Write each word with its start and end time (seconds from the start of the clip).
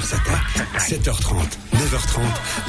Mars 0.00 0.14
Attack. 0.14 0.66
7h30, 0.78 1.58
9h30 1.74 2.20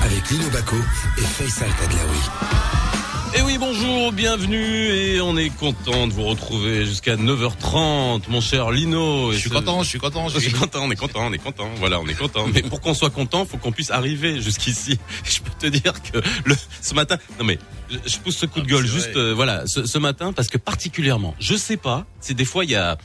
avec 0.03 0.29
Lino 0.31 0.49
Baco 0.49 0.75
et 1.17 1.21
Faisal 1.21 1.69
Tadlaoui. 1.79 3.37
Et 3.37 3.41
oui, 3.43 3.57
bonjour, 3.57 4.11
bienvenue 4.11 4.57
et 4.57 5.21
on 5.21 5.37
est 5.37 5.49
content 5.49 6.07
de 6.07 6.13
vous 6.13 6.23
retrouver 6.25 6.85
jusqu'à 6.85 7.15
9h30, 7.15 8.23
mon 8.27 8.41
cher 8.41 8.71
Lino. 8.71 9.31
Je 9.31 9.37
suis 9.37 9.49
content, 9.49 9.81
je 9.81 9.87
suis 9.87 9.99
content, 9.99 10.27
je 10.27 10.39
suis 10.39 10.51
content, 10.51 10.79
on 10.83 10.91
est 10.91 10.97
content, 10.97 11.21
on 11.25 11.31
est 11.31 11.37
content. 11.37 11.69
Voilà, 11.77 12.01
on 12.01 12.07
est 12.07 12.15
content. 12.15 12.47
Mais 12.53 12.63
pour 12.63 12.81
qu'on 12.81 12.93
soit 12.93 13.11
content, 13.11 13.45
faut 13.45 13.57
qu'on 13.57 13.71
puisse 13.71 13.91
arriver 13.91 14.41
jusqu'ici. 14.41 14.99
Je 15.23 15.39
peux 15.39 15.51
te 15.57 15.67
dire 15.67 15.93
que 16.03 16.17
le, 16.43 16.55
ce 16.81 16.93
matin, 16.93 17.15
non 17.39 17.45
mais, 17.45 17.59
je 18.05 18.17
pousse 18.17 18.35
ce 18.35 18.45
coup 18.45 18.59
de 18.59 18.65
Ah, 18.65 18.71
gueule 18.71 18.85
juste, 18.85 19.15
euh, 19.15 19.33
voilà, 19.33 19.65
ce, 19.67 19.85
ce 19.85 19.97
matin 19.97 20.33
parce 20.33 20.49
que 20.49 20.57
particulièrement, 20.57 21.33
je 21.39 21.55
sais 21.55 21.77
pas, 21.77 22.05
c'est 22.19 22.33
des 22.33 22.45
fois 22.45 22.65
il 22.65 22.71
y 22.71 22.75
a 22.75 22.97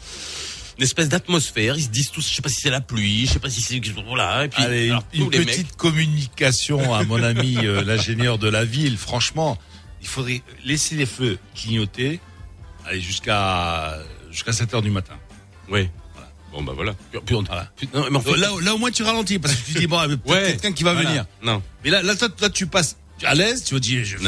une 0.78 0.82
espèce 0.84 1.08
d'atmosphère, 1.08 1.76
ils 1.76 1.84
se 1.84 1.88
disent 1.88 2.10
tous, 2.10 2.28
je 2.28 2.34
sais 2.34 2.42
pas 2.42 2.48
si 2.48 2.60
c'est 2.60 2.70
la 2.70 2.80
pluie, 2.80 3.26
je 3.26 3.32
sais 3.32 3.38
pas 3.38 3.48
si 3.50 3.60
c'est, 3.62 3.80
voilà, 4.06 4.44
et 4.44 4.48
puis, 4.48 4.62
Allez, 4.62 4.90
alors, 4.90 5.04
une 5.14 5.30
petite 5.30 5.46
mecs, 5.58 5.76
communication 5.76 6.94
à 6.94 7.02
mon 7.04 7.22
ami 7.22 7.56
euh, 7.64 7.82
l'ingénieur 7.82 8.38
de 8.38 8.48
la 8.48 8.64
ville. 8.64 8.98
Franchement, 8.98 9.56
il 10.02 10.06
faudrait 10.08 10.42
laisser 10.64 10.94
les 10.96 11.06
feux 11.06 11.38
clignoter. 11.54 12.20
Allez, 12.86 13.00
jusqu'à 13.00 13.98
jusqu'à 14.30 14.52
7 14.52 14.74
heures 14.74 14.82
du 14.82 14.90
matin. 14.90 15.14
oui. 15.70 15.88
Bon 16.52 16.62
bah 16.62 16.72
voilà. 16.74 16.94
Puis 17.26 17.34
on- 17.34 17.42
Voilà. 17.42 17.70
non, 17.92 18.06
mais 18.10 18.16
en 18.16 18.20
fait- 18.20 18.36
Là, 18.36 18.48
là, 18.62 18.74
au 18.74 18.78
moins, 18.78 18.90
tu 18.90 19.02
ralentis 19.02 19.38
parce 19.38 19.54
que 19.54 19.66
tu 19.72 19.78
dis, 19.78 19.86
bon, 19.86 19.98
il 20.04 20.10
y 20.10 20.14
a 20.14 20.16
peut-être 20.16 20.30
Ouais, 20.30 20.50
quelqu'un 20.52 20.72
qui 20.72 20.84
va 20.84 20.94
voilà. 20.94 21.08
venir. 21.10 21.24
Non. 21.42 21.62
Mais 21.84 21.90
là, 21.90 22.02
là, 22.02 22.14
toi, 22.16 22.30
toi, 22.30 22.48
tu 22.48 22.66
passes 22.66 22.96
à 23.24 23.34
l'aise, 23.34 23.62
tu 23.64 23.74
vas 23.74 23.80
dire, 23.80 24.02
je 24.06 24.16
vais 24.16 24.24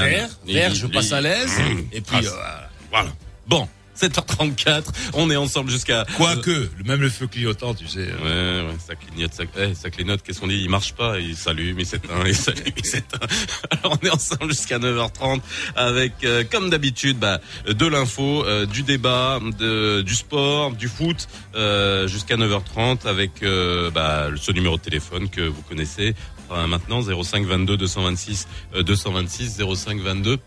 faire, 0.53 0.75
je 0.75 0.87
passe 0.89 1.13
à 1.13 1.23
l'aise. 1.23 1.53
Et 1.93 2.03
puis, 2.03 2.17
euh. 2.27 2.31
Voilà. 2.91 3.15
Bon, 3.47 3.67
7h34, 4.01 4.85
on 5.15 5.31
est 5.31 5.37
ensemble 5.37 5.71
jusqu'à... 5.71 6.07
Quoique, 6.17 6.69
même 6.85 7.01
le 7.01 7.11
feu 7.11 7.27
clignotant, 7.27 7.75
tu 7.75 7.87
sais. 7.89 8.07
Ouais, 8.07 8.67
ouais, 8.67 8.77
ça 8.79 8.95
clignote, 8.95 9.35
ça, 9.35 9.45
eh, 9.59 9.75
ça 9.75 9.91
clignote, 9.91 10.23
qu'est-ce 10.23 10.41
qu'on 10.41 10.47
dit? 10.47 10.61
Il 10.63 10.71
marche 10.71 10.93
pas, 10.95 11.19
il 11.19 11.37
s'allume, 11.37 11.81
il 11.81 11.87
s'éteint, 11.87 12.25
il 12.27 12.35
s'allume, 12.35 12.75
il 12.77 12.85
s'éteint. 12.85 13.19
Alors 13.71 13.99
on 14.01 14.07
est 14.07 14.11
ensemble 14.11 14.53
jusqu'à 14.53 14.79
9h30 14.79 15.41
avec, 15.75 16.13
euh, 16.25 16.45
comme 16.49 16.71
d'habitude, 16.71 17.19
bah, 17.19 17.41
de 17.67 17.87
l'info, 17.87 18.45
euh, 18.45 18.67
du 18.67 18.83
débat, 18.83 19.41
de, 19.59 20.03
du 20.03 20.15
sport, 20.15 20.73
du 20.73 20.89
foot, 20.89 21.29
euh, 21.55 22.07
jusqu'à 22.07 22.37
9h30 22.37 23.07
avec 23.07 23.43
euh, 23.43 23.91
bah, 23.91 24.29
ce 24.37 24.53
numéro 24.53 24.77
de 24.77 24.83
téléphone 24.83 25.29
que 25.29 25.41
vous 25.41 25.63
connaissez 25.63 26.15
enfin, 26.49 26.67
maintenant, 26.67 27.03
05 27.03 27.47
22 27.47 27.77
226 27.77 28.49
euh, 28.75 28.83
226 28.83 29.63
05 29.75 30.01
22 30.01 30.39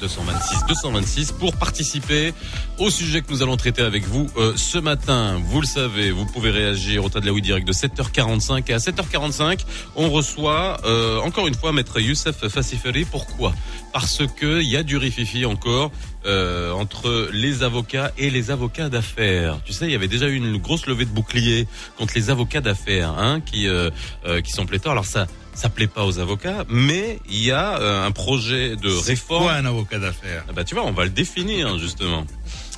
226 0.00 0.66
226 0.68 1.32
pour 1.32 1.56
participer 1.56 2.34
au 2.78 2.90
sujet 2.90 3.20
que 3.22 3.30
nous 3.30 3.42
allons 3.42 3.56
traiter 3.56 3.82
avec 3.82 4.04
vous 4.04 4.26
euh, 4.36 4.52
ce 4.56 4.78
matin. 4.78 5.40
Vous 5.44 5.60
le 5.60 5.66
savez, 5.66 6.10
vous 6.10 6.26
pouvez 6.26 6.50
réagir 6.50 7.04
au 7.04 7.08
tas 7.08 7.20
de 7.20 7.26
la 7.26 7.32
oui 7.32 7.42
direct 7.42 7.66
de 7.66 7.72
7h45 7.72 8.70
et 8.70 8.74
à 8.74 8.78
7h45, 8.78 9.60
on 9.96 10.10
reçoit 10.10 10.80
euh, 10.84 11.20
encore 11.20 11.46
une 11.46 11.54
fois 11.54 11.72
maître 11.72 12.00
Youssef 12.00 12.48
Fassiferi. 12.48 13.04
Pourquoi? 13.04 13.52
Parce 13.92 14.22
que 14.26 14.60
il 14.60 14.68
y 14.68 14.76
a 14.76 14.82
du 14.82 14.96
rififi 14.96 15.44
encore 15.44 15.92
euh, 16.26 16.70
entre 16.72 17.28
les 17.32 17.62
avocats 17.62 18.12
et 18.18 18.30
les 18.30 18.50
avocats 18.50 18.88
d'affaires. 18.88 19.58
Tu 19.64 19.72
sais, 19.72 19.86
il 19.86 19.92
y 19.92 19.94
avait 19.94 20.08
déjà 20.08 20.28
eu 20.28 20.34
une 20.36 20.56
grosse 20.58 20.86
levée 20.86 21.04
de 21.04 21.10
bouclier 21.10 21.66
contre 21.98 22.14
les 22.14 22.30
avocats 22.30 22.60
d'affaires 22.60 23.10
hein, 23.18 23.40
qui 23.40 23.68
euh, 23.68 23.90
euh, 24.26 24.40
qui 24.40 24.52
sont 24.52 24.66
pléthores. 24.66 24.92
Alors 24.92 25.06
ça 25.06 25.26
ça 25.54 25.68
plaît 25.68 25.86
pas 25.86 26.06
aux 26.06 26.18
avocats, 26.18 26.64
mais 26.68 27.18
il 27.28 27.44
y 27.44 27.50
a 27.50 27.78
euh, 27.78 28.06
un 28.06 28.10
projet 28.10 28.76
de 28.76 28.88
réforme 28.88 29.44
quoi 29.44 29.52
un 29.54 29.66
avocat 29.66 29.98
d'affaires? 29.98 30.44
Ah 30.48 30.52
bah 30.52 30.64
tu 30.64 30.74
vois, 30.74 30.84
on 30.86 30.92
va 30.92 31.04
le 31.04 31.10
définir 31.10 31.78
justement. 31.78 32.24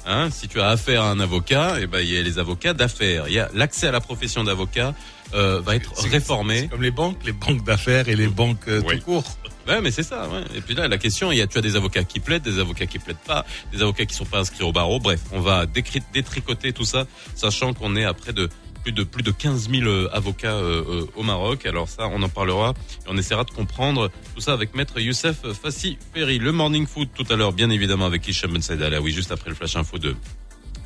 Hein, 0.06 0.28
si 0.30 0.48
tu 0.48 0.60
as 0.60 0.68
affaire 0.68 1.02
à 1.02 1.10
un 1.10 1.18
avocat, 1.20 1.76
eh 1.80 1.86
ben 1.86 2.00
il 2.00 2.10
y 2.12 2.18
a 2.18 2.22
les 2.22 2.38
avocats 2.38 2.74
d'affaires. 2.74 3.24
Il 3.28 3.34
y 3.34 3.38
a 3.38 3.48
l'accès 3.54 3.86
à 3.86 3.92
la 3.92 4.00
profession 4.00 4.44
d'avocat 4.44 4.92
euh, 5.34 5.60
va 5.60 5.76
être 5.76 5.92
réformé. 6.10 6.68
Comme 6.68 6.82
les 6.82 6.90
banques, 6.90 7.18
les 7.24 7.32
banques 7.32 7.64
d'affaires 7.64 8.08
et 8.08 8.16
les 8.16 8.26
banques 8.28 8.68
euh, 8.68 8.82
Oui. 8.86 8.98
tout 8.98 9.04
court. 9.04 9.24
Ouais, 9.66 9.80
mais 9.80 9.90
c'est 9.90 10.02
ça. 10.02 10.28
Ouais. 10.28 10.42
Et 10.56 10.60
puis 10.60 10.74
là, 10.74 10.88
la 10.88 10.98
question, 10.98 11.32
il 11.32 11.38
y 11.38 11.42
a 11.42 11.46
tu 11.46 11.56
as 11.58 11.62
des 11.62 11.76
avocats 11.76 12.04
qui 12.04 12.20
plaident, 12.20 12.42
des 12.42 12.58
avocats 12.58 12.86
qui 12.86 12.98
plaident 12.98 13.16
pas, 13.26 13.44
des 13.72 13.80
avocats 13.82 14.04
qui 14.04 14.14
sont 14.14 14.26
pas 14.26 14.40
inscrits 14.40 14.62
au 14.64 14.72
barreau. 14.72 14.98
Bref, 15.00 15.20
on 15.32 15.40
va 15.40 15.64
détricoter 16.12 16.72
tout 16.72 16.84
ça, 16.84 17.06
sachant 17.34 17.72
qu'on 17.72 17.96
est 17.96 18.04
à 18.04 18.12
près 18.14 18.32
de 18.32 18.48
plus 18.82 18.92
de 18.92 19.02
plus 19.02 19.22
de 19.22 19.30
15 19.30 19.70
000 19.70 19.84
euh, 19.88 20.08
avocats 20.12 20.52
euh, 20.52 20.84
euh, 20.86 21.06
au 21.16 21.22
Maroc. 21.22 21.64
Alors 21.64 21.88
ça, 21.88 22.06
on 22.12 22.22
en 22.22 22.28
parlera 22.28 22.74
et 23.06 23.08
on 23.08 23.16
essaiera 23.16 23.44
de 23.44 23.50
comprendre 23.50 24.10
tout 24.34 24.42
ça 24.42 24.52
avec 24.52 24.74
maître 24.74 25.00
Youssef 25.00 25.36
Fassi 25.62 25.96
Ferry. 26.12 26.38
Le 26.38 26.52
morning 26.52 26.86
food 26.86 27.08
tout 27.14 27.24
à 27.30 27.36
l'heure, 27.36 27.54
bien 27.54 27.70
évidemment 27.70 28.04
avec 28.04 28.28
Hicham 28.28 28.52
Ben 28.52 28.60
Saïd 28.60 28.82
Alaoui, 28.82 29.12
juste 29.12 29.32
après 29.32 29.48
le 29.48 29.56
flash 29.56 29.76
info 29.76 29.96
de 29.98 30.14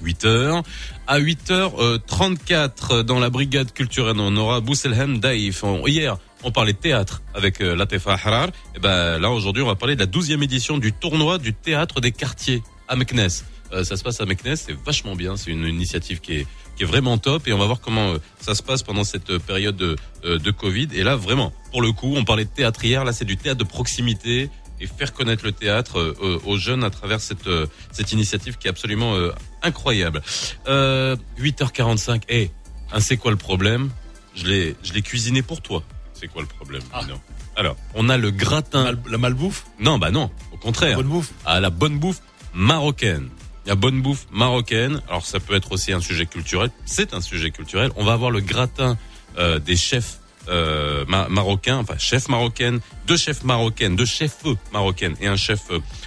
8 0.00 0.24
heures. 0.26 0.62
À 1.08 1.18
8h34, 1.18 3.00
dans 3.02 3.18
la 3.18 3.30
brigade 3.30 3.72
culturelle, 3.72 4.16
on 4.20 4.36
aura 4.36 4.60
Bousselhem 4.60 5.18
Daïf. 5.18 5.64
On- 5.64 5.84
Hier, 5.88 6.18
on 6.42 6.52
parlait 6.52 6.72
de 6.72 6.78
théâtre 6.78 7.22
avec 7.34 7.60
euh, 7.60 7.74
Latefa 7.74 8.12
Harar. 8.12 8.48
Et 8.74 8.78
ben 8.78 9.18
là, 9.18 9.30
aujourd'hui, 9.30 9.62
on 9.62 9.66
va 9.66 9.74
parler 9.74 9.96
de 9.96 10.00
la 10.00 10.06
12e 10.06 10.42
édition 10.42 10.78
du 10.78 10.92
tournoi 10.92 11.38
du 11.38 11.54
théâtre 11.54 12.00
des 12.00 12.12
quartiers 12.12 12.62
à 12.88 12.96
Meknes. 12.96 13.28
Euh, 13.72 13.84
ça 13.84 13.96
se 13.96 14.02
passe 14.02 14.20
à 14.20 14.26
Meknes, 14.26 14.56
c'est 14.56 14.72
vachement 14.84 15.14
bien. 15.14 15.36
C'est 15.36 15.50
une 15.50 15.66
initiative 15.66 16.20
qui 16.20 16.46
est 16.80 16.84
vraiment 16.84 17.18
top 17.18 17.46
et 17.48 17.52
on 17.52 17.58
va 17.58 17.66
voir 17.66 17.80
comment 17.80 18.12
euh, 18.12 18.18
ça 18.40 18.54
se 18.54 18.62
passe 18.62 18.82
pendant 18.82 19.04
cette 19.04 19.30
euh, 19.30 19.38
période 19.38 19.76
de, 19.76 20.50
Covid. 20.50 20.88
Et 20.94 21.02
là, 21.02 21.16
vraiment, 21.16 21.52
pour 21.70 21.82
le 21.82 21.92
coup, 21.92 22.14
on 22.16 22.24
parlait 22.24 22.44
de 22.44 22.50
théâtre 22.50 22.84
hier. 22.84 23.04
Là, 23.04 23.12
c'est 23.12 23.24
du 23.24 23.36
théâtre 23.36 23.58
de 23.58 23.68
proximité 23.68 24.50
et 24.80 24.86
faire 24.86 25.12
connaître 25.12 25.44
le 25.44 25.52
théâtre 25.52 26.16
aux 26.44 26.56
jeunes 26.56 26.84
à 26.84 26.90
travers 26.90 27.20
cette 27.20 28.12
initiative 28.12 28.58
qui 28.58 28.68
est 28.68 28.70
absolument 28.70 29.14
incroyable. 29.62 30.22
Euh, 30.68 31.16
8h45. 31.38 32.22
Eh, 32.28 32.50
hein, 32.92 33.00
c'est 33.00 33.16
quoi 33.16 33.30
le 33.30 33.36
problème? 33.36 33.90
Je 34.34 34.46
l'ai 34.46 35.02
cuisiné 35.02 35.42
pour 35.42 35.62
toi. 35.62 35.82
C'est 36.20 36.28
quoi 36.28 36.42
le 36.42 36.48
problème 36.48 36.82
Ah. 36.92 37.00
Dino 37.02 37.14
Alors, 37.56 37.76
on 37.94 38.08
a 38.08 38.16
le 38.16 38.30
gratin. 38.30 38.84
Mal- 38.84 38.98
la 39.08 39.18
malbouffe, 39.18 39.64
Non, 39.78 39.98
bah 39.98 40.10
non, 40.10 40.30
au 40.52 40.56
contraire 40.56 40.96
bonne 40.96 41.06
bouffe. 41.08 41.30
à 41.46 41.60
la 41.60 41.70
bonne 41.70 41.98
bouffe 41.98 42.20
marocaine. 42.54 43.28
La 43.66 43.74
bonne 43.74 44.00
bouffe 44.02 44.26
marocaine. 44.32 45.00
Alors 45.08 45.24
ça 45.26 45.40
peut 45.40 45.54
être 45.54 45.72
aussi 45.72 45.92
un 45.92 46.00
sujet 46.00 46.26
culturel. 46.26 46.70
C'est 46.86 47.12
un 47.14 47.20
sujet 47.20 47.50
culturel. 47.50 47.90
On 47.96 48.04
va 48.04 48.14
avoir 48.14 48.30
le 48.30 48.40
gratin 48.40 48.96
euh, 49.38 49.58
des 49.58 49.76
chefs 49.76 50.18
euh, 50.48 51.04
ma- 51.06 51.28
marocains, 51.28 51.76
enfin 51.76 51.98
chefs 51.98 52.28
marocaines, 52.30 52.80
deux 53.06 53.18
chefs 53.18 53.44
marocaines, 53.44 53.94
deux 53.96 54.06
chefs 54.06 54.38
marocaines 54.72 55.14
et 55.20 55.26
un 55.26 55.36
chef 55.36 55.60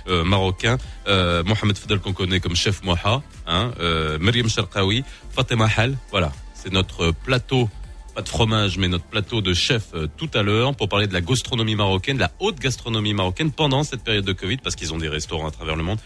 euh, 0.08 0.24
marocain. 0.24 0.78
Euh, 1.08 1.44
Mohamed 1.44 1.78
Fadel 1.78 2.00
qu'on 2.00 2.14
connaît 2.14 2.40
comme 2.40 2.56
chef 2.56 2.82
Moha, 2.84 3.22
hein, 3.46 3.72
Myriam 4.20 4.50
Sharqawi, 4.50 5.04
Fatima 5.30 5.70
Hal. 5.78 5.96
Voilà, 6.10 6.32
c'est 6.56 6.74
notre 6.74 7.12
plateau 7.12 7.70
pas 8.12 8.22
de 8.22 8.30
fromage, 8.30 8.78
mais 8.78 8.88
notre 8.88 9.06
plateau 9.06 9.42
de 9.42 9.54
chef 9.54 9.88
euh, 9.94 10.08
tout 10.18 10.30
à 10.34 10.42
l'heure 10.42 10.76
pour 10.76 10.90
parler 10.90 11.08
de 11.08 11.14
la 11.14 11.22
gastronomie 11.22 11.76
marocaine, 11.76 12.18
de 12.18 12.22
la 12.22 12.32
haute 12.40 12.60
gastronomie 12.60 13.14
marocaine 13.14 13.52
pendant 13.52 13.84
cette 13.84 14.04
période 14.04 14.26
de 14.26 14.34
Covid, 14.34 14.58
parce 14.58 14.76
qu'ils 14.76 14.94
ont 14.94 14.98
des 14.98 15.10
restaurants 15.10 15.48
à 15.48 15.52
travers 15.52 15.76
le 15.76 15.84
monde. 15.84 16.00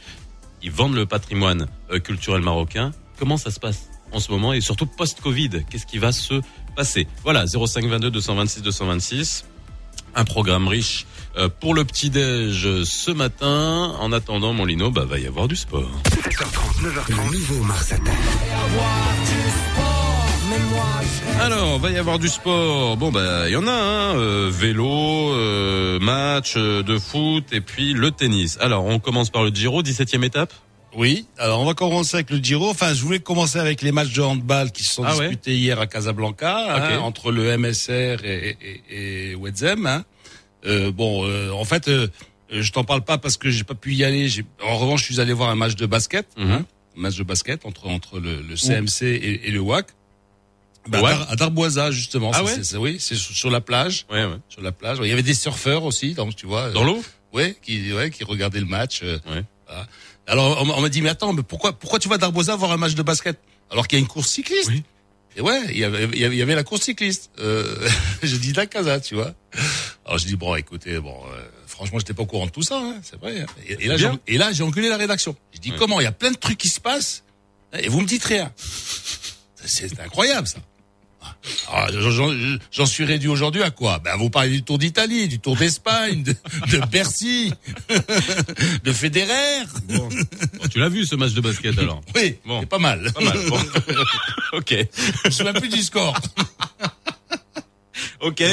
Ils 0.62 0.72
vendent 0.72 0.96
le 0.96 1.06
patrimoine 1.06 1.68
euh, 1.92 2.00
culturel 2.00 2.42
marocain. 2.42 2.92
Comment 3.18 3.38
ça 3.38 3.52
se 3.52 3.60
passe 3.60 3.90
en 4.12 4.20
ce 4.20 4.32
moment 4.32 4.54
et 4.54 4.62
surtout 4.62 4.86
post-Covid? 4.86 5.66
Qu'est-ce 5.70 5.86
qui 5.86 5.98
va 5.98 6.12
se 6.12 6.42
passer? 6.76 7.08
Voilà, 7.24 7.46
0522 7.46 8.12
226 8.12 8.62
226. 8.62 9.46
Un 10.18 10.24
programme 10.24 10.68
riche 10.68 11.06
euh, 11.38 11.50
pour 11.50 11.74
le 11.74 11.84
petit-déj 11.84 12.84
ce 12.84 13.12
matin. 13.12 13.96
En 14.00 14.12
attendant, 14.12 14.54
mon 14.54 14.66
Lino, 14.66 14.92
bah, 14.92 15.06
va 15.06 15.20
y 15.20 15.28
avoir 15.28 15.48
du 15.48 15.56
sport. 15.56 15.90
7h30, 16.06 16.84
9h30. 16.84 17.10
Le 17.10 17.38
nouveau. 17.38 17.64
Alors, 21.42 21.80
va 21.80 21.92
y 21.92 21.98
avoir 21.98 22.18
du 22.18 22.28
sport. 22.30 22.98
Bon, 22.98 23.12
bah, 23.12 23.48
il 23.48 23.54
y 23.54 23.56
en 23.56 23.68
a, 23.68 23.72
hein. 23.72 24.16
euh, 24.18 24.50
vélo, 24.52 24.88
euh, 25.34 26.00
match 26.00 26.54
euh, 26.58 26.82
de 26.82 26.98
foot 26.98 27.46
et 27.52 27.62
puis 27.62 27.94
le 27.94 28.12
tennis. 28.12 28.58
Alors, 28.62 28.86
on 28.86 29.00
commence 29.00 29.30
par 29.30 29.44
le 29.44 29.50
Giro, 29.50 29.84
17e 29.84 30.24
étape? 30.24 30.54
Oui, 30.98 31.28
alors 31.38 31.60
on 31.60 31.66
va 31.66 31.74
commencer 31.74 32.16
avec 32.16 32.30
le 32.30 32.38
Giro. 32.38 32.70
Enfin, 32.70 32.94
je 32.94 33.02
voulais 33.04 33.20
commencer 33.20 33.60
avec 33.60 33.82
les 33.82 33.92
matchs 33.92 34.14
de 34.14 34.22
handball 34.22 34.72
qui 34.72 34.86
se 34.86 34.94
sont 34.96 35.04
Ah 35.06 35.14
ouais 35.18 35.28
disputés 35.28 35.54
hier 35.58 35.78
à 35.82 35.88
Casablanca, 35.88 36.56
hein, 36.74 37.00
entre 37.00 37.34
le 37.34 37.58
MSR 37.58 38.24
et, 38.24 38.58
et, 38.90 39.31
et 39.31 39.36
Wedzem. 39.36 39.86
Hein. 39.86 40.06
Euh, 40.66 40.92
bon, 40.94 41.25
euh, 41.28 41.51
en 41.51 41.66
fait, 41.66 41.90
euh, 41.90 42.08
je 42.50 42.72
t'en 42.72 42.86
parle 42.86 43.01
pas 43.01 43.18
parce 43.18 43.36
que 43.36 43.50
j'ai 43.50 43.66
pas 43.66 43.75
pu 43.75 43.94
y 43.94 44.06
aller. 44.06 44.30
En 44.63 44.78
revanche, 44.78 45.01
je 45.01 45.06
suis 45.12 45.19
allé 45.19 45.34
voir 45.34 45.50
un 45.50 45.56
match 45.56 45.75
de 45.75 45.86
basket, 45.86 46.28
Mhm. 46.38 46.51
hein, 46.51 46.66
un 46.98 47.01
match 47.01 47.18
de 47.18 47.24
basket 47.24 47.66
entre 47.66 47.88
entre 47.88 48.19
le, 48.22 48.42
le 48.42 48.56
CMC 48.56 49.04
et, 49.04 49.50
et 49.50 49.51
le 49.51 49.60
WAC. 49.60 49.88
Bah, 50.88 51.00
à, 51.00 51.02
Dar- 51.02 51.32
à 51.32 51.36
Darboisa 51.36 51.92
justement. 51.92 52.32
Ah 52.34 52.38
ça, 52.38 52.44
ouais 52.44 52.62
oui, 52.78 52.98
c'est 53.00 53.16
sur, 53.16 53.36
sur 53.36 53.50
la 53.50 53.62
plage, 53.62 54.06
Ouais, 54.12 54.24
ouais. 54.26 54.38
sur 54.50 54.62
la 54.62 54.72
plage. 54.72 54.98
Il 55.02 55.08
y 55.08 55.12
avait 55.12 55.24
des 55.24 55.34
surfeurs 55.34 55.84
aussi, 55.84 56.14
donc 56.14 56.36
tu 56.36 56.46
vois. 56.46 56.70
Dans 56.72 56.84
l'eau? 56.84 57.04
Ouais, 57.34 57.56
qui, 57.62 57.92
ouais, 57.92 58.12
qui 58.12 58.24
regardaient 58.24 58.60
le 58.60 58.66
match. 58.66 59.02
euh, 59.04 59.18
voilà. 59.68 59.88
Alors 60.28 60.62
on, 60.62 60.66
m'a- 60.66 60.74
on 60.76 60.82
m'a 60.82 60.90
dit 60.90 61.02
mais 61.02 61.10
attends, 61.10 61.34
mais 61.34 61.44
pourquoi, 61.44 61.74
pourquoi 61.74 62.00
tu 62.00 62.08
vas 62.10 62.16
à 62.16 62.18
Darbosa 62.18 62.56
voir 62.56 62.72
un 62.72 62.78
match 62.78 62.94
de 62.96 63.02
basket? 63.04 63.38
Alors 63.72 63.88
qu'il 63.88 63.98
y 63.98 64.00
a 64.00 64.04
une 64.04 64.08
course 64.08 64.30
cycliste 64.30 64.70
Oui. 64.70 64.84
Et 65.38 65.42
ouais, 65.42 65.60
il 65.70 65.78
y 65.78 65.84
avait, 65.84 66.06
il 66.14 66.18
y 66.36 66.42
avait, 66.42 66.56
la 66.56 66.64
course 66.64 66.84
cycliste. 66.84 67.30
Euh, 67.40 67.90
je 68.24 68.38
dis 68.38 68.54
la 68.54 68.68
casa, 68.68 69.00
tu 69.02 69.16
vois. 69.16 69.34
Alors 70.06 70.18
je 70.18 70.26
dis 70.26 70.36
bon, 70.38 70.56
écoutez, 70.56 70.98
bon, 71.00 71.16
euh, 71.34 71.42
franchement, 71.68 72.00
j'étais 72.00 72.14
pas 72.14 72.24
au 72.24 72.26
courant 72.26 72.46
de 72.46 72.52
tout 72.52 72.62
ça, 72.62 72.78
hein, 72.80 72.96
c'est 73.04 73.20
vrai. 73.20 73.42
hein. 73.42 73.46
Et, 73.68 73.74
et 73.84 73.88
là, 73.88 73.98
j'ai, 73.98 74.08
Bien. 74.08 74.20
et 74.28 74.38
là, 74.38 74.54
j'ai 74.54 74.64
enculé 74.64 74.88
la 74.88 74.96
rédaction. 74.98 75.36
Je 75.52 75.60
dis 75.60 75.74
comment? 75.78 76.00
Il 76.00 76.04
y 76.04 76.08
a 76.08 76.12
plein 76.14 76.32
de 76.32 76.38
trucs 76.38 76.58
qui 76.60 76.70
se 76.70 76.80
passent 76.80 77.24
et 77.78 77.90
vous 77.90 78.00
me 78.00 78.08
dites 78.08 78.24
rien. 78.24 78.54
C'est 79.66 80.00
incroyable 80.00 80.48
ça. 80.48 80.60
Ah, 81.72 81.88
J'en 82.72 82.86
suis 82.86 83.06
réduit 83.06 83.27
aujourd'hui 83.30 83.63
à 83.63 83.72
quoi? 83.72 84.00
Ben 84.00 84.16
vous 84.18 84.30
parlez 84.30 84.50
du 84.50 84.63
Tour 84.63 84.77
d'Italie, 84.77 85.27
du 85.27 85.39
Tour 85.39 85.56
d'Espagne, 85.56 86.24
de, 86.24 86.36
de 86.72 86.77
Bercy, 86.88 87.54
de 88.83 88.94
Federer. 88.94 89.63
Bon. 89.88 90.07
Bon, 90.10 90.68
tu 90.72 90.80
l'as 90.80 90.89
vu 90.89 91.06
ce 91.06 91.16
match 91.16 91.33
de 91.33 91.42
basket 91.42 91.77
alors? 91.80 92.01
Oui, 92.16 92.38
Bon. 92.45 92.60
c'est 92.62 92.66
pas 92.69 92.77
mal. 92.80 93.12
Pas 93.13 93.22
mal. 93.22 93.38
Bon. 93.50 93.60
ok. 94.54 94.69
Je 95.24 95.27
me 95.27 95.31
souviens 95.31 95.54
plus 95.54 95.69
du 95.69 95.81
score. 95.81 96.18
Ok. 98.22 98.44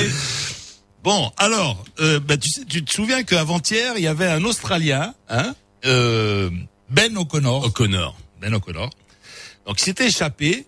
Bon, 1.03 1.33
alors, 1.37 1.85
euh, 2.01 2.21
ben, 2.21 2.39
tu, 2.39 2.49
sais, 2.49 2.65
tu 2.65 2.85
te 2.85 2.93
souviens 2.93 3.23
qu'avant-hier, 3.25 3.95
il 3.97 4.03
y 4.05 4.07
avait 4.07 4.29
un 4.29 4.45
Australien, 4.45 5.15
hein, 5.29 5.55
euh, 5.85 6.49
Ben 6.91 7.17
O'Connor. 7.17 7.65
O'Connor. 7.65 8.17
Ben 8.41 8.55
O'Connor. 8.55 8.91
Donc 9.67 9.81
il 9.81 9.85
s'était 9.85 10.07
échappé. 10.09 10.67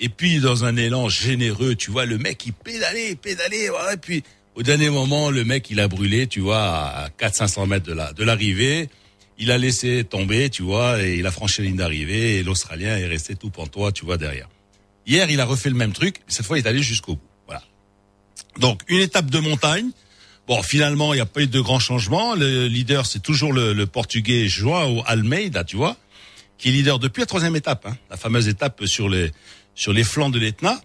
Et 0.00 0.08
puis 0.08 0.40
dans 0.40 0.64
un 0.64 0.76
élan 0.76 1.08
généreux, 1.08 1.74
tu 1.74 1.90
vois, 1.90 2.04
le 2.04 2.18
mec 2.18 2.44
il 2.46 2.52
pédalait, 2.52 3.14
pédalait, 3.14 3.70
ouais, 3.70 3.94
et 3.94 3.96
puis 3.96 4.22
au 4.54 4.62
dernier 4.62 4.90
moment, 4.90 5.30
le 5.30 5.44
mec 5.44 5.70
il 5.70 5.80
a 5.80 5.88
brûlé, 5.88 6.26
tu 6.26 6.40
vois, 6.40 6.62
à 6.62 7.08
400-500 7.08 7.66
mètres 7.66 7.86
de 7.86 7.92
la 7.92 8.12
de 8.12 8.24
l'arrivée. 8.24 8.88
Il 9.36 9.50
a 9.50 9.58
laissé 9.58 10.04
tomber, 10.04 10.48
tu 10.48 10.62
vois, 10.62 11.02
et 11.02 11.16
il 11.16 11.26
a 11.26 11.32
franchi 11.32 11.60
la 11.60 11.66
ligne 11.66 11.76
d'arrivée, 11.76 12.38
et 12.38 12.42
l'Australien 12.44 12.96
est 12.96 13.06
resté 13.06 13.34
tout 13.34 13.50
pantois, 13.50 13.90
tu 13.90 14.04
vois, 14.04 14.16
derrière. 14.16 14.48
Hier, 15.06 15.28
il 15.28 15.40
a 15.40 15.44
refait 15.44 15.70
le 15.70 15.74
même 15.74 15.92
truc, 15.92 16.20
cette 16.28 16.46
fois 16.46 16.58
il 16.58 16.64
est 16.64 16.68
allé 16.68 16.82
jusqu'au 16.82 17.14
bout. 17.14 17.28
Voilà. 17.46 17.62
Donc 18.58 18.82
une 18.88 19.00
étape 19.00 19.30
de 19.30 19.38
montagne. 19.38 19.90
Bon, 20.46 20.62
finalement, 20.62 21.14
il 21.14 21.16
n'y 21.16 21.22
a 21.22 21.26
pas 21.26 21.40
eu 21.40 21.46
de 21.46 21.60
grands 21.60 21.78
changements. 21.78 22.34
Le 22.34 22.66
leader, 22.66 23.06
c'est 23.06 23.22
toujours 23.22 23.52
le, 23.54 23.72
le 23.72 23.86
Portugais 23.86 24.46
João 24.46 25.02
Almeida, 25.06 25.64
tu 25.64 25.76
vois, 25.76 25.96
qui 26.58 26.68
est 26.68 26.72
leader 26.72 26.98
depuis 26.98 27.20
la 27.20 27.26
troisième 27.26 27.56
étape, 27.56 27.86
hein, 27.86 27.96
la 28.10 28.18
fameuse 28.18 28.46
étape 28.46 28.84
sur 28.84 29.08
les 29.08 29.32
sur 29.74 29.92
les 29.92 30.04
flancs 30.04 30.30
de 30.30 30.38
l'Etna. 30.38 30.80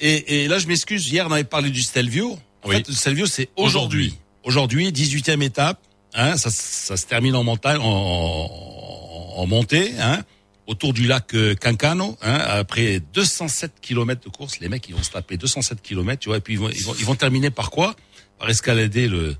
Et, 0.00 0.44
et 0.44 0.48
là, 0.48 0.58
je 0.58 0.66
m'excuse. 0.66 1.08
Hier, 1.08 1.26
on 1.28 1.32
avait 1.32 1.44
parlé 1.44 1.70
du 1.70 1.82
Stelvio. 1.82 2.38
En 2.62 2.68
Oui. 2.68 2.76
fait, 2.76 2.88
le 2.88 2.94
Stelvio, 2.94 3.26
c'est 3.26 3.48
aujourd'hui. 3.56 4.14
Aujourd'hui, 4.44 4.90
18e 4.92 5.42
étape. 5.42 5.80
Hein, 6.14 6.36
ça, 6.36 6.50
ça 6.50 6.96
se 6.96 7.06
termine 7.06 7.36
en 7.36 7.44
montagne, 7.44 7.78
en, 7.78 7.84
en, 7.86 9.34
en 9.42 9.46
montée, 9.46 9.92
hein, 10.00 10.24
autour 10.66 10.92
du 10.92 11.06
lac 11.06 11.34
euh, 11.34 11.54
Cancano. 11.54 12.16
Hein, 12.22 12.34
après 12.34 13.00
207 13.14 13.74
kilomètres 13.80 14.22
de 14.24 14.28
course, 14.30 14.58
les 14.60 14.68
mecs, 14.68 14.88
ils 14.88 14.94
vont 14.94 15.02
se 15.02 15.10
taper 15.10 15.36
207 15.36 15.80
kilomètres, 15.82 16.20
tu 16.20 16.28
vois. 16.30 16.38
Et 16.38 16.40
puis 16.40 16.54
ils 16.54 16.58
vont, 16.58 16.70
ils 16.70 16.82
vont, 16.84 16.94
ils 16.98 17.04
vont 17.04 17.14
terminer 17.14 17.50
par 17.50 17.70
quoi? 17.70 17.94
Par 18.38 18.48
escalader 18.50 19.06
le, 19.06 19.36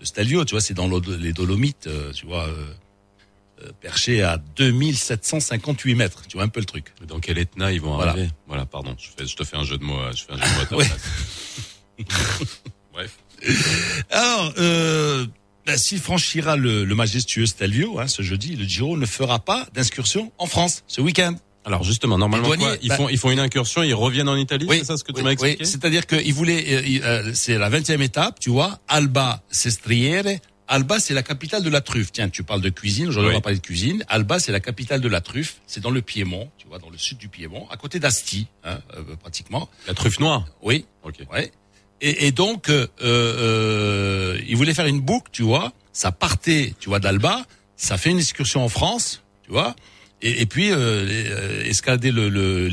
le 0.00 0.04
Stelvio, 0.04 0.44
tu 0.44 0.52
vois. 0.54 0.60
C'est 0.62 0.74
dans 0.74 0.88
les 0.88 1.32
Dolomites, 1.32 1.86
euh, 1.88 2.12
tu 2.12 2.24
vois. 2.26 2.48
Euh, 3.64 3.70
perché 3.80 4.22
à 4.22 4.38
2758 4.56 5.94
mètres. 5.94 6.22
Tu 6.28 6.36
vois 6.36 6.44
un 6.44 6.48
peu 6.48 6.60
le 6.60 6.66
truc. 6.66 6.92
Dans 7.06 7.18
quel 7.20 7.38
Etna 7.38 7.72
ils 7.72 7.80
vont 7.80 7.94
Voilà. 7.96 8.12
arriver? 8.12 8.28
Voilà, 8.46 8.66
pardon. 8.66 8.94
Je, 8.98 9.08
fais, 9.16 9.26
je 9.26 9.36
te 9.36 9.44
fais 9.44 9.56
un 9.56 9.64
jeu 9.64 9.78
de 9.78 9.84
mots. 9.84 9.98
euh, 9.98 10.12
Je 10.14 10.24
fais 10.24 10.32
un 10.32 10.36
jeu 10.36 10.42
de 10.42 10.54
mots 10.54 10.60
à 10.62 10.66
ta 10.66 10.76
Ouais. 10.76 10.84
place. 10.86 11.00
Bref. 12.92 13.10
Alors, 14.10 14.52
euh, 14.58 15.26
ben, 15.66 15.76
s'il 15.76 16.00
franchira 16.00 16.56
le, 16.56 16.84
le 16.84 16.94
majestueux 16.94 17.46
Stelvio 17.46 17.98
hein, 18.00 18.08
ce 18.08 18.22
jeudi, 18.22 18.56
le 18.56 18.64
Giro 18.64 18.96
ne 18.96 19.06
fera 19.06 19.38
pas 19.38 19.66
d'incursion 19.74 20.32
en 20.38 20.46
France 20.46 20.82
ce 20.86 21.00
week-end. 21.00 21.34
Alors 21.64 21.84
justement, 21.84 22.16
normalement, 22.16 22.48
Les 22.50 22.56
douaniers, 22.56 22.76
quoi, 22.76 22.78
ils 22.82 22.88
bah- 22.88 22.96
font 22.96 23.08
ils 23.10 23.18
font 23.18 23.30
une 23.30 23.40
incursion, 23.40 23.82
ils 23.82 23.92
reviennent 23.92 24.28
en 24.28 24.36
Italie, 24.36 24.66
c'est 24.70 24.84
ça 24.84 24.96
ce 24.96 25.04
que 25.04 25.12
tu 25.12 25.18
oui, 25.18 25.22
m'as 25.24 25.28
oui. 25.30 25.32
expliqué? 25.34 25.64
C'est-à-dire 25.66 26.06
qu'il 26.06 26.32
voulait, 26.32 26.64
euh, 26.76 26.82
il- 26.86 27.02
euh, 27.02 27.32
c'est 27.34 27.58
la 27.58 27.68
20e 27.68 28.00
étape, 28.00 28.40
tu 28.40 28.48
vois, 28.50 28.78
Alba 28.88 29.42
Sestriere. 29.50 30.38
Alba, 30.68 31.00
c'est 31.00 31.14
la 31.14 31.22
capitale 31.22 31.62
de 31.62 31.70
la 31.70 31.80
truffe. 31.80 32.12
Tiens, 32.12 32.28
tu 32.28 32.42
parles 32.44 32.60
de 32.60 32.68
cuisine, 32.68 33.08
aujourd'hui 33.08 33.30
Oui. 33.30 33.34
on 33.36 33.38
va 33.38 33.42
parler 33.42 33.58
de 33.58 33.62
cuisine. 33.64 34.04
Alba, 34.08 34.38
c'est 34.38 34.52
la 34.52 34.60
capitale 34.60 35.00
de 35.00 35.08
la 35.08 35.20
truffe. 35.20 35.56
C'est 35.66 35.80
dans 35.80 35.90
le 35.90 36.02
Piémont, 36.02 36.50
tu 36.58 36.66
vois, 36.68 36.78
dans 36.78 36.90
le 36.90 36.98
sud 36.98 37.16
du 37.18 37.28
Piémont, 37.28 37.66
à 37.70 37.76
côté 37.78 37.98
d'Asti, 37.98 38.46
hein, 38.64 38.78
euh, 38.94 39.16
pratiquement. 39.16 39.68
La 39.86 39.94
truffe 39.94 40.20
noire. 40.20 40.46
Oui, 40.62 40.84
Ok. 41.04 41.16
Ouais. 41.32 41.50
Et, 42.00 42.26
et 42.28 42.32
donc, 42.32 42.68
euh, 42.68 42.86
euh, 43.02 44.38
il 44.46 44.56
voulait 44.56 44.74
faire 44.74 44.86
une 44.86 45.00
boucle, 45.00 45.30
tu 45.32 45.42
vois. 45.42 45.72
Ça 45.92 46.12
partait, 46.12 46.74
tu 46.78 46.88
vois, 46.88 47.00
d'Alba. 47.00 47.44
Ça 47.76 47.96
fait 47.96 48.10
une 48.10 48.18
excursion 48.18 48.62
en 48.64 48.68
France, 48.68 49.22
tu 49.44 49.50
vois. 49.50 49.74
Et, 50.22 50.42
et 50.42 50.46
puis, 50.46 50.70
euh, 50.70 50.76
euh, 50.76 51.64
escalader 51.64 52.10
le, 52.12 52.68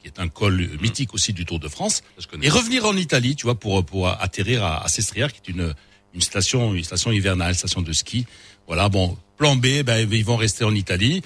qui 0.00 0.06
est 0.06 0.18
un 0.20 0.28
col 0.28 0.68
mythique 0.80 1.12
aussi 1.14 1.32
du 1.32 1.44
Tour 1.44 1.58
de 1.60 1.68
France. 1.68 2.02
Je 2.18 2.26
connais. 2.26 2.46
Et 2.46 2.50
revenir 2.50 2.84
en 2.84 2.96
Italie, 2.96 3.36
tu 3.36 3.44
vois, 3.44 3.58
pour, 3.58 3.84
pour 3.84 4.08
atterrir 4.08 4.64
à, 4.64 4.84
à 4.84 4.88
qui 4.88 5.00
est 5.00 5.48
une, 5.48 5.74
une 6.14 6.20
station, 6.20 6.74
une 6.74 6.84
station 6.84 7.12
hivernale, 7.12 7.54
station 7.54 7.82
de 7.82 7.92
ski. 7.92 8.26
Voilà, 8.66 8.88
bon, 8.88 9.16
plan 9.36 9.56
B, 9.56 9.82
ben, 9.84 10.08
ils 10.10 10.24
vont 10.24 10.36
rester 10.36 10.64
en 10.64 10.74
Italie. 10.74 11.22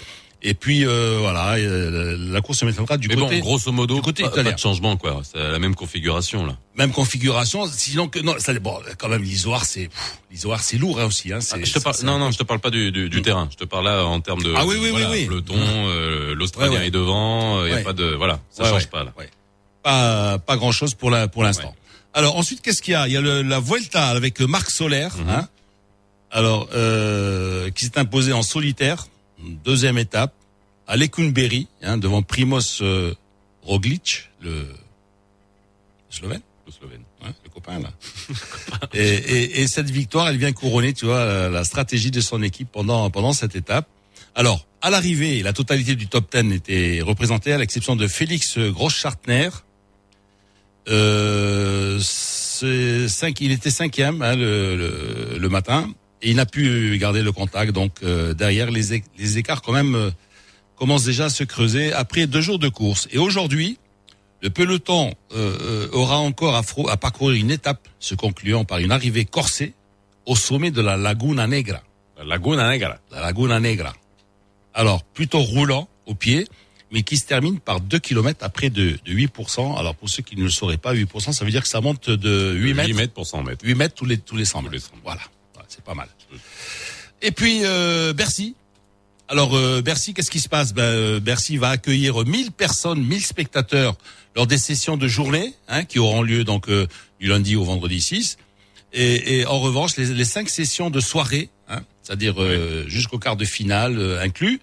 Et 0.47 0.53
puis, 0.53 0.85
euh, 0.85 1.17
voilà, 1.21 1.55
euh, 1.55 2.19
la 2.19 2.43
course 2.43 2.59
se 2.59 2.65
mettra 2.67 2.99
du 2.99 3.09
Mais 3.09 3.15
côté... 3.15 3.37
bon, 3.41 3.47
grosso 3.47 3.73
modo, 3.73 4.03
côté 4.03 4.25
pas, 4.25 4.29
pas 4.29 4.43
de 4.53 4.59
changement 4.59 4.95
quoi. 4.99 5.23
C'est 5.25 5.39
la 5.39 5.59
même 5.59 5.75
configuration 5.75 6.45
là. 6.45 6.59
même 6.77 6.93
configuration. 6.93 7.67
Sinon 7.67 8.09
que 8.09 8.19
non, 8.19 8.35
ça, 8.39 8.53
bon, 8.61 8.79
quand 8.99 9.09
même 9.09 9.23
l'isoire 9.23 9.65
c'est 9.65 9.89
l'isoire 10.31 10.61
c'est 10.61 10.77
lourd 10.77 11.01
hein, 11.01 11.07
aussi. 11.07 11.33
Hein, 11.33 11.39
Ah, 11.51 11.57
je 11.63 11.73
te 11.73 11.79
parle, 11.79 11.97
non, 12.05 12.19
non, 12.19 12.31
je 12.31 12.37
te 12.37 12.43
parle 12.43 12.61
pas 12.61 12.69
du, 12.69 12.93
du, 12.93 13.09
du 13.09 13.23
terrain. 13.23 13.49
Je 13.51 13.57
te 13.57 13.65
parle 13.65 13.87
là 13.87 14.05
en 14.05 14.21
termes 14.21 14.43
de 14.43 14.53
Ah 14.55 14.67
oui, 14.67 14.75
oui, 14.79 14.83
oui, 14.85 14.91
voilà, 14.91 15.11
oui. 15.13 15.25
peloton, 15.25 15.55
Mhm. 15.57 15.63
euh, 15.65 16.35
l'Australien 16.35 16.73
Ouais, 16.73 16.79
ouais. 16.81 16.87
est 16.89 16.91
devant. 16.91 17.65
Il 17.65 17.71
y 17.71 17.73
a 17.73 17.77
Ouais. 17.77 17.83
pas 17.83 17.95
de 17.95 18.05
voilà, 18.05 18.39
ça 18.51 18.65
Ouais, 18.65 18.69
change 18.69 18.83
ouais, 18.83 18.89
pas 18.91 19.05
là. 19.05 19.15
ouais. 19.19 19.31
Pas 19.83 20.39
pas 20.39 20.57
grand 20.59 20.73
chose 20.73 20.93
pour 20.93 21.11
la 21.11 21.27
pour 21.27 21.43
l'instant. 21.43 21.75
Alors 22.15 22.37
ensuite 22.37 22.63
qu'est-ce 22.63 22.81
qu'il 22.81 22.93
y 22.93 22.95
a? 22.95 23.07
Il 23.09 23.13
y 23.13 23.17
a 23.17 23.21
le, 23.21 23.43
la 23.43 23.61
Vuelta 23.61 24.09
avec 24.09 24.41
Marc 24.41 24.71
Soler, 24.71 25.09
Mhm. 25.19 25.29
hein, 25.29 25.49
alors 26.31 26.69
euh, 26.75 27.71
qui 27.71 27.85
s'est 27.85 27.99
imposé 27.99 28.33
en 28.33 28.43
solitaire, 28.43 29.07
deuxième 29.65 29.99
étape 29.99 30.33
à 30.87 30.97
Lekunberry, 30.97 31.67
hein, 31.83 31.97
devant 31.99 32.23
Primoz 32.23 32.79
euh, 32.83 33.15
Roglic, 33.63 34.31
le 34.41 34.67
Slovène. 36.11 36.41
Le 36.67 36.73
Slovène. 36.73 37.03
hein, 37.25 37.33
le 37.45 37.51
copain 37.51 37.79
là. 37.81 37.91
et, 38.95 39.01
et, 39.01 39.61
et 39.63 39.67
cette 39.69 39.91
victoire, 39.91 40.29
elle 40.29 40.37
vient 40.39 40.53
couronner, 40.53 40.93
tu 40.95 41.05
vois, 41.07 41.25
la, 41.25 41.49
la 41.51 41.65
stratégie 41.65 42.11
de 42.11 42.21
son 42.21 42.43
équipe 42.43 42.69
pendant 42.73 43.11
pendant 43.11 43.33
cette 43.33 43.57
étape. 43.57 43.87
Alors, 44.35 44.67
à 44.83 44.91
l'arrivée, 44.91 45.43
la 45.43 45.53
totalité 45.53 45.95
du 45.95 46.07
top 46.09 46.35
10 46.35 46.53
était 46.55 47.01
représentée, 47.03 47.53
à 47.53 47.59
l'exception 47.59 47.97
de 47.97 48.07
Félix 48.07 48.59
Groschartner. 48.59 49.51
Euh, 50.89 51.99
c'est 52.01 53.09
cinq, 53.09 53.41
il 53.41 53.53
était 53.53 53.71
cinquième 53.71 54.21
hein, 54.23 54.37
le, 54.37 54.77
le, 54.77 55.39
le 55.39 55.49
matin 55.49 55.89
et 56.25 56.31
il 56.31 56.37
n'a 56.37 56.47
pu 56.47 56.97
garder 56.99 57.23
le 57.23 57.33
contact. 57.33 57.73
Donc 57.73 58.03
euh, 58.03 58.35
derrière, 58.35 58.71
les, 58.71 59.39
écarts 59.39 59.63
quand 59.63 59.73
même 59.73 59.95
euh, 59.95 60.11
commencent 60.77 61.05
déjà 61.05 61.27
à 61.27 61.31
se 61.31 61.45
creuser 61.45 61.93
après 61.93 62.27
deux 62.27 62.41
jours 62.41 62.59
de 62.59 62.69
course. 62.69 63.09
Et 63.13 63.19
aujourd'hui, 63.19 63.79
le 64.43 64.51
peloton 64.51 65.15
euh, 65.35 65.57
euh, 65.61 65.89
aura 65.93 66.19
encore 66.19 66.57
à, 66.57 66.63
à 66.91 66.97
parcourir 66.97 67.41
une 67.41 67.51
étape 67.51 67.89
se 67.99 68.15
concluant 68.15 68.65
par 68.65 68.79
une 68.79 68.93
arrivée 68.93 69.25
corsée 69.25 69.75
au 70.27 70.37
sommet 70.37 70.71
de 70.71 70.81
la 70.81 70.97
Laguna 70.97 71.47
Negra. 71.47 71.83
La 72.19 72.25
Laguna 72.25 72.69
Negra. 72.69 72.99
La 73.11 73.21
Laguna 73.21 73.61
Negra. 73.61 73.93
Alors, 74.73 75.05
plutôt 75.05 75.41
roulant 75.41 75.89
au 76.07 76.15
pied, 76.15 76.47
mais 76.95 77.03
qui 77.03 77.19
se 77.19 77.27
termine 77.27 77.61
par 77.61 77.81
2 77.81 77.99
km 77.99 78.39
après 78.43 78.71
de, 78.71 78.97
de 79.05 79.13
8%. 79.13 79.79
Alors, 79.79 79.95
pour 79.95 80.09
ceux 80.09 80.23
qui 80.23 80.37
ne 80.37 80.45
le 80.45 80.51
sauraient 80.51 80.79
pas, 80.79 80.95
8%, 80.95 81.33
ça 81.33 81.45
veut 81.45 81.51
dire 81.51 81.63
que 81.63 81.69
ça 81.69 81.81
monte 81.83 82.09
de 82.09 82.55
8 82.55 82.75
mètres, 82.75 82.89
8 82.89 82.95
mètres 82.95 83.13
pour 83.13 83.27
100 83.27 83.43
mètres. 83.43 83.67
8 83.67 83.75
mètres 83.75 83.95
tous 83.95 84.07
les, 84.07 84.17
tous 84.17 84.37
les 84.37 84.45
100 84.45 84.61
Tous 84.61 84.65
les 84.67 84.71
mètres. 84.71 84.87
100 84.87 84.93
mètres. 84.93 85.03
Voilà. 85.05 85.21
Voilà, 85.53 85.67
c'est 85.69 85.85
pas 85.85 85.95
mal. 85.95 86.09
Et 87.21 87.33
puis, 87.33 87.61
euh, 87.65 88.13
Bercy. 88.13 88.55
Alors, 89.29 89.57
euh, 89.57 89.83
Bercy, 89.83 90.15
qu'est-ce 90.15 90.31
qui 90.31 90.41
se 90.41 90.49
passe? 90.49 90.73
Ben, 90.73 90.83
euh, 90.83 91.21
Bercy 91.21 91.57
va 91.57 91.71
accueillir 91.71 92.25
1000 92.25 92.53
personnes, 92.53 93.03
1000 93.03 93.25
spectateurs 93.25 93.97
lors 94.37 94.47
des 94.47 94.59
sessions 94.59 94.97
de 94.97 95.09
journée, 95.09 95.55
hein, 95.69 95.85
qui 95.85 95.99
auront 95.99 96.23
lieu 96.23 96.45
donc 96.45 96.69
euh, 96.69 96.87
du 97.21 97.29
lundi 97.29 97.57
au 97.57 97.65
vendredi 97.65 98.01
6. 98.01 98.37
Et, 98.93 99.41
et 99.41 99.47
en 99.47 99.59
revanche, 99.59 99.97
les, 99.97 100.07
les 100.07 100.25
cinq 100.25 100.49
sessions 100.49 100.91
de 100.91 101.01
soirée, 101.01 101.51
hein, 101.69 101.83
c'est-à-dire 102.03 102.41
euh, 102.41 102.85
jusqu'au 102.87 103.19
quart 103.19 103.37
de 103.37 103.45
finale 103.45 103.99
euh, 103.99 104.23
inclus, 104.23 104.61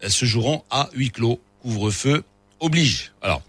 elles 0.00 0.10
se 0.10 0.24
joueront 0.24 0.64
à 0.70 0.90
huis 0.94 1.10
clos. 1.10 1.40
Couvre-feu 1.62 2.22
oblige. 2.60 3.12
Alors, 3.22 3.42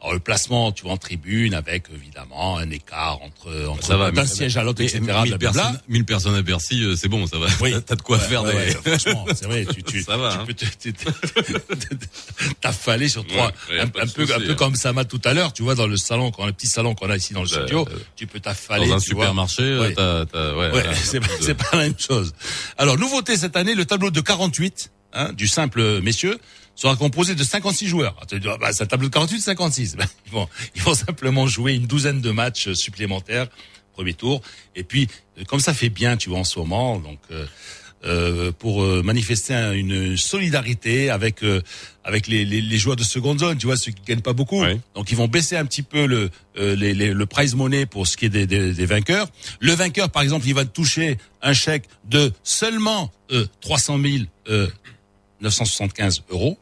alors, 0.00 0.12
le 0.14 0.20
placement, 0.20 0.70
tu 0.70 0.84
vois, 0.84 0.92
en 0.92 0.96
tribune, 0.96 1.54
avec 1.54 1.86
évidemment 1.92 2.56
un 2.56 2.70
écart 2.70 3.18
entre, 3.20 3.66
entre 3.68 3.84
Ça 3.84 3.96
va, 3.96 4.12
mais- 4.12 4.26
siège 4.26 4.56
à 4.56 4.62
l'autre, 4.62 4.80
etc. 4.80 5.00
1000 5.00 5.06
blablabla. 5.06 5.38
personnes, 5.52 5.80
1000 5.88 6.04
personnes 6.04 6.34
à 6.36 6.42
Bercy, 6.42 6.84
euh, 6.84 6.94
c'est 6.94 7.08
bon, 7.08 7.26
ça 7.26 7.36
va. 7.38 7.46
Oui. 7.60 7.74
T'as 7.86 7.96
de 7.96 8.02
quoi 8.02 8.16
Ouais, 8.16 8.22
faire 8.24 8.44
ouais, 8.44 8.52
des. 8.52 8.58
ouais, 8.90 8.96
franchement, 8.96 9.26
c'est 9.34 9.46
vrai, 9.46 9.66
tu, 9.66 9.82
tu, 9.82 10.02
Ça 10.04 10.16
va, 10.16 10.30
tu 10.34 10.38
hein. 10.38 10.44
sur 13.08 13.26
trois, 13.26 13.52
un, 13.72 13.82
un 13.84 13.88
peu, 13.88 14.06
souci, 14.06 14.32
un 14.32 14.38
peu 14.38 14.50
hein. 14.52 14.54
comme 14.54 14.76
Sama 14.76 15.04
tout 15.04 15.20
à 15.24 15.34
l'heure, 15.34 15.52
tu 15.52 15.62
vois, 15.64 15.74
dans 15.74 15.86
le 15.88 15.96
salon, 15.96 16.30
quand 16.30 16.46
le 16.46 16.52
petit 16.52 16.68
salon 16.68 16.94
qu'on 16.94 17.10
a 17.10 17.16
ici 17.16 17.32
dans 17.34 17.42
le 17.42 17.48
studio, 17.48 17.86
euh, 17.90 17.98
tu 18.16 18.26
peux 18.28 18.38
t'affaler. 18.40 18.86
Dans 18.88 18.94
un 18.94 18.98
tu 19.00 19.06
supermarché, 19.08 19.62
euh, 19.62 19.80
Ouais. 19.80 19.94
c'est 20.94 21.16
un 21.18 21.20
de- 21.48 21.52
pas 21.54 21.70
la 21.76 21.78
même 21.84 21.98
chose. 21.98 22.34
Alors, 22.76 22.96
nouveauté 22.98 23.36
cette 23.36 23.56
année, 23.56 23.74
le 23.74 23.84
tableau 23.84 24.10
de 24.10 24.20
48, 24.20 24.90
hein, 25.12 25.32
du 25.32 25.48
simple 25.48 26.00
messieurs, 26.02 26.38
sera 26.82 26.96
composé 26.96 27.34
de 27.34 27.42
56 27.42 27.86
joueurs. 27.88 28.16
Ah, 28.20 28.26
tu 28.26 28.38
dire, 28.40 28.52
ah, 28.54 28.58
bah, 28.58 28.72
c'est 28.72 28.84
un 28.84 28.86
tableau 28.86 29.08
de 29.08 29.12
48, 29.12 29.40
56. 29.40 29.96
Ben, 29.96 30.06
ils 30.26 30.32
vont, 30.32 30.48
ils 30.76 30.82
vont 30.82 30.94
simplement 30.94 31.46
jouer 31.46 31.74
une 31.74 31.86
douzaine 31.86 32.20
de 32.20 32.30
matchs 32.30 32.72
supplémentaires, 32.72 33.48
premier 33.94 34.14
tour. 34.14 34.40
Et 34.76 34.84
puis, 34.84 35.08
euh, 35.38 35.44
comme 35.44 35.60
ça 35.60 35.74
fait 35.74 35.88
bien, 35.90 36.16
tu 36.16 36.28
vois, 36.30 36.38
en 36.38 36.44
ce 36.44 36.58
moment, 36.58 36.98
donc, 36.98 37.18
euh, 37.30 37.46
euh, 38.04 38.52
pour 38.52 38.84
euh, 38.84 39.02
manifester 39.02 39.54
un- 39.54 39.72
une 39.72 40.16
solidarité 40.16 41.10
avec 41.10 41.42
euh, 41.42 41.60
avec 42.04 42.28
les, 42.28 42.44
les, 42.44 42.60
les 42.60 42.78
joueurs 42.78 42.94
de 42.94 43.02
seconde 43.02 43.40
zone, 43.40 43.58
tu 43.58 43.66
vois, 43.66 43.76
ceux 43.76 43.90
qui 43.90 44.02
gagnent 44.06 44.20
pas 44.20 44.32
beaucoup. 44.34 44.60
Ouais. 44.62 44.78
Donc 44.94 45.10
ils 45.10 45.16
vont 45.16 45.26
baisser 45.26 45.56
un 45.56 45.66
petit 45.66 45.82
peu 45.82 46.06
le 46.06 46.30
euh, 46.58 46.76
les, 46.76 46.94
les- 46.94 47.12
le 47.12 47.26
prize 47.26 47.56
money 47.56 47.86
pour 47.86 48.06
ce 48.06 48.16
qui 48.16 48.26
est 48.26 48.28
des, 48.28 48.46
des, 48.46 48.72
des 48.72 48.86
vainqueurs. 48.86 49.26
Le 49.58 49.72
vainqueur, 49.72 50.10
par 50.10 50.22
exemple, 50.22 50.46
il 50.46 50.54
va 50.54 50.64
toucher 50.64 51.18
un 51.42 51.52
chèque 51.54 51.86
de 52.04 52.32
seulement 52.44 53.10
euh, 53.32 53.46
300 53.62 53.98
000 54.00 54.14
euh, 54.48 54.68
975 55.40 56.22
euros 56.30 56.56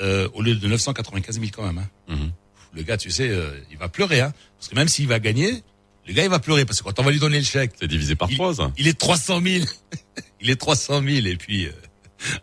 euh, 0.00 0.28
au 0.34 0.42
lieu 0.42 0.54
de 0.54 0.66
995 0.66 1.34
000 1.40 1.46
quand 1.54 1.64
même. 1.66 1.78
Hein. 1.78 2.14
Mhm. 2.14 2.32
Le 2.74 2.82
gars, 2.82 2.96
tu 2.96 3.10
sais, 3.10 3.28
euh, 3.28 3.50
il 3.70 3.78
va 3.78 3.88
pleurer, 3.88 4.20
hein, 4.20 4.32
parce 4.58 4.68
que 4.68 4.74
même 4.76 4.88
s'il 4.88 5.08
va 5.08 5.18
gagner, 5.18 5.62
le 6.06 6.12
gars 6.14 6.22
il 6.24 6.30
va 6.30 6.38
pleurer 6.38 6.64
parce 6.64 6.78
que 6.78 6.84
quand 6.84 6.98
on 6.98 7.02
va 7.02 7.10
lui 7.10 7.18
donner 7.18 7.38
le 7.38 7.44
chèque, 7.44 7.72
C'est 7.80 7.88
divisé 7.88 8.14
par 8.16 8.30
il, 8.30 8.36
trois, 8.36 8.54
ça. 8.54 8.72
il 8.78 8.86
est 8.88 8.98
300 8.98 9.40
000, 9.44 9.64
il 10.40 10.50
est 10.50 10.56
300 10.56 11.02
000 11.02 11.26
et 11.26 11.36
puis 11.36 11.66
euh, 11.66 11.72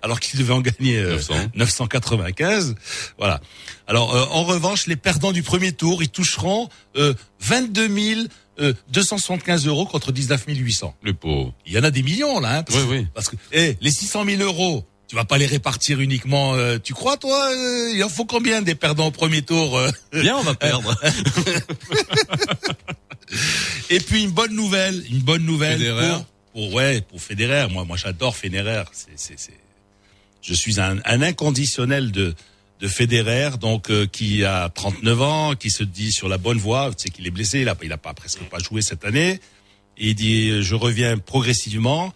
alors 0.01 0.19
qu'il 0.19 0.39
devait 0.39 0.53
en 0.53 0.61
gagner 0.61 0.97
euh, 0.97 1.11
900. 1.13 1.33
995, 1.55 2.75
voilà. 3.17 3.41
Alors 3.87 4.15
euh, 4.15 4.25
en 4.31 4.43
revanche, 4.43 4.87
les 4.87 4.95
perdants 4.95 5.31
du 5.31 5.43
premier 5.43 5.71
tour, 5.71 6.03
ils 6.03 6.09
toucheront 6.09 6.69
euh, 6.97 7.13
22 7.41 7.87
euh, 8.59 8.73
275 8.91 9.67
euros 9.67 9.85
contre 9.85 10.11
19 10.11 10.45
800. 10.47 10.95
Le 11.03 11.13
pauvre. 11.13 11.53
Il 11.65 11.73
y 11.73 11.79
en 11.79 11.83
a 11.83 11.91
des 11.91 12.03
millions 12.03 12.39
là, 12.39 12.57
hein, 12.59 12.63
parce, 12.63 12.79
Oui, 12.79 12.85
oui. 12.89 13.07
parce 13.13 13.29
que 13.29 13.35
eh, 13.51 13.77
les 13.81 13.91
600 13.91 14.25
000 14.25 14.41
euros, 14.41 14.85
tu 15.07 15.15
vas 15.15 15.25
pas 15.25 15.37
les 15.37 15.45
répartir 15.45 16.01
uniquement. 16.01 16.55
euh, 16.55 16.77
tu 16.83 16.93
crois 16.93 17.15
toi 17.17 17.49
euh, 17.51 17.91
Il 17.93 18.03
en 18.03 18.09
faut 18.09 18.25
combien 18.25 18.61
des 18.61 18.75
perdants 18.75 19.07
au 19.07 19.11
premier 19.11 19.41
tour 19.41 19.77
euh 19.77 19.89
Bien, 20.11 20.35
on 20.37 20.43
va 20.43 20.53
perdre. 20.53 20.93
Et 23.89 23.99
puis 23.99 24.23
une 24.23 24.31
bonne 24.31 24.55
nouvelle, 24.55 25.03
une 25.09 25.19
bonne 25.19 25.45
nouvelle 25.45 25.79
Federer. 25.79 26.13
pour, 26.53 26.53
pour 26.53 26.73
ouais 26.73 27.01
pour 27.01 27.21
Federer. 27.21 27.67
Moi, 27.69 27.85
moi 27.85 27.97
j'adore 27.97 28.35
Federer. 28.35 28.83
C'est 28.91 29.11
c'est 29.15 29.35
c'est. 29.37 29.57
Je 30.41 30.53
suis 30.53 30.79
un, 30.79 30.97
un 31.05 31.21
inconditionnel 31.21 32.11
de 32.11 32.33
de 32.79 32.87
Federer, 32.87 33.57
donc 33.59 33.89
euh, 33.89 34.05
qui 34.05 34.45
a 34.45 34.69
39 34.69 35.21
ans, 35.21 35.55
qui 35.55 35.71
se 35.71 35.83
dit 35.83 36.11
sur 36.11 36.29
la 36.29 36.37
bonne 36.37 36.59
voie. 36.59 36.91
Tu 36.95 37.03
sais 37.03 37.09
qu'il 37.09 37.25
est 37.27 37.31
blessé, 37.31 37.61
il 37.61 37.69
a 37.69 37.75
il 37.83 37.91
a 37.91 37.97
pas 37.97 38.13
presque 38.13 38.43
pas 38.43 38.59
joué 38.59 38.81
cette 38.81 39.03
année. 39.03 39.39
Et 39.97 40.09
il 40.09 40.15
dit 40.15 40.61
je 40.61 40.75
reviens 40.75 41.17
progressivement. 41.17 42.13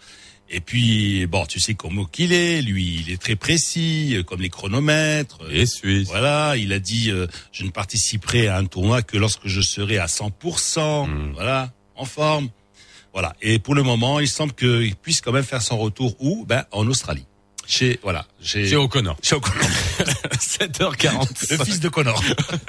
Et 0.54 0.60
puis 0.60 1.26
bon, 1.26 1.46
tu 1.46 1.58
sais 1.60 1.74
comment 1.74 2.04
qu'il 2.04 2.32
est. 2.32 2.60
Lui, 2.60 3.00
il 3.06 3.10
est 3.10 3.20
très 3.20 3.36
précis, 3.36 4.14
euh, 4.14 4.22
comme 4.22 4.42
les 4.42 4.50
chronomètres. 4.50 5.38
Et 5.50 5.64
Suisse. 5.66 6.08
Voilà, 6.08 6.56
il 6.58 6.72
a 6.74 6.78
dit 6.78 7.10
euh, 7.10 7.26
je 7.52 7.64
ne 7.64 7.70
participerai 7.70 8.48
à 8.48 8.58
un 8.58 8.66
tournoi 8.66 9.00
que 9.02 9.16
lorsque 9.16 9.46
je 9.48 9.60
serai 9.62 9.96
à 9.98 10.06
100%, 10.06 11.06
Mm. 11.08 11.32
voilà, 11.32 11.72
en 11.96 12.04
forme. 12.04 12.50
Voilà. 13.14 13.34
Et 13.42 13.58
pour 13.58 13.74
le 13.74 13.82
moment, 13.82 14.20
il 14.20 14.28
semble 14.28 14.52
qu'il 14.52 14.94
puisse 14.96 15.20
quand 15.22 15.32
même 15.32 15.42
faire 15.44 15.62
son 15.62 15.78
retour 15.78 16.16
où? 16.20 16.44
Ben 16.46 16.64
en 16.70 16.86
Australie. 16.86 17.26
Chez 17.66 17.98
voilà, 18.02 18.26
chez 18.42 18.74
O'Connor. 18.76 19.16
chez 19.22 19.34
O'Connor. 19.36 19.62
7h40. 20.40 21.50
le 21.58 21.64
fils 21.64 21.80
de 21.80 21.88
Connor. 21.88 22.22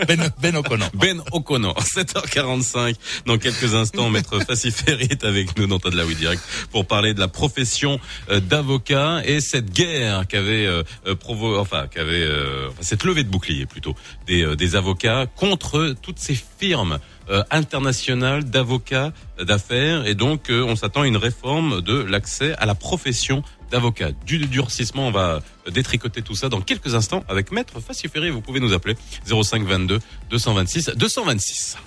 Ben 0.08 0.32
Ben 0.42 0.56
O'Connor. 0.56 0.90
Ben 0.94 1.22
O'Connor, 1.32 1.76
7h45. 1.84 2.96
Dans 3.26 3.38
quelques 3.38 3.74
instants, 3.74 4.10
Maître 4.10 4.40
Faciferi 4.48 5.08
est 5.10 5.24
avec 5.24 5.58
nous 5.58 5.68
dans 5.68 5.80
T'as 5.80 5.90
de 5.90 5.98
la 5.98 6.06
Oui 6.06 6.16
Direct 6.16 6.42
pour 6.72 6.86
parler 6.86 7.14
de 7.14 7.20
la 7.20 7.28
profession 7.28 8.00
euh, 8.30 8.40
d'avocat 8.40 9.22
et 9.26 9.42
cette 9.42 9.72
guerre 9.74 10.28
qu'avait 10.28 10.66
euh, 10.66 10.84
euh, 11.08 11.16
provo 11.16 11.58
enfin 11.58 11.88
qu'avait 11.88 12.24
euh, 12.24 12.70
enfin, 12.70 12.82
cette 12.82 13.04
levée 13.04 13.24
de 13.24 13.30
bouclier 13.30 13.66
plutôt 13.66 13.96
des, 14.28 14.44
euh, 14.44 14.56
des 14.56 14.76
avocats 14.76 15.26
contre 15.36 15.96
toutes 16.02 16.20
ces 16.20 16.38
firmes 16.60 17.00
euh, 17.30 17.44
internationales 17.52 18.44
d'avocats 18.44 19.12
d'affaires 19.42 20.06
et 20.06 20.14
donc 20.16 20.50
euh, 20.50 20.64
on 20.64 20.76
s'attend 20.76 21.02
à 21.02 21.08
une 21.08 21.18
réforme 21.18 21.82
de 21.82 21.98
l'accès 22.00 22.54
à 22.58 22.66
la 22.66 22.76
profession 22.76 23.44
d'avocat. 23.74 24.12
Du 24.26 24.38
durcissement, 24.38 25.08
on 25.08 25.12
va 25.12 25.42
détricoter 25.70 26.22
tout 26.22 26.36
ça 26.36 26.48
dans 26.48 26.62
quelques 26.62 26.94
instants 26.96 27.24
avec 27.28 27.52
Maître 27.52 27.80
Faciferi. 27.82 28.30
Vous 28.30 28.42
pouvez 28.42 28.60
nous 28.60 28.72
appeler 28.72 28.96
05 29.26 29.64
22 29.64 30.00
226 30.30 30.92
226. 30.96 31.78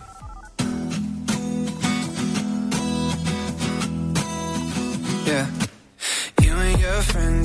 Yeah. 5.26 5.46
You 6.42 6.54
and 6.54 6.80
your 6.80 7.02
friends. 7.02 7.36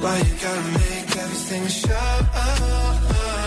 Why 0.00 0.18
you 0.18 0.34
gotta 0.40 0.62
make 0.78 1.16
everything 1.16 1.66
show? 1.66 3.37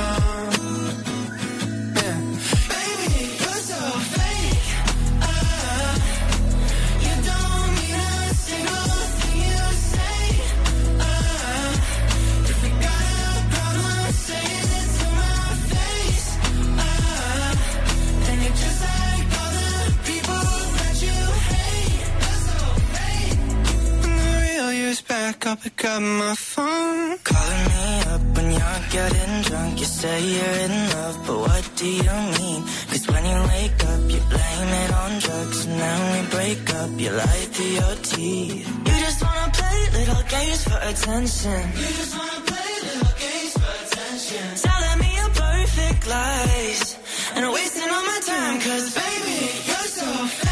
Back, 25.12 25.46
I'll 25.46 25.58
pick 25.58 25.84
up 25.84 26.01
my 26.01 26.36
phone. 26.36 27.18
Calling 27.30 27.65
me 27.74 27.86
up 28.13 28.24
when 28.36 28.48
you're 28.58 28.84
getting 28.98 29.34
drunk. 29.48 29.74
You 29.82 29.88
say 30.00 30.18
you're 30.36 30.58
in 30.65 30.75
love, 30.94 31.18
but 31.27 31.39
what 31.48 31.65
do 31.80 31.88
you 32.06 32.18
mean? 32.38 32.60
Cause 32.89 33.06
when 33.12 33.24
you 33.32 33.39
wake 33.53 33.82
up, 33.91 34.01
you 34.13 34.22
blame 34.34 34.72
it 34.84 34.91
on 35.01 35.12
drugs. 35.25 35.60
And 35.65 35.77
then 35.84 36.00
we 36.13 36.20
break 36.36 36.63
up, 36.80 36.91
you 37.03 37.12
lie 37.24 37.46
through 37.53 37.74
your 37.82 37.96
teeth. 38.10 38.68
You 38.88 38.96
just 39.06 39.20
wanna 39.25 39.50
play 39.60 39.80
little 40.00 40.24
games 40.36 40.62
for 40.70 40.80
attention. 40.91 41.62
You 41.82 41.89
just 42.00 42.13
wanna 42.20 42.41
play 42.51 42.72
little 42.89 43.15
games 43.25 43.53
for 43.62 43.74
attention. 43.84 44.46
Telling 44.68 44.98
me 45.03 45.10
your 45.20 45.32
perfect 45.46 46.01
lies. 46.15 46.84
And 47.36 47.44
wasting 47.58 47.89
all 47.96 48.06
my 48.13 48.20
time, 48.32 48.58
cause 48.65 48.86
Baby, 49.01 49.38
you're 49.70 49.89
so. 49.98 50.50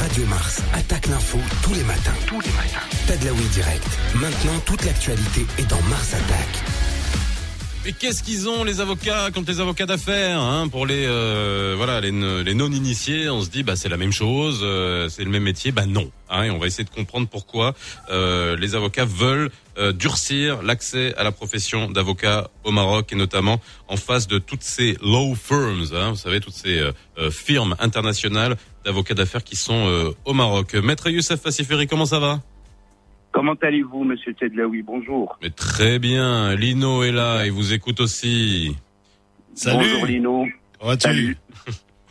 Radio 0.00 0.26
Mars 0.26 0.60
attaque 0.74 1.06
l'info 1.06 1.38
tous 1.62 1.72
les 1.72 1.84
matins. 1.84 2.14
Tous 2.26 2.40
les 2.40 2.50
matins. 2.50 2.84
T'as 3.06 3.16
de 3.16 3.26
la 3.26 3.32
oui 3.32 3.44
direct. 3.52 3.86
Maintenant, 4.16 4.58
toute 4.64 4.84
l'actualité 4.84 5.46
est 5.58 5.70
dans 5.70 5.80
Mars 5.82 6.14
Attaque. 6.14 6.75
Mais 7.86 7.92
qu'est-ce 7.92 8.24
qu'ils 8.24 8.48
ont 8.48 8.64
les 8.64 8.80
avocats 8.80 9.30
contre 9.32 9.52
les 9.52 9.60
avocats 9.60 9.86
d'affaires 9.86 10.40
hein, 10.40 10.66
Pour 10.66 10.86
les 10.86 11.06
euh, 11.06 11.74
voilà 11.76 12.00
les, 12.00 12.10
non 12.10 12.72
initiés, 12.72 13.30
on 13.30 13.42
se 13.42 13.48
dit 13.48 13.62
bah 13.62 13.76
c'est 13.76 13.88
la 13.88 13.96
même 13.96 14.10
chose, 14.10 14.58
euh, 14.64 15.08
c'est 15.08 15.22
le 15.22 15.30
même 15.30 15.44
métier. 15.44 15.70
Bah 15.70 15.86
non. 15.86 16.10
Hein, 16.28 16.42
et 16.42 16.50
on 16.50 16.58
va 16.58 16.66
essayer 16.66 16.82
de 16.82 16.90
comprendre 16.90 17.28
pourquoi 17.28 17.76
euh, 18.10 18.56
les 18.56 18.74
avocats 18.74 19.04
veulent 19.04 19.52
euh, 19.78 19.92
durcir 19.92 20.64
l'accès 20.64 21.14
à 21.14 21.22
la 21.22 21.30
profession 21.30 21.88
d'avocat 21.88 22.50
au 22.64 22.72
Maroc 22.72 23.12
et 23.12 23.14
notamment 23.14 23.60
en 23.86 23.96
face 23.96 24.26
de 24.26 24.38
toutes 24.40 24.64
ces 24.64 24.96
law 25.00 25.36
firms. 25.36 25.84
Hein, 25.94 26.10
vous 26.10 26.16
savez 26.16 26.40
toutes 26.40 26.54
ces 26.54 26.82
firmes 27.30 27.76
internationales 27.78 28.56
d'avocats 28.84 29.14
d'affaires 29.14 29.44
qui 29.44 29.54
sont 29.54 30.12
au 30.24 30.32
Maroc. 30.32 30.74
Maître 30.74 31.08
Youssef 31.08 31.40
Fassiferi, 31.40 31.86
comment 31.86 32.06
ça 32.06 32.18
va? 32.18 32.40
Comment 33.36 33.52
allez-vous, 33.60 34.02
monsieur 34.04 34.32
Tedlaoui? 34.32 34.80
Bonjour. 34.80 35.38
Mais 35.42 35.50
très 35.50 35.98
bien. 35.98 36.54
Lino 36.54 37.02
est 37.04 37.12
là 37.12 37.44
et 37.44 37.50
vous 37.50 37.74
écoute 37.74 38.00
aussi. 38.00 38.74
Salut. 39.54 39.76
Bonjour 39.90 40.06
Lino. 40.06 40.46
Comment 40.78 40.90
vas-tu? 40.92 41.02
Salut. 41.02 41.36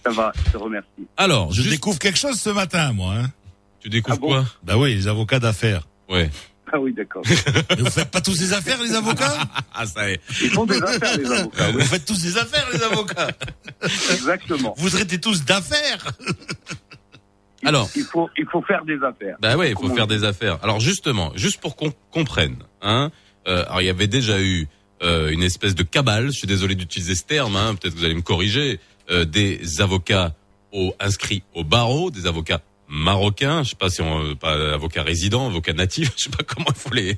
Ça 0.05 0.11
va, 0.11 0.31
je 0.45 0.51
te 0.51 0.57
remercie. 0.57 0.87
Alors, 1.17 1.51
Je 1.51 1.63
juste- 1.63 1.73
découvre 1.73 1.97
quelque 1.97 2.19
chose 2.19 2.39
ce 2.39 2.51
matin, 2.51 2.93
moi. 2.93 3.15
Hein. 3.15 3.31
tu 3.79 3.89
découvres 3.89 4.17
Ah 4.17 4.21
bon? 4.21 4.27
quoi? 4.27 4.45
Bah 4.63 4.77
oui, 4.77 4.93
les 4.93 5.07
avocats 5.07 5.39
d'affaires. 5.39 5.87
Ouais. 6.07 6.29
Ah 6.71 6.79
oui, 6.79 6.93
d'accord. 6.93 7.23
Mais 7.71 7.75
vous 7.81 7.89
faites 7.89 8.11
pas 8.11 8.21
tous 8.21 8.37
des 8.37 8.53
affaires, 8.53 8.79
les 8.83 8.93
avocats? 8.93 9.35
Ah 9.73 9.87
ça 9.87 10.07
y 10.07 10.13
est. 10.13 10.21
Ils 10.43 10.51
font 10.51 10.67
des 10.67 10.79
affaires, 10.81 11.17
les 11.17 11.31
avocats. 11.31 11.71
Vous 11.71 11.79
faites 11.81 12.05
tous 12.05 12.21
des 12.21 12.37
affaires, 12.37 12.67
les 12.71 12.83
avocats. 12.83 13.29
Exactement. 13.83 14.75
Vous 14.77 14.89
traitez 14.91 15.19
tous 15.19 15.43
d'affaires. 15.43 16.05
Alors, 17.65 17.89
Il 17.95 18.03
faut, 18.03 18.29
il 18.37 18.45
faut 18.51 18.61
faire 18.61 18.85
des 18.85 18.97
affaires. 19.03 19.37
bah 19.39 19.55
ouais, 19.55 19.71
il 19.71 19.77
faut 19.77 19.93
faire 19.93 20.07
des 20.07 20.23
affaires. 20.23 20.59
Alors 20.63 20.79
justement, 20.79 21.31
juste 21.35 21.59
pour 21.59 21.75
qu'on 21.75 21.91
comprenne, 22.11 22.57
hein. 22.81 23.11
euh, 23.47 23.63
alors 23.65 23.81
il 23.81 23.85
y 23.85 23.89
avait 23.89 24.07
déjà 24.07 24.41
eu 24.41 24.67
euh, 25.03 25.29
une 25.29 25.43
espèce 25.43 25.75
de 25.75 25.83
cabale. 25.83 26.27
Je 26.27 26.37
suis 26.37 26.47
désolé 26.47 26.75
d'utiliser 26.75 27.15
ce 27.15 27.23
terme, 27.23 27.55
hein, 27.55 27.75
peut-être 27.75 27.93
que 27.93 27.99
vous 27.99 28.05
allez 28.05 28.15
me 28.15 28.21
corriger. 28.21 28.79
euh, 29.09 29.25
des 29.25 29.81
avocats 29.81 30.33
au, 30.71 30.95
inscrits 30.99 31.43
au 31.53 31.63
barreau, 31.63 32.11
des 32.11 32.25
avocats 32.27 32.61
marocains, 32.87 33.63
je 33.63 33.69
sais 33.71 33.75
pas 33.75 33.89
si 33.89 34.01
on 34.01 34.23
euh, 34.31 34.35
pas 34.35 34.73
avocats 34.73 35.03
résidents, 35.03 35.47
avocats 35.47 35.73
natifs, 35.73 36.11
je 36.17 36.23
sais 36.23 36.29
pas 36.29 36.43
comment 36.43 36.67
il 36.69 36.75
faut 36.75 36.93
les 36.93 37.17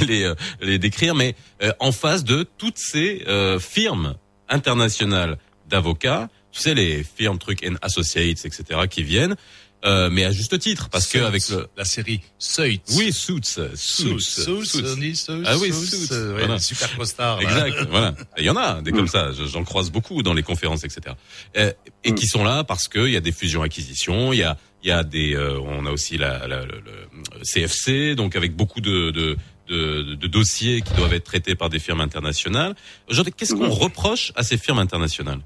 les 0.00 0.06
les, 0.06 0.22
euh, 0.24 0.34
les 0.60 0.78
décrire, 0.78 1.14
mais 1.14 1.34
euh, 1.62 1.72
en 1.80 1.92
face 1.92 2.24
de 2.24 2.46
toutes 2.58 2.78
ces 2.78 3.24
euh, 3.26 3.58
firmes 3.58 4.14
internationales 4.48 5.38
d'avocats, 5.68 6.28
tu 6.50 6.60
sais 6.60 6.74
les 6.74 7.02
firmes 7.02 7.38
trucs 7.38 7.66
and 7.66 7.76
associates, 7.80 8.44
etc. 8.44 8.80
qui 8.90 9.02
viennent, 9.02 9.36
euh, 9.84 10.08
mais 10.10 10.24
à 10.24 10.32
juste 10.32 10.58
titre 10.58 10.88
parce 10.90 11.04
que 11.06 11.18
Suits, 11.18 11.26
avec 11.26 11.48
le 11.48 11.66
la 11.76 11.84
série 11.84 12.20
Suits. 12.38 12.80
oui 12.96 13.12
suits 13.12 13.40
suits, 13.74 14.20
Suits, 14.20 14.66
Suits. 14.66 15.26
Ah 15.44 15.56
oui, 15.58 15.72
Suits, 15.72 16.10
ouais, 16.12 16.32
voilà. 16.38 16.58
super 16.58 16.96
costards. 16.96 17.40
là. 17.42 17.66
Exact, 17.68 17.86
voilà. 17.90 18.14
Et 18.36 18.40
Il 18.42 18.44
y 18.44 18.50
en 18.50 18.56
a 18.56 18.80
des 18.82 18.92
comme 18.92 19.08
ça, 19.08 19.32
je- 19.32 19.44
j'en 19.46 19.64
croise 19.64 19.90
beaucoup 19.90 20.22
dans 20.22 20.34
les 20.34 20.42
conférences, 20.42 20.84
etc. 20.84 21.16
Euh, 21.56 21.72
et 22.04 22.14
qui 22.14 22.26
sont 22.26 22.44
là 22.44 22.64
parce 22.64 22.88
qu'il 22.88 23.08
y 23.10 23.16
a 23.16 23.20
des 23.20 23.32
fusions-acquisitions, 23.32 24.32
il 24.32 24.38
y 24.40 24.42
a, 24.42 24.56
il 24.82 24.88
y 24.88 24.92
a 24.92 25.02
des, 25.04 25.34
euh, 25.34 25.58
on 25.60 25.86
a 25.86 25.90
aussi 25.90 26.16
la, 26.18 26.46
la- 26.46 26.64
le, 26.64 26.80
le 26.80 27.44
CFC, 27.44 28.14
donc 28.14 28.36
avec 28.36 28.54
beaucoup 28.54 28.80
de, 28.80 29.10
de, 29.10 29.36
de, 29.68 30.14
de 30.14 30.26
dossiers 30.26 30.82
qui 30.82 30.92
doivent 30.94 31.14
être 31.14 31.24
traités 31.24 31.54
par 31.54 31.70
des 31.70 31.78
firmes 31.78 32.00
internationales. 32.00 32.74
Aujourd'hui, 33.08 33.32
qu'est-ce 33.36 33.54
qu'on 33.54 33.66
Mhm. 33.66 33.70
reproche 33.72 34.32
à 34.36 34.42
ces 34.42 34.58
firmes 34.58 34.78
internationales? 34.78 35.40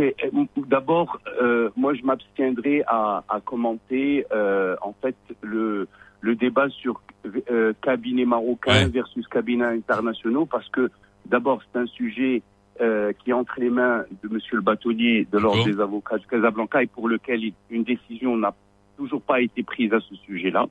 Euh, 0.00 0.44
d'abord, 0.66 1.20
euh, 1.40 1.70
moi, 1.76 1.94
je 1.94 2.02
m'abstiendrai 2.02 2.82
à, 2.86 3.24
à 3.28 3.40
commenter, 3.40 4.24
euh, 4.32 4.76
en 4.82 4.92
fait, 5.00 5.16
le, 5.42 5.88
le 6.20 6.34
débat 6.34 6.68
sur 6.70 7.00
euh, 7.50 7.72
cabinet 7.82 8.24
marocain 8.24 8.72
Ouais. 8.72 8.88
versus 8.88 9.26
cabinet 9.28 9.64
internationaux, 9.64 10.46
parce 10.46 10.68
que, 10.68 10.90
d'abord, 11.26 11.60
c'est 11.72 11.78
un 11.78 11.86
sujet 11.86 12.42
euh, 12.80 13.12
qui 13.18 13.30
est 13.30 13.32
entre 13.32 13.58
les 13.58 13.70
mains 13.70 14.04
de 14.22 14.28
Monsieur 14.28 14.56
le 14.56 14.62
bâtonnier 14.62 15.26
de 15.32 15.38
l'Ordre 15.38 15.64
des 15.64 15.80
avocats 15.80 16.18
de 16.18 16.26
Casablanca 16.26 16.82
et 16.82 16.86
pour 16.86 17.08
lequel 17.08 17.40
une 17.70 17.84
décision 17.84 18.36
n'a 18.36 18.54
toujours 18.96 19.22
pas 19.22 19.40
été 19.40 19.62
prise 19.62 19.92
à 19.92 20.00
ce 20.00 20.14
sujet-là. 20.26 20.66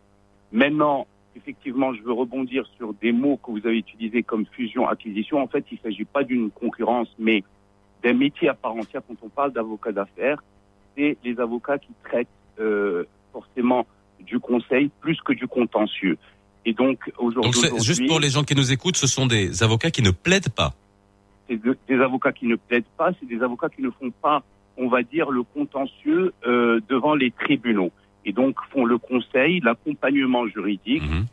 Maintenant, 0.52 1.08
effectivement, 1.36 1.94
je 1.94 2.02
veux 2.04 2.14
rebondir 2.14 2.66
sur 2.78 2.94
des 2.94 3.12
mots 3.12 3.38
que 3.44 3.52
vous 3.52 3.66
avez 3.66 3.78
utilisés 3.80 4.24
comme 4.24 4.46
fusion-acquisition. 4.52 5.40
En 5.40 5.48
fait, 5.48 5.66
il 5.72 5.76
ne 5.84 5.90
s'agit 5.90 6.06
pas 6.06 6.24
d'une 6.24 6.50
concurrence, 6.52 7.10
mais 7.20 7.44
d'un 8.06 8.14
métier 8.14 8.48
à 8.50 8.54
part 8.54 8.74
entière 8.76 9.02
quand 9.08 9.16
on 9.24 9.30
parle 9.30 9.52
d'avocat 9.52 9.92
d'affaires. 9.92 10.38
C'est 10.96 11.18
les 11.24 11.40
avocats 11.40 11.80
qui 11.80 11.90
traitent 12.04 12.28
euh, 12.60 13.04
forcément 13.34 13.86
du 14.22 14.40
conseil 14.40 14.90
plus 15.02 15.20
que 15.22 15.34
du 15.34 15.48
contentieux. 15.48 16.18
Et 16.68 16.74
donc, 16.74 16.98
aujourd'hui, 17.18 17.62
juste 17.84 18.08
pour 18.08 18.20
les 18.20 18.30
gens 18.30 18.44
qui 18.44 18.56
nous 18.56 18.72
écoutent, 18.72 18.96
ce 18.98 19.08
sont 19.08 19.26
des 19.26 19.62
avocats 19.64 19.92
qui 19.92 20.02
ne 20.04 20.12
plaident 20.12 20.50
pas. 20.50 20.74
c'est 21.48 21.62
de- 21.62 21.78
des 21.88 22.00
avocats 22.02 22.32
qui 22.32 22.48
ne 22.48 22.56
plaident 22.56 22.92
pas, 22.98 23.12
c'est 23.20 23.28
des 23.28 23.42
avocats 23.44 23.70
qui 23.70 23.82
ne 23.84 23.92
font 23.92 24.10
pas, 24.22 24.42
on 24.78 24.88
va 24.88 25.04
dire, 25.04 25.30
le 25.30 25.44
contentieux 25.44 26.34
euh, 26.48 26.80
devant 26.90 27.14
les 27.14 27.30
tribunaux. 27.30 27.92
Et 28.26 28.32
donc 28.34 28.56
font 28.72 28.84
le 28.86 28.98
conseil, 28.98 29.60
l'accompagnement 29.60 30.48
juridique, 30.48 31.04
Mhm. 31.04 31.26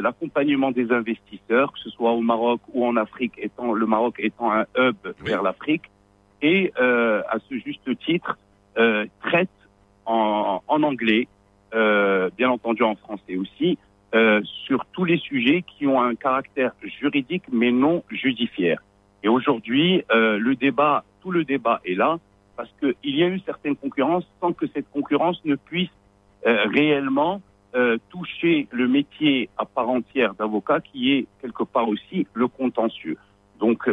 l'accompagnement 0.00 0.70
des 0.70 0.90
investisseurs, 0.92 1.72
que 1.74 1.78
ce 1.80 1.90
soit 1.90 2.12
au 2.12 2.22
Maroc 2.22 2.60
ou 2.72 2.86
en 2.86 2.96
Afrique, 2.96 3.34
étant 3.36 3.74
le 3.74 3.86
Maroc 3.86 4.14
étant 4.18 4.50
un 4.50 4.64
hub 4.78 4.96
Oui. 5.04 5.12
vers 5.26 5.42
l'Afrique, 5.42 5.82
et 6.44 6.72
euh, 6.78 7.22
à 7.30 7.38
ce 7.48 7.54
juste 7.58 7.98
titre 8.00 8.36
euh, 8.76 9.06
traite 9.22 9.48
en, 10.04 10.60
anglais, 10.68 11.26
euh, 11.74 12.28
bien 12.36 12.50
entendu 12.50 12.82
en 12.82 12.94
français 12.94 13.36
aussi, 13.36 13.78
sur 14.66 14.84
tous 14.92 15.04
les 15.04 15.18
sujets 15.18 15.62
qui 15.62 15.88
ont 15.88 16.00
un 16.00 16.14
caractère 16.14 16.70
juridique 17.00 17.42
mais 17.50 17.72
non 17.72 18.04
judiciaire. 18.10 18.80
Et 19.24 19.28
aujourd'hui, 19.28 20.04
le 20.08 20.54
débat, 20.54 21.02
tout 21.20 21.32
le 21.32 21.42
débat 21.42 21.80
est 21.84 21.96
là 21.96 22.20
parce 22.56 22.68
qu'il 22.78 23.16
y 23.16 23.24
a 23.24 23.26
une 23.26 23.40
certaine 23.40 23.74
concurrence 23.74 24.22
sans 24.40 24.52
que 24.52 24.66
cette 24.68 24.88
concurrence 24.92 25.44
ne 25.44 25.56
puisse 25.56 25.90
réellement 26.44 27.40
toucher 28.10 28.68
le 28.70 28.86
métier 28.86 29.48
à 29.58 29.64
part 29.64 29.88
entière 29.88 30.34
d'avocat 30.34 30.80
qui 30.80 31.12
est 31.14 31.26
quelque 31.42 31.64
part 31.64 31.88
aussi 31.88 32.28
le 32.34 32.46
contentieux. 32.46 33.16
Donc, 33.58 33.90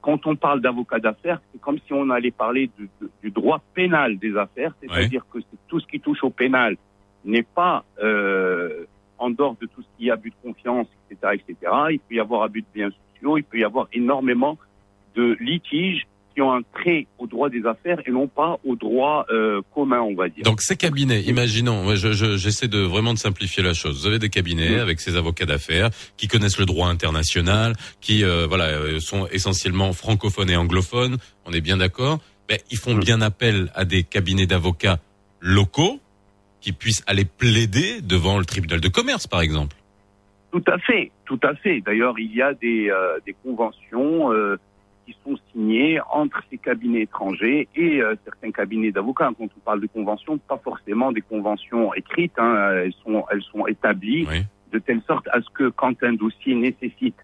quand 0.00 0.26
on 0.26 0.36
parle 0.36 0.60
d'avocat 0.60 0.98
d'affaires, 0.98 1.40
c'est 1.52 1.60
comme 1.60 1.78
si 1.86 1.92
on 1.92 2.10
allait 2.10 2.30
parler 2.30 2.70
du, 2.78 2.88
du- 3.22 3.30
droit 3.30 3.60
pénal 3.74 4.18
des 4.18 4.36
affaires, 4.36 4.74
c'est-à-dire 4.80 5.24
que 5.32 5.38
tout 5.68 5.80
ce 5.80 5.86
qui 5.86 5.98
touche 6.00 6.22
au 6.22 6.30
pénal 6.30 6.76
n'est 7.24 7.42
pas 7.42 7.84
euh, 8.02 8.84
en 9.18 9.30
dehors 9.30 9.56
de 9.60 9.66
tout 9.66 9.82
ce 9.82 9.86
qui 9.96 10.08
est 10.08 10.10
abus 10.10 10.30
de 10.30 10.34
confiance, 10.48 10.86
etc., 11.10 11.34
etc. 11.48 11.72
Il 11.92 12.00
peut 12.00 12.14
y 12.16 12.20
avoir 12.20 12.42
abus 12.42 12.62
de 12.62 12.66
biens 12.74 12.90
sociaux, 13.14 13.38
il 13.38 13.44
peut 13.44 13.58
y 13.58 13.64
avoir 13.64 13.86
énormément 13.92 14.58
de 15.14 15.36
litiges 15.40 16.06
qui 16.34 16.40
ont 16.42 16.52
un 16.52 16.62
trait 16.74 17.06
au 17.18 17.26
droit 17.26 17.48
des 17.48 17.64
affaires 17.66 17.98
et 18.06 18.10
non 18.10 18.26
pas 18.28 18.58
au 18.64 18.76
droit 18.76 19.26
euh, 19.30 19.60
commun, 19.74 20.00
on 20.00 20.14
va 20.14 20.28
dire. 20.28 20.44
Donc 20.44 20.60
ces 20.62 20.76
cabinets, 20.76 21.22
imaginons, 21.22 21.86
ouais, 21.86 21.96
je- 21.96 22.12
je- 22.12 22.36
j'essaie 22.36 22.68
de 22.68 22.78
vraiment 22.80 23.12
de 23.14 23.18
simplifier 23.18 23.62
la 23.62 23.74
chose. 23.74 24.00
Vous 24.00 24.06
avez 24.06 24.18
des 24.18 24.28
cabinets 24.30 24.78
avec 24.78 25.00
ces 25.00 25.16
avocats 25.16 25.46
d'affaires 25.46 25.90
qui 26.16 26.28
connaissent 26.28 26.58
le 26.58 26.66
droit 26.66 26.88
international, 26.88 27.74
qui 28.00 28.24
euh, 28.24 28.46
voilà 28.46 28.64
euh, 28.66 29.00
sont 29.00 29.26
essentiellement 29.32 29.92
francophones 29.92 30.50
et 30.50 30.56
anglophones. 30.56 31.16
On 31.46 31.52
est 31.52 31.60
bien 31.60 31.76
d'accord. 31.76 32.18
Ben, 32.48 32.58
ils 32.70 32.78
font 32.78 32.94
bien 32.94 33.20
appel 33.20 33.70
à 33.74 33.84
des 33.84 34.02
cabinets 34.02 34.46
d'avocats 34.46 34.98
locaux 35.40 36.00
qui 36.60 36.72
puissent 36.72 37.02
aller 37.06 37.24
plaider 37.24 38.00
devant 38.02 38.38
le 38.38 38.44
tribunal 38.44 38.80
de 38.80 38.88
commerce, 38.88 39.26
par 39.26 39.40
exemple. 39.40 39.76
Tout 40.52 40.62
à 40.66 40.78
fait, 40.78 41.10
tout 41.24 41.40
à 41.42 41.54
fait. 41.54 41.80
D'ailleurs, 41.80 42.18
il 42.18 42.34
y 42.34 42.42
a 42.42 42.52
des, 42.54 42.90
euh, 42.90 43.18
des 43.26 43.34
conventions 43.42 44.30
qui 45.06 45.16
sont 45.24 45.36
signées 45.50 46.00
entre 46.12 46.40
ces 46.50 46.58
cabinets 46.58 47.02
étrangers 47.02 47.68
et 47.74 48.00
euh, 48.02 48.14
certains 48.24 48.50
cabinets 48.52 48.92
d'avocats. 48.92 49.30
Quand 49.36 49.44
on 49.56 49.60
parle 49.64 49.80
de 49.80 49.86
conventions, 49.86 50.38
pas 50.38 50.58
forcément 50.62 51.12
des 51.12 51.20
conventions 51.22 51.92
écrites, 51.94 52.38
hein, 52.38 52.70
elles 52.84 52.94
sont 53.04 53.24
elles 53.30 53.42
sont 53.42 53.66
établies 53.66 54.26
Oui. 54.28 54.42
de 54.72 54.78
telle 54.78 55.02
sorte 55.06 55.26
à 55.32 55.40
ce 55.40 55.50
que 55.50 55.68
quand 55.70 56.02
un 56.02 56.12
dossier 56.14 56.54
nécessite 56.54 57.16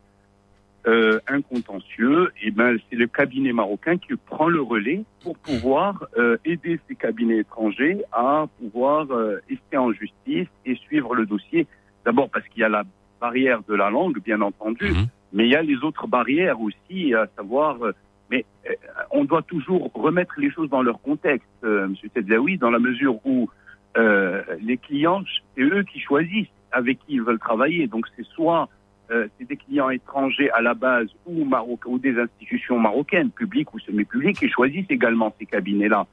euh, 0.87 1.19
un 1.27 1.43
contentieux, 1.43 2.33
et 2.43 2.51
ben 2.51 2.79
c'est 2.89 2.97
le 2.97 3.07
cabinet 3.09 3.53
marocain 3.53 3.99
qui 3.99 4.15
prend 4.17 4.49
le 4.49 4.63
relais 4.63 5.05
pour 5.23 5.37
pouvoir 5.39 6.07
euh, 6.17 6.37
aider 6.45 6.81
ces 6.89 6.95
cabinets 6.95 7.39
étrangers 7.39 8.03
à 8.13 8.47
pouvoir 8.59 9.07
rester 9.51 9.77
en 9.77 9.93
justice 9.93 10.47
et 10.65 10.75
suivre 10.77 11.15
le 11.15 11.27
dossier. 11.27 11.67
D'abord 12.05 12.31
parce 12.31 12.47
qu'il 12.49 12.61
y 12.61 12.65
a 12.65 12.69
la 12.69 12.85
barrière 13.21 13.61
de 13.69 13.75
la 13.75 13.91
langue, 13.91 14.19
bien 14.25 14.41
entendu, 14.41 14.91
Mhm. 14.91 15.07
Mais 15.33 15.47
il 15.47 15.51
y 15.51 15.57
a 15.57 15.63
les 15.63 15.77
autres 15.85 16.07
barrières 16.07 16.61
aussi, 16.61 17.15
à 17.15 17.27
savoir, 17.37 17.83
euh, 17.83 17.93
mais 18.31 18.45
euh, 18.69 18.75
on 19.11 19.25
doit 19.25 19.43
toujours 19.43 19.91
remettre 19.95 20.35
les 20.39 20.51
choses 20.51 20.69
dans 20.69 20.83
leur 20.83 21.01
contexte, 21.01 21.49
euh, 21.65 21.89
Monsieur 21.89 22.09
Tedlaoui, 22.09 22.59
dans 22.59 22.71
la 22.71 22.79
mesure 22.79 23.25
où 23.27 23.49
euh, 23.97 24.43
les 24.63 24.77
clients, 24.77 25.23
c'est 25.55 25.63
eux 25.63 25.83
qui 25.83 26.01
choisissent 26.01 26.49
avec 26.73 26.99
qui 27.01 27.15
ils 27.15 27.23
veulent 27.23 27.39
travailler. 27.39 27.87
Donc 27.87 28.07
c'est 28.17 28.27
soit 28.27 28.69
euh, 29.11 29.27
des 29.41 29.57
clients 29.57 29.91
étrangers 29.91 30.51
à 30.51 30.61
la 30.61 30.75
base 30.75 31.09
ou, 31.27 31.45
Maroc, 31.45 31.81
ou 31.87 31.99
des 31.99 32.19
institutions 32.19 32.79
marocaines, 32.79 33.31
publiques 33.31 33.73
ou 33.73 33.79
semi-publiques, 33.79 34.39
qui 34.39 34.51
choisissent 34.51 34.91
également 34.91 35.35
ces 35.39 35.47
cabinets-là 35.47 36.07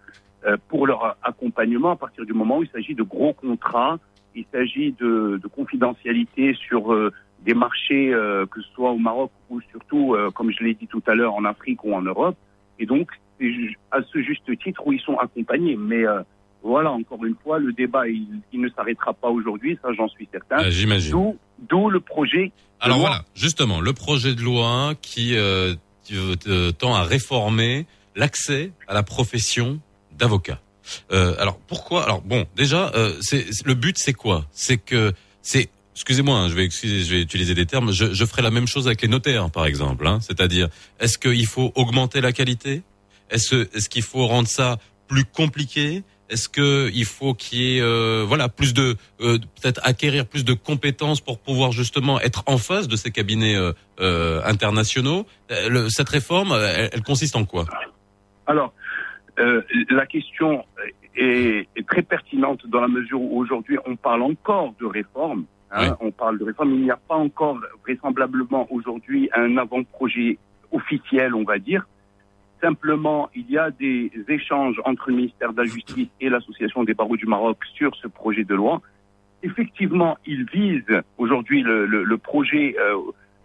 euh, 0.45 0.57
pour 0.69 0.87
leur 0.87 1.17
accompagnement 1.21 1.91
à 1.91 1.95
partir 1.95 2.25
du 2.25 2.33
moment 2.33 2.59
où 2.59 2.63
il 2.63 2.69
s'agit 2.69 2.95
de 2.95 3.03
gros 3.03 3.33
contrats, 3.33 3.99
il 4.35 4.45
s'agit 4.51 4.93
de, 4.93 5.39
de 5.41 5.47
confidentialité 5.47 6.53
sur 6.53 6.93
euh, 6.93 7.11
des 7.45 7.53
marchés, 7.53 8.11
euh, 8.11 8.45
que 8.47 8.61
ce 8.61 8.67
soit 8.73 8.91
au 8.91 8.97
Maroc 8.97 9.31
ou 9.49 9.61
surtout, 9.71 10.15
euh, 10.15 10.31
comme 10.31 10.51
je 10.51 10.63
l'ai 10.63 10.73
dit 10.73 10.87
tout 10.87 11.03
à 11.07 11.13
l'heure, 11.13 11.35
en 11.35 11.45
Afrique 11.45 11.83
ou 11.83 11.93
en 11.93 12.01
Europe. 12.01 12.35
Et 12.79 12.85
donc, 12.85 13.09
c'est 13.39 13.51
à 13.91 13.99
ce 14.11 14.21
juste 14.21 14.45
titre 14.63 14.81
où 14.85 14.91
ils 14.93 14.99
sont 15.01 15.17
accompagnés. 15.17 15.75
Mais 15.75 16.05
euh, 16.05 16.21
voilà, 16.63 16.91
encore 16.91 17.23
une 17.23 17.35
fois, 17.43 17.59
le 17.59 17.71
débat, 17.71 18.07
il, 18.07 18.27
il 18.51 18.61
ne 18.61 18.69
s'arrêtera 18.69 19.13
pas 19.13 19.29
aujourd'hui, 19.29 19.77
ça 19.81 19.89
j'en 19.95 20.07
suis 20.07 20.27
certain. 20.31 20.57
Ah, 20.59 20.69
J'imagine. 20.69 21.35
D'où, 21.69 21.89
le 21.89 21.99
projet. 21.99 22.51
Alors 22.81 22.97
voilà, 22.99 23.23
justement, 23.35 23.79
le 23.79 23.93
projet 23.93 24.33
de 24.35 24.41
loi 24.41 24.93
qui, 25.01 25.35
qui, 26.03 26.15
tend 26.77 26.93
à 26.93 27.03
réformer 27.03 27.85
l'accès 28.15 28.71
à 28.87 28.93
la 28.93 29.03
profession 29.03 29.79
d'avocat. 30.17 30.59
Alors 31.11 31.57
pourquoi? 31.67 32.03
Alors 32.03 32.21
bon, 32.21 32.45
déjà, 32.57 32.91
c'est- 33.21 33.65
le 33.65 33.73
but, 33.73 33.97
c'est 33.97 34.13
quoi? 34.13 34.45
C'est 34.51 34.77
que 34.77 35.13
c'est 35.41 35.69
Excusez-moi, 35.95 36.37
hein, 36.37 36.49
je 36.49 36.55
vais 36.55 36.65
excuser, 36.65 37.05
je 37.05 37.15
vais 37.15 37.21
utiliser 37.21 37.55
des 37.55 37.65
termes. 37.65 37.93
Je, 37.93 38.25
ferai 38.25 38.41
la 38.41 38.51
même 38.51 38.67
chose 38.67 38.85
avec 38.85 39.01
les 39.01 39.07
notaires, 39.07 39.49
par 39.49 39.65
exemple. 39.65 40.05
Hein, 40.05 40.19
C'est-à-dire, 40.19 40.67
est-ce 40.99 41.17
qu'il 41.17 41.47
faut 41.47 41.71
augmenter 41.75 42.19
la 42.19 42.33
qualité? 42.33 42.83
Est-ce 43.29 43.89
qu'il 43.89 44.03
faut 44.03 44.27
rendre 44.27 44.49
ça 44.49 44.77
plus 45.07 45.23
compliqué? 45.23 46.03
Est-ce 46.29 46.49
que 46.49 46.89
il 46.93 47.05
faut 47.05 47.33
qu'il 47.33 47.59
y 47.59 47.77
ait 47.77 47.81
euh, 47.81 48.25
voilà 48.27 48.49
plus 48.49 48.73
de 48.73 48.95
euh, 49.21 49.37
peut-être 49.37 49.79
acquérir 49.83 50.25
plus 50.25 50.43
de 50.43 50.53
compétences 50.53 51.21
pour 51.21 51.39
pouvoir 51.39 51.71
justement 51.71 52.19
être 52.19 52.43
en 52.47 52.57
face 52.57 52.87
de 52.87 52.95
ces 52.95 53.11
cabinets 53.11 53.55
euh, 53.99 54.41
internationaux? 54.43 55.25
Cette 55.89 56.09
réforme, 56.09 56.53
elle, 56.53 57.03
consiste 57.03 57.35
en 57.35 57.45
quoi? 57.45 57.65
Alors, 58.47 58.73
la 59.37 60.05
question 60.07 60.65
est, 61.15 61.67
est 61.75 61.87
très 61.87 62.01
pertinente 62.01 62.67
dans 62.67 62.81
la 62.81 62.87
mesure 62.87 63.21
où 63.21 63.39
aujourd'hui 63.39 63.77
on 63.85 63.95
parle 63.95 64.23
encore 64.23 64.73
de 64.79 64.85
réforme. 64.85 65.45
Hein. 65.75 65.97
On 65.99 66.11
parle 66.11 66.39
de 66.39 66.45
réforme. 66.45 66.71
Il 66.71 66.83
n'y 66.83 66.91
a 66.91 66.99
pas 67.07 67.15
encore 67.15 67.59
vraisemblablement 67.83 68.67
aujourd'hui 68.71 69.29
un 69.35 69.57
avant-projet 69.57 70.37
officiel, 70.71 71.35
on 71.35 71.43
va 71.43 71.59
dire. 71.59 71.87
Simplement, 72.61 73.29
il 73.35 73.49
y 73.49 73.57
a 73.57 73.69
des 73.71 74.11
échanges 74.27 74.81
entre 74.85 75.09
le 75.09 75.17
ministère 75.17 75.53
de 75.53 75.61
la 75.61 75.67
Justice 75.67 76.07
et 76.21 76.29
l'Association 76.29 76.83
des 76.83 76.93
barreaux 76.93 77.17
du 77.17 77.25
Maroc 77.25 77.57
sur 77.73 77.95
ce 77.95 78.07
projet 78.07 78.43
de 78.43 78.55
loi. 78.55 78.81
Effectivement, 79.43 80.17
il 80.25 80.45
vise 80.45 80.85
aujourd'hui 81.17 81.61
le, 81.61 82.17
projet 82.17 82.75
euh, 82.79 82.97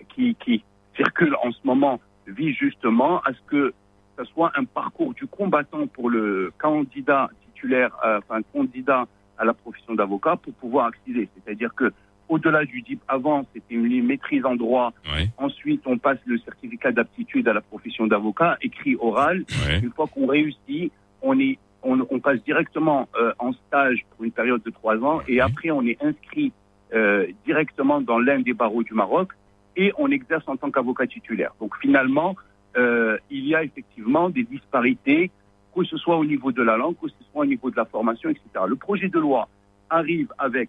qui, 0.08 0.34
qui 0.36 0.62
circule 0.96 1.34
en 1.42 1.50
ce 1.50 1.58
moment 1.64 2.00
vise 2.26 2.56
justement 2.56 3.20
à 3.20 3.32
ce 3.32 3.40
que 3.46 3.74
ce 4.18 4.24
soit 4.24 4.52
un 4.56 4.64
parcours 4.64 5.14
du 5.14 5.26
combattant 5.26 5.86
pour 5.86 6.10
le 6.10 6.52
candidat 6.58 7.30
titulaire, 7.46 7.96
euh, 8.04 8.18
enfin 8.18 8.40
candidat 8.52 9.06
à 9.38 9.44
la 9.44 9.54
profession 9.54 9.94
d'avocat 9.94 10.36
pour 10.36 10.52
pouvoir 10.54 10.86
accéder. 10.86 11.28
C'est-à-dire 11.34 11.74
que 11.74 11.92
au-delà 12.30 12.64
du 12.64 12.80
DIP, 12.82 13.00
avant 13.08 13.44
c'était 13.52 13.74
une 13.74 14.06
maîtrise 14.06 14.44
en 14.46 14.56
droit, 14.64 14.92
Ouais, 15.12 15.26
ensuite 15.36 15.82
on 15.86 15.98
passe 15.98 16.18
le 16.26 16.38
certificat 16.38 16.92
d'aptitude 16.92 17.46
à 17.48 17.52
la 17.52 17.60
profession 17.60 18.06
d'avocat, 18.06 18.56
écrit 18.62 18.96
oral. 19.08 19.44
ouais. 19.66 19.80
Une 19.82 19.92
fois 19.96 20.06
qu'on 20.12 20.26
réussit, 20.26 20.90
on 21.22 21.38
est 21.38 21.58
on, 21.82 21.98
on 22.10 22.18
passe 22.20 22.40
directement 22.44 23.08
euh, 23.18 23.32
en 23.38 23.52
stage 23.52 23.98
pour 24.10 24.24
une 24.24 24.32
période 24.32 24.62
de 24.62 24.70
trois 24.70 24.96
ans 25.08 25.20
et 25.28 25.40
après 25.40 25.70
on 25.70 25.82
est 25.90 25.98
inscrit 26.10 26.52
euh, 26.94 27.26
directement 27.46 28.00
dans 28.00 28.18
l'un 28.18 28.40
des 28.40 28.52
barreaux 28.52 28.82
du 28.82 28.94
Maroc 28.94 29.28
et 29.76 29.92
on 29.98 30.08
exerce 30.10 30.46
en 30.46 30.56
tant 30.56 30.70
qu'avocat 30.70 31.06
titulaire. 31.06 31.52
Donc 31.60 31.72
finalement, 31.80 32.36
euh, 32.76 33.16
il 33.30 33.46
y 33.46 33.54
a 33.54 33.62
effectivement 33.64 34.28
des 34.28 34.42
disparités, 34.44 35.30
que 35.74 35.82
ce 35.84 35.96
soit 35.96 36.16
au 36.18 36.24
niveau 36.24 36.52
de 36.52 36.62
la 36.62 36.76
langue, 36.76 36.96
que 37.02 37.08
ce 37.08 37.14
soit 37.32 37.42
au 37.42 37.46
niveau 37.46 37.70
de 37.70 37.76
la 37.76 37.84
formation, 37.86 38.28
etc. 38.28 38.46
Le 38.68 38.76
projet 38.76 39.08
de 39.08 39.18
loi 39.18 39.48
arrive 39.88 40.28
avec 40.38 40.68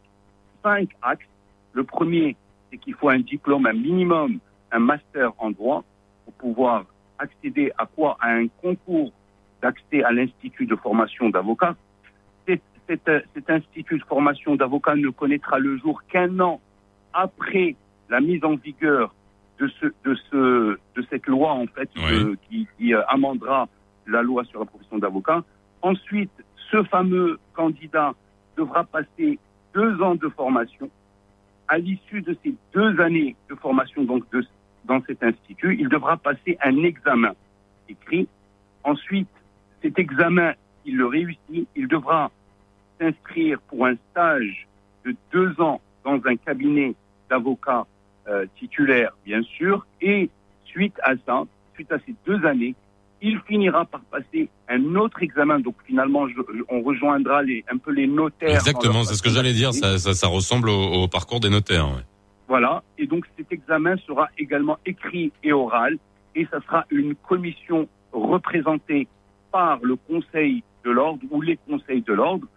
cinq 0.63 0.89
axes. 1.01 1.25
Le 1.73 1.83
premier, 1.83 2.35
c'est 2.69 2.77
qu'il 2.77 2.93
faut 2.95 3.09
un 3.09 3.19
diplôme, 3.19 3.65
un 3.65 3.73
minimum, 3.73 4.39
un 4.71 4.79
master 4.79 5.31
en 5.37 5.51
droit 5.51 5.83
pour 6.25 6.33
pouvoir 6.33 6.85
accéder 7.19 7.71
à 7.77 7.85
quoi? 7.85 8.17
À 8.19 8.31
un 8.31 8.47
concours 8.61 9.11
d'accès 9.61 10.03
à 10.03 10.11
l'Institut 10.11 10.65
de 10.65 10.75
formation 10.75 11.29
d'avocats. 11.29 11.75
Cet, 12.47 12.61
cet, 12.87 13.07
euh, 13.07 13.21
cet 13.33 13.49
institut 13.49 13.99
de 13.99 14.03
formation 14.03 14.55
d'avocats 14.55 14.95
ne 14.95 15.09
connaîtra 15.09 15.59
le 15.59 15.77
jour 15.77 16.01
qu'un 16.07 16.39
an 16.39 16.59
après 17.13 17.75
la 18.09 18.19
mise 18.21 18.43
en 18.43 18.55
vigueur 18.55 19.13
de, 19.59 19.67
ce, 19.79 19.85
de, 20.03 20.15
ce, 20.31 20.77
de 20.95 21.05
cette 21.09 21.27
loi, 21.27 21.51
en 21.53 21.67
fait, 21.67 21.89
Oui. 21.95 22.23
de- 22.23 22.37
qui, 22.49 22.67
qui 22.77 22.93
euh, 22.93 23.01
amendera 23.07 23.67
la 24.07 24.23
loi 24.23 24.43
sur 24.45 24.59
la 24.59 24.65
profession 24.65 24.97
d'avocat. 24.97 25.43
Ensuite, 25.83 26.31
ce 26.71 26.83
fameux 26.85 27.39
candidat 27.53 28.13
devra 28.57 28.83
passer 28.83 29.37
deux 29.73 30.01
ans 30.01 30.15
de 30.15 30.27
formation. 30.29 30.89
À 31.71 31.77
l'issue 31.77 32.21
de 32.21 32.35
ces 32.43 32.53
deux 32.73 32.99
années 32.99 33.33
de 33.49 33.55
formation 33.55 34.03
donc 34.03 34.25
dans 34.83 35.01
cet 35.07 35.23
institut, 35.23 35.77
il 35.79 35.87
devra 35.87 36.17
passer 36.17 36.57
un 36.61 36.83
examen 36.83 37.31
écrit. 37.87 38.27
Ensuite, 38.83 39.29
cet 39.81 39.97
examen, 39.97 40.53
il 40.83 40.97
le 40.97 41.05
réussit, 41.05 41.69
il 41.73 41.87
devra 41.87 42.29
s'inscrire 42.99 43.61
pour 43.69 43.85
un 43.85 43.95
stage 44.11 44.67
de 45.05 45.15
deux 45.31 45.61
ans 45.61 45.79
dans 46.03 46.19
un 46.25 46.35
cabinet 46.35 46.93
d'avocats 47.29 47.87
euh, 48.27 48.45
titulaire, 48.57 49.15
bien 49.23 49.41
sûr, 49.41 49.87
et 50.01 50.29
suite 50.65 50.99
à 51.03 51.13
ça, 51.25 51.43
suite 51.75 51.93
à 51.93 51.99
ces 52.05 52.15
deux 52.25 52.45
années, 52.45 52.75
il 53.21 53.39
finira 53.47 53.85
par 53.85 54.01
passer 54.01 54.49
un 54.69 54.95
autre 54.95 55.21
examen. 55.23 55.59
Donc 55.59 55.75
finalement, 55.85 56.27
je- 56.27 56.33
je- 56.55 56.63
on 56.69 56.81
rejoindra 56.81 57.43
les, 57.43 57.63
un 57.71 57.77
peu 57.77 57.91
les 57.91 58.07
notaires. 58.07 58.49
Exactement, 58.55 59.03
c'est 59.03 59.15
ce 59.15 59.21
que 59.23 59.29
j'allais 59.29 59.53
dire. 59.53 59.73
Ça, 59.73 59.97
ça, 59.97 60.13
ça 60.13 60.27
ressemble 60.27 60.69
au, 60.69 61.03
au 61.03 61.07
parcours 61.07 61.39
des 61.39 61.49
notaires. 61.49 61.87
ouais. 61.87 62.03
Voilà. 62.47 62.83
Et 62.97 63.07
donc 63.07 63.25
cet 63.37 63.51
examen 63.51 63.95
sera 64.07 64.27
également 64.37 64.77
écrit 64.85 65.31
et 65.43 65.53
oral. 65.53 65.97
Et 66.35 66.45
ça 66.51 66.59
sera 66.61 66.85
une 66.89 67.13
commission 67.15 67.87
représentée 68.13 69.07
par 69.51 69.79
le 69.83 69.95
Conseil 69.97 70.63
de 70.85 70.91
l'ordre 70.91 71.21
ou 71.29 71.41
les 71.41 71.57
conseils 71.69 72.01
de 72.01 72.13
l'ordre. 72.13 72.47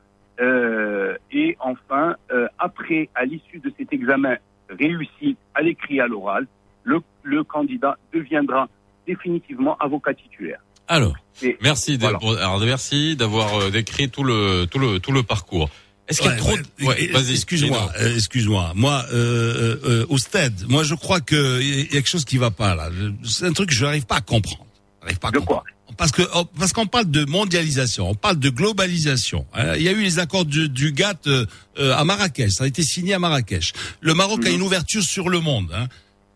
Euh, 0.41 1.17
et 1.31 1.57
enfin, 1.61 2.17
euh, 2.33 2.47
après, 2.59 3.09
à 3.15 3.25
l'issue 3.25 3.59
de 3.59 3.73
cet 3.79 3.93
examen 3.93 4.37
réussi 4.69 5.37
à 5.55 5.63
l'écrit 5.63 5.97
et 5.97 6.01
à 6.01 6.07
l'oral, 6.07 6.47
le, 6.85 7.01
le 7.23 7.45
candidat 7.45 7.97
deviendra 8.13 8.69
définitivement 9.07 9.77
avocat 9.81 10.15
titulaire. 10.15 10.59
Alors, 10.89 11.15
Et 11.43 11.57
merci. 11.63 11.97
voilà. 11.97 12.19
alors, 12.41 12.61
merci 12.61 13.17
d'avoir 13.17 13.55
euh, 13.59 13.71
décrit 13.71 14.11
tout 14.11 14.23
le 14.25 14.67
tout 14.71 14.79
le 14.79 15.01
tout 15.01 15.13
le 15.13 15.23
parcours. 15.23 15.71
Est-ce 16.07 16.21
qu'il 16.21 16.31
y 16.31 16.35
a 16.35 16.35
Ouais, 16.35 16.39
trop 16.39 16.51
ouais, 16.87 17.09
de... 17.09 17.15
Ouais. 17.17 17.31
Excuse-moi, 17.33 17.91
euh, 17.99 18.15
excuse-moi. 18.15 18.73
Moi, 18.75 19.07
euh, 19.11 19.17
euh, 19.17 19.81
euh, 20.03 20.07
au 20.11 20.19
stade, 20.19 20.65
moi 20.69 20.83
je 20.85 20.95
crois 20.95 21.21
que 21.23 21.61
il 21.63 21.79
y 21.79 21.83
a 21.83 21.85
quelque 21.87 22.09
chose 22.09 22.27
qui 22.27 22.37
va 22.37 22.51
pas 22.51 22.75
là. 22.75 22.91
C'est 23.25 23.47
un 23.47 23.53
truc 23.55 23.71
que 23.71 23.75
je 23.75 23.85
n'arrive 23.87 24.05
pas 24.05 24.17
à 24.17 24.21
comprendre. 24.21 24.67
J'arrive 25.03 25.19
pas 25.19 25.29
à 25.29 25.31
De 25.31 25.39
comprendre. 25.39 25.65
Parce 25.97 26.13
que 26.13 26.23
oh, 26.35 26.45
parce 26.59 26.73
qu'on 26.75 26.87
parle 26.87 27.11
de 27.11 27.25
mondialisation, 27.25 28.11
on 28.11 28.15
parle 28.15 28.39
de 28.39 28.51
globalisation. 28.51 29.47
hein. 29.55 29.77
Il 29.77 29.83
y 29.83 29.89
a 29.89 29.93
eu 29.93 30.03
les 30.03 30.19
accords 30.19 30.45
du, 30.45 30.69
du 30.69 30.93
GATT 30.93 31.29
à 31.79 32.05
Marrakech, 32.05 32.51
ça 32.51 32.65
a 32.65 32.67
été 32.67 32.83
signé 32.83 33.15
à 33.15 33.19
Marrakech. 33.19 33.73
Le 34.01 34.13
Maroc 34.13 34.45
a 34.45 34.51
une 34.51 34.63
ouverture 34.63 35.03
sur 35.03 35.29
le 35.31 35.41
monde. 35.41 35.71
Hein. 35.75 35.87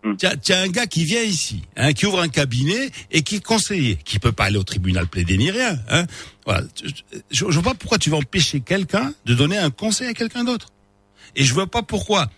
Mhm. 0.04 0.16
Tiens, 0.16 0.37
tiens, 0.40 0.62
un 0.62 0.68
gars 0.68 0.87
qui 0.87 1.04
vient 1.04 1.22
ici, 1.22 1.62
hein, 1.76 1.92
qui 1.92 2.06
ouvre 2.06 2.20
un 2.20 2.28
cabinet 2.28 2.90
et 3.11 3.22
qui 3.22 3.37
est 3.37 3.44
conseiller, 3.44 3.96
qui 4.04 4.18
peut 4.20 4.30
pas 4.32 4.44
aller 4.44 4.56
au 4.58 4.62
tribunal 4.62 5.08
plaider 5.08 5.37
ni 5.37 5.50
rien. 5.50 5.78
Hein. 5.88 6.06
Voilà. 6.46 6.62
Je, 7.30 7.44
je 7.48 7.58
vois 7.58 7.62
pas 7.62 7.74
pourquoi 7.74 7.98
tu 7.98 8.08
vas 8.11 8.16
empêcher 8.18 8.61
quelqu'un 8.61 9.12
de 9.26 9.34
donner 9.34 9.58
un 9.58 9.70
conseil 9.70 10.06
à 10.08 10.14
quelqu'un 10.14 10.44
d'autre. 10.44 10.68
Et 11.34 11.44
je 11.44 11.52
vois 11.52 11.66
pas 11.66 11.82
pourquoi. 11.82 12.30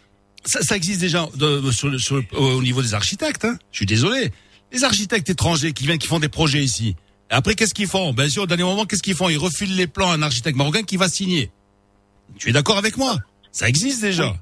Ça, 0.45 0.63
ça 0.63 0.75
existe 0.75 1.01
déjà 1.01 1.29
de- 1.37 1.71
sur 1.71 1.89
le- 1.89 1.99
sur 1.99 2.17
le- 2.17 2.25
au 2.39 2.63
niveau 2.63 2.81
des 2.83 2.95
architectes. 2.95 3.45
Hein. 3.45 3.59
Je 3.73 3.77
suis 3.79 3.87
désolé. 3.87 4.33
Les 4.73 4.85
architectes 4.85 5.29
étrangers 5.29 5.73
qui 5.75 5.85
viennent, 5.85 5.99
qui 5.99 6.07
font 6.09 6.19
des 6.19 6.29
projets 6.31 6.65
ici. 6.65 6.97
Et 7.31 7.35
après, 7.35 7.55
qu'est-ce 7.55 7.75
qu'ils 7.75 7.89
font? 7.89 8.15
Ben 8.15 8.29
sûr, 8.31 8.45
au 8.45 8.47
dernier 8.47 8.63
moment, 8.65 8.87
qu'est-ce 8.87 9.03
qu'ils 9.03 9.15
font? 9.15 9.29
Ils 9.29 9.37
refilent 9.39 9.77
les 9.77 9.87
plans 9.87 10.11
à 10.11 10.15
un 10.15 10.23
architecte 10.23 10.57
marocain 10.57 10.83
qui 10.83 10.97
va 10.97 11.09
signer. 11.09 11.51
Tu 12.39 12.49
es 12.49 12.53
d'accord 12.53 12.79
avec 12.79 12.97
moi? 12.97 13.19
Ça 13.53 13.69
existe 13.69 14.01
déjà. 14.01 14.35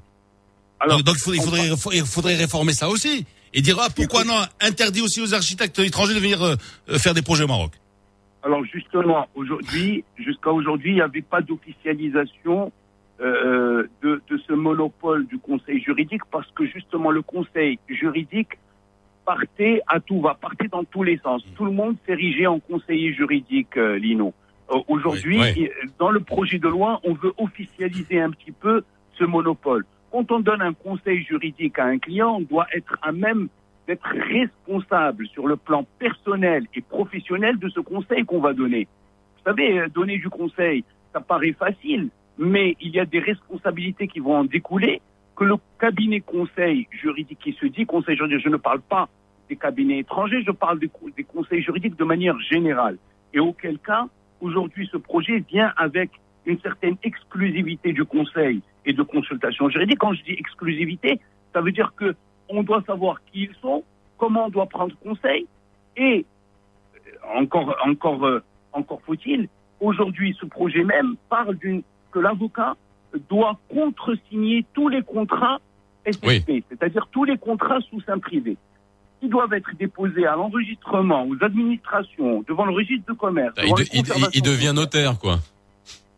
Alors, 0.79 0.97
donc, 0.97 1.05
donc, 1.05 1.15
il 1.27 1.41
faudrait, 1.41 1.67
il 1.67 1.73
on 1.73 1.77
faudrait, 1.77 1.97
il 1.97 2.05
faudrait 2.05 2.35
réformer 2.35 2.73
ça 2.73 2.89
aussi. 2.89 3.25
Et 3.53 3.61
dire, 3.61 3.77
ah, 3.79 3.87
pourquoi 3.93 4.23
non 4.23 4.35
Interdit 4.61 5.01
aussi 5.01 5.21
aux 5.21 5.33
architectes 5.33 5.79
étrangers 5.79 6.13
de 6.13 6.19
venir 6.19 6.41
euh, 6.41 6.55
euh, 6.89 6.97
faire 6.97 7.13
des 7.13 7.21
projets 7.21 7.43
au 7.43 7.47
Maroc? 7.47 7.71
Alors 8.43 8.63
justement, 8.63 9.27
aujourd'hui, 9.35 10.03
jusqu'à 10.17 10.51
aujourd'hui, 10.51 10.91
il 10.91 10.95
n'y 10.95 11.01
avait 11.01 11.21
pas 11.21 11.41
d'officialisation 11.41 12.71
euh, 13.19 13.87
de, 14.01 14.21
de 14.29 14.37
ce 14.47 14.53
monopole 14.53 15.27
du 15.27 15.39
conseil 15.39 15.81
juridique 15.81 16.21
parce 16.31 16.49
que 16.51 16.65
justement 16.65 17.11
le 17.11 17.21
conseil 17.21 17.77
juridique 17.89 18.57
partait 19.25 19.81
à 19.87 19.99
tout 19.99 20.21
va, 20.21 20.35
partait 20.35 20.69
dans 20.69 20.85
tous 20.85 21.03
les 21.03 21.17
sens. 21.17 21.43
Tout 21.55 21.65
le 21.65 21.71
monde 21.71 21.97
s'érigeait 22.05 22.47
en 22.47 22.59
conseiller 22.59 23.13
juridique, 23.13 23.75
euh, 23.75 23.97
Lino. 23.97 24.33
Euh, 24.71 24.77
aujourd'hui, 24.87 25.39
Oui, 25.39 25.69
dans 25.97 26.11
le 26.11 26.21
projet 26.21 26.59
de 26.59 26.67
loi, 26.67 27.01
on 27.03 27.13
veut 27.13 27.33
officialiser 27.37 28.21
un 28.21 28.31
petit 28.31 28.51
peu 28.51 28.83
ce 29.17 29.25
monopole. 29.25 29.85
Quand 30.11 30.31
on 30.31 30.39
donne 30.39 30.61
un 30.61 30.73
conseil 30.73 31.23
juridique 31.23 31.77
à 31.77 31.85
un 31.85 31.99
client, 31.99 32.37
on 32.37 32.41
doit 32.41 32.67
être 32.73 32.97
à 33.01 33.11
même 33.11 33.47
d'être 33.87 34.07
responsable 34.07 35.27
sur 35.27 35.47
le 35.47 35.55
plan 35.55 35.85
personnel 35.97 36.65
et 36.75 36.81
professionnel 36.81 37.57
de 37.57 37.69
ce 37.69 37.79
conseil 37.79 38.23
qu'on 38.23 38.39
va 38.39 38.53
donner. 38.53 38.87
Vous 39.37 39.43
savez, 39.45 39.79
euh, 39.79 39.87
donner 39.87 40.17
du 40.17 40.29
conseil, 40.29 40.83
ça 41.13 41.21
paraît 41.21 41.53
facile, 41.53 42.09
mais 42.37 42.75
il 42.81 42.91
y 42.91 42.99
a 42.99 43.05
des 43.05 43.19
responsabilités 43.19 44.07
qui 44.07 44.19
vont 44.19 44.35
en 44.35 44.43
découler 44.43 45.01
que 45.35 45.43
le 45.43 45.55
cabinet 45.79 46.21
conseil 46.21 46.87
juridique 46.91 47.39
qui 47.39 47.53
se 47.53 47.65
dit 47.65 47.85
conseil 47.85 48.15
juridique, 48.15 48.43
je 48.43 48.49
ne 48.49 48.57
parle 48.57 48.81
pas 48.81 49.09
des 49.47 49.55
cabinets 49.55 49.99
étrangers, 49.99 50.43
je 50.45 50.51
parle 50.51 50.79
des, 50.79 50.89
des 51.17 51.23
conseils 51.23 51.61
juridiques 51.63 51.97
de 51.97 52.03
manière 52.03 52.39
générale. 52.39 52.97
Et 53.33 53.39
auquel 53.39 53.79
cas, 53.79 54.05
aujourd'hui, 54.41 54.87
ce 54.91 54.97
projet 54.97 55.43
vient 55.49 55.73
avec 55.77 56.11
une 56.45 56.59
certaine 56.61 56.97
exclusivité 57.03 57.93
du 57.93 58.05
conseil 58.05 58.61
et 58.85 58.93
de 58.93 59.03
consultation 59.03 59.69
juridique. 59.69 59.99
Quand 59.99 60.13
je 60.13 60.23
dis 60.23 60.31
exclusivité, 60.31 61.19
ça 61.53 61.61
veut 61.61 61.71
dire 61.71 61.93
que 61.95 62.15
on 62.49 62.63
doit 62.63 62.81
savoir 62.87 63.21
qui 63.31 63.43
ils 63.43 63.55
sont, 63.61 63.83
comment 64.17 64.45
on 64.45 64.49
doit 64.49 64.65
prendre 64.65 64.95
conseil, 65.03 65.45
et 65.97 66.25
euh, 66.95 67.39
encore, 67.39 67.75
encore, 67.85 68.25
euh, 68.25 68.43
encore 68.73 69.01
faut-il, 69.05 69.47
aujourd'hui, 69.79 70.35
ce 70.39 70.45
projet 70.45 70.83
même 70.83 71.15
parle 71.29 71.55
d'une 71.55 71.83
que 72.11 72.19
l'avocat 72.19 72.75
doit 73.29 73.59
contresigner 73.69 74.65
tous 74.73 74.89
les 74.89 75.03
contrats 75.03 75.59
SSP, 76.05 76.63
c'est-à-dire 76.69 77.07
tous 77.11 77.23
les 77.23 77.37
contrats 77.37 77.79
sous 77.89 78.01
sein 78.01 78.17
privé. 78.19 78.57
Ils 79.21 79.29
doivent 79.29 79.53
être 79.53 79.71
déposés 79.77 80.25
à 80.25 80.35
l'enregistrement, 80.35 81.27
aux 81.27 81.43
administrations, 81.43 82.43
devant 82.47 82.65
le 82.65 82.73
registre 82.73 83.05
de 83.11 83.17
commerce. 83.17 83.53
Ah, 83.57 83.63
Il, 83.65 84.03
de- 84.03 84.41
devient 84.49 84.71
notaire, 84.73 85.19
quoi. 85.19 85.39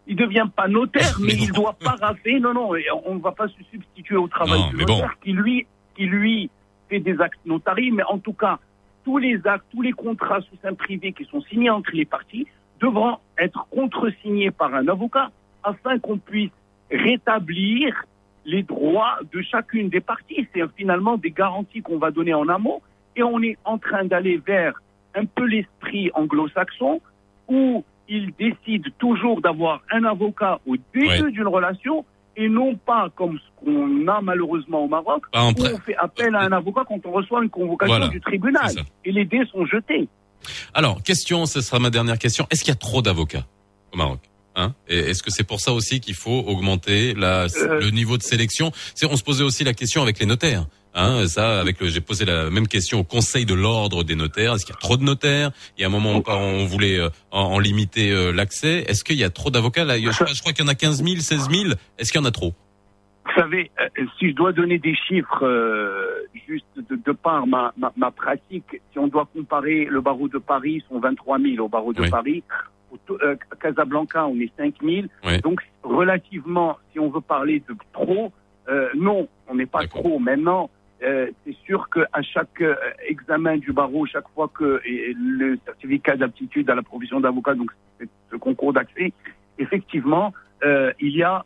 Il 0.07 0.15
devient 0.15 0.47
pas 0.55 0.67
notaire, 0.67 1.15
mais, 1.19 1.27
Mais 1.27 1.33
il 1.33 1.51
doit 1.51 1.73
paraffer. 1.73 2.39
Non, 2.39 2.53
non, 2.53 2.71
on 3.05 3.15
ne 3.15 3.19
va 3.21 3.31
pas 3.31 3.47
se 3.47 3.63
substituer 3.71 4.15
au 4.15 4.27
travail 4.27 4.59
Non, 4.59 4.69
du 4.69 4.75
mais 4.77 4.85
bon. 4.85 4.95
notaire 4.95 5.17
qui 5.23 5.31
lui, 5.33 5.67
qui 5.95 6.05
lui 6.05 6.49
fait 6.89 6.99
des 6.99 7.19
actes 7.21 7.39
notariés. 7.45 7.91
Mais 7.91 8.03
en 8.03 8.17
tout 8.17 8.33
cas, 8.33 8.59
tous 9.03 9.17
les 9.17 9.39
actes, 9.45 9.65
tous 9.71 9.81
les 9.81 9.91
contrats 9.93 10.41
sous 10.41 10.55
sein 10.61 10.73
privé 10.73 11.13
qui 11.13 11.25
sont 11.25 11.41
signés 11.41 11.69
entre 11.69 11.91
les 11.93 12.05
parties 12.05 12.47
devront 12.79 13.17
être 13.37 13.67
contresignés 13.69 14.51
par 14.51 14.73
un 14.73 14.87
avocat 14.87 15.31
afin 15.63 15.99
qu'on 15.99 16.17
puisse 16.17 16.51
rétablir 16.91 17.93
les 18.45 18.63
droits 18.63 19.19
de 19.31 19.41
chacune 19.41 19.89
des 19.89 19.99
parties. 20.01 20.47
C'est 20.53 20.61
finalement 20.75 21.17
des 21.17 21.31
garanties 21.31 21.81
qu'on 21.81 21.97
va 21.97 22.11
donner 22.11 22.33
en 22.33 22.47
amont 22.49 22.81
et 23.15 23.23
on 23.23 23.41
est 23.41 23.57
en 23.65 23.77
train 23.77 24.05
d'aller 24.05 24.37
vers 24.37 24.81
un 25.15 25.25
peu 25.25 25.45
l'esprit 25.45 26.09
anglo-saxon 26.13 27.01
où 27.47 27.83
ils 28.13 28.31
décident 28.37 28.89
toujours 28.99 29.41
d'avoir 29.41 29.81
un 29.91 30.03
avocat 30.03 30.59
au 30.67 30.75
début 30.93 31.07
Ouais. 31.07 31.31
d'une 31.31 31.47
relation 31.47 32.05
et 32.37 32.47
non 32.49 32.75
pas 32.75 33.07
comme 33.15 33.37
ce 33.39 33.65
qu'on 33.65 34.07
a 34.07 34.21
malheureusement 34.21 34.83
au 34.83 34.87
Maroc, 34.87 35.23
en 35.33 35.51
où 35.51 35.55
on 35.63 35.77
fait 35.79 35.95
appel 35.97 36.35
à 36.35 36.41
un 36.41 36.51
avocat 36.51 36.83
quand 36.87 36.99
on 37.05 37.11
reçoit 37.11 37.41
une 37.43 37.49
convocation 37.49 37.95
Voilà, 37.95 38.07
du 38.09 38.19
tribunal 38.21 38.71
et 39.05 39.11
les 39.11 39.25
dés 39.25 39.43
sont 39.51 39.65
jetés. 39.65 40.07
Alors, 40.73 41.01
question, 41.03 41.45
ce 41.45 41.61
sera 41.61 41.79
ma 41.79 41.89
dernière 41.89 42.17
question. 42.17 42.47
Est-ce 42.49 42.61
qu'il 42.63 42.71
y 42.71 42.77
a 42.77 42.79
trop 42.79 43.01
d'avocats 43.01 43.45
au 43.93 43.97
Maroc 43.97 44.19
Hein? 44.55 44.73
Et 44.89 44.97
Est-ce 44.99 45.23
que 45.23 45.31
c'est 45.31 45.45
pour 45.47 45.61
ça 45.61 45.71
aussi 45.71 46.01
qu'il 46.01 46.15
faut 46.15 46.39
augmenter 46.45 47.13
la, 47.13 47.43
Euh. 47.45 47.79
le 47.79 47.89
niveau 47.91 48.17
de 48.17 48.23
sélection? 48.23 48.71
On 49.09 49.15
se 49.15 49.23
posait 49.23 49.43
aussi 49.45 49.63
la 49.63 49.73
question 49.73 50.01
avec 50.01 50.19
les 50.19 50.25
notaires. 50.25 50.65
Hein, 50.93 51.25
ça, 51.27 51.59
avec 51.61 51.79
le, 51.79 51.87
j'ai 51.87 52.01
posé 52.01 52.25
la 52.25 52.49
même 52.49 52.67
question 52.67 52.99
au 52.99 53.03
Conseil 53.03 53.45
de 53.45 53.53
l'ordre 53.53 54.03
des 54.03 54.15
notaires. 54.15 54.55
Est-ce 54.55 54.65
qu'il 54.65 54.75
y 54.75 54.77
a 54.77 54.81
trop 54.81 54.97
de 54.97 55.03
notaires? 55.03 55.51
Il 55.77 55.81
y 55.81 55.83
a 55.85 55.87
un 55.87 55.91
moment, 55.91 56.21
on, 56.27 56.31
on 56.33 56.65
voulait 56.65 56.99
euh, 56.99 57.09
en, 57.31 57.41
en 57.43 57.59
limiter 57.59 58.11
euh, 58.11 58.31
l'accès. 58.31 58.83
Est-ce 58.87 59.03
qu'il 59.05 59.15
y 59.17 59.23
a 59.23 59.29
trop 59.29 59.49
d'avocats? 59.51 59.85
Là 59.85 59.97
je, 59.97 60.09
crois- 60.09 60.27
je 60.33 60.41
crois 60.41 60.51
qu'il 60.51 60.65
y 60.65 60.67
en 60.67 60.71
a 60.71 60.75
15 60.75 61.03
000, 61.03 61.15
16 61.21 61.49
000. 61.49 61.73
Est-ce 61.97 62.11
qu'il 62.11 62.19
y 62.19 62.23
en 62.23 62.27
a 62.27 62.31
trop? 62.31 62.53
Vous 63.23 63.31
savez, 63.39 63.71
euh, 63.79 64.05
si 64.19 64.31
je 64.31 64.35
dois 64.35 64.51
donner 64.51 64.79
des 64.79 64.95
chiffres 65.07 65.45
juste 66.47 66.65
de, 66.89 66.97
de 66.97 67.11
par 67.13 67.47
ma, 67.47 67.71
ma, 67.77 67.93
ma 67.95 68.11
pratique, 68.11 68.81
si 68.91 68.99
on 68.99 69.07
doit 69.07 69.29
comparer 69.33 69.85
le 69.85 70.01
barreau 70.01 70.27
de 70.27 70.39
Paris, 70.39 70.81
ils 70.83 70.83
sont 70.89 70.99
23 70.99 71.39
000 71.39 71.63
au 71.63 71.69
barreau 71.69 71.93
de 71.93 72.01
Oui. 72.01 72.09
Paris. 72.09 72.43
Au 72.91 72.97
Casablanca, 73.61 74.27
on 74.27 74.35
est 74.41 74.51
5 74.57 74.73
000. 74.83 75.07
Oui. 75.25 75.39
Donc, 75.41 75.61
relativement, 75.83 76.77
si 76.91 76.99
on 76.99 77.09
veut 77.09 77.21
parler 77.21 77.61
de 77.69 77.75
trop, 77.93 78.33
non, 78.95 79.29
on 79.47 79.55
n'est 79.55 79.65
pas 79.65 79.87
trop. 79.87 80.19
Maintenant, 80.19 80.69
euh, 81.03 81.29
c'est 81.43 81.55
sûr 81.65 81.89
qu'à 81.89 82.21
chaque 82.21 82.61
euh, 82.61 82.75
examen 83.07 83.57
du 83.57 83.71
barreau, 83.73 84.05
chaque 84.05 84.27
fois 84.35 84.47
que 84.53 84.81
et 84.85 85.13
le 85.17 85.57
certificat 85.65 86.15
d'aptitude 86.15 86.69
à 86.69 86.75
la 86.75 86.83
profession 86.83 87.19
d'avocat, 87.19 87.55
donc 87.55 87.71
ce 88.31 88.35
concours 88.35 88.73
d'accès, 88.73 89.11
effectivement, 89.57 90.33
euh, 90.63 90.91
il 90.99 91.15
y 91.15 91.23
a 91.23 91.43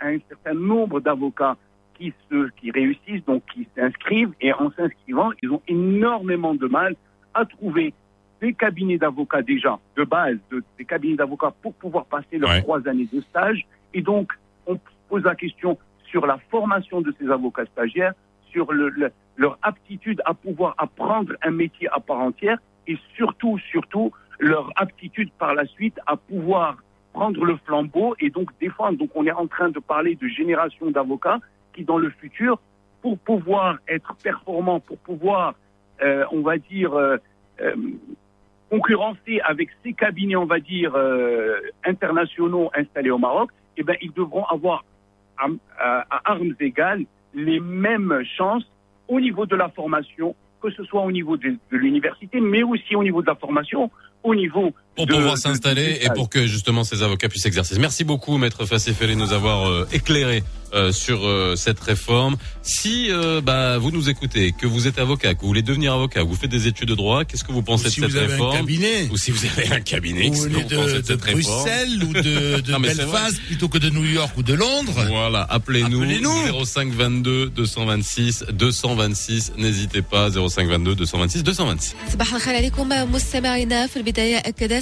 un 0.00 0.18
certain 0.28 0.54
nombre 0.54 1.00
d'avocats 1.00 1.56
qui 1.94 2.12
se 2.30 2.48
qui 2.58 2.70
réussissent, 2.70 3.24
donc 3.24 3.42
qui 3.52 3.66
s'inscrivent, 3.76 4.32
et 4.40 4.52
en 4.52 4.70
s'inscrivant, 4.72 5.30
ils 5.42 5.50
ont 5.50 5.62
énormément 5.68 6.54
de 6.54 6.66
mal 6.66 6.94
à 7.34 7.44
trouver 7.44 7.92
des 8.40 8.52
cabinets 8.52 8.98
d'avocats 8.98 9.42
déjà 9.42 9.78
de 9.96 10.04
base, 10.04 10.38
de- 10.50 10.62
des 10.78 10.84
cabinets 10.84 11.16
d'avocats 11.16 11.52
pour 11.62 11.74
pouvoir 11.74 12.04
passer 12.06 12.38
leurs 12.38 12.50
Ouais. 12.50 12.62
trois 12.62 12.86
années 12.88 13.08
de 13.12 13.20
stage. 13.22 13.66
Et 13.94 14.00
donc, 14.02 14.30
on 14.66 14.78
pose 15.08 15.24
la 15.24 15.34
question 15.34 15.76
sur 16.04 16.24
la 16.26 16.38
formation 16.50 17.00
de 17.00 17.12
ces 17.18 17.28
avocats 17.30 17.66
stagiaires, 17.66 18.14
sur 18.50 18.72
le- 18.72 18.88
le- 18.88 19.12
leur 19.36 19.58
aptitude 19.62 20.20
à 20.24 20.34
pouvoir 20.34 20.74
apprendre 20.78 21.32
un 21.42 21.50
métier 21.50 21.88
à 21.92 22.00
part 22.00 22.20
entière, 22.20 22.58
et 22.86 22.96
surtout, 23.16 23.58
surtout, 23.70 24.12
leur 24.38 24.70
aptitude 24.76 25.30
par 25.38 25.54
la 25.54 25.64
suite 25.66 25.98
à 26.06 26.16
pouvoir 26.16 26.76
prendre 27.12 27.44
le 27.44 27.56
flambeau 27.64 28.14
et 28.20 28.30
donc 28.30 28.50
défendre. 28.60 28.98
Donc, 28.98 29.10
on 29.14 29.26
est 29.26 29.32
en 29.32 29.46
train 29.46 29.70
de 29.70 29.78
parler 29.80 30.14
de 30.14 30.26
génération 30.28 30.90
d'avocats 30.90 31.40
qui, 31.72 31.84
dans 31.84 31.98
le 31.98 32.10
futur, 32.10 32.58
pour 33.02 33.18
pouvoir 33.18 33.78
être 33.88 34.14
performants, 34.22 34.80
pour 34.80 34.98
pouvoir, 34.98 35.54
euh, 36.02 36.24
on 36.32 36.40
va 36.40 36.58
dire, 36.58 36.94
euh, 36.94 37.16
euh, 37.60 37.74
concurrencer 38.70 39.40
avec 39.44 39.70
ces 39.82 39.92
cabinets, 39.92 40.36
on 40.36 40.44
va 40.44 40.60
dire, 40.60 40.94
internationaux 41.84 42.70
installés 42.74 43.10
au 43.10 43.18
Maroc, 43.18 43.50
eh 43.76 43.82
ben, 43.82 43.96
ils 44.02 44.12
devront 44.12 44.44
avoir 44.44 44.84
à 45.38 46.20
armes 46.24 46.54
égales 46.60 47.04
les 47.34 47.60
mêmes 47.60 48.22
chances 48.36 48.64
au 49.08 49.20
niveau 49.20 49.46
de 49.46 49.56
la 49.56 49.68
formation, 49.68 50.34
que 50.60 50.70
ce 50.70 50.84
soit 50.84 51.02
au 51.02 51.12
niveau 51.12 51.36
de, 51.36 51.56
l'université, 51.70 52.40
mais 52.40 52.62
aussi 52.62 52.96
au 52.96 53.02
niveau 53.02 53.22
de 53.22 53.26
la 53.26 53.36
formation, 53.36 53.90
au 54.22 54.34
niveau 54.34 54.72
pour 54.98 55.06
de- 55.06 55.14
pouvoir 55.14 55.38
s'installer 55.38 55.98
et 56.02 56.08
pour 56.14 56.28
que 56.28 56.46
justement 56.46 56.84
ces 56.84 57.02
avocats 57.02 57.28
puissent 57.28 57.46
exercer. 57.46 57.78
Merci 57.78 58.04
beaucoup, 58.04 58.36
maître 58.38 58.66
Fassifeli, 58.66 59.14
de 59.14 59.20
nous 59.20 59.32
avoir 59.32 59.68
euh, 59.68 59.88
éclairé 59.92 60.42
euh, 60.74 60.92
sur 60.92 61.26
euh, 61.26 61.56
cette 61.56 61.80
réforme. 61.80 62.36
Si 62.62 63.06
euh, 63.10 63.40
bah, 63.40 63.78
vous 63.78 63.90
nous 63.90 64.10
écoutez, 64.10 64.52
que 64.52 64.66
vous 64.66 64.86
êtes 64.86 64.98
avocat, 64.98 65.34
que 65.34 65.40
vous 65.40 65.46
voulez 65.46 65.62
devenir 65.62 65.94
avocat, 65.94 66.20
que 66.20 66.26
vous 66.26 66.34
faites 66.36 66.50
des 66.50 66.66
études 66.66 66.88
de 66.90 66.94
droit, 66.94 67.24
qu'est-ce 67.24 67.42
que 67.44 67.52
vous 67.52 67.62
pensez 67.62 67.88
si 67.88 68.00
de 68.00 68.06
vous 68.06 68.12
cette 68.12 68.20
avez 68.22 68.32
un 68.32 68.36
réforme 68.36 68.56
cabinet, 68.58 69.08
Ou 69.10 69.16
si 69.16 69.30
vous 69.30 69.40
avez 69.46 69.72
un 69.74 69.80
cabinet, 69.80 70.28
ou 70.28 70.34
venez 70.34 70.54
vous 70.56 70.60
pensez 70.68 70.74
de, 70.76 70.92
de 70.96 71.00
de 71.00 71.06
cette 71.06 71.22
réforme 71.22 71.40
Bruxelles 71.64 72.04
ou 72.04 72.12
de, 72.12 72.60
de 72.60 72.72
Non, 72.72 72.80
Belfast 72.80 73.40
plutôt 73.46 73.68
que 73.68 73.78
de 73.78 73.88
New 73.88 74.04
York 74.04 74.32
ou 74.36 74.42
de 74.42 74.52
Londres. 74.52 74.92
Voilà, 75.08 75.42
appelez-nous 75.48 76.02
Appelez-nous. 76.02 76.64
05 76.66 76.92
22 76.92 77.46
226 77.48 78.44
226 78.52 79.52
n'hésitez 79.56 80.02
pas 80.02 80.28
05 80.30 80.68
22 80.68 80.94
226 80.96 81.44
226 81.44 81.96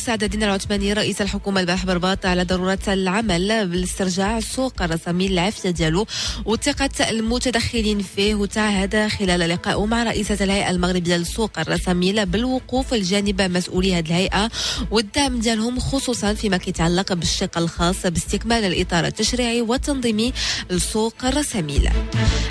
سعد 0.06 0.22
الدين 0.22 0.42
العثماني 0.42 0.92
رئيس 0.92 1.22
الحكومة 1.22 1.60
الباح 1.60 1.86
برباط 1.86 2.26
على 2.26 2.42
ضرورة 2.42 2.78
العمل 2.88 3.68
باسترجاع 3.68 4.38
السوق 4.38 4.82
الرسمي 4.82 5.26
العافيه 5.26 5.70
ديالو 5.70 6.06
وثقة 6.44 7.10
المتدخلين 7.10 8.02
فيه 8.02 8.34
وتعهد 8.34 9.08
خلال 9.08 9.40
لقائه 9.40 9.86
مع 9.86 10.02
رئيسة 10.02 10.44
الهيئة 10.44 10.70
المغربية 10.70 11.16
للسوق 11.16 11.58
الرسميه 11.58 12.24
بالوقوف 12.24 12.94
الجانب 12.94 13.42
مسؤولي 13.42 13.94
هذه 13.94 14.06
الهيئة 14.06 14.50
والدعم 14.90 15.40
ديالهم 15.40 15.80
خصوصا 15.80 16.34
فيما 16.34 16.56
كيتعلق 16.56 17.12
بالشق 17.12 17.58
الخاص 17.58 18.06
باستكمال 18.06 18.64
الإطار 18.64 19.06
التشريعي 19.06 19.62
والتنظيمي 19.62 20.32
للسوق 20.70 21.24
الرسمي 21.24 21.90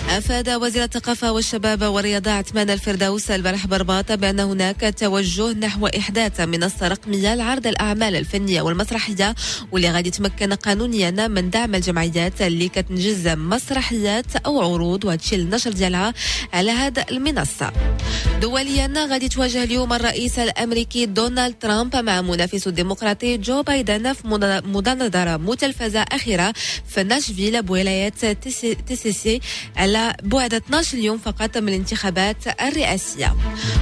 أفاد 0.10 0.50
وزير 0.50 0.84
الثقافة 0.84 1.32
والشباب 1.32 1.84
والرياضة 1.84 2.32
عثمان 2.32 2.70
الفردوس 2.70 3.32
البارح 3.32 3.68
برباط 3.68 4.12
بأن 4.12 4.40
هناك 4.40 4.94
توجه 4.98 5.52
نحو 5.52 5.88
إحداث 5.88 6.42
منصة 6.42 6.88
رقمية 6.88 7.35
رقمية 7.36 7.46
لعرض 7.46 7.68
الأعمال 7.68 8.16
الفنية 8.16 8.62
والمسرحية 8.62 9.36
واللي 9.72 9.92
غادي 9.92 10.10
تمكن 10.10 10.54
قانونيا 10.54 11.12
من 11.28 11.50
دعم 11.50 11.76
الجمعيات 11.76 12.42
اللي 12.42 12.70
كتنجز 12.70 13.28
مسرحيات 13.28 14.36
أو 14.46 14.62
عروض 14.62 15.06
وهادشي 15.06 15.36
النشر 15.36 15.72
ديالها 15.72 16.14
على 16.54 16.72
هذا 16.72 17.06
المنصة. 17.12 17.72
دوليا 18.42 18.88
غادي 19.10 19.30
تواجه 19.30 19.64
اليوم 19.64 19.94
الرئيس 19.94 20.40
الأمريكي 20.40 21.06
دونالد 21.06 21.56
ترامب 21.60 21.96
مع 21.96 22.22
منافسه 22.22 22.70
الديمقراطي 22.70 23.38
جو 23.38 23.64
بايدن 23.64 24.14
في 24.14 24.28
منا- 24.28 24.62
مناظرة 24.62 25.38
متلفزة 25.38 26.00
أخيرة 26.02 26.54
في 26.88 27.04
ناشفيل 27.04 27.64
بولاية 27.64 28.10
تيسي- 28.44 28.76
تيسيسي 28.76 29.40
على 29.78 30.14
بعد 30.24 30.54
12 30.54 30.98
يوم 30.98 31.18
فقط 31.18 31.58
من 31.58 31.70
الانتخابات 31.70 32.38
الرئاسية. 32.62 33.36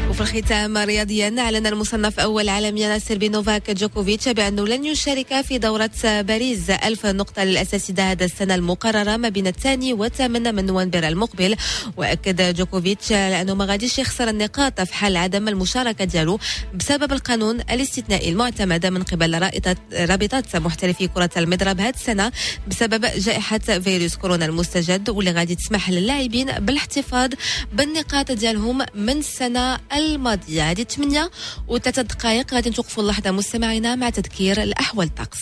وفي 0.09 0.21
الختام 0.21 0.77
رياضيا 0.77 1.35
أعلن 1.39 1.67
المصنف 1.67 2.19
أول 2.19 2.49
عالميا 2.49 2.95
السربي 2.95 3.29
نوفاك 3.43 3.71
جوكوفيتش 3.71 4.29
بأنه 4.29 4.67
لن 4.67 4.85
يشارك 4.85 5.41
في 5.41 5.57
دورة 5.57 5.89
باريس. 6.03 6.69
ألف 6.69 7.05
نقطة 7.05 7.43
للأساسيدة 7.43 8.11
هذا 8.11 8.25
السنة 8.25 8.55
المقررة 8.55 9.17
ما 9.17 9.29
بين 9.29 9.47
الثاني 9.47 9.93
والثامن 9.93 10.55
من 10.55 10.65
نوفمبر 10.65 11.07
المقبل. 11.07 11.55
وأكد 11.97 12.55
جوكوفيتش 12.55 13.11
على 13.11 13.41
أنه 13.41 13.53
ما 13.53 13.65
غاديش 13.65 13.99
يخسر 13.99 14.29
النقاط 14.29 14.81
في 14.81 14.93
حال 14.93 15.17
عدم 15.17 15.47
المشاركة 15.47 16.05
ديالو 16.05 16.39
بسبب 16.75 17.11
القانون 17.11 17.59
الاستثنائي 17.59 18.29
المعتمد 18.29 18.85
من 18.85 19.03
قبل 19.03 19.49
رابطة 19.93 20.43
محترفي 20.59 21.07
كرة 21.07 21.29
المضرب 21.37 21.79
هذه 21.79 21.93
السنة 21.95 22.31
بسبب 22.67 23.05
جائحة 23.05 23.57
فيروس 23.57 24.15
كورونا 24.15 24.45
المستجد. 24.45 25.09
واللي 25.09 25.31
غادي 25.31 25.55
تسمح 25.55 25.89
للاعبين 25.89 26.51
بالاحتفاظ 26.51 27.29
بالنقاط 27.73 28.31
ديالهم 28.31 28.85
من 28.95 29.17
السنة 29.17 29.79
الماضية. 29.93 30.71
هذه 30.71 30.83
8 30.83 31.31
وثلاثة 31.67 32.01
دقائق. 32.01 32.53
غادي 32.53 32.69
نتوقفوا 32.69 33.03
اللحظة 33.03 33.31
مستمعينا 33.33 33.95
مع 33.95 34.09
تذكير 34.09 34.63
الأحوال 34.63 35.07
الطقس 35.07 35.39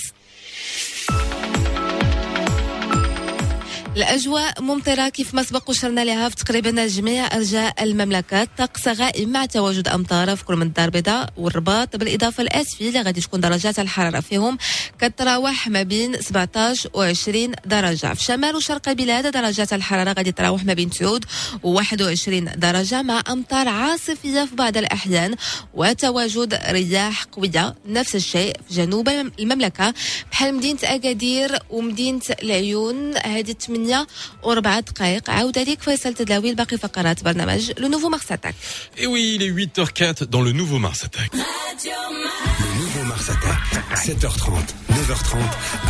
الأجواء 3.98 4.62
ممطرة 4.62 5.10
كيف 5.10 5.34
ما 5.34 5.44
سبق 5.44 5.70
وشرنا 5.70 6.06
لها 6.06 6.30
في 6.30 6.36
تقريبا 6.36 6.88
جميع 6.88 7.36
أرجاء 7.36 7.84
المملكة. 7.84 8.48
طقس 8.58 8.88
غائم 8.88 9.30
مع 9.30 9.46
تواجد 9.46 9.88
أمطار 9.88 10.36
في 10.36 10.46
كل 10.46 10.56
من 10.56 10.62
الدار 10.62 10.86
البيضاء 10.86 11.30
والرباط. 11.38 11.96
بالإضافة 11.96 12.44
لأسفل 12.44 12.88
اللي 12.88 13.02
غادي 13.02 13.22
تكون 13.22 13.40
درجات 13.40 13.80
الحرارة 13.80 14.20
فيهم 14.20 14.58
كتراوح 15.00 15.68
ما 15.68 15.84
بين 15.84 16.22
17 16.22 16.90
و 16.94 17.02
20 17.02 17.52
درجة. 17.66 18.14
في 18.14 18.24
شمال 18.24 18.56
وشرق 18.56 18.90
البلاد 18.90 19.32
درجات 19.32 19.74
الحرارة 19.74 20.14
غادي 20.14 20.32
تراوح 20.32 20.66
ما 20.66 20.74
بين 20.74 20.90
9 20.90 21.20
و 21.64 21.70
21 21.70 22.50
درجة 22.56 23.02
مع 23.02 23.22
أمطار 23.30 23.68
عاصفية 23.68 24.46
في 24.46 24.56
بعض 24.56 24.78
الأحيان 24.78 25.36
وتواجد 25.74 26.60
رياح 26.70 27.24
قوية. 27.24 27.76
نفس 27.86 28.16
الشيء 28.16 28.58
في 28.70 28.76
جنوب 28.76 29.10
المملكة. 29.40 29.94
بحال 30.32 30.56
مدينة 30.56 30.80
أكادير 30.84 31.60
ومدينة 31.70 32.22
العيون. 32.44 33.18
هذه 33.18 33.52
8 33.81 34.07
و4 34.43 34.81
دقائق 34.81 35.31
عاود 35.31 35.59
عليك 35.59 35.83
فيصل 35.83 36.15
تدلاوي 36.15 36.53
لباقي 36.53 36.79
فقرات 36.79 37.25
برنامج 37.25 37.73
لو 37.79 37.89
نوفو 37.89 38.09
مارس 38.09 38.33
اتاك 38.33 38.55
Et 38.97 39.07
oui, 39.07 39.37
il 39.37 39.43
est 39.43 39.51
8h04 39.51 40.25
dans 40.25 40.43
le 40.43 40.53
nouveau 40.53 40.79
Mars 40.79 41.05
Attack. 41.05 41.31
Le 41.35 42.71
nouveau 42.81 43.03
Mars 43.13 43.29
Attack, 43.35 43.63
7h30, 44.07 44.51
9h30, 44.99 45.37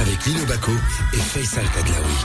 avec 0.03 0.19
Lino 0.27 0.45
Baco 0.47 0.73
et 1.15 1.23
Faisal 1.33 1.67
Tadlaoui. 1.75 2.19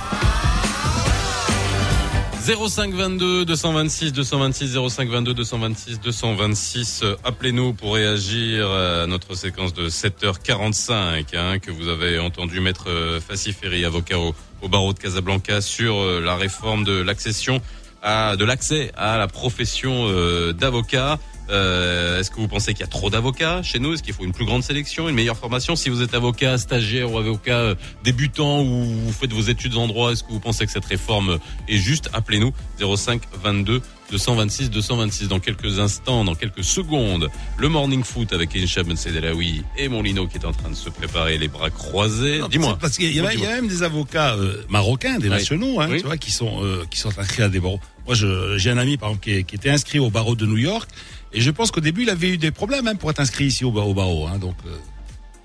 0522 2.47 3.45
226 3.45 4.13
226 4.13 4.77
0522 4.77 5.35
226 5.35 6.01
226 6.01 7.01
euh, 7.03 7.17
appelez-nous 7.25 7.73
pour 7.73 7.95
réagir 7.95 8.71
à 8.71 9.09
notre 9.09 9.35
séquence 9.35 9.75
de 9.75 9.89
7h45 9.89 11.37
hein, 11.37 11.59
que 11.59 11.73
vous 11.73 11.89
avez 11.89 12.21
entendu 12.21 12.61
maître 12.61 12.85
euh, 12.89 13.21
Fassiferi 13.21 13.85
avocat 13.85 14.21
au, 14.21 14.33
au 14.63 14.69
barreau 14.69 14.93
de 14.93 14.99
Casablanca 15.01 15.61
sur 15.61 15.97
euh, 15.97 16.21
la 16.25 16.37
réforme 16.37 16.85
de 16.85 17.03
l'accession 17.03 17.61
à 18.01 18.37
de 18.37 18.45
l'accès 18.45 18.93
à 18.97 19.19
la 19.19 19.27
profession 19.27 20.07
euh, 20.09 20.53
d'avocat 20.53 21.19
euh, 21.51 22.21
Est-ce 22.21 22.31
que 22.31 22.37
vous 22.37 22.49
pensez 22.49 22.73
qu'il 22.75 22.81
y 22.81 22.85
a 22.85 22.87
trop 22.89 23.11
d'avocats 23.11 23.63
chez 23.63 23.79
nous? 23.79 23.93
Est-ce 23.95 24.03
qu'il 24.03 24.15
faut 24.15 24.25
une 24.25 24.33
plus 24.33 24.45
grande 24.45 24.63
sélection, 24.63 25.09
une 25.09 25.15
meilleure 25.15 25.37
formation? 25.37 25.77
Si 25.77 25.89
vous 25.89 26.03
êtes 26.03 26.15
avocat 26.15 26.59
stagiaire 26.59 27.13
ou 27.13 27.19
avocat 27.19 27.57
euh, 27.59 27.75
débutant 28.05 28.63
ou 28.63 28.85
vous 28.85 29.13
faites 29.13 29.33
vos 29.33 29.43
études 29.43 29.77
en 29.77 29.87
droit, 29.87 30.13
est-ce 30.13 30.23
que 30.25 30.31
vous 30.33 30.41
pensez 30.41 30.67
que 30.67 30.73
cette 30.73 30.85
réforme 30.87 31.39
est 31.69 31.77
juste? 31.77 32.09
Appelez-nous 32.13 32.53
05 32.97 33.23
22 33.43 33.81
226 34.13 34.71
226 34.71 35.27
dans 35.29 35.41
quelques 35.41 35.81
instants, 35.81 36.23
dans 36.25 36.37
quelques 36.37 36.63
secondes. 36.63 37.29
Le 37.59 37.69
morning 37.69 38.05
foot 38.05 38.33
avec 38.33 38.55
Inchab 38.55 38.87
Ben 38.87 38.97
Sedelawi 38.97 39.65
et 39.77 39.89
mon 39.89 40.01
Lino 40.03 40.29
qui 40.29 40.39
est 40.39 40.47
en 40.47 40.53
train 40.53 40.71
de 40.71 40.77
se 40.77 40.89
préparer 40.91 41.39
les 41.39 41.49
bras 41.49 41.71
croisés. 41.71 42.41
Dis-moi. 42.49 42.79
Parce 42.81 42.99
qu'il 42.99 43.11
y, 43.11 43.17
y 43.17 43.21
a 43.21 43.23
même 43.57 43.67
des 43.67 43.83
avocats 43.83 44.35
euh, 44.35 44.63
marocains, 44.69 45.19
des 45.19 45.25
Oui. 45.25 45.31
nationaux, 45.35 45.81
hein, 45.81 45.89
Oui. 45.91 46.01
tu 46.01 46.07
vois, 46.07 46.17
qui 46.19 46.31
sont 46.31 46.63
euh, 46.63 46.85
qui 46.89 47.01
sont 47.01 47.19
inscrits 47.19 47.43
à 47.43 47.49
des 47.49 47.59
barreaux. 47.59 47.81
Moi, 48.07 48.15
j'ai 48.57 48.71
un 48.71 48.79
ami 48.79 48.97
par 48.97 49.09
exemple 49.09 49.25
qui, 49.25 49.33
est- 49.33 49.43
qui 49.43 49.57
était 49.57 49.71
inscrit 49.71 49.99
au 49.99 50.11
barreau 50.11 50.37
de 50.37 50.47
New 50.47 50.59
York, 50.59 50.89
et 51.33 51.41
je 51.41 51.51
pense 51.51 51.71
qu'au 51.71 51.81
début 51.81 52.03
il 52.03 52.11
avait 52.11 52.31
eu 52.31 52.39
des 52.39 52.51
problèmes 52.51 52.87
hein, 52.89 52.95
pour 52.97 53.11
être 53.11 53.21
inscrit 53.21 53.47
ici 53.47 53.65
au, 53.65 53.71
bar- 53.73 53.89
au 53.89 53.95
barreau. 53.95 54.27
Hein, 54.27 54.39
donc, 54.39 54.57
euh, 54.67 54.77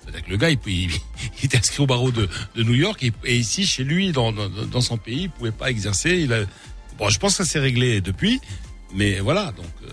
c'est-à-dire 0.01 0.23
que 0.25 0.29
le 0.31 0.37
gars, 0.37 0.49
il, 0.49 0.59
il, 0.67 0.91
il 1.39 1.45
était 1.45 1.57
inscrit 1.57 1.81
au 1.83 1.87
barreau 1.87 2.11
de, 2.11 2.27
de 2.55 2.63
New 2.63 2.73
York, 2.73 3.03
et, 3.03 3.11
et 3.25 3.37
ici 3.37 3.65
chez 3.65 3.83
lui, 3.83 4.11
dans, 4.11 4.31
dans, 4.31 4.49
dans 4.49 4.81
son 4.81 4.97
pays, 4.97 5.23
il 5.23 5.29
pouvait 5.29 5.51
pas 5.51 5.69
exercer. 5.69 6.17
Il 6.17 6.33
a, 6.33 6.39
bon, 6.97 7.09
je 7.09 7.19
pense 7.19 7.37
que 7.37 7.43
ça 7.43 7.49
s'est 7.49 7.59
réglé 7.59 8.01
depuis, 8.01 8.39
mais 8.93 9.19
voilà. 9.19 9.51
Donc, 9.55 9.65
euh, 9.87 9.91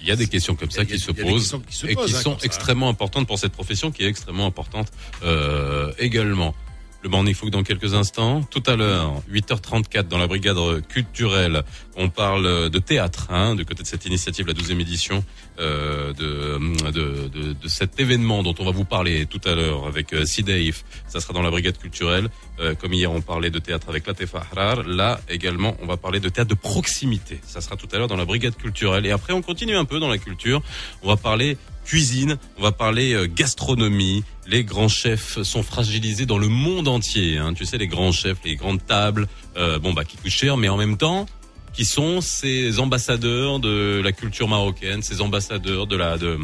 Il 0.00 0.06
y 0.08 0.10
a 0.10 0.16
des 0.16 0.26
questions 0.26 0.54
comme 0.54 0.70
ça 0.70 0.84
qui 0.84 0.98
se 0.98 1.12
posent 1.12 1.40
questions 1.42 1.60
qui 1.60 1.74
se 1.76 1.86
et 1.86 1.94
qui 1.96 2.14
hein, 2.14 2.20
sont 2.20 2.32
hein. 2.34 2.38
extrêmement 2.42 2.88
importantes 2.90 3.26
pour 3.26 3.38
cette 3.38 3.52
profession 3.52 3.90
qui 3.90 4.02
est 4.04 4.08
extrêmement 4.08 4.46
importante 4.46 4.88
euh, 5.22 5.92
également. 5.98 6.54
Le 7.04 7.10
morning 7.10 7.34
foot 7.34 7.50
dans 7.50 7.62
quelques 7.62 7.92
instants. 7.92 8.42
Tout 8.44 8.62
à 8.64 8.76
l'heure, 8.76 9.20
8h34 9.30 10.08
dans 10.08 10.16
la 10.16 10.26
brigade 10.26 10.56
culturelle, 10.88 11.62
on 11.96 12.08
parle 12.08 12.70
de 12.70 12.78
théâtre, 12.78 13.26
hein, 13.28 13.54
du 13.54 13.66
côté 13.66 13.82
de 13.82 13.86
cette 13.86 14.06
initiative, 14.06 14.46
la 14.46 14.54
12e 14.54 14.80
édition 14.80 15.22
euh, 15.58 16.14
de, 16.14 16.58
de, 16.90 17.28
de, 17.28 17.52
de 17.52 17.68
cet 17.68 18.00
événement 18.00 18.42
dont 18.42 18.54
on 18.58 18.64
va 18.64 18.70
vous 18.70 18.86
parler 18.86 19.26
tout 19.26 19.40
à 19.44 19.54
l'heure 19.54 19.86
avec 19.86 20.14
euh, 20.14 20.24
Sidaif. 20.24 20.86
Ça 21.06 21.20
sera 21.20 21.34
dans 21.34 21.42
la 21.42 21.50
brigade 21.50 21.76
culturelle. 21.76 22.30
Euh, 22.58 22.74
comme 22.74 22.94
hier, 22.94 23.12
on 23.12 23.20
parlait 23.20 23.50
de 23.50 23.58
théâtre 23.58 23.90
avec 23.90 24.06
Latefa 24.06 24.38
Ahrar. 24.38 24.82
Là 24.84 25.20
également, 25.28 25.76
on 25.82 25.86
va 25.86 25.98
parler 25.98 26.20
de 26.20 26.30
théâtre 26.30 26.48
de 26.48 26.58
proximité. 26.58 27.38
Ça 27.46 27.60
sera 27.60 27.76
tout 27.76 27.88
à 27.92 27.98
l'heure 27.98 28.08
dans 28.08 28.16
la 28.16 28.24
brigade 28.24 28.56
culturelle. 28.56 29.04
Et 29.04 29.10
après, 29.10 29.34
on 29.34 29.42
continue 29.42 29.76
un 29.76 29.84
peu 29.84 30.00
dans 30.00 30.08
la 30.08 30.16
culture. 30.16 30.62
On 31.02 31.08
va 31.08 31.18
parler 31.18 31.58
cuisine, 31.84 32.38
on 32.58 32.62
va 32.62 32.72
parler 32.72 33.12
euh, 33.12 33.28
gastronomie. 33.32 34.24
Les 34.46 34.64
grands 34.64 34.88
chefs 34.88 35.42
sont 35.42 35.62
fragilisés 35.62 36.26
dans 36.26 36.38
le 36.38 36.48
monde 36.48 36.88
entier. 36.88 37.38
Hein. 37.38 37.54
Tu 37.54 37.64
sais, 37.64 37.78
les 37.78 37.88
grands 37.88 38.12
chefs, 38.12 38.38
les 38.44 38.56
grandes 38.56 38.84
tables, 38.84 39.26
euh, 39.56 39.78
bon 39.78 39.92
bah 39.92 40.04
qui 40.04 40.16
coûtent 40.16 40.30
cher, 40.30 40.56
mais 40.56 40.68
en 40.68 40.76
même 40.76 40.96
temps, 40.96 41.26
qui 41.72 41.84
sont 41.84 42.20
ces 42.20 42.78
ambassadeurs 42.78 43.58
de 43.58 44.00
la 44.02 44.12
culture 44.12 44.48
marocaine, 44.48 45.02
ces 45.02 45.20
ambassadeurs 45.20 45.86
de 45.86 45.96
la 45.96 46.18
de 46.18 46.38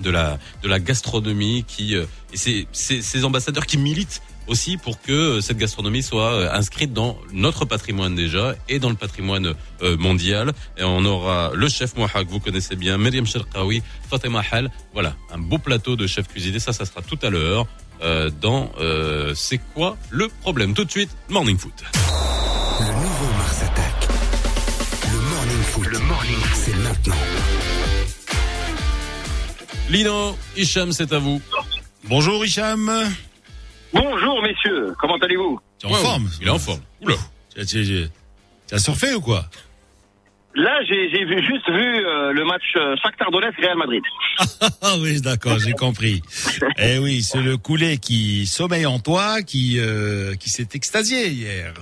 de 0.00 0.10
la 0.10 0.38
de 0.62 0.68
la 0.68 0.80
gastronomie 0.80 1.64
qui 1.66 1.94
euh, 1.94 2.04
et 2.32 2.36
c'est 2.36 3.02
ces 3.02 3.24
ambassadeurs 3.24 3.66
qui 3.66 3.78
militent 3.78 4.22
aussi 4.50 4.76
pour 4.76 5.00
que 5.00 5.12
euh, 5.12 5.40
cette 5.40 5.56
gastronomie 5.56 6.02
soit 6.02 6.32
euh, 6.32 6.52
inscrite 6.52 6.92
dans 6.92 7.16
notre 7.32 7.64
patrimoine 7.64 8.14
déjà 8.14 8.54
et 8.68 8.78
dans 8.80 8.90
le 8.90 8.96
patrimoine 8.96 9.54
euh, 9.82 9.96
mondial. 9.96 10.52
Et 10.76 10.84
on 10.84 11.04
aura 11.04 11.52
le 11.54 11.68
chef 11.68 11.96
Mouhak, 11.96 12.26
vous 12.28 12.40
connaissez 12.40 12.74
bien, 12.76 12.98
Myriam 12.98 13.26
Sherkawi, 13.26 13.82
Fatima 14.10 14.42
Hal. 14.50 14.70
Voilà, 14.92 15.14
un 15.32 15.38
beau 15.38 15.58
plateau 15.58 15.96
de 15.96 16.06
chefs 16.06 16.28
cuisinés. 16.28 16.58
Ça, 16.58 16.72
ça 16.72 16.84
sera 16.84 17.00
tout 17.00 17.18
à 17.22 17.30
l'heure 17.30 17.66
dans 18.40 18.72
euh, 18.80 19.34
C'est 19.34 19.60
quoi 19.74 19.96
le 20.08 20.28
problème? 20.40 20.74
Tout 20.74 20.84
de 20.84 20.90
suite, 20.90 21.10
Morning 21.28 21.58
Foot. 21.58 21.84
Le 22.80 22.86
nouveau 22.86 23.36
Mars 23.36 23.62
attaque. 23.62 24.08
Le 25.12 25.18
morning 25.18 25.62
foot. 25.64 25.86
Le 25.86 25.98
morning 25.98 26.36
foot. 26.36 26.62
C'est 26.64 26.76
maintenant. 26.76 27.16
Lino, 29.90 30.38
Hicham, 30.56 30.92
c'est 30.92 31.12
à 31.12 31.18
vous. 31.18 31.42
bonjour 32.08 32.44
Hicham, 32.44 32.90
Bonjour 33.92 34.42
messieurs, 34.42 34.94
comment 34.98 35.16
allez-vous 35.16 35.58
tu 35.78 35.86
es 35.86 35.90
en 35.90 35.94
Ouais, 35.94 36.00
forme 36.02 36.28
Il 36.40 36.46
est 36.46 36.50
en 36.50 36.58
forme. 36.58 36.80
Oula. 37.00 37.14
Tu, 37.56 37.64
tu- 37.66 37.84
tu- 37.84 38.06
tu 38.68 38.74
as 38.74 38.78
surfé 38.78 39.14
ou 39.14 39.20
quoi 39.20 39.44
Là, 40.54 40.80
j'ai 40.84 41.24
vu- 41.24 41.46
juste 41.46 41.68
vu 41.70 42.06
euh, 42.06 42.32
le 42.32 42.44
match 42.44 42.62
euh, 42.76 42.96
Shakhtar 43.02 43.30
Donetsk 43.30 43.56
Real 43.58 43.76
Madrid. 43.76 44.02
Ah 44.82 44.94
oui, 45.00 45.20
d'accord, 45.20 45.58
j'ai 45.58 45.72
compris. 45.72 46.22
eh 46.78 46.98
oui, 46.98 47.22
c'est 47.22 47.40
le 47.40 47.56
coulet 47.56 47.98
qui 47.98 48.46
sommeille 48.46 48.86
en 48.86 48.98
toi, 48.98 49.42
qui 49.42 49.78
euh, 49.78 50.34
qui 50.36 50.50
s'est 50.50 50.68
extasié 50.74 51.28
hier, 51.28 51.72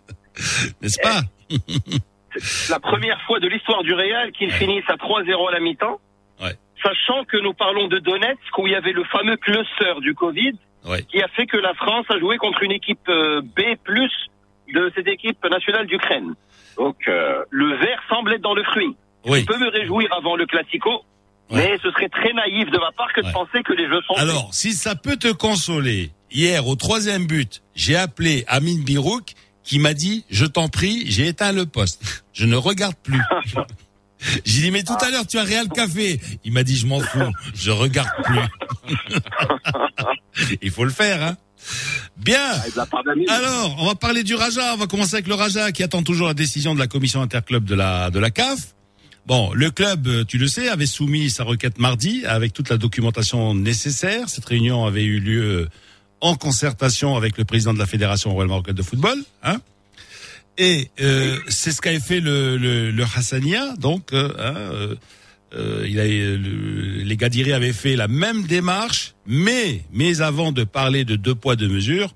n'est-ce 0.82 1.00
pas 1.02 1.22
La 2.68 2.80
première 2.80 3.20
fois 3.26 3.40
de 3.40 3.48
l'histoire 3.48 3.82
du 3.82 3.94
Real 3.94 4.30
qu'ils 4.32 4.52
finissent 4.52 4.88
à 4.88 4.96
3-0 4.96 5.48
à 5.48 5.52
la 5.52 5.60
mi-temps. 5.60 5.98
Ouais. 6.42 6.56
Sachant 6.82 7.24
que 7.24 7.38
nous 7.38 7.54
parlons 7.54 7.88
de 7.88 7.98
Donetsk 7.98 8.58
où 8.58 8.66
il 8.66 8.72
y 8.72 8.76
avait 8.76 8.92
le 8.92 9.04
fameux 9.04 9.36
cluster 9.36 9.94
du 10.00 10.14
Covid 10.14 10.52
Ouais. 10.84 11.02
qui 11.04 11.22
a 11.22 11.28
fait 11.28 11.46
que 11.46 11.56
la 11.56 11.74
France 11.74 12.06
a 12.08 12.18
joué 12.18 12.38
contre 12.38 12.62
une 12.62 12.72
équipe 12.72 13.08
euh, 13.08 13.40
B+ 13.40 13.62
de 14.74 14.92
cette 14.94 15.06
équipe 15.06 15.44
nationale 15.48 15.86
d'Ukraine. 15.86 16.34
Donc 16.76 16.96
euh, 17.08 17.44
le 17.50 17.76
vert 17.76 18.00
semble 18.08 18.32
être 18.32 18.40
dans 18.40 18.54
le 18.54 18.64
fruit. 18.64 18.96
Oui. 19.24 19.40
Je 19.40 19.46
peux 19.46 19.58
me 19.58 19.68
réjouir 19.68 20.08
avant 20.16 20.34
le 20.34 20.46
Classico, 20.46 21.04
mais 21.50 21.78
ce 21.82 21.90
serait 21.90 22.08
très 22.08 22.32
naïf 22.32 22.70
de 22.70 22.78
ma 22.78 22.90
part 22.92 23.12
que 23.12 23.20
de 23.20 23.30
penser 23.32 23.62
que 23.62 23.72
les 23.72 23.86
jeux 23.86 24.00
sont 24.06 24.14
faits. 24.14 24.22
Alors, 24.22 24.52
si 24.52 24.72
ça 24.72 24.96
peut 24.96 25.16
te 25.16 25.32
consoler, 25.32 26.10
hier 26.30 26.66
au 26.66 26.74
troisième 26.74 27.26
but, 27.26 27.62
j'ai 27.74 27.96
appelé 27.96 28.44
Amine 28.48 28.82
Birouk 28.82 29.34
qui 29.62 29.78
m'a 29.78 29.94
dit, 29.94 30.24
je 30.30 30.44
t'en 30.44 30.68
prie, 30.68 31.04
j'ai 31.06 31.28
éteint 31.28 31.52
le 31.52 31.66
poste, 31.66 32.24
je 32.32 32.46
ne 32.46 32.56
regarde 32.56 32.96
plus. 33.02 33.20
J'ai 34.44 34.62
dit, 34.62 34.70
mais 34.70 34.82
tout 34.82 34.96
à 35.00 35.10
l'heure, 35.10 35.26
tu 35.26 35.38
as 35.38 35.44
Real 35.44 35.68
Café. 35.68 36.20
Il 36.44 36.52
m'a 36.52 36.62
dit, 36.62 36.76
je 36.76 36.86
m'en 36.86 37.00
fous, 37.00 37.20
je 37.54 37.70
regarde 37.70 38.08
plus. 38.24 38.96
Il 40.62 40.70
faut 40.70 40.84
le 40.84 40.90
faire, 40.90 41.22
hein. 41.22 41.36
Bien. 42.16 42.52
Ah. 42.76 43.34
Alors, 43.34 43.76
on 43.78 43.86
va 43.86 43.94
parler 43.94 44.24
du 44.24 44.34
Raja. 44.34 44.74
On 44.74 44.76
va 44.76 44.86
commencer 44.86 45.14
avec 45.14 45.28
le 45.28 45.34
Raja 45.34 45.70
qui 45.72 45.82
attend 45.82 46.02
toujours 46.02 46.26
la 46.26 46.34
décision 46.34 46.74
de 46.74 46.80
la 46.80 46.88
commission 46.88 47.22
interclub 47.22 47.64
de 47.64 47.74
la 47.74 48.10
de 48.10 48.18
la 48.18 48.30
CAF. 48.30 48.74
Bon, 49.26 49.52
le 49.52 49.70
club, 49.70 50.08
euh, 50.08 50.24
tu 50.24 50.38
le 50.38 50.48
sais, 50.48 50.68
avait 50.68 50.86
soumis 50.86 51.30
sa 51.30 51.44
requête 51.44 51.78
mardi 51.78 52.26
avec 52.26 52.52
toute 52.52 52.68
la 52.68 52.76
documentation 52.76 53.54
nécessaire. 53.54 54.28
Cette 54.28 54.44
réunion 54.44 54.84
avait 54.84 55.04
eu 55.04 55.20
lieu 55.20 55.68
en 56.20 56.34
concertation 56.34 57.16
avec 57.16 57.38
le 57.38 57.44
président 57.44 57.72
de 57.74 57.78
la 57.78 57.86
fédération 57.86 58.32
royale 58.32 58.48
marocaine 58.48 58.74
de 58.74 58.82
football, 58.82 59.18
hein. 59.42 59.60
Et 60.58 60.90
euh, 61.00 61.38
c'est 61.48 61.72
ce 61.72 61.80
qu'avait 61.80 62.00
fait 62.00 62.20
le, 62.20 62.56
le, 62.56 62.90
le 62.90 63.04
Hassania. 63.04 63.74
Donc, 63.76 64.12
euh, 64.12 64.28
hein, 64.38 64.54
euh, 64.56 64.94
euh, 65.54 65.86
il 65.88 65.98
a, 65.98 66.04
le- 66.06 67.02
les 67.02 67.16
Gadiri 67.16 67.52
avaient 67.52 67.72
fait 67.72 67.96
la 67.96 68.08
même 68.08 68.44
démarche, 68.44 69.14
mais 69.26 69.82
mais 69.92 70.20
avant 70.20 70.52
de 70.52 70.64
parler 70.64 71.04
de 71.04 71.16
deux 71.16 71.34
poids 71.34 71.56
deux 71.56 71.68
mesures, 71.68 72.14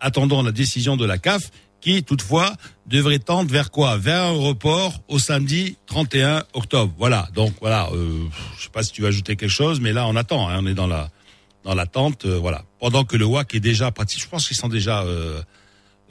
attendons 0.00 0.42
la 0.42 0.52
décision 0.52 0.96
de 0.96 1.04
la 1.06 1.18
CAF 1.18 1.50
qui 1.80 2.02
toutefois 2.02 2.52
devrait 2.86 3.20
tendre 3.20 3.50
vers 3.52 3.70
quoi? 3.70 3.96
Vers 3.98 4.22
un 4.24 4.30
report 4.32 5.00
au 5.08 5.18
samedi 5.18 5.76
31 5.86 6.44
octobre. 6.52 6.92
Voilà. 6.98 7.28
Donc 7.34 7.54
voilà, 7.60 7.88
euh, 7.92 8.24
je 8.58 8.64
sais 8.64 8.70
pas 8.70 8.82
si 8.82 8.92
tu 8.92 9.02
veux 9.02 9.08
ajouter 9.08 9.36
quelque 9.36 9.50
chose, 9.50 9.80
mais 9.80 9.92
là 9.92 10.06
on 10.08 10.16
attend, 10.16 10.48
hein, 10.48 10.58
on 10.60 10.66
est 10.66 10.74
dans 10.74 10.86
la 10.88 11.10
dans 11.64 11.74
l'attente, 11.74 12.24
euh, 12.24 12.38
voilà. 12.38 12.64
Pendant 12.80 13.04
que 13.04 13.16
le 13.16 13.24
WAC 13.26 13.54
est 13.54 13.60
déjà 13.60 13.90
pratique, 13.90 14.22
je 14.22 14.28
pense 14.28 14.46
qu'ils 14.48 14.56
sont 14.56 14.68
déjà 14.68 15.02
euh, 15.02 15.40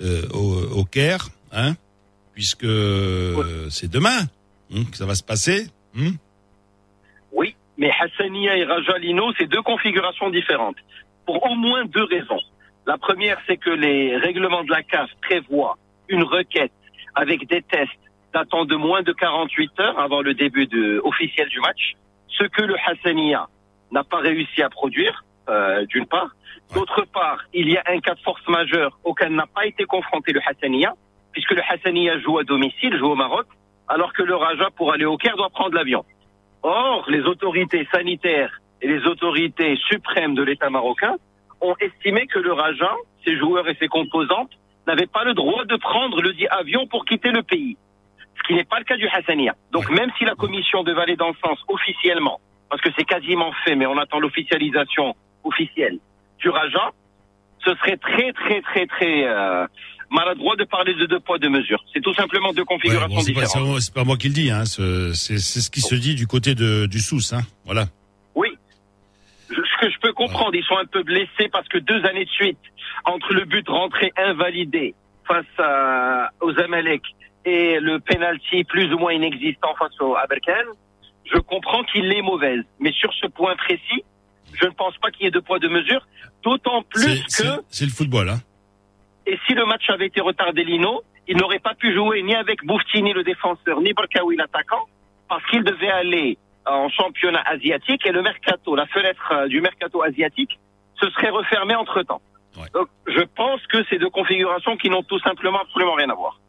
euh, 0.01 0.27
au, 0.31 0.53
au 0.79 0.85
Caire, 0.85 1.29
hein, 1.58 1.74
puisque 2.34 2.67
c'est 3.70 3.89
demain 3.91 4.22
hein, 4.74 4.84
que 4.91 4.96
ça 4.98 5.06
va 5.06 5.15
se 5.15 5.24
passer. 5.24 5.67
hein. 5.98 6.12
Oui, 7.34 7.56
mais 7.78 7.91
Hassania 8.00 8.56
et 8.58 8.63
Rajalino, 8.63 9.34
c'est 9.38 9.48
deux 9.48 9.62
configurations 9.62 10.30
différentes. 10.30 10.78
Pour 11.26 11.43
au 11.43 11.56
moins 11.56 11.84
deux 11.86 12.03
raisons. 12.05 12.39
La 12.86 12.97
première, 12.97 13.38
c'est 13.47 13.58
que 13.58 13.70
les 13.70 14.16
règlements 14.18 14.64
de 14.64 14.72
la 14.72 14.82
CAF 14.84 15.10
prévoient 15.22 15.78
une 16.08 16.24
requête 16.24 16.72
avec 17.16 17.47
des 17.49 17.62
tests 17.62 17.91
datant 18.34 18.66
de 18.66 18.76
moins 18.76 19.01
de 19.03 19.12
48 19.12 19.80
heures 19.82 19.99
avant 19.99 20.22
le 20.22 20.34
début 20.34 20.68
de- 20.68 21.01
officiel 21.03 21.49
du 21.49 21.60
match, 21.60 21.93
ce 22.30 22.43
que 22.45 22.62
le 22.62 22.76
Hassania 22.86 23.47
n'a 23.91 24.03
pas 24.03 24.20
réussi 24.20 24.62
à 24.62 24.70
produire, 24.70 25.26
euh, 25.49 25.86
d'une 25.88 26.05
part. 26.05 26.30
D'autre 26.74 27.05
part, 27.14 27.39
il 27.53 27.70
y 27.70 27.78
a 27.78 27.84
un 27.88 27.99
cas 27.99 28.16
de 28.16 28.20
force 28.22 28.45
majeure 28.47 28.97
auquel 29.03 29.34
n'a 29.34 29.47
pas 29.47 29.66
été 29.66 29.84
confronté 29.86 30.32
le 30.34 30.41
Hassania, 30.47 30.93
puisque 31.38 31.51
le 31.51 31.61
Hassania 31.69 32.17
joue 32.17 32.39
à 32.39 32.43
domicile, 32.43 32.97
joue 32.97 33.11
au 33.11 33.15
Maroc, 33.15 33.45
alors 33.88 34.11
que 34.11 34.23
le 34.23 34.35
Raja, 34.35 34.69
pour 34.75 34.91
aller 34.91 35.05
au 35.05 35.17
Caire, 35.17 35.38
doit 35.38 35.51
prendre 35.51 35.75
l'avion. 35.75 36.03
Or, 36.63 37.05
les 37.09 37.21
autorités 37.25 37.88
sanitaires 37.93 38.59
et 38.81 38.88
les 38.88 39.05
autorités 39.05 39.75
suprêmes 39.88 40.33
de 40.33 40.41
l'État 40.41 40.71
marocain 40.71 41.15
ont 41.61 41.75
estimé 41.79 42.25
que 42.25 42.39
le 42.39 42.53
Raja, 42.53 42.91
ses 43.23 43.38
joueurs 43.38 43.69
et 43.69 43.75
ses 43.75 43.88
composantes, 43.88 44.49
n'avaient 44.88 45.05
pas 45.05 45.25
le 45.25 45.35
droit 45.35 45.63
de 45.65 45.75
prendre 45.75 46.23
le 46.23 46.33
dit 46.33 46.47
avion 46.47 46.88
pour 46.88 47.05
quitter 47.05 47.29
le 47.29 47.43
pays. 47.43 47.77
ce 48.38 48.41
qui 48.47 48.55
n'est 48.55 48.65
pas 48.65 48.79
le 48.79 48.85
cas 48.85 48.97
du 48.97 49.07
Hassania. 49.07 49.53
Donc 49.71 49.91
même 49.91 50.09
si 50.17 50.25
la 50.25 50.33
commission 50.33 50.81
devait 50.81 51.01
aller 51.01 51.17
dans 51.17 51.29
le 51.29 51.35
sens 51.45 51.59
officiellement, 51.67 52.39
parce 52.67 52.81
que 52.81 52.89
c'est 52.97 53.05
quasiment 53.05 53.51
fait, 53.63 53.75
mais 53.75 53.85
on 53.85 53.99
attend 53.99 54.19
l'officialisation 54.19 55.15
officielle 55.43 55.99
du 56.39 56.49
Raja, 56.49 56.89
ce 57.63 57.75
serait 57.75 57.97
très 57.97 58.33
très 58.33 58.61
très 58.61 58.88
très 58.88 59.27
euh, 59.27 59.67
maladroit 60.10 60.55
de 60.55 60.64
parler 60.64 60.93
de 60.93 61.05
deux 61.05 61.20
poids 61.20 61.38
deux 61.38 61.49
mesures. 61.49 61.84
C'est 61.93 62.01
tout 62.01 62.14
simplement 62.14 62.53
deux 62.53 62.62
Ouais, 62.62 62.66
configurations 62.66 63.08
bon, 63.16 63.22
c'est 63.22 63.34
pas, 63.34 63.41
différentes. 63.43 63.82
c'est- 63.82 63.93
pas 63.93 64.03
moi 64.03 64.18
qui 64.18 64.28
le 64.30 64.34
dis, 64.34 64.51
hein. 64.51 64.66
ce- 64.66 65.14
C'est 65.14 65.38
ce 65.39 65.70
qui 65.70 65.82
se 65.82 65.95
dit 65.95 66.16
du 66.16 66.28
côté 66.28 66.55
de, 66.55 66.86
du 66.86 66.99
sous, 66.99 67.20
hein. 67.34 67.41
Voilà. 67.66 67.86
Oui. 68.36 68.49
Ce 69.49 69.55
que 69.82 69.89
je 69.89 69.99
peux 70.01 70.14
comprendre, 70.14 70.55
ils 70.55 70.64
sont 70.64 70.78
un 70.78 70.86
peu 70.86 71.03
blessés 71.03 71.49
parce 71.51 71.68
que 71.68 71.78
deux 71.78 72.03
années 72.05 72.26
de 72.26 72.30
suite, 72.30 72.58
entre 73.05 73.34
le 73.34 73.45
but 73.45 73.68
rentré 73.70 74.12
invalidé 74.18 74.95
face 75.28 75.45
à- 75.60 76.30
aux 76.41 76.58
Amalek 76.60 77.01
et 77.45 77.80
le 77.80 77.99
penalty 77.99 78.64
plus 78.64 78.93
ou 78.93 78.97
moins 78.97 79.14
inexistant 79.14 79.74
face 79.78 79.99
au 80.01 80.16
Aberkan, 80.16 80.66
je 81.32 81.38
comprends 81.39 81.84
qu'il 81.84 82.12
est 82.12 82.22
mauvaise. 82.22 82.64
Mais 82.80 82.91
sur 82.93 83.14
ce 83.14 83.28
point 83.28 83.55
précis, 83.55 84.03
je 84.53 84.66
ne 84.66 84.72
pense 84.72 84.97
pas 84.97 85.12
qu'il 85.12 85.26
y 85.26 85.28
ait 85.28 85.32
deux 85.32 85.41
poids 85.41 85.60
deux 85.60 85.70
mesures, 85.70 86.05
d'autant 86.43 86.82
plus 86.84 87.22
que, 87.38 87.43
c'est 87.70 87.86
le 87.86 87.91
football, 87.91 88.30
hein. 88.30 88.39
Et 89.28 89.38
si 89.45 89.53
le 89.53 89.65
match 89.65 89.89
avait 89.89 90.07
été 90.07 90.21
retardé, 90.21 90.63
Lino, 90.63 91.03
il 91.28 91.38
n'aurait 91.38 91.59
pas 91.59 91.75
pu 91.75 91.93
jouer 91.93 92.23
ni 92.23 92.34
avec 92.34 92.63
Bouftini 92.65 93.13
le 93.13 93.23
défenseur, 93.23 93.82
ni 93.82 93.93
Barkaoui 93.93 94.36
l'attaquant, 94.38 94.86
parce 95.30 95.45
qu'il 95.49 95.63
devait 95.63 95.91
aller 95.91 96.38
en 96.65 96.89
championnat 96.89 97.43
asiatique 97.45 98.05
et 98.05 98.11
le 98.11 98.21
mercato, 98.21 98.75
la 98.75 98.88
fenêtre 98.88 99.32
euh, 99.32 99.47
du 99.47 99.61
mercato 99.61 100.01
asiatique, 100.01 100.57
se 100.99 101.09
serait 101.11 101.30
refermée 101.30 101.75
entre 101.75 102.01
temps. 102.03 102.21
Ouais. 102.57 102.67
Donc, 102.73 102.88
je 103.07 103.23
pense 103.36 103.61
que 103.71 103.78
c'est 103.89 103.99
deux 103.99 104.09
configurations 104.09 104.75
qui 104.78 104.89
n'ont 104.89 105.03
tout 105.03 105.19
simplement 105.19 105.61
absolument 105.61 105.93
rien 105.93 106.09
à 106.09 106.15
voir. 106.15 106.39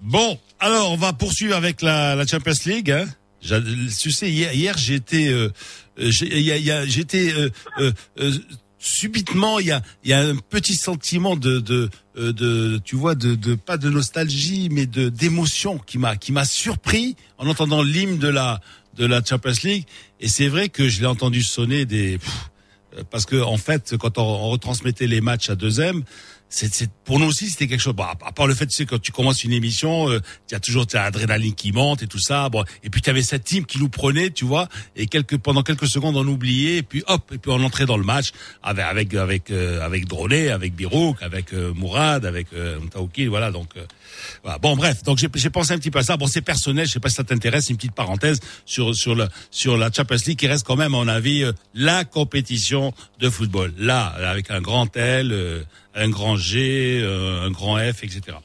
Bon, 0.00 0.38
alors 0.58 0.92
on 0.92 0.96
va 0.96 1.12
poursuivre 1.12 1.54
avec 1.54 1.82
la, 1.82 2.14
la 2.14 2.26
Champions 2.26 2.52
League. 2.66 2.90
Hein. 2.90 3.04
Tu 3.42 4.10
sais, 4.10 4.28
hier, 4.28 4.52
hier 4.52 4.76
j'étais, 4.76 5.28
euh, 5.28 5.50
euh, 5.98 6.10
j'étais 6.10 7.32
euh, 7.32 7.48
euh, 7.78 7.92
euh, 8.18 8.30
subitement, 8.80 9.60
il 9.60 9.66
y 9.66 9.72
a, 9.72 9.82
il 10.02 10.10
y 10.10 10.14
a 10.14 10.20
un 10.20 10.36
petit 10.36 10.74
sentiment 10.74 11.36
de, 11.36 11.60
de, 11.60 11.90
euh, 12.16 12.32
de 12.32 12.80
tu 12.82 12.96
vois, 12.96 13.14
de, 13.14 13.34
de 13.34 13.54
pas 13.54 13.76
de 13.76 13.90
nostalgie, 13.90 14.68
mais 14.72 14.86
de 14.86 15.10
d'émotion 15.10 15.78
qui 15.78 15.98
m'a, 15.98 16.16
qui 16.16 16.32
m'a 16.32 16.46
surpris 16.46 17.14
en 17.38 17.46
entendant 17.46 17.82
l'hymne 17.82 18.18
de 18.18 18.28
la 18.28 18.60
de 18.96 19.06
la 19.06 19.22
Champions 19.22 19.52
League. 19.62 19.84
Et 20.18 20.28
c'est 20.28 20.48
vrai 20.48 20.68
que 20.70 20.88
je 20.88 21.00
l'ai 21.00 21.06
entendu 21.06 21.42
sonner 21.42 21.84
des, 21.84 22.18
euh, 22.96 23.04
parce 23.10 23.26
que 23.26 23.40
en 23.40 23.58
fait, 23.58 23.96
quand 23.98 24.18
on, 24.18 24.22
on 24.22 24.50
retransmettait 24.50 25.06
les 25.06 25.20
matchs 25.20 25.50
à 25.50 25.54
2M, 25.54 26.02
c'est, 26.50 26.90
pour 27.04 27.20
nous 27.20 27.26
aussi 27.26 27.48
c'était 27.48 27.68
quelque 27.68 27.80
chose. 27.80 27.94
Bon, 27.94 28.04
à, 28.04 28.32
part 28.32 28.46
le 28.46 28.54
fait, 28.54 28.66
tu 28.66 28.74
sais, 28.74 28.84
quand 28.84 29.00
tu 29.00 29.12
commences 29.12 29.44
une 29.44 29.52
émission, 29.52 30.10
euh, 30.10 30.20
tu 30.48 30.54
as 30.54 30.60
toujours 30.60 30.86
ta 30.86 31.04
adrénaline 31.04 31.54
qui 31.54 31.72
monte 31.72 32.02
et 32.02 32.06
tout 32.06 32.18
ça. 32.18 32.48
Bon, 32.48 32.64
et 32.82 32.90
puis 32.90 33.00
tu 33.00 33.08
avais 33.08 33.22
cette 33.22 33.44
team 33.44 33.64
qui 33.64 33.78
nous 33.78 33.88
prenait, 33.88 34.30
tu 34.30 34.44
vois, 34.44 34.68
et 34.96 35.06
quelques 35.06 35.38
pendant 35.38 35.62
quelques 35.62 35.86
secondes 35.86 36.16
on 36.16 36.26
oubliait, 36.26 36.78
et 36.78 36.82
puis 36.82 37.02
hop, 37.06 37.30
et 37.32 37.38
puis 37.38 37.50
on 37.50 37.62
entrait 37.62 37.86
dans 37.86 37.96
le 37.96 38.04
match 38.04 38.32
avec 38.62 38.84
avec 38.84 39.14
avec 39.14 39.50
euh, 39.50 39.80
avec 39.80 40.06
Drolet, 40.06 40.50
avec 40.50 40.74
Birouk, 40.74 41.22
avec 41.22 41.54
euh, 41.54 41.72
Mourad, 41.74 42.26
avec 42.26 42.48
euh, 42.52 42.80
Mtaoukil, 42.80 43.28
voilà. 43.28 43.50
Donc 43.50 43.70
euh, 43.76 43.84
Bon, 44.62 44.76
bref, 44.76 45.02
donc 45.02 45.18
j'ai, 45.18 45.28
j'ai 45.34 45.50
pensé 45.50 45.72
un 45.72 45.78
petit 45.78 45.90
peu 45.90 45.98
à 45.98 46.02
ça. 46.02 46.16
Bon, 46.16 46.26
c'est 46.26 46.40
personnel, 46.40 46.86
je 46.86 46.92
sais 46.92 47.00
pas 47.00 47.08
si 47.08 47.16
ça 47.16 47.24
t'intéresse, 47.24 47.70
une 47.70 47.76
petite 47.76 47.94
parenthèse 47.94 48.40
sur 48.64 48.94
sur 48.94 49.14
la 49.14 49.28
sur 49.50 49.76
la 49.76 49.90
Champions 49.92 50.16
League 50.26 50.38
qui 50.38 50.46
reste 50.46 50.66
quand 50.66 50.76
même, 50.76 50.94
à 50.94 50.98
mon 50.98 51.08
avis, 51.08 51.44
euh, 51.44 51.52
la 51.74 52.04
compétition 52.04 52.92
de 53.18 53.30
football. 53.30 53.72
Là, 53.78 54.06
avec 54.06 54.50
un 54.50 54.60
grand 54.60 54.96
L, 54.96 55.30
euh, 55.32 55.62
un 55.94 56.08
grand 56.08 56.36
G, 56.36 57.00
euh, 57.02 57.46
un 57.46 57.50
grand 57.50 57.78
F, 57.78 58.04
etc. 58.04 58.36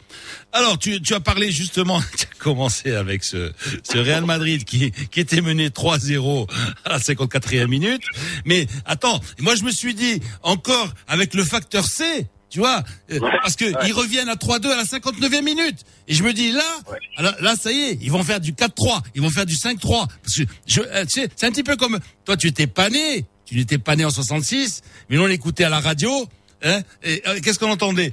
Alors, 0.51 0.77
tu, 0.79 1.01
tu 1.01 1.13
as 1.13 1.19
parlé 1.19 1.51
justement, 1.51 2.01
tu 2.17 2.25
as 2.25 2.39
commencé 2.39 2.91
avec 2.91 3.23
ce, 3.23 3.51
ce 3.83 3.97
Real 3.97 4.25
Madrid 4.25 4.63
qui, 4.63 4.91
qui 4.91 5.19
était 5.19 5.41
mené 5.41 5.69
3-0 5.69 6.49
à 6.85 6.89
la 6.89 6.97
54e 6.97 7.67
minute. 7.67 8.03
Mais 8.45 8.67
attends, 8.85 9.19
moi 9.39 9.55
je 9.55 9.63
me 9.63 9.71
suis 9.71 9.93
dit, 9.93 10.21
encore 10.43 10.93
avec 11.07 11.33
le 11.33 11.43
facteur 11.43 11.85
C, 11.85 12.27
tu 12.49 12.59
vois, 12.59 12.83
euh, 13.11 13.19
parce 13.41 13.55
que 13.55 13.65
ils 13.85 13.93
reviennent 13.93 14.29
à 14.29 14.35
3-2 14.35 14.71
à 14.71 14.75
la 14.75 14.83
59e 14.83 15.43
minute. 15.43 15.79
Et 16.07 16.13
je 16.13 16.23
me 16.23 16.33
dis 16.33 16.51
là, 16.51 17.33
là 17.41 17.55
ça 17.55 17.71
y 17.71 17.79
est, 17.81 17.97
ils 18.01 18.11
vont 18.11 18.23
faire 18.23 18.39
du 18.39 18.53
4-3, 18.53 19.01
ils 19.15 19.21
vont 19.21 19.29
faire 19.29 19.45
du 19.45 19.55
5-3. 19.55 20.07
Parce 20.23 20.37
que 20.37 20.43
je, 20.67 20.81
euh, 20.81 21.05
tu 21.05 21.21
sais, 21.21 21.29
c'est 21.35 21.47
un 21.47 21.51
petit 21.51 21.63
peu 21.63 21.75
comme 21.75 21.99
toi, 22.23 22.37
tu 22.37 22.47
étais 22.47 22.67
pas 22.67 22.89
né, 22.89 23.25
tu 23.45 23.55
n'étais 23.55 23.77
pas 23.77 23.95
né 23.95 24.05
en 24.05 24.09
66, 24.09 24.81
mais 25.09 25.17
nous 25.17 25.23
on 25.23 25.27
l'écoutait 25.27 25.63
à 25.63 25.69
la 25.69 25.79
radio. 25.79 26.27
Hein, 26.63 26.81
et 27.03 27.21
euh, 27.27 27.39
qu'est-ce 27.41 27.59
qu'on 27.59 27.71
entendait? 27.71 28.11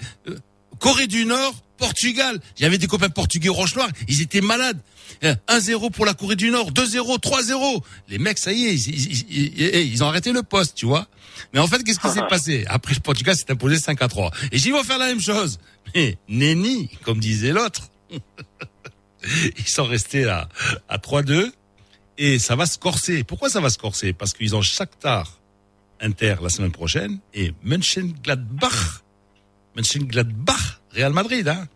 Corée 0.82 1.06
du 1.06 1.24
Nord, 1.24 1.54
Portugal. 1.78 2.40
J'avais 2.58 2.76
des 2.76 2.88
copains 2.88 3.08
portugais 3.08 3.48
au 3.48 3.54
Roche-Noir, 3.54 3.88
ils 4.08 4.20
étaient 4.20 4.40
malades. 4.40 4.80
Euh, 5.24 5.34
1-0 5.48 5.90
pour 5.92 6.04
la 6.06 6.12
Corée 6.14 6.34
du 6.36 6.50
Nord, 6.50 6.72
2-0, 6.72 7.18
3-0. 7.20 7.82
Les 8.08 8.18
mecs, 8.18 8.38
ça 8.38 8.52
y 8.52 8.64
est, 8.66 8.74
ils, 8.74 9.12
ils- 9.30 9.76
ils- 9.92 10.02
ont 10.02 10.08
arrêté 10.08 10.32
le 10.32 10.42
poste, 10.42 10.74
tu 10.74 10.86
vois. 10.86 11.06
Mais 11.54 11.60
en 11.60 11.68
fait, 11.68 11.82
qu'est-ce 11.84 12.00
qui 12.00 12.08
s'est 12.08 12.26
passé 12.28 12.64
Après, 12.68 12.94
le 12.94 13.00
Portugal 13.00 13.36
s'est 13.36 13.50
imposé 13.50 13.78
5 13.78 14.02
à 14.02 14.08
3. 14.08 14.32
Et 14.50 14.58
j'y 14.58 14.72
vais 14.72 14.82
faire 14.82 14.98
la 14.98 15.06
même 15.06 15.20
chose. 15.20 15.60
Mais 15.94 16.18
nenni, 16.28 16.90
comme 17.04 17.20
disait 17.20 17.52
l'autre. 17.52 17.90
ils 19.58 19.68
sont 19.68 19.84
restés 19.84 20.24
à, 20.28 20.48
à 20.88 20.98
3-2 20.98 21.52
et 22.18 22.40
ça 22.40 22.56
va 22.56 22.66
se 22.66 22.76
corser. 22.78 23.22
Pourquoi 23.22 23.48
ça 23.50 23.60
va 23.60 23.70
se 23.70 23.78
corser? 23.78 24.12
Parce 24.12 24.32
qu'ils 24.34 24.56
ont 24.56 24.62
Shakhtar 24.62 25.38
Inter 26.00 26.36
la 26.42 26.48
semaine 26.48 26.72
prochaine 26.72 27.20
et 27.34 27.52
Mönchengladbach. 27.62 29.01
Mönchengladbach, 29.76 30.80
Real 30.92 31.12
Madrid, 31.12 31.48
hein. 31.48 31.68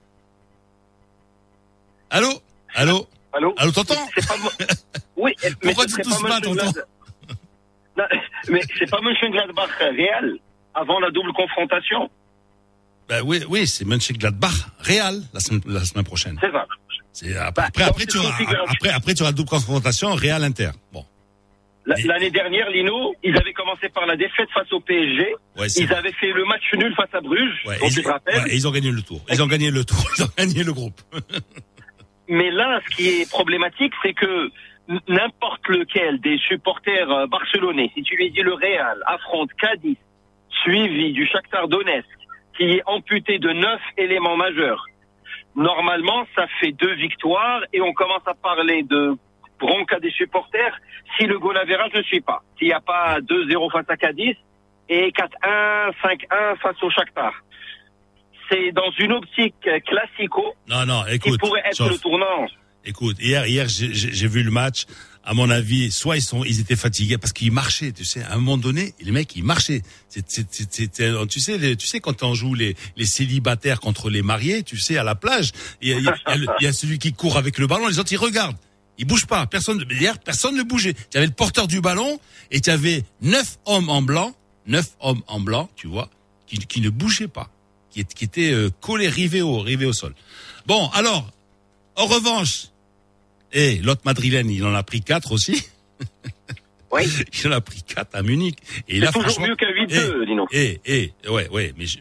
Allô? 2.11 2.41
Allô? 2.75 3.09
Allô? 3.33 3.55
Allô, 3.57 3.73
t'entends? 3.73 3.95
C'est 4.15 4.27
pas 4.27 4.35
Oui, 5.17 5.33
mais 5.43 5.51
Pourquoi 5.61 5.87
tu 5.87 6.03
tousses 6.03 6.23
pas, 6.23 6.41
Non, 7.97 8.05
Mais 8.49 8.61
c'est 8.79 8.91
pas 8.91 9.01
Mönchengladbach 9.01 9.71
réel 9.79 10.39
avant 10.75 11.01
la 11.01 11.11
double 11.11 11.33
confrontation. 11.33 12.11
Ben 13.09 13.23
oui, 13.25 13.43
oui, 13.49 13.67
c'est 13.67 13.85
Mönchengladbach, 13.85 14.69
Real 14.81 15.23
la 15.33 15.41
semaine, 15.41 15.63
la 15.67 15.85
semaine 15.85 16.05
prochaine. 16.05 16.39
C'est 16.41 16.53
ça. 16.53 16.67
Après, 17.47 17.65
après, 17.65 17.85
dans 17.85 17.91
après, 17.91 18.07
tu 18.07 18.19
auras, 18.19 18.37
après, 18.69 18.91
après, 18.91 19.15
tu 19.15 19.23
auras 19.23 19.31
la 19.31 19.37
double 19.37 19.49
confrontation 19.49 20.15
Real 20.15 20.45
Inter. 20.45 20.71
Bon, 20.93 21.07
L'année 21.87 22.31
dernière, 22.31 22.69
Lino, 22.71 23.15
ils 23.23 23.37
avaient 23.37 23.53
commencé 23.53 23.89
par 23.89 24.07
la 24.07 24.17
défaite 24.17 24.49
face 24.53 24.73
au 24.73 24.81
PSG. 24.81 25.35
ouais, 25.57 25.67
Ils 25.77 25.93
avaient 25.93 26.13
fait 26.13 26.33
le 26.33 26.45
match 26.45 26.65
nul 26.75 26.93
face 26.97 27.15
à 27.15 27.21
Bruges, 27.21 27.63
ouais, 27.67 27.77
ils, 27.85 27.95
tu 27.95 28.03
te 28.03 28.09
rappelles. 28.09 28.43
ouais, 28.43 28.51
et 28.51 28.55
ils 28.57 28.67
ont 28.67 28.73
gagné 28.73 28.91
le 28.91 29.03
tour. 29.03 29.21
Ils 29.31 29.41
ont 29.43 29.47
gagné 29.47 29.71
le 29.71 29.85
tour. 29.85 29.99
Ils 30.19 30.25
ont 30.25 30.29
gagné 30.37 30.65
le 30.65 30.73
groupe. 30.73 31.01
Mais 32.29 32.51
là, 32.51 32.81
ce 32.91 32.97
qui 32.97 33.07
est 33.21 33.31
problématique, 33.31 33.93
c'est 34.03 34.15
que 34.15 34.51
n'importe 35.09 35.69
lequel 35.69 36.21
des 36.21 36.39
supporters 36.39 37.11
euh, 37.11 37.27
barcelonais, 37.29 37.91
si 37.95 38.03
tu 38.03 38.17
lui 38.17 38.31
dis 38.33 38.43
le 38.43 38.55
Real, 38.55 38.99
affronte 39.07 39.51
Cadiz, 39.61 39.97
suivi 40.65 41.13
du 41.13 41.25
Shakhtar 41.27 41.69
Donetsk, 41.69 42.07
qui 42.57 42.65
est 42.65 42.83
amputé 42.87 43.39
de 43.39 43.53
neuf 43.53 43.81
éléments 43.97 44.37
majeurs. 44.37 44.85
Normalement, 45.55 46.27
ça 46.35 46.47
fait 46.61 46.73
deux 46.73 46.95
victoires 46.95 47.61
et 47.73 47.81
on 47.81 47.93
commence 47.93 48.23
à 48.27 48.35
parler 48.35 48.83
de 48.83 49.15
bronca 49.59 49.99
des 50.01 50.11
supporters 50.11 50.79
si 51.17 51.25
le 51.27 51.39
goal 51.39 51.57
average 51.57 51.93
ne 51.95 52.03
suit 52.03 52.21
pas. 52.21 52.43
S'il 52.59 52.69
n'y 52.69 52.73
a 52.75 52.81
pas 52.81 53.19
2-0 53.21 53.71
face 53.73 53.87
à 53.89 53.97
Cadiz 53.97 54.35
et 54.89 55.11
4-1, 55.11 55.93
5-1 56.03 56.57
face 56.63 56.83
au 56.83 56.91
Shakhtar. 56.91 57.33
C'est 58.51 58.71
dans 58.73 58.91
une 58.99 59.13
optique 59.13 59.55
euh, 59.67 59.81
classico 59.81 60.55
Non, 60.69 60.87
non, 60.87 61.03
qui 61.19 61.37
pourrait 61.39 61.63
être 61.69 61.89
le 61.89 61.99
tournant. 61.99 62.47
Écoute, 62.85 63.17
hier, 63.19 63.45
hier, 63.47 63.67
j'ai- 63.69 64.29
vu 64.29 64.45
le 64.45 64.53
match. 64.53 64.85
À 65.25 65.35
mon 65.35 65.51
avis, 65.51 65.91
soit 65.91 66.17
ils 66.17 66.23
sont, 66.23 66.45
ils 66.45 66.61
étaient 66.61 66.77
fatigués 66.77 67.19
parce 67.19 67.33
qu'ils 67.33 67.51
marchaient. 67.51 67.91
Tu 67.91 68.05
sais, 68.05 68.23
à 68.23 68.35
un 68.35 68.37
moment 68.37 68.57
donné, 68.59 68.95
les 69.01 69.11
mecs, 69.11 69.35
ils 69.35 69.43
marchaient. 69.43 69.83
Tu 70.15 70.21
sais, 70.29 71.59
les- 71.59 71.77
tu 71.77 71.87
sais 71.89 71.99
quand 71.99 72.23
on 72.23 72.35
joue 72.35 72.55
les, 72.55 72.77
les 72.97 73.07
célibataires 73.07 73.81
contre 73.81 74.09
les 74.09 74.23
mariés, 74.23 74.63
tu 74.63 74.77
sais, 74.79 74.97
à 74.99 75.03
la 75.03 75.17
plage, 75.17 75.51
il 75.83 75.89
y 75.89 75.93
a, 75.95 75.99
y 75.99 76.15
il 76.61 76.65
y 76.65 76.67
a 76.69 76.73
celui 76.73 77.01
qui 77.01 77.13
court 77.13 77.37
avec 77.37 77.59
le 77.59 77.67
ballon, 77.67 77.89
les 77.89 77.99
autres 77.99 78.13
ils 78.13 78.19
regardent. 78.19 78.57
Ils 78.99 79.05
bougent 79.07 79.27
pas. 79.27 79.47
Personne, 79.47 79.85
hier, 79.91 80.19
personne 80.19 80.57
ne 80.57 80.63
bougeait. 80.63 80.95
Tu 81.11 81.17
avais 81.19 81.27
le 81.27 81.33
porteur 81.33 81.67
du 81.69 81.81
ballon 81.81 82.19
et 82.51 82.61
tu 82.61 82.71
avais 82.71 83.05
neuf 83.21 83.59
hommes 83.67 83.89
en 83.91 84.03
blanc, 84.03 84.35
neuf 84.67 84.89
hommes 85.01 85.23
en 85.27 85.41
blanc, 85.41 85.69
tu 85.77 85.87
vois, 85.87 86.09
qui, 86.47 86.59
qui 86.59 86.81
ne 86.81 86.89
bougeaient 86.91 87.29
pas, 87.29 87.51
qui, 87.91 88.05
qui 88.05 88.25
étaient 88.25 88.53
euh, 88.53 88.71
collés, 88.81 89.09
rivés 89.09 89.43
au, 89.43 89.59
rivés 89.59 89.87
au 89.87 89.93
sol. 89.93 90.15
Bon, 90.67 90.89
alors, 90.95 91.31
en 91.97 92.07
revanche, 92.07 92.69
et 93.53 93.77
l'autre 93.79 94.03
madrilène, 94.05 94.51
il 94.51 94.65
en 94.65 94.75
a 94.75 94.83
pris 94.83 95.03
quatre 95.03 95.33
aussi. 95.33 95.63
Oui. 96.93 97.03
il 97.43 97.49
en 97.49 97.53
a 97.53 97.61
pris 97.61 97.83
quatre 97.83 98.15
à 98.15 98.23
Munich. 98.23 98.57
Et 98.89 98.95
C'est 98.95 99.01
là, 99.01 99.07
toujours 99.13 99.25
franchement, 99.25 99.49
mieux 99.49 99.57
qu'un 99.57 99.67
8-2, 99.73 100.21
Lino. 100.25 100.47
et, 100.53 100.81
et, 100.87 101.13
ouais, 101.29 101.49
ouais, 101.51 101.75
mais, 101.77 101.85
je- 101.85 101.99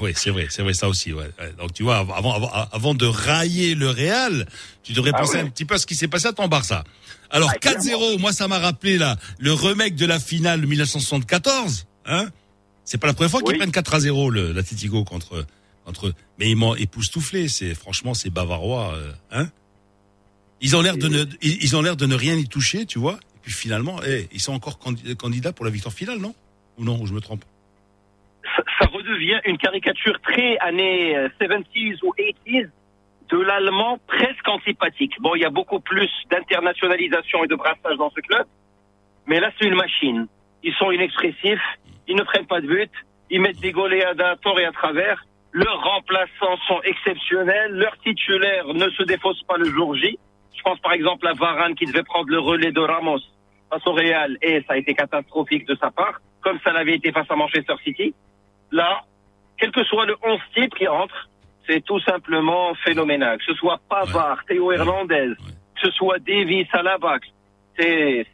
ouais, 0.00 0.12
c'est 0.16 0.30
vrai, 0.30 0.46
c'est 0.50 0.62
vrai, 0.62 0.74
ça 0.74 0.88
aussi, 0.88 1.12
ouais. 1.12 1.30
Donc, 1.58 1.72
tu 1.72 1.82
vois, 1.82 1.98
avant, 1.98 2.34
avant, 2.34 2.50
avant 2.50 2.94
de 2.94 3.06
railler 3.06 3.74
le 3.74 3.90
Real, 3.90 4.46
tu 4.82 4.92
devrais 4.92 5.12
Ah 5.14 5.20
penser 5.20 5.34
ouais. 5.36 5.40
un 5.42 5.48
petit 5.48 5.64
peu 5.64 5.74
à 5.74 5.78
ce 5.78 5.86
qui 5.86 5.94
s'est 5.94 6.08
passé 6.08 6.26
à 6.26 6.32
ton 6.32 6.48
Barça. 6.48 6.84
Alors, 7.30 7.50
Ah, 7.54 7.58
clairement. 7.58 7.80
4-0, 7.84 8.18
moi, 8.18 8.32
ça 8.32 8.48
m'a 8.48 8.58
rappelé, 8.58 8.98
là, 8.98 9.16
le 9.38 9.52
remake 9.52 9.94
de 9.94 10.06
la 10.06 10.18
finale 10.18 10.60
de 10.60 10.66
1974, 10.66 11.86
hein. 12.06 12.28
C'est 12.84 12.98
pas 12.98 13.06
la 13.06 13.12
première 13.14 13.30
fois 13.30 13.40
qu'ils 13.40 13.50
Oui. 13.52 13.58
prennent 13.58 13.70
4 13.70 13.94
à 13.94 14.00
0, 14.00 14.30
le, 14.30 14.52
l'Atletico 14.52 15.04
contre, 15.04 15.46
entre. 15.86 16.12
Mais 16.40 16.50
ils 16.50 16.56
m'ont 16.56 16.74
époustouflé. 16.74 17.48
C'est 17.48 17.74
franchement, 17.74 18.14
c'est 18.14 18.30
bavarois, 18.30 18.94
euh, 18.94 19.12
hein. 19.30 19.48
Ils 20.60 20.74
ont 20.76 20.80
l'air 20.82 20.96
de 20.96 21.06
ne, 21.08 21.24
ils 21.40 21.62
ils 21.62 21.76
ont 21.76 21.82
l'air 21.82 21.96
de 21.96 22.04
ne 22.06 22.14
rien 22.16 22.34
y 22.34 22.46
toucher, 22.48 22.84
tu 22.86 22.98
vois. 22.98 23.14
Et 23.36 23.38
puis 23.42 23.52
finalement, 23.52 24.00
eh, 24.04 24.28
ils 24.32 24.40
sont 24.40 24.52
encore 24.52 24.78
candi- 24.78 25.14
candidats 25.16 25.52
pour 25.52 25.64
la 25.64 25.70
victoire 25.70 25.94
finale, 25.94 26.18
non? 26.18 26.34
Ou 26.78 26.84
non 26.84 27.06
Je 27.06 27.12
me 27.14 27.20
trompe? 27.20 27.44
Ça, 28.78 28.86
redevient 28.86 29.40
une 29.44 29.58
caricature 29.58 30.20
très 30.22 30.58
années 30.58 31.16
euh, 31.16 31.28
70s 31.40 31.98
ou 32.02 32.12
80s 32.18 32.70
de 33.30 33.38
l'allemand 33.38 33.98
presque 34.06 34.48
antipathique. 34.48 35.14
Bon, 35.20 35.34
il 35.34 35.42
y 35.42 35.44
a 35.44 35.50
beaucoup 35.50 35.80
plus 35.80 36.10
d'internationalisation 36.30 37.44
et 37.44 37.46
de 37.46 37.54
brassage 37.54 37.96
dans 37.96 38.10
ce 38.10 38.20
club, 38.20 38.46
mais 39.26 39.40
là, 39.40 39.50
c'est 39.58 39.66
une 39.66 39.76
machine. 39.76 40.26
Ils 40.62 40.74
sont 40.74 40.90
inexpressifs, 40.90 41.62
ils 42.08 42.16
ne 42.16 42.22
prennent 42.22 42.46
pas 42.46 42.60
de 42.60 42.66
but, 42.66 42.90
ils 43.30 43.40
mettent 43.40 43.60
des 43.60 43.72
goleadas 43.72 44.32
à 44.32 44.36
tort 44.36 44.58
et 44.58 44.64
à 44.64 44.72
travers. 44.72 45.24
Leurs 45.52 45.82
remplaçants 45.82 46.56
sont 46.68 46.80
exceptionnels, 46.82 47.72
leurs 47.72 47.96
titulaires 47.98 48.72
ne 48.74 48.88
se 48.90 49.02
défaussent 49.04 49.42
pas 49.44 49.56
le 49.56 49.66
jour 49.66 49.94
J. 49.96 50.18
Je 50.56 50.62
pense 50.62 50.78
par 50.80 50.92
exemple 50.92 51.26
à 51.26 51.32
Varane 51.32 51.74
qui 51.74 51.86
devait 51.86 52.02
prendre 52.02 52.28
le 52.28 52.38
relais 52.38 52.72
de 52.72 52.80
Ramos 52.80 53.20
face 53.70 53.86
au 53.86 53.92
Real 53.92 54.36
et 54.42 54.62
ça 54.66 54.74
a 54.74 54.76
été 54.76 54.94
catastrophique 54.94 55.66
de 55.66 55.76
sa 55.76 55.90
part, 55.90 56.20
comme 56.42 56.58
ça 56.62 56.72
l'avait 56.72 56.96
été 56.96 57.12
face 57.12 57.30
à 57.30 57.36
Manchester 57.36 57.74
City. 57.84 58.14
Là, 58.72 59.02
quel 59.58 59.70
que 59.72 59.84
soit 59.84 60.06
le 60.06 60.16
11 60.22 60.38
type 60.54 60.74
qui 60.74 60.88
entre, 60.88 61.28
c'est 61.68 61.84
tout 61.84 62.00
simplement 62.00 62.74
phénoménal. 62.84 63.38
Que 63.38 63.44
ce 63.44 63.54
soit 63.54 63.80
Pavard, 63.88 64.44
Théo 64.46 64.72
Hernandez, 64.72 65.30
que 65.36 65.80
ce 65.82 65.90
soit 65.92 66.18
Davis 66.18 66.66
à 66.72 66.82
la 66.82 66.98
bac, 66.98 67.22
c'est 67.78 68.26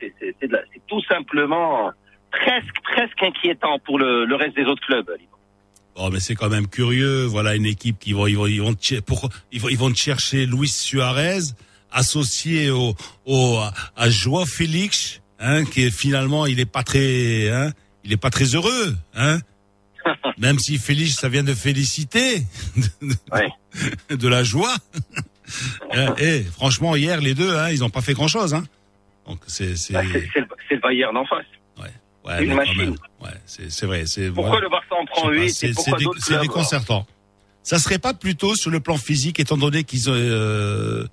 tout 0.88 1.02
simplement 1.02 1.92
presque 2.30 2.80
presque 2.82 3.22
inquiétant 3.22 3.78
pour 3.80 3.98
le, 3.98 4.24
le 4.24 4.34
reste 4.34 4.56
des 4.56 4.64
autres 4.64 4.84
clubs. 4.84 5.10
Bon, 5.96 6.10
mais 6.10 6.20
c'est 6.20 6.34
quand 6.34 6.50
même 6.50 6.66
curieux. 6.66 7.24
Voilà 7.24 7.54
une 7.54 7.64
équipe 7.66 7.98
qui 7.98 8.12
vont, 8.12 8.26
ils 8.26 8.36
vont, 8.36 8.46
ils 8.46 8.60
vont, 8.60 8.74
pour, 9.06 9.30
ils 9.50 9.60
vont, 9.60 9.68
ils 9.68 9.78
vont 9.78 9.90
te 9.90 9.96
chercher 9.96 10.46
Luis 10.46 10.68
Suarez 10.68 11.40
associé 11.90 12.70
au, 12.70 12.94
au 13.24 13.56
à, 13.56 13.72
à 13.96 14.10
Joao 14.10 14.44
Félix, 14.44 15.22
hein, 15.40 15.64
qui 15.64 15.84
est 15.84 15.90
finalement, 15.90 16.44
il 16.46 16.60
est 16.60 16.70
pas 16.70 16.82
très, 16.82 17.48
hein, 17.48 17.72
il 18.04 18.12
est 18.12 18.20
pas 18.20 18.30
très 18.30 18.54
heureux, 18.54 18.94
hein. 19.14 19.38
Même 20.38 20.58
si 20.58 20.78
Félix, 20.78 21.14
ça 21.14 21.28
vient 21.28 21.42
de 21.44 21.54
féliciter, 21.54 22.42
Ouais. 23.32 23.48
de 24.16 24.28
la 24.28 24.42
joie. 24.44 24.74
Hein, 25.92 26.14
eh, 26.18 26.42
franchement, 26.42 26.96
hier, 26.96 27.20
les 27.20 27.34
deux, 27.34 27.56
hein, 27.56 27.70
ils 27.70 27.84
ont 27.84 27.90
pas 27.90 28.00
fait 28.02 28.14
grand 28.14 28.28
chose, 28.28 28.54
hein. 28.54 28.64
Donc 29.26 29.40
c'est, 29.46 29.76
c'est, 29.76 29.92
Bah, 29.92 30.02
le, 30.02 30.78
Bayern 30.80 31.16
en 31.16 31.24
face. 31.24 31.44
ouais, 31.78 32.42
une 32.44 32.48
mais 32.48 32.64
quand 32.64 32.74
machine. 32.74 32.96
ouais, 33.22 33.30
c'est, 33.46 33.86
vrai. 33.86 34.04
Pourquoi 34.34 34.60
le 34.60 34.68
Barça 34.68 34.94
en 35.00 35.04
prend 35.06 35.22
sais 35.22 35.28
pas, 35.28 35.42
8 35.42 35.50
c'est- 35.50 35.66
et 35.68 35.72
dé- 36.34 36.40
déconcertant. 36.42 37.06
Ça 37.62 37.78
serait 37.80 37.98
pas 37.98 38.14
plutôt 38.14 38.54
sur 38.54 38.70
le 38.70 38.78
plan 38.80 38.96
physique, 38.96 39.40
étant 39.40 39.56
donné 39.56 39.82
qu'ils 39.84 40.08
ont, 40.08 40.14
euh, 40.14 41.06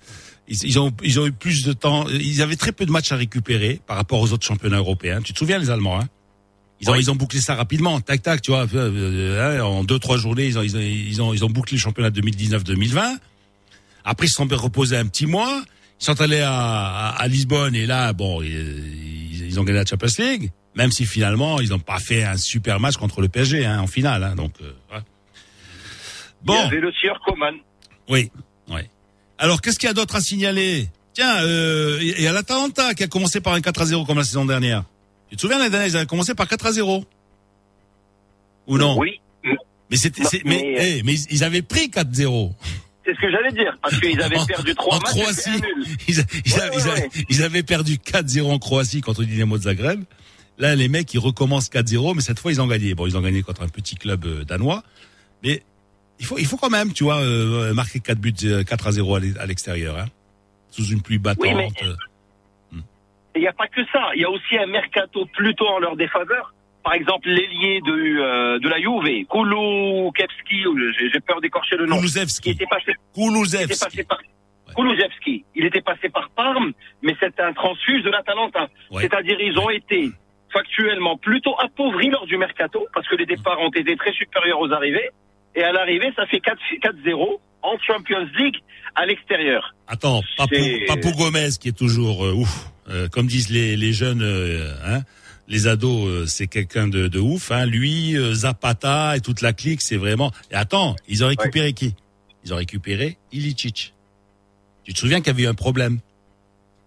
ils, 0.48 0.64
ils 0.66 0.80
ont, 0.80 0.92
ils 1.04 1.20
ont 1.20 1.26
eu 1.26 1.32
plus 1.32 1.64
de 1.66 1.74
temps. 1.74 2.08
Ils 2.10 2.42
avaient 2.44 2.56
très 2.56 2.72
peu 2.72 2.86
de 2.86 2.92
matchs 2.92 3.12
à 3.12 3.16
récupérer 3.16 3.80
par 3.88 3.98
rapport 3.98 4.20
aux 4.20 4.32
autres 4.34 4.46
championnats 4.46 4.78
européens. 4.78 5.22
Tu 5.24 5.34
te 5.34 5.40
souviens 5.40 5.58
les 5.58 5.72
Allemands, 5.72 6.00
hein? 6.00 6.08
Ils 6.82 6.90
ont, 6.90 6.96
ils 6.96 7.10
ont 7.12 7.16
bouclé 7.16 7.40
ça 7.40 7.56
rapidement, 7.56 8.02
tac 8.02 8.22
tac, 8.22 8.42
tu 8.42 8.52
vois. 8.52 8.66
euh, 8.76 9.58
hein, 9.60 9.64
en 9.64 9.84
deux 9.86 10.00
trois 10.00 10.18
journées, 10.18 10.48
ils 10.48 10.58
ont, 10.60 10.62
ils 10.64 10.76
ont, 10.76 10.82
ils 10.82 11.22
ont, 11.22 11.34
ils 11.34 11.46
ont 11.46 11.50
bouclé 11.50 11.78
le 11.78 11.82
championnat 11.82 12.10
2019-2020. 12.10 13.18
Après, 14.04 14.26
ils 14.26 14.30
se 14.30 14.36
sont 14.36 14.48
reposés 14.52 14.98
un 14.98 15.06
petit 15.08 15.26
mois. 15.26 15.64
Ils 16.02 16.06
sont 16.06 16.20
allés 16.20 16.42
à, 16.42 16.52
à, 16.54 17.10
à 17.22 17.28
Lisbonne 17.30 17.74
et 17.76 17.86
là, 17.86 18.12
bon, 18.12 18.42
ils, 18.42 19.48
ils- 19.48 19.60
ont 19.60 19.64
gagné 19.64 19.80
la 19.80 19.86
Champions 19.86 20.10
League. 20.18 20.52
Même 20.76 20.92
si 20.92 21.06
finalement, 21.06 21.62
ils 21.62 21.70
n'ont 21.70 21.80
pas 21.80 22.00
fait 22.00 22.24
un 22.24 22.36
super 22.36 22.80
match 22.80 22.96
contre 22.98 23.22
le 23.22 23.30
PSG 23.30 23.64
hein, 23.66 23.80
en 23.80 23.88
finale. 23.88 24.24
Hein, 24.24 24.36
donc, 24.36 24.54
euh, 24.62 24.74
voilà. 24.90 25.04
Il 26.42 26.44
y 26.44 26.48
Bon, 26.48 26.60
avait 26.68 26.80
le 26.82 26.92
sieur 26.92 27.18
Coman. 27.26 27.54
oui, 28.10 28.30
oui. 28.70 28.82
Alors, 29.38 29.62
qu'est-ce 29.62 29.78
qu'il 29.80 29.88
y 29.88 29.90
a 29.90 29.94
d'autre 29.94 30.16
à 30.16 30.22
signaler? 30.22 30.90
Tiens, 31.14 31.38
euh, 31.44 32.00
il 32.02 32.20
y 32.22 32.28
a 32.28 32.34
l'Atalanta 32.34 32.94
qui 32.96 33.04
a 33.04 33.08
commencé 33.08 33.40
par 33.40 33.54
un 33.54 33.62
4 33.62 33.82
à 33.82 33.86
0 33.86 34.04
comme 34.06 34.18
la 34.18 34.24
saison 34.26 34.44
dernière. 34.46 34.84
Tu 35.34 35.38
te 35.38 35.42
souviens 35.42 35.58
l'année 35.58 35.72
dernière, 35.72 35.88
ils 35.88 35.98
avaient 35.98 36.06
commencé 36.06 36.36
par 36.36 36.48
4 36.48 36.68
à 36.68 36.72
0 36.74 37.04
Ou 38.68 38.78
non? 38.78 39.00
Oui, 39.00 39.20
Mais 39.90 39.98
c'était, 39.98 40.22
mais, 40.46 40.62
mais- 40.62 40.98
eh, 41.00 41.04
mais 41.04 41.16
ils- 41.16 41.44
avaient 41.44 41.64
pris 41.64 41.90
4-0. 41.90 42.54
c'est 43.04 43.16
ce 43.16 43.20
que 43.20 43.32
j'allais 43.32 43.52
dire. 43.52 43.76
Parce 43.82 44.00
qu'ils 44.00 44.22
avaient 44.22 44.38
En- 44.38 44.46
perdu 44.46 44.76
trois 44.76 44.98
en 44.98 45.00
matchs. 45.00 45.10
Croatie. 45.12 45.50
Ils, 46.08 46.20
a- 46.20 46.24
ils 46.46 46.54
a- 46.60 46.70
Ouais, 46.70 46.72
ils 46.76 46.82
a- 46.82 46.94
ouais, 46.94 47.02
ouais. 47.02 47.10
ils 47.30 47.44
avaient 47.44 47.64
perdu 47.64 47.98
4-0 47.98 48.52
en 48.52 48.60
Croatie 48.60 49.02
contre 49.02 49.24
Dynamo 49.24 49.58
de 49.58 49.64
Zagreb. 49.64 50.04
Là, 50.60 50.76
les 50.76 50.88
mecs, 50.88 51.12
ils 51.16 51.20
recommencent 51.20 51.70
4-0, 51.70 52.14
mais 52.14 52.22
cette 52.22 52.38
fois, 52.40 52.52
ils 52.52 52.62
ont 52.62 52.68
gagné. 52.68 52.94
Bon, 52.94 53.08
ils 53.08 53.18
ont 53.18 53.22
gagné 53.22 53.42
contre 53.42 53.64
un 53.64 53.68
petit 53.70 53.96
club 53.96 54.26
euh, 54.26 54.44
danois. 54.46 54.84
Mais 55.44 55.64
il 56.20 56.28
faut, 56.28 56.38
il 56.38 56.46
faut 56.46 56.58
quand 56.58 56.70
même, 56.70 56.94
tu 56.94 57.04
vois, 57.06 57.18
euh, 57.22 57.74
marquer 57.74 58.00
4 58.00 58.20
buts, 58.20 58.34
euh, 58.44 58.64
4 58.64 58.86
à 58.88 58.92
0 58.92 59.16
à 59.16 59.20
l'e- 59.20 59.40
à 59.40 59.48
l'extérieur, 59.48 59.98
hein, 59.98 60.06
sous 60.70 60.86
une 60.86 61.02
pluie 61.02 61.18
battante. 61.18 61.44
Oui, 61.44 61.54
mais- 61.56 61.70
euh. 61.88 61.96
Et 63.36 63.40
il 63.40 63.42
n'y 63.42 63.48
a 63.48 63.54
pas 63.54 63.68
que 63.68 63.82
ça. 63.92 64.12
Il 64.16 64.22
y 64.22 64.26
a 64.26 64.30
aussi 64.30 64.58
un 64.58 64.68
mercato 64.68 65.26
plutôt 65.34 65.68
en 65.68 65.80
leur 65.80 65.96
défaveur. 65.96 66.54
Par 66.84 66.94
exemple, 66.94 67.30
l'ailier 67.30 67.80
de, 67.82 67.92
euh, 67.92 68.60
de 68.60 68.68
la 68.68 68.78
Juve, 68.78 69.26
Kulusevski, 69.28 70.68
ou 70.68 70.78
j'ai 70.98 71.20
peur 71.22 71.40
d'écorcher 71.40 71.78
le 71.78 71.86
nom, 71.86 71.96
qui 71.96 72.02
Kulusevski. 72.02 72.50
était 72.52 72.66
passé, 72.66 72.92
était 73.92 74.04
par. 74.04 74.20
Il 75.56 75.66
était 75.66 75.82
passé 75.82 76.10
par 76.10 76.30
Parme, 76.32 76.74
mais 77.02 77.16
c'est 77.20 77.40
un 77.40 77.54
transfuge 77.54 78.04
de 78.04 78.10
l'Atalanta. 78.10 78.68
Ouais. 78.92 79.04
C'est-à-dire, 79.04 79.40
ils 79.40 79.58
ont 79.58 79.70
été 79.70 80.10
factuellement 80.52 81.18
plutôt 81.18 81.56
appauvris 81.60 82.10
lors 82.10 82.26
du 82.26 82.38
mercato, 82.38 82.86
parce 82.94 83.08
que 83.08 83.16
les 83.16 83.26
départs 83.26 83.60
ont 83.60 83.72
été 83.72 83.96
très 83.96 84.12
supérieurs 84.14 84.60
aux 84.60 84.72
arrivées. 84.72 85.10
Et 85.56 85.64
à 85.64 85.72
l'arrivée, 85.72 86.12
ça 86.16 86.26
fait 86.26 86.40
4 86.40 86.58
4-0 86.82 87.40
en 87.62 87.78
Champions 87.80 88.28
League 88.38 88.58
à 88.96 89.06
l'extérieur. 89.06 89.74
Attends, 89.88 90.22
Papou, 90.38 90.56
Papou 90.88 91.12
Gomez 91.18 91.50
qui 91.60 91.70
est 91.70 91.78
toujours 91.78 92.26
euh, 92.26 92.34
ouf, 92.34 92.73
Euh, 92.90 93.08
comme 93.08 93.28
disent 93.28 93.50
les, 93.50 93.78
les 93.78 93.94
jeunes, 93.94 94.22
euh, 94.22 94.74
hein, 94.86 95.04
les 95.48 95.68
ados, 95.68 96.08
euh, 96.08 96.26
c'est 96.26 96.48
quelqu'un 96.48 96.88
de, 96.88 97.08
de 97.08 97.20
ouf. 97.20 97.52
Hein. 97.52 97.66
Lui, 97.66 98.18
euh, 98.18 98.34
Zapata 98.34 99.16
et 99.16 99.22
toute 99.22 99.42
la 99.42 99.54
clique, 99.54 99.82
c'est 99.82 99.98
vraiment. 99.98 100.32
Et 100.52 100.56
attends, 100.56 100.96
ils 101.08 101.24
ont 101.24 101.28
récupéré 101.28 101.74
qui? 101.74 101.96
Ils 102.46 102.54
ont 102.54 102.58
récupéré 102.58 103.18
Ilicic. 103.32 103.94
Tu 104.84 104.94
te 104.94 105.00
souviens 105.00 105.20
qu'il 105.20 105.28
y 105.28 105.30
avait 105.32 105.44
eu 105.44 105.48
un 105.48 105.54
problème? 105.54 106.00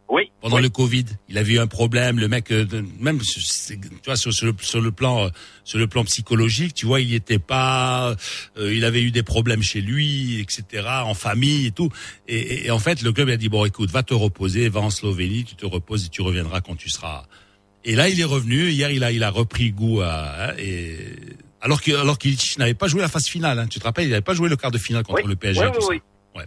Oui. 0.09 0.31
pendant 0.41 0.57
oui. 0.57 0.63
le 0.63 0.69
Covid 0.69 1.05
Il 1.29 1.37
avait 1.37 1.55
eu 1.55 1.59
un 1.59 1.67
problème. 1.67 2.19
Le 2.21 2.29
mec, 2.29 2.53
euh, 2.53 2.65
même 3.01 3.19
tu 3.21 3.41
vois 4.05 4.17
sur, 4.17 4.33
sur 4.33 4.47
le, 4.47 4.55
sur 4.61 4.81
le 4.81 4.93
plan 4.93 5.27
euh, 5.27 5.29
sur 5.65 5.79
le 5.79 5.87
plan 5.89 6.05
psychologique, 6.05 6.75
tu 6.75 6.87
vois, 6.87 7.01
il 7.01 7.13
était 7.15 7.39
pas. 7.41 8.15
euh, 8.57 8.73
il 8.75 8.85
avait 8.85 9.03
eu 9.03 9.11
des 9.11 9.23
problèmes 9.25 9.63
chez 9.63 9.81
lui, 9.81 10.41
etc. 10.41 10.87
En 11.05 11.15
famille 11.15 11.67
et 11.67 11.71
tout. 11.73 11.91
Et, 12.29 12.37
et- 12.39 12.67
et 12.67 12.71
en 12.71 12.79
fait, 12.79 13.03
le 13.03 13.13
club 13.13 13.29
a 13.31 13.37
dit 13.37 13.49
bon, 13.49 13.65
écoute, 13.65 13.91
va 13.91 14.03
te 14.03 14.15
reposer, 14.15 14.69
va 14.69 14.81
en 14.81 14.91
Slovénie, 14.91 15.45
tu 15.45 15.57
te 15.57 15.67
reposes 15.67 16.07
et 16.07 16.09
tu 16.09 16.23
reviendras 16.23 16.61
quand 16.61 16.77
tu 16.77 16.89
seras. 16.89 17.25
Et 17.85 17.95
là, 17.95 18.09
il 18.09 18.21
est 18.21 18.25
revenu. 18.25 18.71
Hier, 18.71 18.91
il 18.91 19.03
a 19.05 19.11
il 19.13 19.23
a 19.25 19.31
repris 19.31 19.71
goût 19.73 20.01
à. 20.03 20.51
hein, 20.51 20.55
et 20.59 20.97
alors 21.61 21.81
que 21.83 21.91
alors 21.97 22.19
qu'il 22.19 22.37
n'avait 22.59 22.75
pas 22.75 22.87
joué 22.87 23.01
la 23.01 23.09
phase 23.09 23.27
finale. 23.27 23.59
hein. 23.59 23.67
tu 23.67 23.81
te 23.81 23.85
rappelles, 23.85 24.05
il 24.07 24.11
n'avait 24.11 24.23
pas 24.23 24.35
joué 24.35 24.49
le 24.49 24.57
quart 24.57 24.71
de 24.71 24.79
finale 24.79 25.03
contre 25.03 25.23
Oui. 25.25 25.29
le 25.29 25.35
PSG. 25.37 25.61
Oui, 25.63 25.67
et 25.67 25.71
tout 25.73 25.79
oui, 25.79 25.83
ça. 25.83 25.91
oui. 25.91 26.01
Ouais. 26.41 26.45
Et 26.45 26.47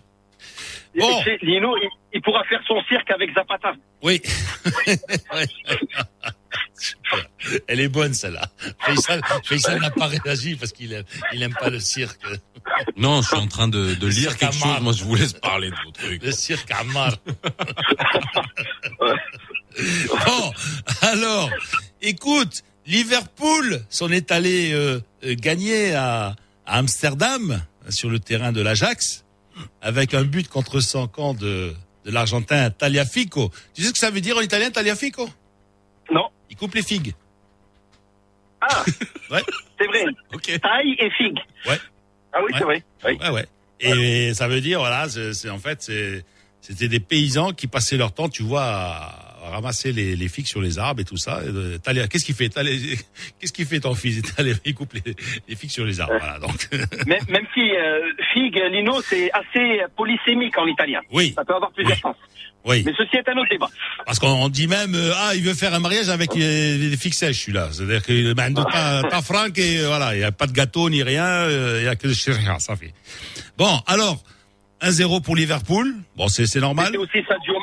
Bon. 0.98 1.24
Lino, 1.42 1.76
il, 1.78 1.90
il 2.14 2.22
pourra 2.22 2.44
faire 2.46 2.62
son 2.68 2.82
cirque 2.84 3.10
avec 3.12 3.34
Zapata. 3.34 3.74
Oui. 4.02 4.22
Elle 7.68 7.80
est 7.80 7.90
bonne 7.90 8.14
celle-là. 8.14 8.48
Faisal, 8.80 9.22
Faisal 9.44 9.80
n'a 9.82 9.92
pas 9.92 10.08
réagi 10.08 10.56
parce 10.56 10.72
qu'il 10.72 10.94
aime, 10.94 11.04
il 11.34 11.42
aime 11.44 11.54
pas 11.54 11.70
le 11.70 11.80
cirque. 11.80 12.20
Non, 12.98 13.22
je 13.22 13.28
suis 13.30 13.38
en 13.38 13.48
train 13.48 13.68
de, 13.68 13.96
de 13.96 14.08
lire 14.08 14.38
quelque 14.38 14.56
Amar. 14.64 14.76
chose. 14.76 14.84
Moi, 14.84 14.94
je 14.94 15.04
vous 15.04 15.16
laisse 15.16 15.34
parler 15.34 15.70
de 15.72 15.76
vos 15.84 15.92
trucs. 15.92 16.24
Le 16.24 16.32
cirque 16.32 16.70
Amar. 16.72 17.16
bon, 19.78 20.52
alors, 21.02 21.50
écoute, 22.02 22.64
Liverpool 22.86 23.82
s'en 23.90 24.10
est 24.12 24.32
allé 24.32 24.72
euh, 24.74 25.02
euh, 25.26 25.36
gagner 25.36 25.94
à, 25.96 26.36
à 26.66 26.78
Amsterdam 26.78 27.62
sur 27.90 28.10
le 28.10 28.20
terrain 28.20 28.52
de 28.52 28.62
l'Ajax 28.62 29.26
avec 29.82 30.14
un 30.14 30.24
but 30.24 30.47
contre 30.47 30.80
son 30.80 31.07
camp 31.07 31.34
de, 31.34 31.74
de 32.05 32.12
l'Argentin 32.12 32.70
Tagliafico. 32.70 33.51
Tu 33.74 33.82
sais 33.82 33.88
ce 33.89 33.93
que 33.93 33.99
ça 33.99 34.10
veut 34.12 34.22
dire 34.22 34.38
en 34.38 34.41
italien 34.41 34.70
Tagliafico 34.72 35.30
Non 36.12 36.30
Il 36.49 36.55
coupe 36.57 36.76
les 36.76 36.84
figues. 36.84 37.14
Ah 38.62 38.84
Ouais. 39.32 39.43
C'est 39.80 39.88
vrai. 39.88 40.05
Ok. 40.34 40.60
Taille 40.62 40.95
et 40.99 41.10
figue. 41.12 41.38
Ouais. 41.68 41.78
Ah 42.34 42.39
oui, 42.43 42.51
Ouais. 42.51 42.57
c'est 42.60 42.64
vrai. 42.66 42.84
Oui. 43.05 43.18
Ouais, 43.22 43.30
ouais. 43.30 43.45
Et 43.80 44.34
ça 44.34 44.47
veut 44.47 44.60
dire, 44.62 44.80
voilà, 44.80 45.07
c'est 45.07 45.34
c'est- 45.34 45.49
en 45.49 45.57
fait, 45.60 45.89
c'était 46.62 46.88
des 46.89 46.99
paysans 46.99 47.51
qui 47.53 47.68
passaient 47.68 47.95
leur 47.95 48.12
temps, 48.12 48.28
tu 48.28 48.43
vois, 48.43 48.64
à- 48.66 49.28
ramasser 49.44 49.92
les, 49.92 50.16
les 50.16 50.28
figues 50.28 50.48
sur 50.48 50.62
les 50.62 50.80
arbres 50.80 51.02
et 51.02 51.06
tout 51.06 51.18
ça. 51.18 51.40
Euh, 51.46 51.78
qu'est-ce 52.10 52.26
qu'il 52.26 52.36
fait 52.36 52.50
Qu'est-ce 53.40 53.54
qu'il 53.54 53.66
fait 53.66 53.80
ton 53.80 53.96
fils 53.96 54.22
Il 54.66 54.74
coupe 54.76 54.94
les, 54.94 55.16
les 55.48 55.56
figues 55.56 55.72
sur 55.72 55.86
les 55.86 56.00
arbres. 56.00 56.16
Voilà, 56.20 56.40
donc. 56.40 56.70
Même, 57.08 57.20
même 57.30 57.46
si 57.54 57.62
euh, 57.76 58.02
figue, 58.34 58.60
Lino, 58.72 59.02
c'est 59.02 59.32
assez 59.32 59.82
polysémique 59.96 60.58
en 60.58 60.68
italien. 60.68 61.02
Oui. 61.12 61.34
Ça 61.36 61.44
peut 61.46 61.56
avoir 61.56 61.72
plusieurs 61.72 61.96
Oui. 61.98 62.02
sens. 62.02 62.16
Oui, 62.66 62.84
Mais 62.86 62.92
ceci 62.98 63.16
est 63.16 63.30
un 63.30 63.38
autre 63.38 63.50
débat. 63.50 63.70
parce 64.06 64.20
qu'on 64.20 64.28
on 64.28 64.50
dit 64.50 64.68
même 64.68 64.94
euh, 64.94 65.14
ah 65.16 65.32
il 65.34 65.42
veut 65.42 65.54
faire 65.54 65.74
un 65.74 65.80
mariage 65.80 66.10
avec 66.10 66.36
euh, 66.36 66.90
des 66.90 66.98
figues 66.98 67.14
sèches 67.14 67.40
celui-là. 67.44 67.70
C'est-à-dire 67.72 68.04
que 68.04 68.34
ben, 68.34 68.50
non, 68.50 68.66
pas 68.66 69.02
pas 69.04 69.22
franc 69.22 69.46
et 69.56 69.80
euh, 69.80 69.88
voilà, 69.88 70.14
il 70.14 70.20
y 70.20 70.24
a 70.26 70.34
pas 70.34 70.46
de 70.46 70.52
gâteau 70.52 70.90
ni 70.90 71.02
rien, 71.02 71.24
euh, 71.26 71.78
il 71.82 71.86
y 71.86 71.88
a 71.88 71.96
que 71.96 72.10
rien, 72.32 72.60
ça 72.60 72.76
fait. 72.76 72.94
Bon, 73.58 73.80
alors 73.88 74.22
1-0 74.82 75.22
pour 75.24 75.38
Liverpool. 75.38 75.96
Bon, 76.18 76.28
c'est 76.28 76.54
normal. 76.58 76.90
C'est 76.92 76.98
aussi 76.98 77.24
Sadio 77.28 77.59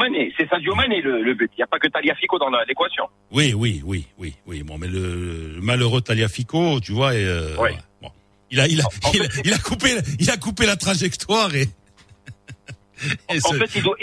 Sadio 0.56 0.74
Mané 0.74 1.00
le, 1.02 1.22
le 1.22 1.34
but. 1.34 1.50
Il 1.54 1.58
n'y 1.58 1.62
a 1.64 1.66
pas 1.66 1.78
que 1.78 1.88
Taliafico 1.88 2.38
dans 2.38 2.50
l'équation. 2.66 3.04
Oui, 3.30 3.52
oui, 3.54 3.82
oui, 3.84 4.06
oui, 4.18 4.34
oui. 4.46 4.62
Bon, 4.62 4.78
mais 4.78 4.88
le, 4.88 5.52
le 5.56 5.60
malheureux 5.60 6.00
Taliafico, 6.00 6.80
tu 6.80 6.92
vois, 6.92 7.12
euh, 7.12 7.54
Oui. 7.58 7.70
bon, 8.02 8.10
il 8.50 8.60
a, 8.60 8.66
il 8.68 8.80
a, 8.80 8.84
En 9.04 9.12
il 9.12 9.22
a, 9.22 9.26
il 9.44 9.52
a 9.52 9.58
coupé, 9.58 9.90
il 10.18 10.30
a 10.30 10.36
coupé 10.36 10.66
la 10.66 10.76
trajectoire 10.76 11.54
et. 11.54 11.62
et 13.30 13.38
En 13.44 13.50
ce- 13.50 13.56
fait, 13.58 13.70
il 13.76 13.82
doit, 13.82 13.96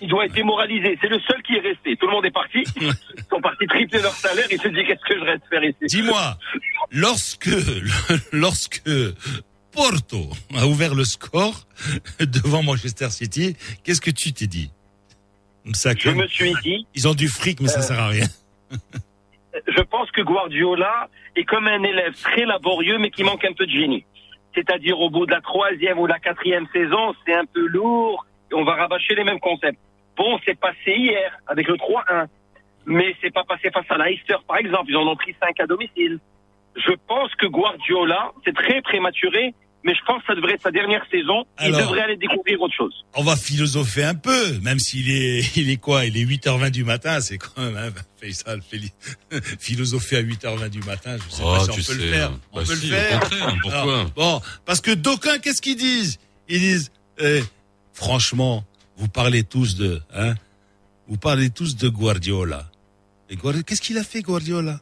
il 0.00 0.08
doit 0.08 0.24
être 0.24 0.32
démoralisé. 0.34 0.96
C'est 1.00 1.08
le 1.08 1.20
seul 1.20 1.42
qui 1.42 1.54
est 1.56 1.60
resté. 1.60 1.96
Tout 1.96 2.06
le 2.06 2.12
monde 2.12 2.24
est 2.24 2.30
parti. 2.30 2.64
Ils 2.80 3.24
sont 3.30 3.40
partis 3.42 3.66
tripler 3.66 4.00
leur 4.00 4.14
salaire. 4.14 4.46
Il 4.50 4.60
se 4.60 4.68
dit 4.68 4.84
qu'est-ce 4.86 5.04
que 5.06 5.18
je 5.18 5.24
reste 5.24 5.42
faire 5.50 5.62
ici? 5.64 5.76
Dis-moi, 5.86 6.38
lorsque, 6.90 7.50
lorsque 8.32 8.82
Porto 9.72 10.30
a 10.56 10.66
ouvert 10.66 10.94
le 10.94 11.04
score 11.04 11.66
devant 12.20 12.62
Manchester 12.62 13.10
City, 13.10 13.54
qu'est-ce 13.84 14.00
que 14.00 14.10
tu 14.10 14.32
t'es 14.32 14.46
dit? 14.46 14.70
Ça, 15.74 15.90
Je 15.98 16.10
me 16.10 16.26
suis 16.26 16.54
dit, 16.62 16.86
Ils 16.94 17.08
ont 17.08 17.14
du 17.14 17.28
fric, 17.28 17.60
mais 17.60 17.68
ça 17.68 17.82
sert 17.82 17.98
à 17.98 18.08
rien. 18.08 18.26
je 19.66 19.82
pense 19.82 20.10
que 20.10 20.22
Guardiola 20.22 21.08
est 21.36 21.44
comme 21.44 21.66
un 21.66 21.82
élève 21.82 22.14
très 22.14 22.44
laborieux, 22.44 22.98
mais 22.98 23.10
qui 23.10 23.24
manque 23.24 23.44
un 23.44 23.52
peu 23.52 23.66
de 23.66 23.70
génie. 23.70 24.04
C'est-à-dire 24.54 24.98
au 24.98 25.10
bout 25.10 25.26
de 25.26 25.32
la 25.32 25.40
troisième 25.40 25.98
ou 25.98 26.06
la 26.06 26.18
quatrième 26.18 26.66
saison, 26.72 27.14
c'est 27.24 27.34
un 27.34 27.44
peu 27.44 27.66
lourd 27.66 28.26
et 28.50 28.54
on 28.54 28.64
va 28.64 28.74
rabâcher 28.74 29.14
les 29.14 29.24
mêmes 29.24 29.40
concepts. 29.40 29.78
Bon, 30.16 30.38
c'est 30.44 30.58
passé 30.58 30.92
hier 30.96 31.38
avec 31.46 31.68
le 31.68 31.74
3-1, 31.74 32.26
mais 32.86 33.14
c'est 33.20 33.32
pas 33.32 33.44
passé 33.44 33.70
face 33.70 33.86
à 33.88 33.98
Leicester, 33.98 34.36
par 34.46 34.56
exemple. 34.56 34.86
Ils 34.88 34.96
en 34.96 35.06
ont 35.06 35.16
pris 35.16 35.34
5 35.40 35.60
à 35.60 35.66
domicile. 35.66 36.18
Je 36.76 36.92
pense 37.06 37.34
que 37.36 37.46
Guardiola, 37.46 38.32
c'est 38.44 38.54
très 38.54 38.80
prématuré, 38.82 39.54
mais 39.84 39.94
je 39.94 40.00
pense 40.06 40.20
que 40.22 40.26
ça 40.28 40.34
devrait 40.34 40.54
être 40.54 40.62
sa 40.62 40.70
dernière 40.70 41.04
saison. 41.10 41.44
Il 41.60 41.66
Alors. 41.66 41.80
devrait 41.82 42.00
aller 42.02 42.16
découvrir 42.16 42.60
autre 42.60 42.74
chose. 42.76 42.92
On 43.14 43.22
va 43.22 43.36
philosopher 43.36 44.04
un 44.04 44.14
peu, 44.14 44.58
même 44.60 44.78
s'il 44.78 45.10
est, 45.10 45.40
il 45.56 45.70
est 45.70 45.76
quoi 45.76 46.04
Il 46.06 46.16
est 46.16 46.24
8h20 46.24 46.70
du 46.70 46.84
matin, 46.84 47.20
c'est 47.20 47.38
quand 47.38 47.52
même, 47.62 47.76
hein, 47.76 47.90
Faisal, 48.20 48.60
Féli- 48.60 48.92
philosopher 49.58 50.16
à 50.16 50.22
8h20 50.22 50.68
du 50.68 50.80
matin, 50.80 51.16
je 51.16 51.34
sais 51.34 51.42
Oh, 51.44 51.54
pas 51.54 51.64
si 51.64 51.70
on 51.70 51.74
tu 51.74 51.82
peut 51.82 51.94
le 51.94 52.08
faire. 52.12 52.30
bah 52.30 52.38
On 52.52 52.64
peut 52.64 52.76
si, 52.76 52.86
le 52.88 52.96
faire. 52.96 53.20
pourquoi 53.62 53.80
Alors, 53.82 54.10
Bon, 54.16 54.40
parce 54.64 54.80
que 54.80 54.90
d'aucuns, 54.92 55.38
qu'est-ce 55.38 55.62
qu'ils 55.62 55.76
disent? 55.76 56.18
Ils 56.48 56.58
disent, 56.60 56.90
eh, 57.20 57.42
franchement, 57.92 58.64
vous 58.96 59.08
parlez 59.08 59.44
tous 59.44 59.76
de, 59.76 60.00
hein 60.14 60.34
Vous 61.06 61.16
parlez 61.16 61.50
tous 61.50 61.76
de 61.76 61.88
Guardiola. 61.88 62.70
Et 63.30 63.36
Guardiola, 63.36 63.62
qu'est-ce 63.62 63.80
qu'il 63.82 63.98
a 63.98 64.04
fait, 64.04 64.22
Guardiola? 64.22 64.80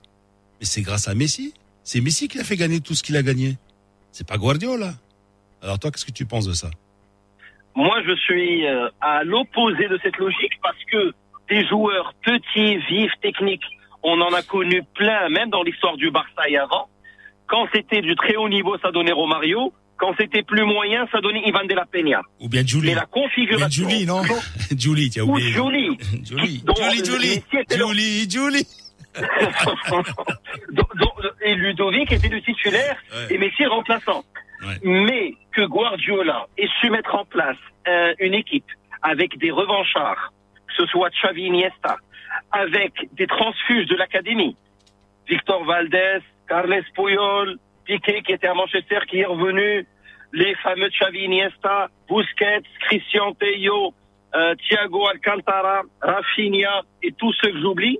Mais 0.60 0.66
c'est 0.66 0.80
grâce 0.82 1.06
à 1.08 1.14
Messi. 1.14 1.52
C'est 1.84 2.00
Messi 2.00 2.28
qui 2.28 2.38
a 2.38 2.44
fait 2.44 2.56
gagner 2.56 2.80
tout 2.80 2.94
ce 2.94 3.02
qu'il 3.02 3.16
a 3.16 3.22
gagné. 3.22 3.58
C'est 4.16 4.26
pas 4.26 4.38
Guardiola. 4.38 4.94
Alors 5.62 5.78
toi, 5.78 5.90
qu'est-ce 5.90 6.06
que 6.06 6.10
tu 6.10 6.24
penses 6.24 6.46
de 6.48 6.54
ça? 6.54 6.70
Moi, 7.74 7.96
je 8.06 8.14
suis 8.16 8.66
euh, 8.66 8.88
à 9.02 9.24
l'opposé 9.24 9.88
de 9.88 9.98
cette 10.02 10.16
logique 10.16 10.54
parce 10.62 10.82
que 10.90 11.12
des 11.50 11.66
joueurs 11.68 12.14
petits, 12.24 12.78
vifs, 12.88 13.12
techniques, 13.20 13.64
on 14.02 14.18
en 14.22 14.32
a 14.32 14.40
connu 14.40 14.80
plein, 14.94 15.28
même 15.28 15.50
dans 15.50 15.62
l'histoire 15.62 15.98
du 15.98 16.10
Barça 16.10 16.48
et 16.48 16.56
avant. 16.56 16.88
Quand 17.46 17.66
c'était 17.74 18.00
du 18.00 18.14
très 18.16 18.36
haut 18.36 18.48
niveau, 18.48 18.78
ça 18.78 18.90
donnait 18.90 19.12
Romario. 19.12 19.74
Quand 19.98 20.14
c'était 20.18 20.42
plus 20.42 20.64
moyen, 20.64 21.06
ça 21.12 21.20
donnait 21.20 21.42
Ivan 21.46 21.64
de 21.68 21.74
la 21.74 21.84
Peña. 21.84 22.22
Ou 22.40 22.48
bien 22.48 22.66
Julie 22.66 22.88
Mais 22.88 22.94
la 22.94 23.04
configuration. 23.04 23.66
Mais 23.86 23.90
Julie, 23.92 24.06
non 24.06 24.22
Julie, 24.78 25.10
tu 25.10 25.20
as 25.20 25.24
Ou 25.26 25.32
oublié. 25.32 25.50
Julie. 25.52 25.98
Julie, 26.24 26.62
Julie, 26.66 27.04
Julie, 27.04 27.42
le- 27.52 27.76
Julie, 27.76 28.30
Julie. 28.30 28.66
Donc- 30.72 30.94
donc, 30.96 31.12
et 31.42 31.54
Ludovic 31.54 32.12
était 32.12 32.28
le 32.28 32.40
titulaire 32.40 32.96
Ouais. 33.12 33.34
et 33.34 33.38
Messi 33.38 33.64
remplaçant. 33.66 34.22
Ouais. 34.62 34.74
Mais 34.84 35.34
que 35.52 35.62
Guardiola 35.66 36.46
ait 36.58 36.68
su 36.80 36.90
mettre 36.90 37.14
en 37.14 37.24
place 37.24 37.56
euh, 37.88 38.14
une 38.18 38.34
équipe 38.34 38.64
avec 39.02 39.36
des 39.38 39.50
revanchards, 39.50 40.32
que 40.66 40.74
ce 40.74 40.86
soit 40.86 41.10
Xavi 41.10 41.42
Iniesta, 41.44 41.96
avec 42.52 42.92
des 43.12 43.26
transfuges 43.26 43.86
de 43.86 43.96
l'académie, 43.96 44.56
Victor 45.28 45.64
Valdez, 45.64 46.18
Carles 46.48 46.82
Puyol, 46.94 47.56
Piqué 47.84 48.22
qui 48.22 48.32
était 48.32 48.48
à 48.48 48.54
Manchester, 48.54 48.98
qui 49.08 49.20
est 49.20 49.26
revenu, 49.26 49.86
les 50.32 50.54
fameux 50.56 50.88
Xavi 50.88 51.20
Iniesta, 51.24 51.88
Busquets, 52.08 52.62
Christian 52.80 53.32
Tello, 53.34 53.94
euh, 54.34 54.54
Thiago 54.68 55.06
Alcantara, 55.08 55.82
Rafinha 56.00 56.82
et 57.02 57.12
tous 57.12 57.32
ceux 57.40 57.52
que 57.52 57.60
j'oublie, 57.60 57.98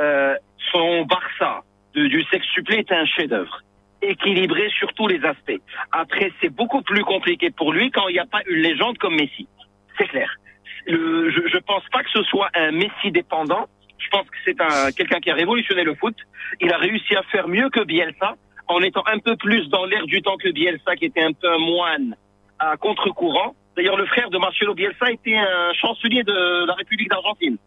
euh, 0.00 0.34
son 0.72 1.02
Barça 1.04 1.62
de- 1.94 2.06
du 2.06 2.22
sexe 2.24 2.46
supplé 2.48 2.78
est 2.78 2.92
un 2.92 3.04
chef-d'œuvre 3.04 3.62
équilibré 4.02 4.70
sur 4.70 4.92
tous 4.94 5.08
les 5.08 5.22
aspects. 5.24 5.60
Après, 5.92 6.32
c'est 6.40 6.48
beaucoup 6.48 6.80
plus 6.82 7.04
compliqué 7.04 7.50
pour 7.50 7.72
lui 7.72 7.90
quand 7.90 8.08
il 8.08 8.14
n'y 8.14 8.18
a 8.18 8.26
pas 8.26 8.40
une 8.48 8.62
légende 8.62 8.96
comme 8.98 9.14
Messi. 9.14 9.46
C'est 9.98 10.06
clair. 10.08 10.30
Je, 10.86 11.48
je 11.52 11.58
pense 11.58 11.82
pas 11.92 12.02
que 12.02 12.10
ce 12.10 12.22
soit 12.22 12.48
un 12.54 12.70
Messi 12.72 13.10
dépendant. 13.12 13.66
Je 13.98 14.08
pense 14.08 14.26
que 14.30 14.36
c'est 14.46 14.58
un 14.60 14.90
quelqu'un 14.92 15.20
qui 15.20 15.30
a 15.30 15.34
révolutionné 15.34 15.84
le 15.84 15.94
foot. 15.94 16.16
Il 16.60 16.72
a 16.72 16.78
réussi 16.78 17.14
à 17.14 17.22
faire 17.24 17.46
mieux 17.48 17.68
que 17.68 17.84
Bielsa 17.84 18.36
en 18.68 18.80
étant 18.80 19.02
un 19.06 19.18
peu 19.18 19.36
plus 19.36 19.68
dans 19.68 19.84
l'air 19.84 20.06
du 20.06 20.22
temps 20.22 20.38
que 20.38 20.48
Bielsa, 20.50 20.96
qui 20.96 21.04
était 21.04 21.22
un 21.22 21.32
peu 21.32 21.52
un 21.52 21.58
moine 21.58 22.16
à 22.58 22.76
contre-courant. 22.78 23.54
D'ailleurs, 23.76 23.96
le 23.96 24.06
frère 24.06 24.30
de 24.30 24.38
Marcelo 24.38 24.72
Bielsa 24.74 25.10
était 25.12 25.36
un 25.36 25.72
chancelier 25.74 26.22
de 26.22 26.66
la 26.66 26.74
République 26.74 27.10
d'Argentine. 27.10 27.58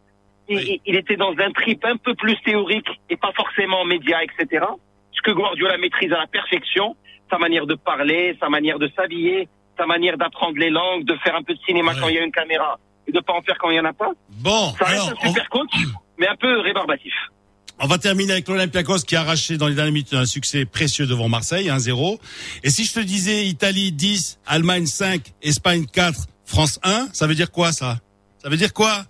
Il, 0.49 0.57
Oui. 0.57 0.63
il- 0.85 0.91
il 0.93 0.95
était 0.97 1.15
dans 1.15 1.31
un 1.37 1.51
trip 1.51 1.83
un 1.85 1.97
peu 1.97 2.13
plus 2.15 2.35
théorique 2.43 2.87
et 3.09 3.15
pas 3.17 3.31
forcément 3.35 3.85
média, 3.85 4.17
etc. 4.23 4.65
Ce 5.11 5.21
que 5.21 5.31
Guardiola 5.31 5.77
maîtrise 5.77 6.11
à 6.11 6.17
la 6.19 6.27
perfection, 6.27 6.95
sa 7.29 7.37
manière 7.37 7.65
de 7.65 7.75
parler, 7.75 8.35
sa 8.39 8.49
manière 8.49 8.77
de 8.79 8.89
s'habiller, 8.95 9.47
sa 9.77 9.85
manière 9.85 10.17
d'apprendre 10.17 10.57
les 10.57 10.69
langues, 10.69 11.05
de 11.05 11.15
faire 11.23 11.35
un 11.35 11.43
peu 11.43 11.53
de 11.53 11.59
cinéma 11.65 11.93
Ouais. 11.93 11.97
quand 12.01 12.07
il 12.09 12.15
y 12.15 12.19
a 12.19 12.23
une 12.23 12.31
caméra 12.31 12.77
et 13.07 13.11
de 13.11 13.19
pas 13.21 13.33
en 13.33 13.41
faire 13.41 13.57
quand 13.57 13.69
il 13.71 13.77
y 13.77 13.79
en 13.79 13.85
a 13.85 13.93
pas. 13.93 14.11
Bon, 14.41 14.73
Ça 14.77 14.85
reste 14.85 15.03
alors, 15.07 15.19
un 15.23 15.27
on, 15.27 15.27
super 15.29 15.49
coach, 15.49 15.71
mais 16.17 16.27
un 16.27 16.35
peu 16.35 16.59
rébarbatif. 16.59 17.13
on 17.79 17.87
va 17.87 17.97
terminer 17.97 18.33
avec 18.33 18.47
l'Olympiakos 18.47 18.99
qui 19.07 19.15
a 19.15 19.21
arraché 19.21 19.57
dans 19.57 19.67
les 19.67 19.75
dernières 19.75 19.93
minutes 19.93 20.13
un 20.13 20.25
succès 20.25 20.65
précieux 20.65 21.07
devant 21.07 21.27
Marseille, 21.29 21.69
1-0. 21.69 22.19
Et 22.63 22.69
si 22.69 22.83
je 22.85 22.93
te 22.93 22.99
disais 22.99 23.45
Italie 23.45 23.91
10, 23.91 24.39
Allemagne 24.45 24.85
5, 24.85 25.21
Espagne 25.41 25.85
4, 25.85 26.27
France 26.45 26.79
1, 26.83 27.07
ça 27.13 27.27
veut 27.27 27.35
dire 27.35 27.49
quoi 27.51 27.71
ça? 27.71 27.97
Ça 28.39 28.49
veut 28.49 28.57
dire 28.57 28.73
quoi? 28.73 29.05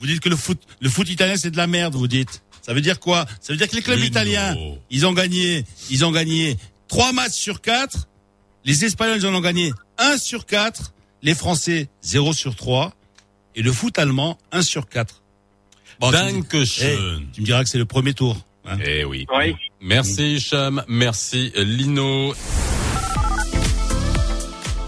Vous 0.00 0.06
dites 0.06 0.20
que 0.20 0.28
le 0.28 0.36
foot, 0.36 0.60
le 0.80 0.88
foot 0.88 1.08
italien 1.08 1.36
c'est 1.36 1.50
de 1.50 1.56
la 1.56 1.66
merde, 1.66 1.94
vous 1.94 2.08
dites. 2.08 2.42
Ça 2.62 2.74
veut 2.74 2.80
dire 2.80 2.98
quoi? 2.98 3.26
Ça 3.40 3.52
veut 3.52 3.56
dire 3.56 3.68
que 3.68 3.76
les 3.76 3.82
clubs 3.82 4.02
italiens, 4.02 4.56
ils 4.90 5.06
ont 5.06 5.12
gagné, 5.12 5.64
ils 5.90 6.04
ont 6.04 6.10
gagné 6.10 6.56
3 6.88 7.12
matchs 7.12 7.32
sur 7.34 7.60
4. 7.60 8.08
Les 8.64 8.84
Espagnols 8.84 9.18
ils 9.18 9.26
en 9.26 9.34
ont 9.34 9.40
gagné 9.40 9.72
1 9.98 10.18
sur 10.18 10.46
4. 10.46 10.92
Les 11.22 11.34
Français 11.34 11.88
0 12.02 12.32
sur 12.32 12.56
3. 12.56 12.92
Et 13.54 13.62
le 13.62 13.72
foot 13.72 13.98
allemand 13.98 14.36
1 14.52 14.62
sur 14.62 14.88
4. 14.88 15.22
Bon, 16.00 16.10
tu, 16.10 16.16
me 16.16 16.42
dis-. 16.42 16.80
Eh, 16.82 16.96
tu 17.32 17.40
me 17.40 17.46
diras 17.46 17.62
que 17.64 17.70
c'est 17.70 17.78
le 17.78 17.86
premier 17.86 18.12
tour. 18.12 18.36
hein. 18.66 18.76
Eh 18.84 19.04
oui. 19.04 19.26
Oui. 19.34 19.54
Merci 19.80 20.40
Cham, 20.40 20.84
merci 20.88 21.52
Lino. 21.56 22.34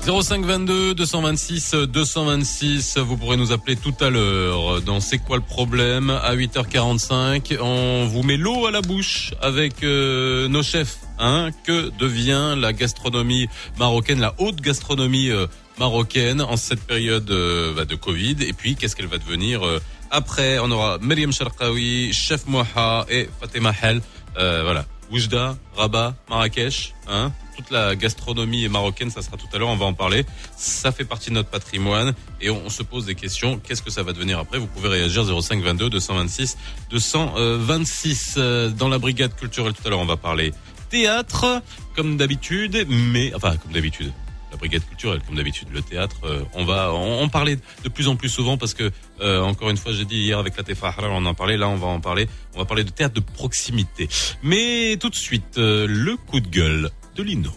0522 0.09 0.95
226 0.95 1.75
226, 1.75 2.97
vous 2.97 3.19
pourrez 3.19 3.37
nous 3.37 3.53
appeler 3.53 3.77
tout 3.77 3.93
à 4.01 4.09
l'heure 4.09 4.81
dans 4.81 5.01
C'est 5.01 5.19
quoi 5.19 5.37
le 5.37 5.43
problème? 5.43 6.09
À 6.09 6.35
8h45. 6.35 7.59
On 7.61 8.07
vous 8.07 8.23
met 8.23 8.39
l'eau 8.39 8.67
à 8.67 8.71
la 8.71 8.81
bouche 8.81 9.35
avec 9.43 9.83
euh, 9.83 10.49
nos 10.49 10.63
chefs. 10.63 10.97
Hein, 11.19 11.51
que 11.65 11.91
devient 11.99 12.55
la 12.57 12.73
gastronomie 12.73 13.49
marocaine, 13.77 14.21
la 14.21 14.35
haute 14.39 14.61
gastronomie 14.63 15.31
euh, 15.31 15.47
marocaine 15.79 16.41
en 16.41 16.57
cette 16.57 16.81
période 16.87 17.31
euh, 17.31 17.75
bah, 17.75 17.85
de 17.85 17.95
Covid? 17.95 18.37
Et 18.41 18.55
puis 18.55 18.77
qu'est-ce 18.77 18.97
qu'elle 18.97 19.09
va 19.09 19.19
devenir 19.19 19.67
euh, 19.67 19.79
après? 20.11 20.59
On 20.59 20.71
aura 20.71 20.99
Myriam 21.03 21.33
Sharqawi, 21.33 22.15
Chef 22.15 22.47
Moha 22.47 23.05
et 23.11 23.29
Fatima 23.41 23.75
Hel. 23.83 24.01
Voilà. 24.37 24.87
Oujda, 25.11 25.57
Rabat, 25.75 26.15
Marrakech, 26.29 26.95
hein, 27.09 27.33
toute 27.59 27.73
la 27.73 27.97
gastronomie 27.97 28.69
marocaine, 28.69 29.11
ça 29.11 29.21
sera 29.21 29.37
tout 29.37 29.49
à 29.53 29.59
l'heure, 29.59 29.69
on 29.69 29.77
va 29.77 29.87
en 29.87 29.95
parler. 29.95 30.25
Ça 30.57 30.93
fait 30.93 31.05
partie 31.05 31.31
de 31.31 31.35
notre 31.35 31.51
patrimoine 31.51 32.15
et 32.41 32.51
on, 32.51 32.69
se 32.71 32.85
pose 32.85 33.07
des 33.07 33.17
questions. 33.17 33.59
Qu'est-ce 33.59 33.83
que 33.83 33.91
ça 33.91 34.05
va 34.05 34.13
devenir 34.13 34.39
après? 34.39 34.59
Vous 34.59 34.69
pouvez 34.69 34.89
réagir 34.89 35.25
05 35.25 35.61
22 35.61 35.91
226 35.91 36.57
226 36.91 38.35
Euh, 38.37 38.69
dans 38.71 38.89
la 38.89 38.99
brigade 38.99 39.35
culturelle 39.35 39.73
tout 39.73 39.87
à 39.87 39.91
l'heure. 39.91 39.99
On 39.99 40.07
va 40.07 40.17
parler 40.17 40.53
théâtre 40.89 41.63
comme 41.97 42.17
d'habitude, 42.17 42.87
mais 42.89 43.35
enfin 43.35 43.57
comme 43.57 43.73
d'habitude. 43.73 44.13
la 44.51 44.57
brigade 44.57 44.83
culturelle, 44.89 45.21
comme 45.27 45.37
d'habitude, 45.37 45.69
le 45.73 45.83
théâtre. 45.83 46.17
euh, 46.25 46.43
on 46.55 46.65
va 46.65 46.93
en, 46.93 47.29
parler 47.29 47.59
de 47.85 47.89
plus 47.91 48.09
en 48.09 48.17
plus 48.17 48.31
souvent 48.31 48.57
parce 48.57 48.73
que, 48.73 48.91
euh, 49.21 49.43
encore 49.43 49.69
une 49.69 49.77
fois, 49.77 49.93
j'ai 49.93 50.07
dit 50.07 50.17
hier 50.17 50.39
avec 50.39 50.57
la 50.57 50.63
Tefa 50.63 50.89
Harar, 50.89 51.11
on 51.13 51.27
en 51.27 51.35
parlait. 51.35 51.59
Là, 51.59 51.69
on 51.69 51.77
va 51.77 51.89
en 51.89 52.01
parler. 52.01 52.29
On 52.55 52.59
va 52.59 52.65
parler 52.65 52.85
de 52.85 52.91
théâtre 52.91 53.15
de 53.15 53.21
proximité. 53.21 54.09
Mais 54.43 54.97
tout 54.99 55.11
de 55.11 55.15
suite, 55.15 55.59
euh, 55.59 55.87
le 55.87 56.17
coup 56.17 56.41
de 56.41 56.49
gueule 56.49 56.91
de 57.19 57.25
Lino. 57.25 57.51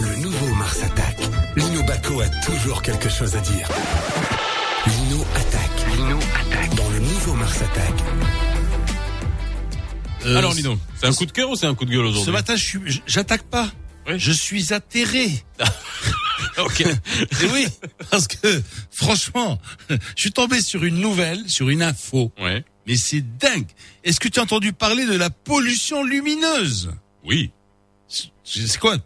Le 0.00 0.16
nouveau 0.16 0.54
Mars 0.56 0.82
attaque. 0.82 1.20
Lino 1.56 1.82
Baco 1.84 2.20
a 2.20 2.28
toujours 2.44 2.82
quelque 2.82 3.08
chose 3.08 3.34
à 3.34 3.40
dire. 3.40 3.66
Lino 4.86 5.24
attaque. 5.34 5.96
Lino 5.96 6.18
attaque. 6.34 6.74
Dans 6.74 6.90
le 6.90 6.98
nouveau 6.98 7.32
Mars 7.34 7.62
attaque. 7.62 8.04
Euh, 10.26 10.36
Alors, 10.36 10.52
Lino, 10.52 10.78
c'est 11.00 11.06
un 11.06 11.14
coup 11.14 11.24
de 11.24 11.32
cœur 11.32 11.48
ou 11.48 11.56
c'est 11.56 11.66
un 11.66 11.74
coup 11.74 11.86
de 11.86 11.90
gueule 11.90 12.04
Ce 12.04 12.08
aujourd'hui 12.10 12.32
matin, 12.32 12.56
je 12.56 12.62
suis, 12.64 13.02
j'attaque 13.06 13.44
pas. 13.44 13.70
Oui. 14.06 14.18
Je 14.18 14.32
suis 14.32 14.74
atterré. 14.74 15.30
Ok. 16.58 16.80
Et 16.80 17.46
oui, 17.52 17.66
parce 18.10 18.26
que 18.26 18.62
franchement, 18.90 19.58
je 19.88 19.96
suis 20.16 20.32
tombé 20.32 20.60
sur 20.60 20.84
une 20.84 20.98
nouvelle, 20.98 21.48
sur 21.48 21.70
une 21.70 21.82
info. 21.82 22.32
Ouais. 22.38 22.64
Mais 22.86 22.96
c'est 22.96 23.22
dingue. 23.38 23.68
Est-ce 24.04 24.20
que 24.20 24.28
tu 24.28 24.40
as 24.40 24.42
entendu 24.42 24.72
parler 24.74 25.06
de 25.06 25.16
la 25.16 25.30
pollution 25.30 26.02
lumineuse? 26.02 26.90
Oui. 27.24 27.50
C'est 28.44 28.78
quoi? 28.78 28.96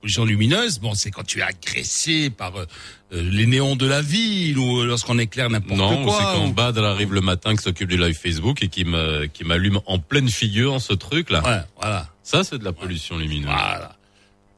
Pollution 0.00 0.24
lumineuse, 0.24 0.78
bon, 0.80 0.94
c'est 0.94 1.10
quand 1.12 1.22
tu 1.24 1.38
es 1.38 1.42
agressé 1.42 2.28
par 2.30 2.56
euh, 2.56 2.66
euh, 3.12 3.22
les 3.22 3.46
néons 3.46 3.76
de 3.76 3.86
la 3.86 4.02
ville 4.02 4.58
ou 4.58 4.80
euh, 4.80 4.84
lorsqu'on 4.86 5.18
éclaire 5.18 5.48
n'importe 5.48 5.78
Non, 5.78 6.04
quoi. 6.04 6.16
c'est 6.18 6.24
quand 6.24 6.46
ou- 6.48 6.52
Badr 6.52 6.84
arrive 6.84 7.12
le 7.12 7.20
matin, 7.20 7.54
qui 7.54 7.62
s'occupe 7.62 7.88
du 7.88 7.96
live 7.96 8.16
Facebook 8.18 8.62
et 8.64 8.68
qui 8.68 8.84
me, 8.84 9.26
qui 9.26 9.44
m'allume 9.44 9.80
en 9.86 9.98
pleine 10.00 10.28
figure 10.28 10.80
ce 10.80 10.92
truc 10.92 11.30
là. 11.30 11.42
Ouais, 11.44 11.60
voilà. 11.80 12.08
Ça, 12.24 12.42
c'est 12.44 12.58
de 12.58 12.64
la 12.64 12.72
pollution 12.72 13.16
lumineuse. 13.16 13.46
Voilà. 13.46 13.96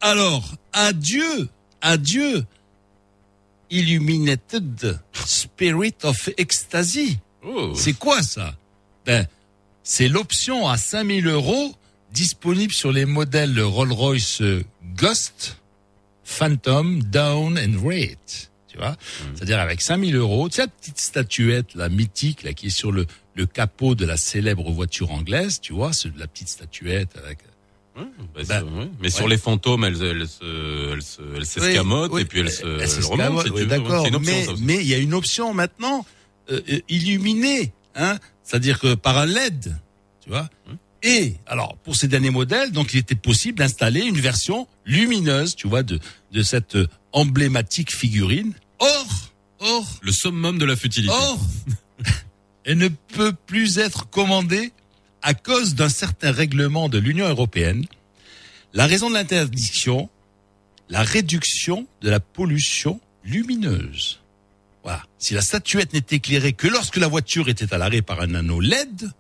Alors, 0.01 0.45
adieu, 0.73 1.49
adieu, 1.83 2.45
Illuminated 3.71 4.99
Spirit 5.13 5.95
of 6.05 6.29
Ecstasy. 6.37 7.19
Oh. 7.45 7.73
C'est 7.75 7.95
quoi 7.95 8.23
ça? 8.23 8.55
Ben, 9.07 9.27
c'est 9.83 10.09
l'option 10.09 10.69
à 10.69 10.77
5000 10.77 11.27
euros 11.27 11.75
disponible 12.15 12.73
sur 12.73 12.93
les 12.93 13.05
modèles 13.05 13.61
Rolls-Royce 13.61 14.41
Ghost, 14.97 15.59
Phantom, 16.23 17.03
Down 17.03 17.59
and 17.59 17.87
Rate. 17.87 18.51
Tu 18.69 18.79
vois 18.79 18.97
C'est-à-dire 19.35 19.61
avec 19.61 19.81
5000 19.81 20.17
euros, 20.17 20.49
tu 20.49 20.57
sais 20.57 20.63
la 20.63 20.69
petite 20.69 20.99
statuette, 20.99 21.75
la 21.75 21.89
mythique, 21.89 22.43
là, 22.45 22.53
qui 22.55 22.69
est 22.69 22.71
sur 22.71 22.93
le, 22.93 23.07
le 23.35 23.47
capot 23.47 23.95
de 23.95 24.07
la 24.07 24.17
célèbre 24.17 24.71
voiture 24.71 25.11
anglaise, 25.11 25.61
tu 25.61 25.73
vois, 25.73 25.93
c'est 25.93 26.17
la 26.17 26.27
petite 26.27 26.49
statuette 26.49 27.11
avec... 27.23 27.39
Ouais, 27.97 28.05
bah, 28.35 28.43
Ben, 28.49 28.63
ouais. 28.65 28.91
Mais 29.01 29.11
sur 29.11 29.29
les 29.29 29.39
fantômes, 29.39 29.85
elles, 29.85 30.03
elles 30.03 30.27
se, 30.27 30.93
elles 30.93 31.03
se, 31.03 31.23
elles 31.37 31.47
s'escamotent 31.47 32.11
Oui, 32.11 32.17
oui, 32.17 32.23
et 32.23 32.25
puis 32.25 32.41
elles 32.41 32.51
se, 32.51 32.65
elle 32.65 32.81
elles 32.81 32.89
s'escamote, 32.89 33.45
remontent, 33.45 33.61
si. 33.61 33.67
D'accord, 33.67 34.07
mais 34.61 34.77
il 34.77 34.87
y 34.89 34.95
a 34.95 34.99
une 34.99 35.15
option 35.15 35.55
maintenant 35.55 36.05
euh, 36.51 36.61
euh, 36.69 36.81
illuminée, 36.89 37.73
hein, 37.95 38.19
c'est-à-dire 38.43 38.81
que 38.81 38.95
par 38.95 39.19
un 39.19 39.27
LED, 39.27 39.77
tu 40.21 40.31
vois. 40.31 40.49
Hum. 40.69 40.77
Et 41.05 41.35
alors 41.47 41.77
pour 41.85 41.95
ces 41.97 42.09
derniers 42.09 42.31
modèles, 42.31 42.73
donc 42.73 42.95
il 42.95 42.99
était 42.99 43.15
possible 43.15 43.59
d'installer 43.59 44.01
une 44.01 44.19
version 44.19 44.67
lumineuse, 44.87 45.55
tu 45.55 45.69
vois, 45.69 45.83
de 45.83 46.01
de 46.33 46.43
cette 46.43 46.77
euh, 46.77 46.89
emblématique 47.13 47.95
figurine. 47.95 48.55
Or, 48.81 49.07
or, 49.61 49.87
Le 50.03 50.11
summum 50.13 50.59
de 50.59 50.65
la 50.65 50.77
futilité. 50.77 51.13
or, 51.15 51.39
elle 52.65 52.79
ne 52.79 52.89
peut 52.89 53.35
plus 53.47 53.79
être 53.79 54.09
commandée 54.09 54.73
à 55.23 55.35
cause 55.35 55.75
d'un 55.75 55.91
certain 55.91 56.33
règlement 56.33 56.89
de 56.89 56.99
l'Union 56.99 57.29
européenne. 57.29 57.85
La 58.73 58.87
raison 58.87 59.09
de 59.11 59.15
l'interdiction, 59.15 60.09
la 60.89 61.03
réduction 61.03 61.87
de 62.01 62.11
la 62.11 62.19
pollution 62.21 63.01
lumineuse. 63.25 64.21
Voilà. 64.83 65.03
Si 65.19 65.35
la 65.35 65.41
statuette 65.43 65.93
n'est 65.93 66.05
éclairée 66.11 66.53
que 66.53 66.67
lorsque 66.67 66.97
la 66.97 67.09
voiture 67.09 67.49
était 67.49 67.73
à 67.73 67.79
l'arrêt 67.79 68.03
par 68.03 68.21
un 68.21 68.35
anneau 68.35 68.61
LED 68.61 69.11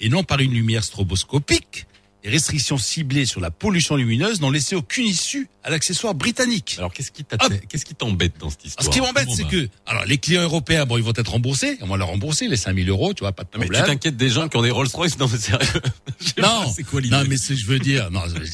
et 0.00 0.08
non 0.08 0.22
par 0.24 0.40
une 0.40 0.52
lumière 0.52 0.84
stroboscopique, 0.84 1.86
les 2.24 2.30
restrictions 2.30 2.78
ciblées 2.78 3.26
sur 3.26 3.40
la 3.40 3.52
pollution 3.52 3.94
lumineuse 3.94 4.40
n'ont 4.40 4.50
laissé 4.50 4.74
aucune 4.74 5.06
issue 5.06 5.48
à 5.62 5.70
l'accessoire 5.70 6.14
britannique. 6.14 6.74
Alors 6.76 6.92
qu'est-ce 6.92 7.12
qui 7.12 7.94
t'embête 7.94 8.32
dans 8.40 8.50
cette 8.50 8.64
histoire 8.64 8.84
Ce 8.84 8.90
qui 8.90 9.00
m'embête, 9.00 9.28
c'est 9.30 9.46
que, 9.46 9.68
alors, 9.86 10.04
les 10.04 10.18
clients 10.18 10.42
européens, 10.42 10.84
bon, 10.84 10.96
ils 10.98 11.04
vont 11.04 11.12
être 11.16 11.30
remboursés. 11.30 11.78
On 11.80 11.86
va 11.86 11.96
leur 11.96 12.08
rembourser 12.08 12.48
les 12.48 12.56
5000 12.56 12.88
euros, 12.90 13.14
tu 13.14 13.20
vois, 13.20 13.30
pas 13.30 13.44
de 13.44 13.48
Non, 13.54 13.60
mais 13.60 13.66
tu 13.66 13.72
problème. 13.72 13.94
t'inquiètes 13.94 14.16
des 14.16 14.30
gens 14.30 14.48
qui 14.48 14.56
ont 14.56 14.62
des 14.62 14.72
Rolls 14.72 14.88
Royce 14.92 15.16
Non, 15.16 15.28
mais 15.30 15.38
sérieux. 15.38 15.80
Non, 16.38 16.74
quoi 16.90 17.00
l'idée 17.00 17.14
non, 17.16 17.24
mais 17.28 17.36
ce 17.36 17.50
que 17.50 17.54
je 17.54 17.66
veux 17.66 17.78
dire, 17.78 18.10
non, 18.10 18.22
je, 18.26 18.44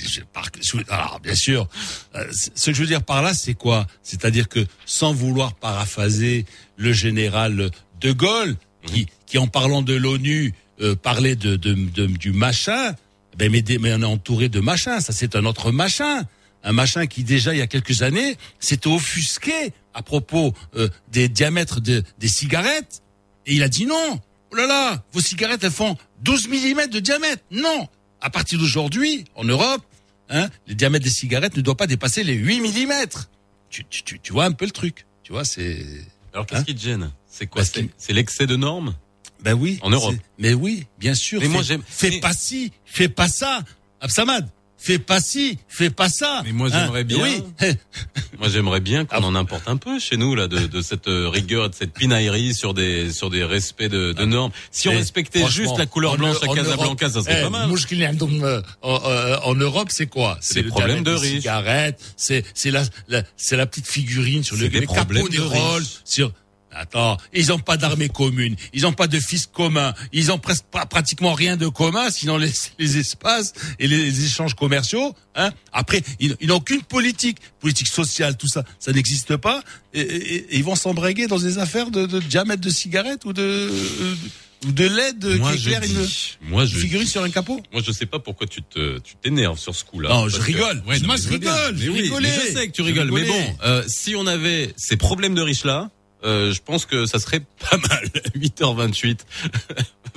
je- 0.60 0.78
alors 0.90 1.18
bien 1.20 1.34
sûr, 1.34 1.66
euh, 2.14 2.30
ce 2.54 2.66
que 2.70 2.76
je 2.76 2.80
veux 2.82 2.86
dire 2.86 3.02
par 3.02 3.22
là, 3.22 3.32
c'est 3.32 3.54
quoi? 3.54 3.86
C'est-à-dire 4.02 4.48
que 4.50 4.66
sans 4.84 5.14
vouloir 5.14 5.54
paraphraser 5.54 6.44
le 6.76 6.92
général 6.92 7.70
de 8.00 8.12
Gaulle, 8.12 8.56
qui, 8.86 9.06
qui 9.26 9.38
en 9.38 9.46
parlant 9.46 9.80
de 9.80 9.94
l'ONU 9.94 10.52
euh, 10.80 10.94
parlait 10.96 11.36
de, 11.36 11.56
de, 11.56 11.74
de- 11.74 12.06
du 12.06 12.32
machin, 12.32 12.94
ben 13.36 13.50
mais, 13.50 13.62
des- 13.62 13.78
mais 13.78 13.92
on 13.94 14.00
est 14.02 14.04
entouré 14.04 14.48
de 14.48 14.60
machin. 14.60 15.00
Ça, 15.00 15.12
c'est 15.12 15.36
un 15.36 15.44
autre 15.44 15.72
machin, 15.72 16.24
un 16.62 16.72
machin 16.72 17.06
qui 17.06 17.24
déjà 17.24 17.52
il 17.54 17.58
y 17.58 17.62
a 17.62 17.66
quelques 17.66 18.02
années 18.02 18.36
s'était 18.60 18.88
offusqué 18.88 19.72
à 19.92 20.02
propos 20.02 20.52
euh, 20.76 20.88
des 21.12 21.28
diamètres 21.28 21.80
de, 21.80 22.02
des 22.18 22.28
cigarettes, 22.28 23.02
et 23.46 23.54
il 23.54 23.62
a 23.62 23.68
dit 23.68 23.86
non. 23.86 24.20
Oh 24.52 24.56
là 24.56 24.66
là, 24.66 25.04
vos 25.12 25.20
cigarettes 25.20 25.64
elles 25.64 25.70
font 25.70 25.96
12 26.22 26.48
mm 26.48 26.86
de 26.90 27.00
diamètre. 27.00 27.42
Non. 27.50 27.88
À 28.20 28.30
partir 28.30 28.58
d'aujourd'hui, 28.58 29.24
en 29.34 29.44
Europe, 29.44 29.82
hein, 30.30 30.48
les 30.66 30.74
diamètres 30.74 31.04
des 31.04 31.10
cigarettes 31.10 31.56
ne 31.56 31.60
doivent 31.62 31.76
pas 31.76 31.86
dépasser 31.86 32.22
les 32.24 32.34
8 32.34 32.60
mm. 32.60 32.92
Tu, 33.68 33.84
tu, 33.90 34.20
tu, 34.20 34.32
vois 34.32 34.44
un 34.44 34.52
peu 34.52 34.64
le 34.64 34.70
truc. 34.70 35.04
Tu 35.24 35.32
vois, 35.32 35.44
c'est 35.44 35.84
Alors 36.32 36.46
qu'est-ce 36.46 36.60
Hein 36.60 36.64
qui 36.64 36.74
te 36.76 36.80
gêne? 36.80 37.10
C'est 37.28 37.46
quoi? 37.48 37.62
C'est 37.64 38.12
l'excès 38.12 38.46
de 38.46 38.54
normes? 38.56 38.94
Ben 39.44 39.54
oui. 39.54 39.78
En 39.82 39.90
Europe. 39.90 40.14
Mais 40.38 40.54
oui, 40.54 40.86
bien 40.98 41.14
sûr. 41.14 41.38
Mais 41.40 41.46
fais, 41.46 41.52
moi 41.52 41.62
j'aime. 41.62 41.82
Fais 41.86 42.18
pas 42.18 42.32
ci, 42.32 42.72
fais 42.86 43.08
pas 43.08 43.28
ça, 43.28 43.62
Absamad. 44.00 44.48
Fais 44.84 44.98
pas 44.98 45.18
ci, 45.18 45.58
fais 45.66 45.88
pas 45.88 46.10
ça. 46.10 46.42
Mais 46.44 46.52
moi 46.52 46.68
hein 46.70 46.80
j'aimerais 46.82 47.04
bien. 47.04 47.22
Oui. 47.22 47.42
moi 48.38 48.50
j'aimerais 48.50 48.80
bien 48.80 49.06
qu'on 49.06 49.16
ah. 49.16 49.26
en 49.26 49.34
importe 49.34 49.66
un 49.66 49.78
peu 49.78 49.98
chez 49.98 50.18
nous 50.18 50.34
là 50.34 50.46
de, 50.46 50.66
de 50.66 50.82
cette 50.82 51.08
euh, 51.08 51.26
rigueur, 51.30 51.70
de 51.70 51.74
cette 51.74 51.94
pinaillerie 51.94 52.52
sur 52.52 52.74
des 52.74 53.10
sur 53.10 53.30
des 53.30 53.44
respects 53.44 53.88
de, 53.88 54.12
de 54.12 54.22
ah. 54.22 54.26
normes. 54.26 54.52
Si 54.70 54.90
on 54.90 54.92
eh, 54.92 54.96
respectait 54.96 55.46
juste 55.48 55.78
la 55.78 55.86
couleur 55.86 56.18
blanche 56.18 56.36
à 56.42 56.48
Casablanca, 56.48 57.08
ça 57.08 57.22
serait 57.22 57.38
eh, 57.38 57.44
pas 57.44 57.48
mal. 57.48 57.70
Euh, 57.70 58.62
euh, 58.84 59.38
en 59.44 59.54
Europe, 59.54 59.88
c'est 59.90 60.06
quoi? 60.06 60.36
C'est 60.42 60.60
le 60.60 60.68
problème 60.68 61.02
de 61.02 61.12
riches. 61.12 61.48
C'est 62.18 62.44
c'est 62.52 62.70
la, 62.70 62.82
la 63.08 63.22
c'est 63.38 63.56
la 63.56 63.64
petite 63.64 63.86
figurine 63.86 64.44
sur 64.44 64.56
le, 64.56 64.66
les, 64.66 64.80
les 64.80 64.86
capots 64.86 65.28
des, 65.28 65.38
des 65.38 65.42
Rolls 65.42 65.86
sur 66.04 66.30
Attends, 66.74 67.16
ils 67.32 67.52
ont 67.52 67.58
pas 67.58 67.76
d'armée 67.76 68.08
commune, 68.08 68.56
ils 68.72 68.84
ont 68.86 68.92
pas 68.92 69.06
de 69.06 69.20
fils 69.20 69.46
communs, 69.46 69.94
ils 70.12 70.32
ont 70.32 70.38
presque 70.38 70.64
pas, 70.64 70.86
pratiquement 70.86 71.32
rien 71.32 71.56
de 71.56 71.68
commun, 71.68 72.10
sinon 72.10 72.36
les, 72.36 72.50
les 72.78 72.98
espaces 72.98 73.52
et 73.78 73.86
les, 73.86 73.96
les 74.10 74.24
échanges 74.24 74.54
commerciaux. 74.54 75.14
Hein 75.36 75.50
Après, 75.72 76.02
ils, 76.20 76.36
n'ont 76.42 76.56
aucune 76.56 76.82
politique, 76.82 77.38
politique 77.60 77.88
sociale, 77.88 78.36
tout 78.36 78.48
ça, 78.48 78.64
ça 78.78 78.92
n'existe 78.92 79.36
pas. 79.36 79.62
Et, 79.92 80.00
et- 80.00 80.34
et 80.54 80.56
ils 80.56 80.64
vont 80.64 80.74
s'embraguer 80.76 81.26
dans 81.28 81.38
des 81.38 81.58
affaires 81.58 81.90
de, 81.90 82.06
de 82.06 82.18
diamètre 82.20 82.60
de 82.62 82.70
cigarette 82.70 83.24
ou 83.24 83.32
de 83.32 83.42
euh, 83.42 84.14
ou 84.66 84.72
de 84.72 84.88
Moi, 85.36 85.52
qui 85.52 85.58
je 85.58 85.68
éclaire 85.70 85.82
une 85.84 86.48
moi, 86.48 86.64
je 86.64 86.76
figurine 86.78 87.04
dis- 87.04 87.10
sur 87.10 87.22
un 87.22 87.30
capot. 87.30 87.60
Moi, 87.72 87.82
je 87.86 87.92
sais 87.92 88.06
pas 88.06 88.18
pourquoi 88.18 88.46
tu 88.46 88.62
te, 88.62 88.98
tu 89.00 89.14
t'énerves 89.16 89.58
sur 89.58 89.74
ce 89.74 89.84
coup-là. 89.84 90.08
Non, 90.08 90.28
je 90.28 90.36
Parce 90.36 90.46
que- 90.48 90.52
rigole. 90.52 90.82
Ouais, 90.86 90.98
non, 91.00 91.06
Moi, 91.06 91.16
je 91.16 91.28
rigole, 91.28 91.74
Mais 91.76 91.84
je 91.84 91.90
oui, 91.90 92.00
rigolais. 92.02 92.28
mais 92.30 92.48
je 92.50 92.56
sais 92.56 92.66
que 92.68 92.72
tu 92.72 92.80
Je 92.82 92.86
rigoles. 92.86 93.10
Mais 93.12 93.24
bon, 93.24 93.56
euh, 93.64 93.84
si 93.86 94.16
on 94.16 94.26
avait 94.26 94.72
ces 94.76 94.96
problèmes 94.96 95.34
de 95.34 95.42
riches-là, 95.42 95.90
euh, 96.24 96.52
je 96.52 96.60
pense 96.62 96.86
que 96.86 97.06
ça 97.06 97.18
serait 97.18 97.40
pas 97.70 97.76
mal. 97.76 98.04
8h28. 98.36 99.18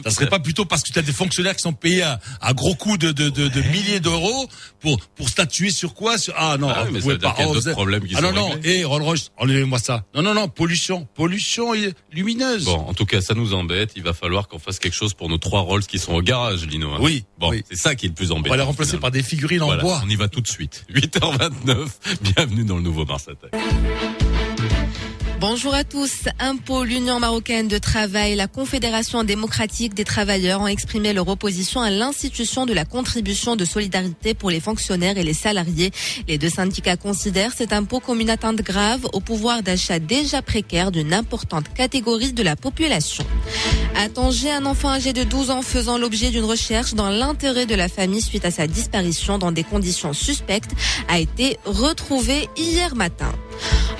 Ça 0.04 0.12
serait 0.12 0.30
pas 0.30 0.38
plutôt 0.38 0.64
parce 0.64 0.84
que 0.84 0.92
tu 0.94 1.00
as 1.00 1.02
des 1.02 1.12
fonctionnaires 1.12 1.56
qui 1.56 1.64
sont 1.64 1.74
payés 1.74 2.04
à, 2.04 2.20
à 2.40 2.54
gros 2.54 2.76
coups 2.76 3.00
de, 3.00 3.12
de, 3.12 3.30
de, 3.30 3.48
de 3.48 3.62
milliers 3.72 4.00
d'euros 4.00 4.48
pour 4.80 5.00
pour 5.16 5.28
statuer 5.28 5.72
sur 5.72 5.96
quoi? 5.96 6.20
Sur, 6.20 6.36
Ah 6.38 6.56
non, 6.60 6.70
Ah 6.70 6.84
vous 6.84 6.92
mais 6.92 7.00
pouvez 7.00 7.18
pas. 7.18 7.34
oh, 7.40 7.42
d'autres 7.46 7.60
vous 7.62 7.68
êtes- 7.70 7.74
problèmes 7.74 8.06
qui 8.06 8.14
ah 8.16 8.22
sont 8.22 8.32
non 8.32 8.50
non, 8.50 8.60
et 8.64 8.84
Rolls 8.84 9.02
Royce, 9.02 9.32
enlevez-moi 9.38 9.80
ça. 9.80 10.04
Non 10.14 10.22
non 10.22 10.36
non, 10.36 10.50
pollution, 10.50 11.08
pollution 11.16 11.72
lumineuse. 12.12 12.66
Bon, 12.66 12.76
en 12.78 12.94
tout 12.94 13.08
cas, 13.08 13.22
ça 13.22 13.34
nous 13.34 13.56
embête. 13.56 13.94
Il 13.96 14.04
va 14.04 14.14
falloir 14.14 14.48
qu'on 14.48 14.60
fasse 14.60 14.78
quelque 14.78 14.94
chose 14.96 15.16
pour 15.16 15.30
nos 15.30 15.40
trois 15.40 15.62
Rolls 15.62 15.86
qui 15.88 15.98
sont 15.98 16.14
au 16.14 16.22
garage, 16.22 16.64
Lino. 16.68 16.92
hein. 16.92 16.98
Oui, 17.02 17.26
Bon, 17.40 17.50
oui. 17.50 17.64
c'est 17.68 17.78
ça 17.78 17.96
qui 17.96 18.06
est 18.06 18.10
le 18.10 18.16
plus 18.16 18.30
On 18.32 18.36
embêtant. 18.36 18.52
va 18.52 18.58
les 18.58 18.62
remplacer 18.64 18.90
finalement. 18.92 19.02
par 19.02 19.12
des 19.12 19.24
figurines 19.24 19.64
en 19.64 19.66
Voilà, 19.66 19.82
bois. 19.82 20.00
On 20.06 20.10
y 20.10 20.16
va 20.16 20.28
tout 20.28 20.42
de 20.42 20.48
suite. 20.48 20.86
8h29. 20.94 21.88
Bienvenue 22.22 22.66
dans 22.66 22.76
le 22.76 22.84
nouveau 22.84 23.04
Mars 23.04 23.28
Attack. 23.30 23.60
Bonjour 25.40 25.76
à 25.76 25.84
tous. 25.84 26.24
Impôt, 26.40 26.84
l'Union 26.84 27.20
marocaine 27.20 27.68
de 27.68 27.78
travail, 27.78 28.34
la 28.36 28.48
Confédération 28.48 29.24
démocratique 29.24 29.94
des 29.94 30.04
travailleurs 30.04 30.62
ont 30.62 30.68
exprimé 30.68 31.14
leur 31.14 31.28
opposition 31.28 31.80
à 31.80 31.92
l'institution 31.92 32.66
de 32.66 32.74
la 32.74 32.86
contribution 32.86 33.56
de 33.56 33.64
solidarité 33.64 34.34
pour 34.34 34.50
les 34.50 34.60
fonctionnaires 34.60 35.16
et 35.16 35.24
les 35.24 35.36
salariés. 35.36 35.92
Les 36.28 36.40
deux 36.40 36.50
syndicats 36.50 36.98
considèrent 36.98 37.54
cet 37.54 37.72
impôt 37.72 38.00
comme 38.00 38.20
une 38.20 38.32
atteinte 38.32 38.64
grave 38.64 39.06
au 39.14 39.20
pouvoir 39.20 39.62
d'achat 39.62 40.00
déjà 40.00 40.42
précaire 40.42 40.92
d'une 40.92 41.14
importante 41.14 41.72
catégorie 41.72 42.34
de 42.34 42.42
la 42.42 42.56
population. 42.56 43.24
À 43.96 44.10
Tanger, 44.10 44.52
un 44.52 44.66
enfant 44.66 44.90
âgé 44.90 45.14
de 45.14 45.24
12 45.24 45.52
ans 45.52 45.62
faisant 45.62 46.00
l'objet 46.00 46.32
d'une 46.32 46.46
recherche 46.46 46.96
dans 46.96 47.12
l'intérêt 47.12 47.68
de 47.68 47.76
la 47.76 47.90
famille 47.90 48.24
suite 48.24 48.46
à 48.46 48.50
sa 48.50 48.66
disparition 48.66 49.38
dans 49.38 49.52
des 49.52 49.64
conditions 49.64 50.14
suspectes 50.14 50.72
a 51.08 51.20
été 51.20 51.60
retrouvé 51.66 52.50
hier 52.58 52.96
matin. 52.96 53.32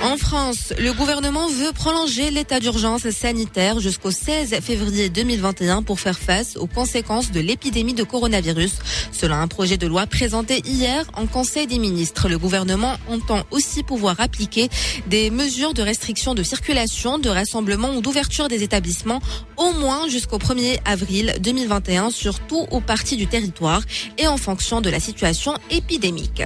En 0.04 0.16
France, 0.16 0.74
le 0.78 0.94
gouvernement 0.94 1.48
veut 1.48 1.74
prolonger 1.74 2.30
l'état 2.30 2.60
d'urgence 2.60 3.10
sanitaire 3.10 3.80
jusqu'au 3.80 4.12
16 4.12 4.60
février 4.62 5.10
2021 5.10 5.82
pour 5.82 6.00
faire 6.00 6.20
face 6.20 6.56
aux 6.56 6.68
conséquences 6.68 7.32
de 7.32 7.40
l'épidémie 7.40 7.96
de 7.96 8.04
coronavirus. 8.04 8.74
Selon 9.12 9.36
un 9.36 9.48
projet 9.48 9.78
de 9.78 9.88
loi 9.88 10.06
présenté 10.06 10.62
hier 10.66 11.04
en 11.16 11.26
Conseil 11.26 11.66
des 11.66 11.80
ministres, 11.80 12.30
le 12.30 12.38
gouvernement 12.38 12.96
entend 13.10 13.44
aussi 13.50 13.82
pouvoir 13.84 14.20
appliquer 14.20 14.70
des 15.08 15.32
mesures 15.32 15.74
de 15.74 15.82
restriction 15.82 16.36
de 16.36 16.44
circulation, 16.44 17.18
de 17.18 17.30
rassemblement 17.30 17.90
ou 17.96 18.02
d'ouverture 18.02 18.48
des 18.48 18.64
établissements 18.64 19.22
au 19.58 19.72
moins 19.74 20.08
jusqu'au 20.08 20.38
1er 20.38 20.78
avril 20.86 21.36
2021 21.42 22.12
sur 22.12 22.40
tout 22.40 22.68
ou 22.72 22.82
partie 22.82 23.18
du 23.18 23.26
territoire 23.26 23.82
et 24.20 24.28
en 24.28 24.38
fonction 24.38 24.80
de 24.80 24.92
la 24.92 25.00
situation 25.00 25.56
épidémique. 25.72 26.44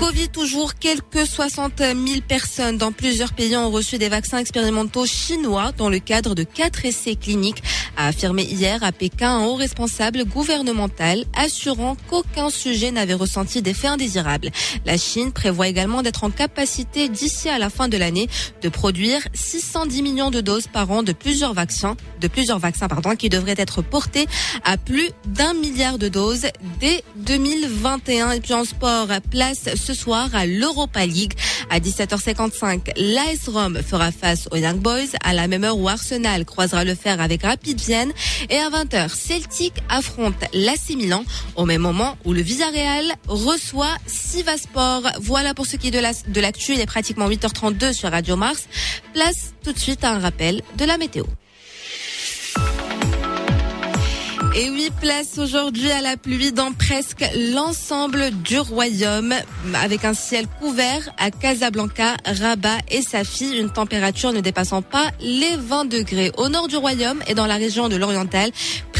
Covid 0.00 0.28
toujours, 0.28 0.74
quelques 0.74 1.26
60 1.26 1.78
000 1.78 1.96
personnes 2.26 2.37
dans 2.78 2.92
plusieurs 2.92 3.32
pays 3.32 3.56
ont 3.56 3.70
reçu 3.70 3.98
des 3.98 4.08
vaccins 4.08 4.38
expérimentaux 4.38 5.06
chinois 5.06 5.72
dans 5.76 5.88
le 5.88 5.98
cadre 5.98 6.34
de 6.34 6.42
quatre 6.42 6.84
essais 6.84 7.16
cliniques, 7.16 7.62
a 7.96 8.08
affirmé 8.08 8.44
hier 8.44 8.82
à 8.84 8.92
Pékin 8.92 9.38
un 9.38 9.44
haut 9.44 9.54
responsable 9.54 10.24
gouvernemental 10.24 11.24
assurant 11.36 11.96
qu'aucun 12.08 12.50
sujet 12.50 12.90
n'avait 12.90 13.14
ressenti 13.14 13.62
d'effets 13.62 13.88
indésirables. 13.88 14.50
La 14.84 14.96
Chine 14.96 15.32
prévoit 15.32 15.68
également 15.68 16.02
d'être 16.02 16.24
en 16.24 16.30
capacité 16.30 17.08
d'ici 17.08 17.48
à 17.48 17.58
la 17.58 17.70
fin 17.70 17.88
de 17.88 17.96
l'année 17.96 18.28
de 18.62 18.68
produire 18.68 19.26
610 19.34 20.02
millions 20.02 20.30
de 20.30 20.40
doses 20.40 20.66
par 20.66 20.90
an 20.90 21.02
de 21.02 21.12
plusieurs 21.12 21.54
vaccins, 21.54 21.96
de 22.20 22.28
plusieurs 22.28 22.58
vaccins 22.58 22.88
pardon, 22.88 23.16
qui 23.16 23.28
devraient 23.28 23.54
être 23.58 23.82
portés 23.82 24.26
à 24.64 24.76
plus 24.76 25.10
d'un 25.26 25.54
milliard 25.54 25.98
de 25.98 26.08
doses 26.08 26.46
dès 26.80 27.02
2021. 27.16 28.32
Et 28.32 28.40
puis 28.40 28.54
en 28.54 28.64
sport, 28.64 29.08
place 29.30 29.68
ce 29.74 29.94
soir 29.94 30.28
à 30.34 30.46
l'Europa 30.46 31.04
League. 31.04 31.32
À 31.70 31.80
17h55, 32.32 32.92
l'AS 32.96 33.48
Rome 33.48 33.78
fera 33.82 34.12
face 34.12 34.48
aux 34.50 34.56
Young 34.56 34.76
Boys 34.78 35.08
à 35.24 35.32
la 35.32 35.48
même 35.48 35.64
heure 35.64 35.78
où 35.78 35.88
Arsenal 35.88 36.44
croisera 36.44 36.84
le 36.84 36.94
fer 36.94 37.20
avec 37.22 37.42
Rapid 37.42 37.80
Vienne. 37.80 38.12
Et 38.50 38.56
à 38.58 38.68
20h, 38.68 39.08
Celtic 39.14 39.72
affronte 39.88 40.34
l'AC 40.52 40.90
Milan 40.96 41.24
au 41.56 41.64
même 41.64 41.80
moment 41.80 42.18
où 42.26 42.34
le 42.34 42.42
Villarreal 42.42 43.14
reçoit 43.28 43.96
Sivaspor. 44.06 45.02
Voilà 45.20 45.54
pour 45.54 45.64
ce 45.66 45.76
qui 45.76 45.88
est 45.88 45.90
de 45.90 45.98
la- 46.00 46.12
de 46.12 46.40
l'actu. 46.40 46.74
Il 46.74 46.80
est 46.80 46.86
pratiquement 46.86 47.28
8h32 47.28 47.92
sur 47.94 48.10
Radio 48.10 48.36
Mars. 48.36 48.64
Place 49.14 49.54
tout 49.64 49.72
de 49.72 49.78
suite 49.78 50.04
à 50.04 50.10
un 50.12 50.18
rappel 50.18 50.60
de 50.76 50.84
la 50.84 50.98
météo. 50.98 51.24
Et 54.56 54.70
oui, 54.70 54.90
place 55.00 55.38
aujourd'hui 55.38 55.90
à 55.90 56.00
la 56.00 56.16
pluie 56.16 56.52
dans 56.52 56.72
presque 56.72 57.24
l'ensemble 57.54 58.30
du 58.42 58.58
royaume, 58.58 59.34
avec 59.74 60.04
un 60.04 60.14
ciel 60.14 60.46
couvert 60.58 61.10
à 61.18 61.30
Casablanca, 61.30 62.16
Rabat 62.24 62.78
et 62.90 63.02
Safi, 63.02 63.56
une 63.56 63.70
température 63.70 64.32
ne 64.32 64.40
dépassant 64.40 64.82
pas 64.82 65.10
les 65.20 65.54
20 65.56 65.84
degrés. 65.84 66.32
Au 66.38 66.48
nord 66.48 66.66
du 66.66 66.76
royaume 66.76 67.20
et 67.28 67.34
dans 67.34 67.46
la 67.46 67.56
région 67.56 67.88
de 67.88 67.96
l'Oriental, 67.96 68.50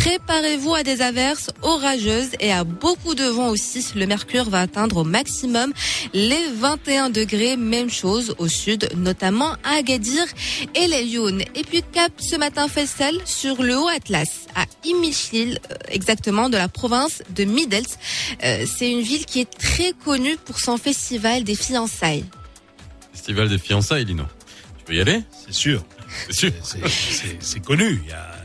préparez-vous 0.02 0.74
à 0.74 0.82
des 0.84 1.02
averses 1.02 1.50
orageuses 1.62 2.30
et 2.38 2.52
à 2.52 2.62
beaucoup 2.62 3.14
de 3.16 3.24
vent 3.24 3.48
aussi. 3.48 3.84
Le 3.96 4.06
mercure 4.06 4.48
va 4.48 4.60
atteindre 4.60 4.98
au 4.98 5.04
maximum 5.04 5.72
les 6.14 6.46
21 6.54 7.10
degrés, 7.10 7.56
même 7.56 7.90
chose 7.90 8.34
au 8.38 8.46
sud, 8.46 8.88
notamment 8.96 9.52
à 9.64 9.78
Agadir 9.78 10.24
et 10.76 10.86
les 10.86 11.04
Lyoun. 11.04 11.40
Et 11.56 11.62
puis 11.64 11.82
cap 11.92 12.12
ce 12.18 12.36
matin 12.36 12.68
Faisal 12.68 13.14
sur 13.24 13.60
le 13.62 13.76
Haut 13.76 13.88
Atlas, 13.88 14.28
à 14.54 14.66
Imichil, 14.84 15.58
euh, 15.72 15.74
exactement 15.88 16.48
de 16.48 16.56
la 16.56 16.68
province 16.68 17.22
de 17.34 17.42
Middels. 17.44 17.84
Euh, 18.44 18.66
C'est 18.78 18.90
une 18.90 19.00
ville 19.02 19.26
qui 19.26 19.40
est 19.40 19.50
très 19.58 19.92
connue 20.04 20.36
pour 20.44 20.60
son 20.60 20.78
festival 20.78 21.42
des 21.42 21.56
fiançailles. 21.56 22.24
Festival 23.12 23.48
des 23.48 23.58
fiançailles, 23.58 24.04
Lino. 24.04 24.24
Tu 24.78 24.84
peux 24.84 24.94
y 24.94 25.00
aller? 25.00 25.22
C'est 25.44 25.54
sûr. 25.54 25.84
C'est 26.30 26.34
sûr. 26.36 26.52
C'est- 26.62 26.88
C'est 26.88 27.36
c'est 27.40 27.60
connu. 27.60 28.00
Il 28.04 28.08
y, 28.10 28.12
a- 28.12 28.37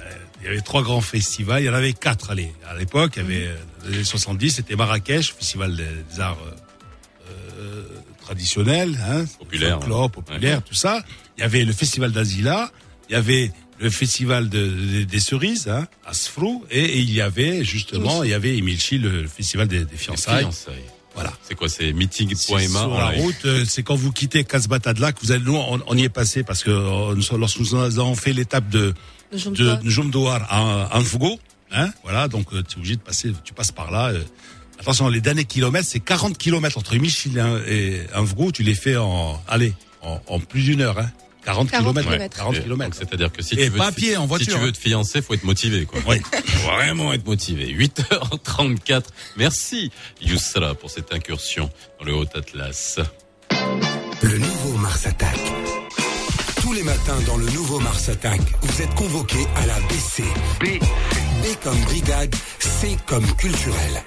il 0.44 0.48
y 0.48 0.50
avait 0.50 0.62
trois 0.62 0.84
grands 0.84 1.02
festivals. 1.02 1.62
Il 1.64 1.66
y 1.66 1.70
en 1.70 1.74
avait 1.74 1.94
quatre 1.94 2.30
allez, 2.32 2.52
à 2.70 2.76
l'époque. 2.76 3.14
Il 3.16 3.24
y 3.24 3.26
avait 3.26 3.48
euh, 3.48 3.56
dans 3.84 3.90
les 3.90 3.96
années 3.96 4.04
70, 4.04 4.52
c'était 4.52 4.76
Marrakech, 4.76 5.34
festival 5.34 5.76
des 5.76 6.20
arts 6.20 6.38
euh, 6.46 7.32
euh, 7.60 7.84
traditionnels, 8.22 8.98
hein, 9.08 9.26
Populaire, 9.40 9.78
folklore, 9.80 10.12
populaire, 10.12 10.62
tout 10.64 10.74
ça. 10.74 11.04
Il 11.38 11.42
y 11.42 11.44
avait 11.44 11.64
le 11.66 11.74
festival 11.74 12.12
d'Azila. 12.12 12.72
Il 13.10 13.14
y 13.14 13.16
avait 13.16 13.52
le 13.80 13.90
festival 13.90 14.50
de- 14.50 14.68
de- 14.68 15.04
des 15.04 15.20
cerises, 15.20 15.68
hein, 15.68 15.88
Asfrou, 16.06 16.64
et, 16.72 16.80
et 16.84 17.00
il 17.00 17.12
y 17.12 17.22
avait 17.22 17.64
justement, 17.66 18.24
il 18.24 18.30
y 18.30 18.34
avait 18.34 18.58
Emilchi, 18.58 18.98
le, 18.98 19.24
le 19.24 19.28
festival 19.28 19.68
des, 19.68 19.84
des 19.84 19.98
fiançailles. 19.98 20.44
Fiançailles. 20.44 20.84
Voilà. 21.16 21.34
C'est 21.44 21.54
quoi 21.56 21.70
C'est 21.70 21.92
meeting.ma 21.94 22.36
Sur 22.68 22.90
on 22.90 22.98
la 22.98 23.10
route, 23.10 23.46
euh, 23.46 23.66
c'est 23.68 23.84
quand 23.84 23.96
vous 23.96 24.12
quittez 24.12 24.44
Casbatadla 24.46 25.12
que 25.12 25.20
vous 25.22 25.32
allez, 25.32 25.44
nous, 25.44 25.56
on, 25.56 25.80
on 25.86 25.98
y 25.98 26.04
est 26.04 26.10
passé 26.10 26.44
parce 26.44 26.64
que 26.64 26.72
euh, 26.72 27.14
nous- 27.16 27.38
lorsque 27.38 27.60
nous 27.60 27.76
avons 27.76 28.16
fait 28.16 28.34
l'étape 28.34 28.68
de, 28.70 28.94
de 29.34 29.80
Njomdouar 29.84 30.46
à 30.50 30.98
Anfougo, 30.98 31.40
hein, 31.72 31.90
voilà, 32.04 32.28
donc 32.28 32.48
euh, 32.54 32.64
tu 32.64 32.76
es 32.76 32.78
obligé 32.80 32.96
de 32.96 33.02
passer, 33.02 33.32
tu 33.44 33.54
passes 33.54 33.72
par 33.72 33.92
là. 33.92 34.10
euh. 34.10 34.24
attention, 34.80 35.08
les 35.10 35.22
derniers 35.22 35.46
kilomètres, 35.46 35.88
c'est 35.90 36.00
40 36.00 36.38
kilomètres 36.38 36.78
entre 36.78 36.96
Michel 36.96 37.38
et 37.68 38.02
Anfougo, 38.16 38.52
tu 38.52 38.64
les 38.64 38.76
fais 38.76 38.98
en, 38.98 39.42
allez, 39.48 39.74
en, 40.02 40.20
en 40.28 40.40
plus 40.40 40.62
d'une 40.64 40.82
heure, 40.82 41.00
hein. 41.00 41.12
40, 41.46 41.70
40 41.72 41.84
kilomètres, 41.84 42.08
kilomètres. 42.08 42.38
40 42.38 42.54
Et 42.54 42.56
donc, 42.58 42.64
kilomètres. 42.64 42.98
C'est-à-dire 42.98 43.30
que 43.30 43.42
si 43.42 43.56
Et 43.56 43.66
tu 43.66 43.70
veux 43.72 43.80
te- 43.80 44.18
en 44.18 44.26
voiture, 44.28 44.46
Si 44.46 44.54
tu 44.54 44.58
hein. 44.58 44.66
veux 44.66 44.72
te 44.72 44.78
fiancer, 44.78 45.22
faut 45.22 45.34
être 45.34 45.44
motivé, 45.44 45.84
quoi. 45.86 46.00
Oui. 46.08 46.22
Faut 46.32 46.68
Vraiment 46.72 47.12
être 47.12 47.26
motivé. 47.26 47.66
8h34. 47.74 49.04
Merci, 49.36 49.92
Youssala, 50.22 50.74
pour 50.74 50.90
cette 50.90 51.14
incursion 51.14 51.70
dans 52.00 52.06
le 52.06 52.16
Haut-Atlas. 52.16 53.00
Le 54.22 54.38
nouveau 54.38 54.78
Mars 54.78 55.06
Attack. 55.06 55.38
Tous 56.74 56.80
les 56.80 56.86
matins 56.86 57.22
dans 57.28 57.38
le 57.38 57.46
nouveau 57.54 57.80
Mars 57.80 58.10
Attack, 58.10 58.40
vous 58.64 58.82
êtes 58.82 58.96
convoqués 58.96 59.46
à 59.58 59.68
la 59.68 59.76
BC. 59.90 60.24
B. 60.60 60.82
B 60.82 61.64
comme 61.64 61.80
brigade, 61.84 62.34
C 62.58 62.98
comme 63.08 63.26
culturel. 63.38 64.02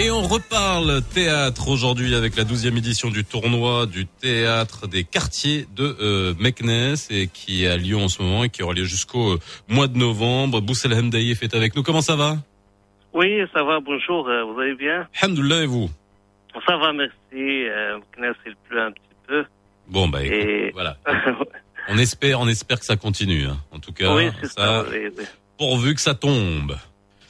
Et 0.00 0.10
on 0.10 0.22
reparle 0.22 1.02
théâtre 1.14 1.68
aujourd'hui 1.68 2.16
avec 2.16 2.34
la 2.34 2.42
12e 2.42 2.76
édition 2.78 3.10
du 3.10 3.24
tournoi 3.24 3.86
du 3.86 4.06
théâtre 4.06 4.88
des 4.88 5.04
quartiers 5.04 5.66
de 5.76 5.96
euh, 6.00 6.34
Meknes 6.40 6.96
et 7.10 7.28
qui 7.28 7.64
est 7.64 7.68
à 7.68 7.76
Lyon 7.76 8.02
en 8.02 8.08
ce 8.08 8.20
moment 8.20 8.42
et 8.42 8.48
qui 8.48 8.64
aura 8.64 8.74
lieu 8.74 8.82
jusqu'au 8.82 9.34
euh, 9.34 9.38
mois 9.68 9.86
de 9.86 9.96
novembre. 9.96 10.60
Boussel 10.60 10.92
Hamdaïef 10.94 11.44
est 11.44 11.54
avec 11.54 11.76
nous. 11.76 11.84
Comment 11.84 12.00
ça 12.00 12.16
va? 12.16 12.38
Oui, 13.12 13.38
ça 13.54 13.62
va, 13.62 13.78
bonjour, 13.78 14.28
euh, 14.28 14.42
vous 14.42 14.58
allez 14.58 14.74
bien? 14.74 15.06
Alhamdoulilah 15.22 15.62
et 15.62 15.66
vous? 15.66 15.88
Ça 16.66 16.76
va, 16.76 16.92
merci. 16.92 17.14
Euh, 17.34 18.00
Kness, 18.16 18.34
il 18.44 18.56
pleut 18.68 18.82
un 18.82 18.90
petit 18.90 19.14
peu. 19.28 19.44
Bon 19.88 20.08
bah 20.08 20.24
écoute, 20.24 20.36
Et- 20.38 20.70
voilà. 20.72 20.96
On 21.88 21.98
espère, 21.98 22.40
on 22.40 22.48
espère 22.48 22.80
que 22.80 22.84
ça 22.84 22.96
continue. 22.96 23.44
hein. 23.46 23.58
En 23.70 23.78
tout 23.78 23.92
cas, 23.92 24.12
oui, 24.12 24.28
ça. 24.42 24.48
ça, 24.48 24.84
oui, 24.90 25.06
oui. 25.16 25.24
pourvu 25.56 25.94
que 25.94 26.00
ça 26.00 26.14
tombe. 26.14 26.76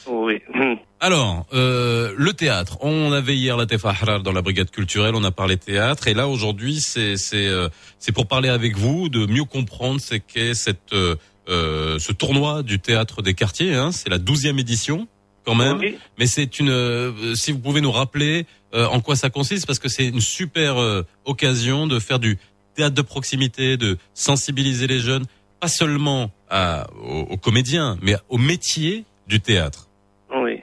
Oui. 0.08 0.40
Alors, 1.00 1.44
euh, 1.52 2.14
le 2.16 2.32
théâtre. 2.32 2.78
On 2.80 3.12
avait 3.12 3.36
hier 3.36 3.58
la 3.58 3.66
Tefa 3.66 3.90
Harar 3.90 4.22
dans 4.22 4.32
la 4.32 4.40
brigade 4.40 4.70
culturelle, 4.70 5.14
on 5.14 5.24
a 5.24 5.30
parlé 5.30 5.58
théâtre, 5.58 6.08
et 6.08 6.14
là 6.14 6.26
aujourd'hui, 6.26 6.80
c'est 6.80 7.18
c'est 7.18 7.46
euh, 7.46 7.68
c'est 7.98 8.12
pour 8.12 8.26
parler 8.28 8.48
avec 8.48 8.78
vous, 8.78 9.10
de 9.10 9.26
mieux 9.26 9.44
comprendre 9.44 10.00
ce 10.00 10.14
qu'est 10.14 10.54
cette 10.54 10.94
euh, 10.94 11.16
euh, 11.50 11.98
ce 11.98 12.12
tournoi 12.12 12.62
du 12.62 12.78
théâtre 12.78 13.20
des 13.20 13.34
quartiers. 13.34 13.74
Hein, 13.74 13.92
c'est 13.92 14.08
la 14.08 14.16
douzième 14.18 14.58
édition 14.58 15.06
quand 15.46 15.54
même, 15.54 15.78
Oui. 15.78 15.96
mais 16.18 16.26
c'est 16.26 16.58
une. 16.58 16.68
euh, 16.70 17.34
si 17.34 17.52
vous 17.52 17.60
pouvez 17.60 17.80
nous 17.80 17.92
rappeler 17.92 18.46
euh, 18.74 18.86
en 18.86 19.00
quoi 19.00 19.14
ça 19.14 19.30
consiste, 19.30 19.64
parce 19.66 19.78
que 19.78 19.88
c'est 19.88 20.08
une 20.08 20.20
super 20.20 20.76
euh, 20.78 21.02
occasion 21.24 21.86
de 21.86 21.98
faire 22.00 22.18
du 22.18 22.36
théâtre 22.74 22.96
de 22.96 23.02
proximité, 23.02 23.76
de 23.76 23.96
sensibiliser 24.12 24.86
les 24.88 24.98
jeunes, 24.98 25.24
pas 25.60 25.68
seulement 25.68 26.30
à, 26.50 26.86
aux, 27.00 27.20
aux 27.32 27.36
comédiens, 27.36 27.96
mais 28.02 28.16
au 28.28 28.38
métier 28.38 29.04
du 29.28 29.40
théâtre. 29.40 29.86
Oui. 30.34 30.62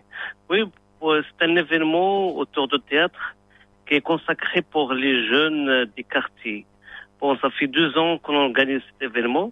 Oui, 0.49 0.59
c'est 1.01 1.45
un 1.45 1.55
événement 1.55 2.35
autour 2.37 2.67
de 2.67 2.77
théâtre 2.77 3.35
qui 3.87 3.95
est 3.95 4.01
consacré 4.01 4.61
pour 4.61 4.93
les 4.93 5.27
jeunes 5.27 5.85
des 5.95 6.03
quartiers. 6.03 6.65
Bon, 7.19 7.37
ça 7.39 7.49
fait 7.51 7.67
deux 7.67 7.97
ans 7.97 8.17
qu'on 8.17 8.35
organise 8.35 8.81
cet 8.91 9.09
événement. 9.09 9.51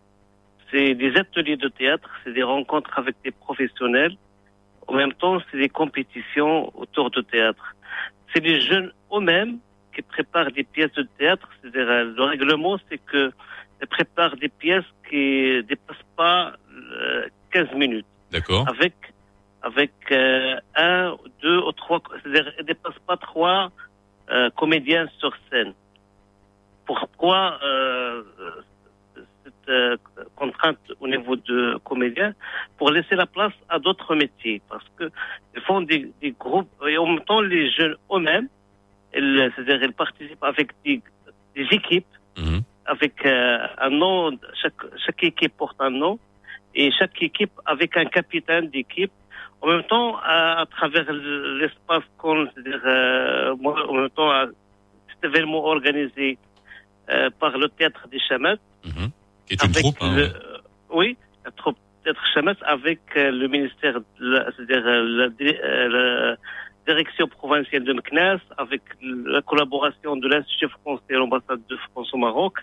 C'est 0.72 0.94
des 0.94 1.16
ateliers 1.16 1.58
de 1.58 1.70
théâtre, 1.70 2.10
c'est 2.24 2.34
des 2.34 2.44
rencontres 2.44 2.92
avec 2.98 3.16
des 3.24 3.32
professionnels. 3.32 4.16
En 4.92 4.96
même 4.96 5.14
temps, 5.14 5.38
c'est 5.50 5.58
des 5.58 5.70
compétitions 5.70 6.70
autour 6.78 7.12
de 7.12 7.22
théâtre. 7.22 7.76
C'est 8.34 8.44
les 8.44 8.60
jeunes 8.60 8.92
eux-mêmes 9.14 9.58
qui 9.96 10.02
préparent 10.02 10.52
des 10.52 10.66
pièces 10.66 10.92
de 10.94 11.08
théâtre. 11.18 11.48
C'est-à-dire, 11.62 11.90
euh, 11.90 12.14
le 12.18 12.24
règlement, 12.24 12.78
c'est 12.90 12.98
que 12.98 13.32
ils 13.82 13.88
préparent 13.88 14.36
des 14.36 14.50
pièces 14.50 14.92
qui 15.10 15.64
dépassent 15.64 16.10
pas 16.18 16.54
euh, 16.74 17.26
15 17.52 17.74
minutes. 17.76 18.06
D'accord. 18.32 18.68
Avec 18.68 18.94
avec 19.62 19.94
euh, 20.12 20.58
un, 20.76 21.16
deux 21.42 21.60
ou 21.60 21.72
trois, 21.72 22.02
c'est-à-dire, 22.22 22.52
ils 22.60 22.66
dépassent 22.66 23.06
pas 23.08 23.16
trois 23.16 23.72
euh, 24.30 24.50
comédiens 24.58 25.08
sur 25.20 25.32
scène. 25.50 25.74
Pourquoi 26.86 27.60
euh, 27.64 28.24
euh, 29.72 29.96
contrainte 30.36 30.78
au 31.00 31.08
niveau 31.08 31.36
de 31.36 31.78
comédiens 31.84 32.34
Pour 32.78 32.92
laisser 32.92 33.16
la 33.16 33.26
place 33.26 33.54
à 33.70 33.80
d'autres 33.80 34.16
métiers, 34.16 34.62
parce 34.70 34.86
que 34.98 35.06
ils 35.56 35.62
font 35.62 35.82
des, 35.82 36.12
des 36.22 36.32
groupes 36.44 36.70
et 36.88 36.98
en 36.98 37.08
même 37.08 37.24
temps 37.30 37.42
les 37.42 37.70
jeunes 37.72 37.96
eux-mêmes, 38.14 38.48
c'est-à-dire 39.14 39.80
ils 39.84 39.94
participent 39.94 40.44
avec 40.44 40.70
des, 40.86 41.02
des 41.56 41.68
équipes, 41.72 42.06
Mhm. 42.38 42.62
avec 42.86 43.26
euh, 43.26 43.58
un 43.78 43.90
nom, 43.90 44.32
chaque, 44.62 44.82
chaque 45.06 45.22
équipe 45.24 45.56
porte 45.58 45.76
un 45.80 45.90
nom, 45.90 46.18
et 46.74 46.90
chaque 46.98 47.22
équipe 47.22 47.52
avec 47.66 47.98
un 47.98 48.06
capitaine 48.06 48.70
d'équipe. 48.70 49.12
En 49.62 49.68
même 49.68 49.84
temps, 49.84 50.18
à, 50.24 50.62
à 50.62 50.66
travers 50.66 51.12
le- 51.12 51.60
l'espace 51.60 52.04
qu'on, 52.18 52.48
c'est-à-dire, 52.52 52.82
euh, 52.86 53.54
en 53.64 53.94
même 53.94 54.10
temps, 54.12 54.32
à 54.32 54.46
cet 55.10 55.26
événement 55.30 55.64
organisé 55.66 56.38
euh, 57.10 57.30
par 57.42 57.58
le 57.58 57.68
théâtre 57.68 58.08
des 58.08 58.20
Chamettes, 58.20 58.62
Mhm. 58.86 59.10
Est 59.52 59.64
une 59.64 59.72
troupe. 59.72 59.98
hein, 60.02 60.16
le- 60.16 60.24
euh, 60.24 60.58
oui, 60.92 61.18
la 61.46 61.52
troupe 61.52 61.78
avec 62.66 63.00
euh, 63.16 63.32
le 63.32 63.48
ministère, 63.48 64.00
c'est-à-dire 64.20 64.86
euh, 64.86 65.04
la, 65.04 65.30
di- 65.30 65.58
la 65.64 66.36
direction 66.88 67.28
provinciale 67.28 67.84
de 67.84 67.94
Meknès, 67.94 68.40
avec 68.58 68.82
la 69.02 69.42
collaboration 69.44 70.16
de 70.18 70.28
l'Institut 70.28 70.68
français 70.82 71.04
et 71.12 71.14
l'ambassade 71.14 71.62
de 71.70 71.78
France 71.92 72.12
au 72.14 72.18
Maroc, 72.18 72.56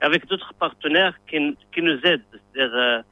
avec 0.00 0.26
d'autres 0.26 0.54
partenaires 0.54 1.14
qui, 1.28 1.54
qui 1.72 1.82
nous 1.82 1.98
aident, 2.04 2.22
c'est-à-dire 2.32 3.02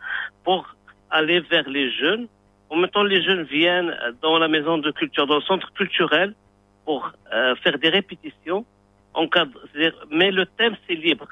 pour 0.45 0.67
aller 1.11 1.41
vers 1.41 1.69
les 1.69 1.91
jeunes. 1.93 2.27
En 2.71 2.77
même 2.77 2.91
temps, 2.91 3.05
les 3.05 3.23
jeunes 3.23 3.43
viennent 3.45 3.95
dans 4.23 4.39
la 4.39 4.49
maison 4.49 4.79
de 4.79 4.91
culture, 4.93 5.27
dans 5.27 5.37
le 5.37 5.43
centre 5.43 5.71
culturel, 5.75 6.35
pour 6.85 7.13
euh, 7.35 7.55
faire 7.57 7.79
des 7.79 7.91
répétitions. 7.91 8.65
En 9.19 9.27
cadre, 9.29 9.53
c'est-à-dire, 9.73 9.95
mais 10.13 10.31
le 10.31 10.45
thème 10.59 10.77
c'est 10.87 10.95
libre, 10.95 11.27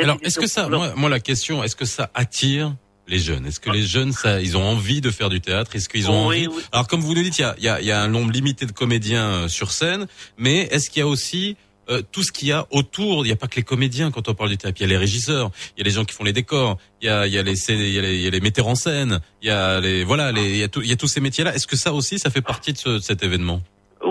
Alors, 0.00 0.18
est-ce 0.22 0.38
que 0.38 0.46
ça, 0.46 0.68
moi, 0.68 0.92
moi, 0.96 1.10
la 1.10 1.20
question, 1.20 1.62
est-ce 1.64 1.76
que 1.76 1.84
ça 1.84 2.10
attire 2.14 2.74
les 3.08 3.18
jeunes 3.18 3.44
Est-ce 3.46 3.58
que 3.60 3.70
les 3.70 3.82
jeunes, 3.82 4.12
ça, 4.12 4.40
ils 4.40 4.56
ont 4.56 4.62
envie 4.62 5.00
de 5.00 5.10
faire 5.10 5.28
du 5.28 5.40
théâtre 5.40 5.74
Est-ce 5.74 5.88
qu'ils 5.88 6.10
ont 6.10 6.28
Oui, 6.28 6.46
envie 6.46 6.56
oui. 6.56 6.62
Alors, 6.72 6.86
comme 6.86 7.00
vous 7.00 7.12
nous 7.14 7.22
dites, 7.22 7.38
il 7.38 7.42
y 7.42 7.44
a, 7.44 7.56
y, 7.58 7.68
a, 7.68 7.80
y 7.82 7.90
a 7.90 8.00
un 8.00 8.08
nombre 8.08 8.30
limité 8.32 8.66
de 8.66 8.72
comédiens 8.72 9.26
euh, 9.26 9.48
sur 9.48 9.72
scène, 9.72 10.06
mais 10.38 10.60
est-ce 10.70 10.90
qu'il 10.90 11.00
y 11.00 11.02
a 11.02 11.08
aussi 11.08 11.56
euh, 11.90 12.00
tout 12.12 12.22
ce 12.22 12.32
qu'il 12.32 12.48
y 12.48 12.52
a 12.52 12.66
autour 12.70 13.24
Il 13.26 13.28
n'y 13.28 13.32
a 13.32 13.36
pas 13.36 13.48
que 13.48 13.56
les 13.56 13.62
comédiens 13.62 14.10
quand 14.12 14.28
on 14.28 14.34
parle 14.34 14.50
du 14.50 14.56
théâtre. 14.56 14.76
Il 14.80 14.84
y 14.84 14.86
a 14.86 14.88
les 14.88 14.96
régisseurs, 14.96 15.50
il 15.76 15.80
y 15.80 15.82
a 15.82 15.84
les 15.84 15.90
gens 15.90 16.04
qui 16.04 16.14
font 16.14 16.24
les 16.24 16.32
décors, 16.32 16.78
il 17.02 17.06
y 17.06 17.08
a, 17.10 17.26
il 17.26 17.32
y 17.32 17.38
a 17.38 17.42
les, 17.42 17.58
il 17.68 17.90
y 17.90 17.98
a 17.98 18.02
les, 18.02 18.14
il 18.14 18.22
y 18.22 18.26
a 18.28 18.30
les 18.30 18.40
metteurs 18.40 18.68
en 18.68 18.74
scène, 18.76 19.18
il 19.42 19.48
y 19.48 19.50
a 19.50 19.80
les, 19.80 20.04
voilà, 20.04 20.30
les, 20.32 20.48
il 20.50 20.56
y 20.58 20.62
a, 20.62 20.68
tout- 20.68 20.80
il 20.82 20.88
y 20.88 20.92
a 20.92 20.96
tous 20.96 21.08
ces 21.08 21.20
métiers-là. 21.20 21.52
Est-ce 21.54 21.66
que 21.66 21.76
ça 21.76 21.92
aussi, 21.92 22.18
ça 22.20 22.30
fait 22.30 22.40
partie 22.42 22.72
de, 22.72 22.78
ce- 22.78 22.88
de 22.90 22.98
cet 23.00 23.22
événement 23.24 23.60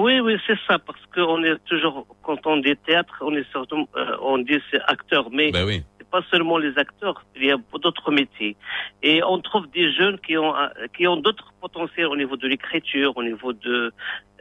Oui, 0.04 0.20
oui, 0.26 0.36
c'est 0.46 0.60
ça, 0.68 0.76
parce 0.88 1.04
qu'on 1.14 1.42
est 1.50 1.58
toujours, 1.66 2.06
quand 2.26 2.46
on 2.46 2.58
dit 2.58 2.76
théâtre, 2.88 3.16
on 3.22 3.34
est 3.40 3.50
surtout, 3.52 3.88
euh, 3.96 4.18
on 4.32 4.38
dit 4.50 4.60
c'est 4.70 4.82
acteur, 4.96 5.24
mais 5.32 5.48
Ben 5.52 5.66
oui. 5.66 5.78
c'est 5.98 6.10
pas 6.10 6.22
seulement 6.32 6.58
les 6.66 6.74
acteurs, 6.78 7.18
il 7.38 7.46
y 7.46 7.52
a 7.52 7.58
d'autres 7.84 8.12
métiers. 8.12 8.54
Et 9.02 9.24
on 9.24 9.38
trouve 9.40 9.66
des 9.72 9.88
jeunes 9.94 10.20
qui 10.26 10.36
ont, 10.38 10.54
euh, 10.56 10.68
qui 10.96 11.08
ont 11.08 11.16
d'autres 11.26 11.50
potentiels 11.62 12.08
au 12.08 12.18
niveau 12.18 12.36
de 12.44 12.48
l'écriture, 12.52 13.12
au 13.16 13.24
niveau 13.24 13.54
de, 13.54 13.76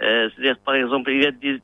euh, 0.02 0.28
c'est-à-dire, 0.30 0.58
par 0.68 0.74
exemple, 0.74 1.08
il 1.16 1.22
y 1.22 1.26
a 1.26 1.30
des, 1.44 1.60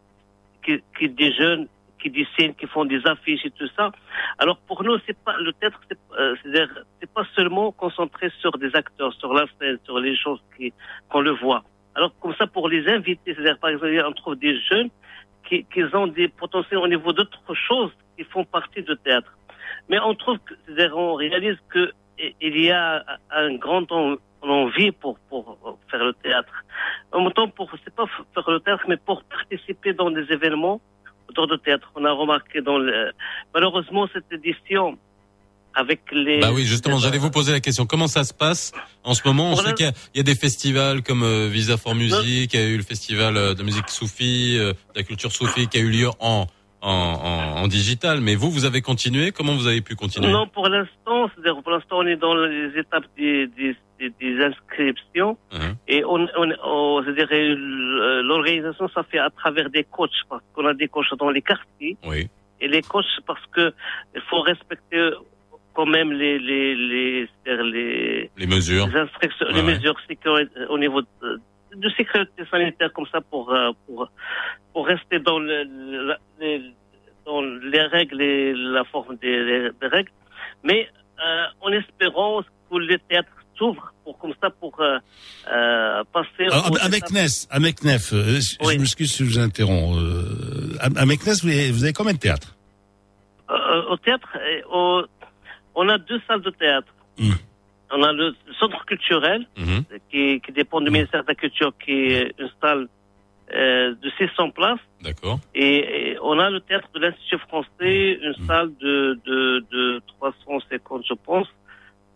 qui, 0.65 0.75
qui- 0.97 1.09
des 1.23 1.33
jeunes 1.33 1.67
qui 2.01 2.11
dessinent, 2.11 2.55
qui 2.55 2.67
font 2.75 2.85
des 2.95 3.05
affiches 3.15 3.45
et 3.45 3.51
tout 3.51 3.69
ça. 3.77 3.91
Alors 4.39 4.59
pour 4.69 4.85
nous, 4.85 4.97
c'est 5.07 5.19
pas 5.27 5.37
le 5.47 5.53
théâtre, 5.55 5.81
c'est, 5.89 5.99
euh, 6.21 6.37
pas 7.19 7.27
seulement 7.35 7.73
concentré 7.73 8.31
sur 8.41 8.53
des 8.63 8.71
acteurs, 8.77 9.13
sur 9.15 9.33
la 9.35 9.47
scène, 9.59 9.79
sur 9.85 9.99
les 9.99 10.17
choses 10.17 10.41
qu'on 11.11 11.23
le 11.29 11.33
voit. 11.33 11.65
Alors 11.99 12.13
comme 12.21 12.35
ça, 12.41 12.47
pour 12.47 12.69
les 12.69 12.83
inviter, 12.97 13.35
c'est-à-dire 13.35 13.59
par 13.59 13.71
exemple, 13.71 14.05
on 14.11 14.13
trouve 14.13 14.37
des 14.37 14.55
jeunes 14.69 14.89
qui, 15.47 15.57
qui 15.73 15.83
ont 16.01 16.07
des 16.07 16.29
potentiels 16.43 16.79
au 16.87 16.91
niveau 16.95 17.13
d'autres 17.13 17.55
choses 17.69 17.91
qui 18.17 18.23
font 18.33 18.45
partie 18.45 18.83
du 18.91 18.97
théâtre. 19.05 19.33
Mais 19.89 19.99
on 20.09 20.15
trouve 20.15 20.39
c'est-à-dire, 20.65 20.97
on 20.97 21.15
réalise 21.15 21.59
que 21.73 21.83
i- 22.25 22.35
il 22.41 22.57
y 22.67 22.71
a 22.71 23.05
un 23.31 23.51
grand 23.65 23.91
en- 23.91 24.17
envie 24.43 24.93
pour, 24.93 25.19
pour 25.29 25.45
faire 25.91 26.05
le 26.05 26.13
théâtre. 26.25 26.55
En 27.13 27.23
même 27.23 27.33
temps, 27.33 27.49
pour, 27.49 27.69
c'est 27.83 27.95
pas 28.01 28.07
faire 28.35 28.49
le 28.57 28.61
théâtre, 28.61 28.85
mais 28.91 28.97
pour 29.09 29.19
participer 29.25 29.93
dans 30.01 30.11
des 30.19 30.27
événements 30.37 30.81
autour 31.29 31.47
du 31.49 31.59
théâtre. 31.59 31.91
On 31.97 32.05
a 32.05 32.13
remarqué 32.13 32.61
dans 32.61 32.79
le, 32.79 33.11
malheureusement, 33.55 34.07
cette 34.15 34.31
édition, 34.33 34.97
avec 35.79 36.01
les... 36.13 36.41
Bah 36.41 36.51
oui, 36.53 36.65
justement, 36.65 36.99
j'allais 36.99 37.19
vous 37.19 37.31
poser 37.31 37.53
la 37.53 37.61
question. 37.61 37.87
Comment 37.87 38.09
ça 38.09 38.25
se 38.25 38.35
passe 38.35 38.73
en 39.05 39.15
ce 39.15 39.23
moment? 39.27 39.53
On 39.53 39.57
sait 39.57 39.73
qu'il 39.75 39.87
y, 39.87 39.89
a- 39.89 39.93
il 40.15 40.19
y 40.19 40.21
a 40.21 40.25
des 40.25 40.35
festivals 40.35 41.03
comme 41.03 41.23
euh, 41.23 41.47
Visa 41.49 41.77
for 41.77 41.95
Music, 41.95 42.53
il 42.53 42.61
y 42.61 42.63
a 42.63 42.67
eu 42.67 42.77
le 42.77 42.83
festival 42.83 43.37
euh, 43.37 43.55
de 43.55 43.63
musique 43.63 43.89
soufie, 43.89 44.57
euh, 44.59 44.73
de 44.73 44.97
la 44.97 45.03
culture 45.05 45.31
soufie 45.33 45.69
qui 45.69 45.79
a 45.79 45.81
eu 45.81 45.91
lieu 45.91 46.09
en, 46.19 46.47
en, 46.81 46.91
en, 46.91 47.63
en 47.63 47.69
digital. 47.69 48.21
Mais 48.21 48.35
vous, 48.35 48.51
vous 48.51 48.65
avez 48.65 48.83
continué? 48.83 49.31
Comment 49.31 49.55
vous 49.55 49.67
avez 49.69 49.81
pu 49.81 49.95
continuer? 49.95 50.31
Non, 50.33 50.47
pour 50.49 50.69
l'instant, 50.69 51.31
c'est-à-dire 51.35 51.63
pour 51.63 51.71
l'instant, 51.73 51.99
on 51.99 52.07
est 52.07 52.17
dans 52.17 52.35
les 52.35 52.77
étapes 52.79 53.05
des, 53.17 53.47
des, 53.49 53.77
inscriptions. 54.45 55.39
Hein 55.53 55.75
et 55.87 56.05
on, 56.05 56.27
on, 56.37 56.53
on- 56.65 57.03
c'est-à-dire 57.05 57.29
l'organisation, 58.23 58.89
ça 58.95 59.03
fait 59.05 59.19
à 59.19 59.31
travers 59.31 59.71
des 59.71 59.85
coachs 59.85 60.11
parce 60.29 60.43
qu'on 60.55 60.67
a 60.67 60.75
des 60.75 60.89
coachs 60.89 61.07
dans 61.19 61.31
les 61.31 61.43
quartiers. 61.43 61.97
Oui. 62.05 62.29
et 62.61 62.67
les 62.69 62.83
coachs 62.83 63.05
parce 63.27 63.45
que 63.53 63.73
il 64.17 64.21
faut 64.29 64.41
respecter 64.41 65.11
quand 65.79 65.87
même 65.99 66.11
les 66.13 66.37
les 66.41 66.75
les 66.75 67.29
les, 67.47 68.31
Les 68.37 68.47
mesures. 68.49 68.89
les 68.89 68.97
instructions, 69.05 69.47
Ouais, 69.47 69.53
les 69.55 69.63
ouais. 69.63 69.75
mesures 69.75 69.97
sécurité 70.09 70.59
au 70.75 70.77
niveau 70.85 71.01
de, 71.03 71.29
de 71.85 71.89
sécurité 71.91 72.43
sanitaire 72.51 72.93
comme 72.93 73.07
ça 73.13 73.21
pour 73.31 73.45
euh, 73.53 73.71
pour 73.87 74.11
pour 74.73 74.83
rester 74.93 75.21
dans 75.21 75.39
le, 75.39 75.57
le- 76.09 76.17
les 76.41 76.55
dans 77.25 77.43
les 77.43 77.83
règles 77.97 78.21
et 78.21 78.53
la 78.77 78.83
forme 78.93 79.15
des, 79.25 79.71
des 79.81 79.87
règles, 79.97 80.11
mais 80.65 80.81
euh, 81.25 81.45
en 81.61 81.71
espérant 81.81 82.43
que 82.69 82.77
les 82.91 82.99
théâtres 83.09 83.37
s'ouvrent 83.57 83.93
pour 84.03 84.19
comme 84.19 84.35
ça 84.43 84.51
pour 84.51 84.75
euh, 84.81 84.99
euh, 85.53 86.03
passer 86.13 86.47
Alors, 86.51 86.73
aux 86.73 86.77
à 86.87 86.89
Meknef, 87.61 88.13
euh, 88.13 88.41
je 88.41 88.79
m'excuse 88.79 89.13
si 89.13 89.25
je 89.25 89.29
vous 89.31 89.39
interromps. 89.39 89.97
Euh, 89.97 90.77
à, 91.03 91.07
Meknès, 91.07 91.37
vous 91.45 91.51
avez, 91.51 91.71
vous 91.71 91.85
avez 91.85 91.93
combien 91.93 92.15
de 92.15 92.19
théâtres? 92.19 92.57
Euh, 93.51 93.83
au 93.93 93.97
théâtre, 93.97 94.29
euh, 94.37 94.61
au- 94.77 95.05
on 95.81 95.89
a 95.89 95.97
deux 96.11 96.21
salles 96.27 96.43
de 96.43 96.51
théâtre. 96.63 96.93
Mm. 97.19 97.31
On 97.91 98.03
a 98.03 98.13
le 98.13 98.27
centre 98.61 98.85
culturel 98.85 99.41
Mhm. 99.57 99.81
qui, 100.11 100.41
qui 100.43 100.53
dépend 100.61 100.81
du 100.87 100.91
ministère 100.91 101.23
de 101.23 101.29
la 101.29 101.35
Culture, 101.43 101.73
qui 101.83 101.93
est 102.17 102.35
une 102.39 102.51
salle 102.61 102.85
euh, 103.55 103.95
de 104.03 104.09
600 104.19 104.51
places. 104.51 104.85
D'accord. 105.03 105.39
Et, 105.55 105.77
et 106.11 106.19
on 106.21 106.39
a 106.39 106.51
le 106.51 106.61
théâtre 106.61 106.89
de 106.95 107.01
l'Institut 107.01 107.39
français, 107.49 108.19
une 108.29 108.39
salle 108.47 108.71
de, 108.85 109.19
de, 109.29 109.41
de 109.75 110.03
350, 110.19 111.05
je 111.09 111.15
pense, 111.29 111.49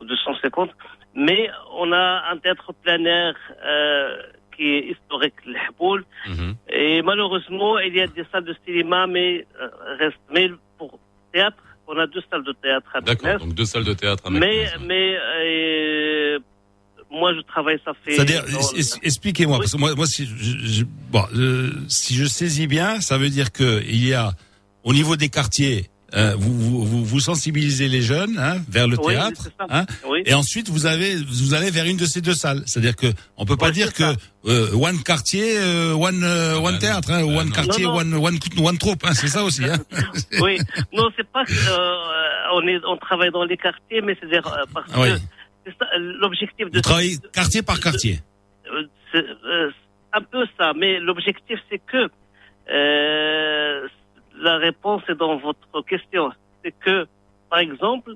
ou 0.01 0.05
250. 0.05 0.71
Mais 1.15 1.49
on 1.83 1.91
a 1.93 2.07
un 2.31 2.37
théâtre 2.37 2.69
plein 2.83 3.03
air 3.05 3.35
euh, 3.65 4.17
qui 4.55 4.65
est 4.77 4.85
historique, 4.93 5.39
le 5.47 5.55
Hboul. 5.71 6.05
Mhm. 6.29 6.55
Et 6.69 7.01
malheureusement, 7.01 7.79
il 7.79 7.95
y 7.97 8.01
a 8.03 8.07
des 8.09 8.25
salles 8.31 8.45
de 8.45 8.57
cinéma, 8.67 9.07
mais 9.07 9.47
euh, 9.59 9.69
reste. 10.01 10.21
Mais 10.35 10.51
pour 10.77 10.99
théâtre, 11.33 11.63
on 11.95 11.99
a 11.99 12.07
deux 12.07 12.22
salles 12.30 12.45
de 12.45 12.53
théâtre 12.53 12.86
à 12.95 13.01
D'accord. 13.01 13.38
Donc 13.38 13.55
deux 13.55 13.64
salles 13.64 13.84
de 13.84 13.93
théâtre 13.93 14.24
à 14.26 14.30
Mais, 14.30 14.40
Meknès, 14.40 14.72
ouais. 14.72 14.86
mais 14.86 15.16
euh, 15.16 16.38
moi, 17.11 17.34
je 17.34 17.40
travaille, 17.43 17.78
ça 17.84 17.93
fait. 18.05 18.12
C'est-à-dire, 18.14 18.45
expliquez-moi, 19.03 19.59
parce 19.59 19.72
que 19.72 19.76
moi, 19.78 19.95
moi 19.95 20.07
si, 20.07 20.26
je, 20.26 20.59
je- 20.66 20.84
bon, 21.11 21.24
euh, 21.36 21.70
si 21.88 22.14
je 22.14 22.24
saisis 22.24 22.66
bien, 22.66 23.01
ça 23.01 23.18
veut 23.18 23.28
dire 23.28 23.53
que 23.53 23.82
il 23.86 24.07
y 24.07 24.14
a, 24.14 24.32
au 24.84 24.95
niveau 24.95 25.16
des 25.16 25.28
quartiers, 25.28 25.90
euh, 26.15 26.35
vous, 26.37 26.53
vous, 26.59 26.85
vous, 26.85 27.05
vous 27.05 27.21
sensibilisez 27.21 27.89
les 27.89 28.03
jeunes 28.03 28.39
hein, 28.39 28.57
vers 28.69 28.87
le 28.89 28.97
Oui, 28.99 29.15
théâtre, 29.15 29.49
hein, 29.71 29.87
Oui. 30.09 30.23
et 30.27 30.35
ensuite 30.35 30.69
vous 30.69 30.87
avez, 30.87 31.17
vous 31.17 31.55
allez 31.55 31.71
vers 31.71 31.85
une 31.87 31.97
de 31.97 32.05
ces 32.07 32.21
deux 32.21 32.35
salles. 32.35 32.63
C'est-à-dire 32.67 32.97
que 32.97 33.07
on 33.37 33.45
peut 33.47 33.57
pas 33.57 33.67
Ouais, 33.67 33.73
dire 33.73 33.93
que 33.95 34.05
euh, 34.47 34.73
one 34.75 35.03
quartier, 35.03 35.57
euh, 35.59 35.95
one 35.95 36.23
one 36.25 36.79
théâtre, 36.79 37.11
hein, 37.13 37.23
one 37.23 37.47
non. 37.47 37.53
quartier, 37.53 37.85
Non, 37.85 38.05
non. 38.05 38.19
one 38.19 38.27
one 38.27 38.39
one 38.59 38.79
troupe, 38.79 39.05
hein, 39.07 39.15
c'est 39.15 39.29
ça 39.29 39.43
aussi. 39.45 39.65
Hein. 39.65 39.79
oui, 40.41 40.59
non, 40.93 41.09
c'est 41.17 41.27
pas 41.31 41.45
euh, 41.49 41.97
on 42.55 42.67
est, 42.69 42.81
on 42.87 42.97
travaille 42.99 43.31
dans 43.31 43.45
les 43.45 43.57
quartiers, 43.57 44.01
mais 44.03 44.17
c'est-à-dire 44.21 44.47
euh, 44.47 44.65
parce 44.75 44.91
Ah 44.95 45.01
oui. 45.01 45.13
que 45.13 45.19
c'est 45.65 45.75
ça, 45.79 45.87
l'objectif 45.99 46.67
de 46.71 46.75
Vous 46.77 46.81
travaillez 46.83 47.17
quartier 47.33 47.63
par 47.63 47.81
quartier. 47.81 48.21
Euh, 48.67 48.87
c'est 49.13 49.25
un 50.15 50.21
peu 50.23 50.45
ça, 50.59 50.73
mais 50.79 50.99
l'objectif 51.01 51.59
c'est 51.71 51.79
que 51.79 52.09
euh, 52.71 53.87
la 54.41 54.57
réponse 54.59 55.03
est 55.09 55.14
dans 55.14 55.37
votre 55.39 55.83
question. 55.87 56.30
C'est 56.64 56.72
que, 56.78 57.07
par 57.51 57.59
exemple, 57.61 58.14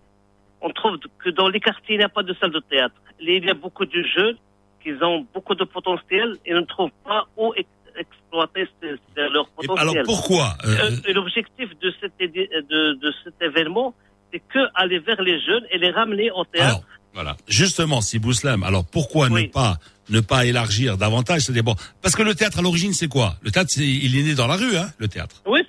on 0.61 0.71
trouve 0.71 0.99
que 1.23 1.31
dans 1.31 1.49
les 1.49 1.61
quartiers 1.61 1.97
il 1.97 1.99
n'y 1.99 2.05
a 2.05 2.09
pas 2.09 2.23
de 2.23 2.35
salle 2.41 2.51
de 2.53 2.61
théâtre. 2.61 2.95
Il 3.21 3.45
y 3.45 3.51
a 3.51 3.55
beaucoup 3.55 3.85
de 3.85 4.03
jeunes 4.15 4.37
qui 4.83 4.93
ont 5.03 5.27
beaucoup 5.35 5.55
de 5.55 5.65
potentiel 5.65 6.37
et 6.45 6.53
ne 6.55 6.61
trouvent 6.63 6.91
pas 7.05 7.27
où, 7.37 7.53
exploiter 7.99 8.67
ce- 8.83 8.97
ce- 9.15 9.33
leur 9.33 9.47
Et 9.63 9.67
potentiel. 9.67 9.89
alors 9.99 10.05
pourquoi 10.05 10.57
euh, 10.65 10.77
Euh, 10.85 10.91
et 11.09 11.13
L'objectif 11.13 11.71
de 11.81 11.93
cet, 12.01 12.13
édi- 12.21 12.49
de, 12.71 12.95
de 12.95 13.13
cet 13.25 13.35
événement, 13.41 13.95
c'est 14.33 14.41
que 14.41 14.59
aller 14.75 14.99
vers 14.99 15.21
les 15.23 15.41
jeunes 15.41 15.65
et 15.71 15.79
les 15.79 15.91
ramener 15.91 16.31
au 16.31 16.45
théâtre. 16.45 16.69
Alors, 16.69 16.83
Voilà. 17.15 17.37
justement, 17.49 18.01
si 18.03 18.19
Bouslam, 18.19 18.63
alors 18.63 18.85
pourquoi 18.85 19.29
ne 19.31 19.47
pas 19.47 19.77
ne 20.09 20.21
pas 20.21 20.45
élargir 20.45 20.97
davantage 20.97 21.41
C'est-à-dire 21.41 21.65
bon, 21.65 21.75
parce 22.01 22.15
que 22.15 22.23
le 22.23 22.35
théâtre 22.35 22.61
à 22.61 22.63
l'origine 22.63 22.93
c'est 22.93 23.09
quoi? 23.09 23.35
Le 23.43 23.51
théâtre, 23.51 23.71
il 23.79 24.17
est 24.17 24.23
né 24.23 24.35
dans 24.37 24.47
la 24.47 24.55
rue, 24.57 24.77
hein, 24.77 24.89
le 24.99 25.09
théâtre. 25.09 25.43
Oui, 25.47 25.61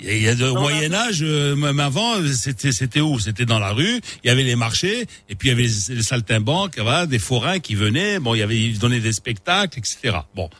Il 0.00 0.22
y 0.22 0.28
a 0.28 0.34
de, 0.34 0.46
au 0.46 0.54
Moyen 0.60 0.92
Âge, 0.92 1.18
euh, 1.22 1.54
même 1.56 1.80
avant, 1.80 2.14
c'était 2.34 2.72
c'était 2.72 3.00
où? 3.00 3.18
C'était 3.18 3.44
dans 3.46 3.58
la 3.58 3.72
rue. 3.72 4.00
Il 4.24 4.28
y 4.28 4.30
avait 4.30 4.42
les 4.42 4.56
marchés, 4.56 5.06
et 5.28 5.34
puis 5.34 5.48
il 5.48 5.52
y 5.52 5.54
avait 5.54 5.62
les, 5.62 5.94
les 5.96 6.02
saltimbanques, 6.02 6.78
voilà, 6.78 7.06
des 7.06 7.18
forains 7.18 7.58
qui 7.60 7.74
venaient. 7.74 8.18
Bon, 8.18 8.34
il 8.34 8.38
y 8.38 8.42
avait 8.42 8.58
ils 8.58 8.78
donnaient 8.78 9.00
des 9.00 9.12
spectacles, 9.12 9.78
etc. 9.78 10.16
Bon, 10.34 10.50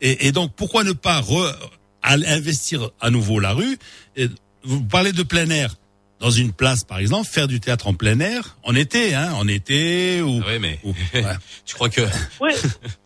et, 0.00 0.26
et 0.26 0.32
donc 0.32 0.54
pourquoi 0.56 0.84
ne 0.84 0.92
pas 0.92 1.20
re- 1.20 1.54
à- 2.02 2.14
investir 2.14 2.90
à 3.00 3.10
nouveau 3.10 3.38
la 3.40 3.52
rue? 3.52 3.78
Et 4.16 4.28
Vous 4.64 4.82
parlez 4.82 5.12
de 5.12 5.22
plein 5.22 5.48
air. 5.50 5.76
Dans 6.20 6.30
une 6.30 6.52
place, 6.52 6.84
par 6.84 6.98
exemple, 7.00 7.28
faire 7.28 7.48
du 7.48 7.58
théâtre 7.58 7.88
en 7.88 7.94
plein 7.94 8.20
air, 8.20 8.56
en 8.62 8.76
été, 8.76 9.12
hein, 9.12 9.32
en 9.34 9.48
été 9.48 10.22
ou. 10.22 10.40
Ouais, 10.42 10.60
mais 10.60 10.78
ou- 10.84 10.94
ouais. 11.14 11.24
tu 11.66 11.74
crois 11.74 11.88
que 11.88 12.02
oui, 12.40 12.50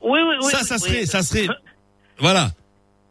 oui, 0.02 0.20
oui, 0.20 0.20
oui. 0.42 0.50
ça, 0.50 0.62
ça 0.64 0.74
oui. 0.74 0.80
serait, 0.82 1.06
ça 1.06 1.22
serait. 1.22 1.48
Voilà. 2.18 2.52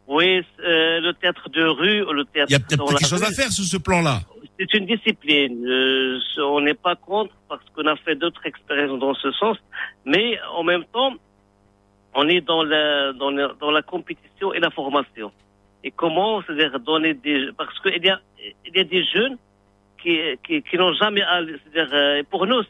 Oui, 0.08 0.42
euh, 0.60 1.00
le 1.00 1.12
théâtre 1.14 1.48
de 1.50 1.64
rue, 1.64 2.04
le 2.12 2.24
théâtre 2.24 2.50
Il 2.50 2.52
y 2.52 2.56
a 2.56 2.60
peut-être 2.60 2.86
quelque 2.86 3.08
chose 3.08 3.24
à 3.24 3.32
faire 3.32 3.50
sur 3.50 3.64
ce 3.64 3.76
plan-là. 3.76 4.20
C'est 4.58 4.72
une 4.74 4.86
discipline. 4.86 5.66
Euh, 5.66 6.18
on 6.38 6.60
n'est 6.60 6.74
pas 6.74 6.94
contre 6.94 7.34
parce 7.48 7.62
qu'on 7.74 7.86
a 7.86 7.96
fait 7.96 8.14
d'autres 8.14 8.46
expériences 8.46 8.98
dans 9.00 9.14
ce 9.14 9.30
sens, 9.32 9.58
mais 10.04 10.38
en 10.54 10.62
même 10.62 10.84
temps, 10.92 11.12
on 12.14 12.28
est 12.28 12.40
dans 12.40 12.62
la 12.62 13.12
dans 13.12 13.30
la, 13.30 13.52
dans 13.60 13.70
la 13.70 13.82
compétition 13.82 14.54
et 14.54 14.60
la 14.60 14.70
formation. 14.70 15.32
Et 15.84 15.90
comment, 15.90 16.42
c'est-à-dire 16.42 16.80
donner 16.80 17.14
des 17.14 17.50
parce 17.56 17.78
qu'il 17.80 18.02
y 18.02 18.08
a 18.08 18.20
il 18.64 18.76
y 18.76 18.80
a 18.80 18.84
des 18.84 19.04
jeunes 19.04 19.36
qui 20.02 20.18
qui, 20.46 20.62
qui 20.62 20.76
n'ont 20.78 20.94
jamais 20.94 21.22
c'est-à-dire 21.22 21.92
euh, 21.92 22.22
pour 22.30 22.46
nous 22.46 22.62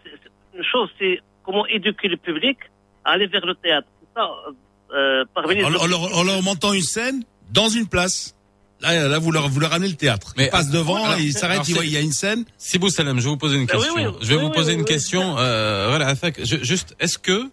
une 0.54 0.64
chose, 0.64 0.88
c'est 0.98 1.20
comment 1.44 1.66
éduquer 1.66 2.08
le 2.08 2.16
public 2.16 2.58
à 3.04 3.12
aller 3.12 3.26
vers 3.26 3.44
le 3.44 3.54
théâtre. 3.54 3.86
C'est 4.00 4.20
ça. 4.20 4.30
Euh, 4.94 5.24
les 5.48 5.64
en, 5.64 5.74
en 5.74 5.86
leur, 5.86 6.16
en 6.16 6.22
leur 6.22 6.42
montant 6.42 6.72
une 6.72 6.82
scène 6.82 7.24
dans 7.50 7.68
une 7.68 7.86
place. 7.86 8.34
Là, 8.80 9.08
là 9.08 9.18
vous, 9.18 9.32
leur, 9.32 9.48
vous 9.48 9.58
leur 9.58 9.70
ramenez 9.70 9.88
le 9.88 9.96
théâtre. 9.96 10.34
Mais, 10.36 10.46
ils 10.46 10.50
passent 10.50 10.70
devant, 10.70 11.02
alors, 11.04 11.18
ils 11.18 11.32
s'arrêtent, 11.32 11.68
il 11.68 11.90
y 11.90 11.96
a 11.96 12.00
une 12.00 12.12
scène. 12.12 12.44
Sibou 12.58 12.90
Salem, 12.90 13.18
je 13.18 13.24
vais 13.24 13.30
vous 13.30 13.36
poser 13.38 13.56
une 13.56 13.62
oui, 13.62 13.66
question. 13.66 13.94
oui, 13.94 14.04
je 14.20 14.26
vais 14.26 14.36
oui, 14.36 14.42
vous 14.42 14.50
poser 14.50 14.68
oui, 14.72 14.74
une 14.74 14.80
oui. 14.80 14.86
question. 14.86 15.36
Euh, 15.38 15.86
voilà, 15.88 16.14
je- 16.42 16.62
juste, 16.62 16.94
est-ce 17.00 17.18
que 17.18 17.50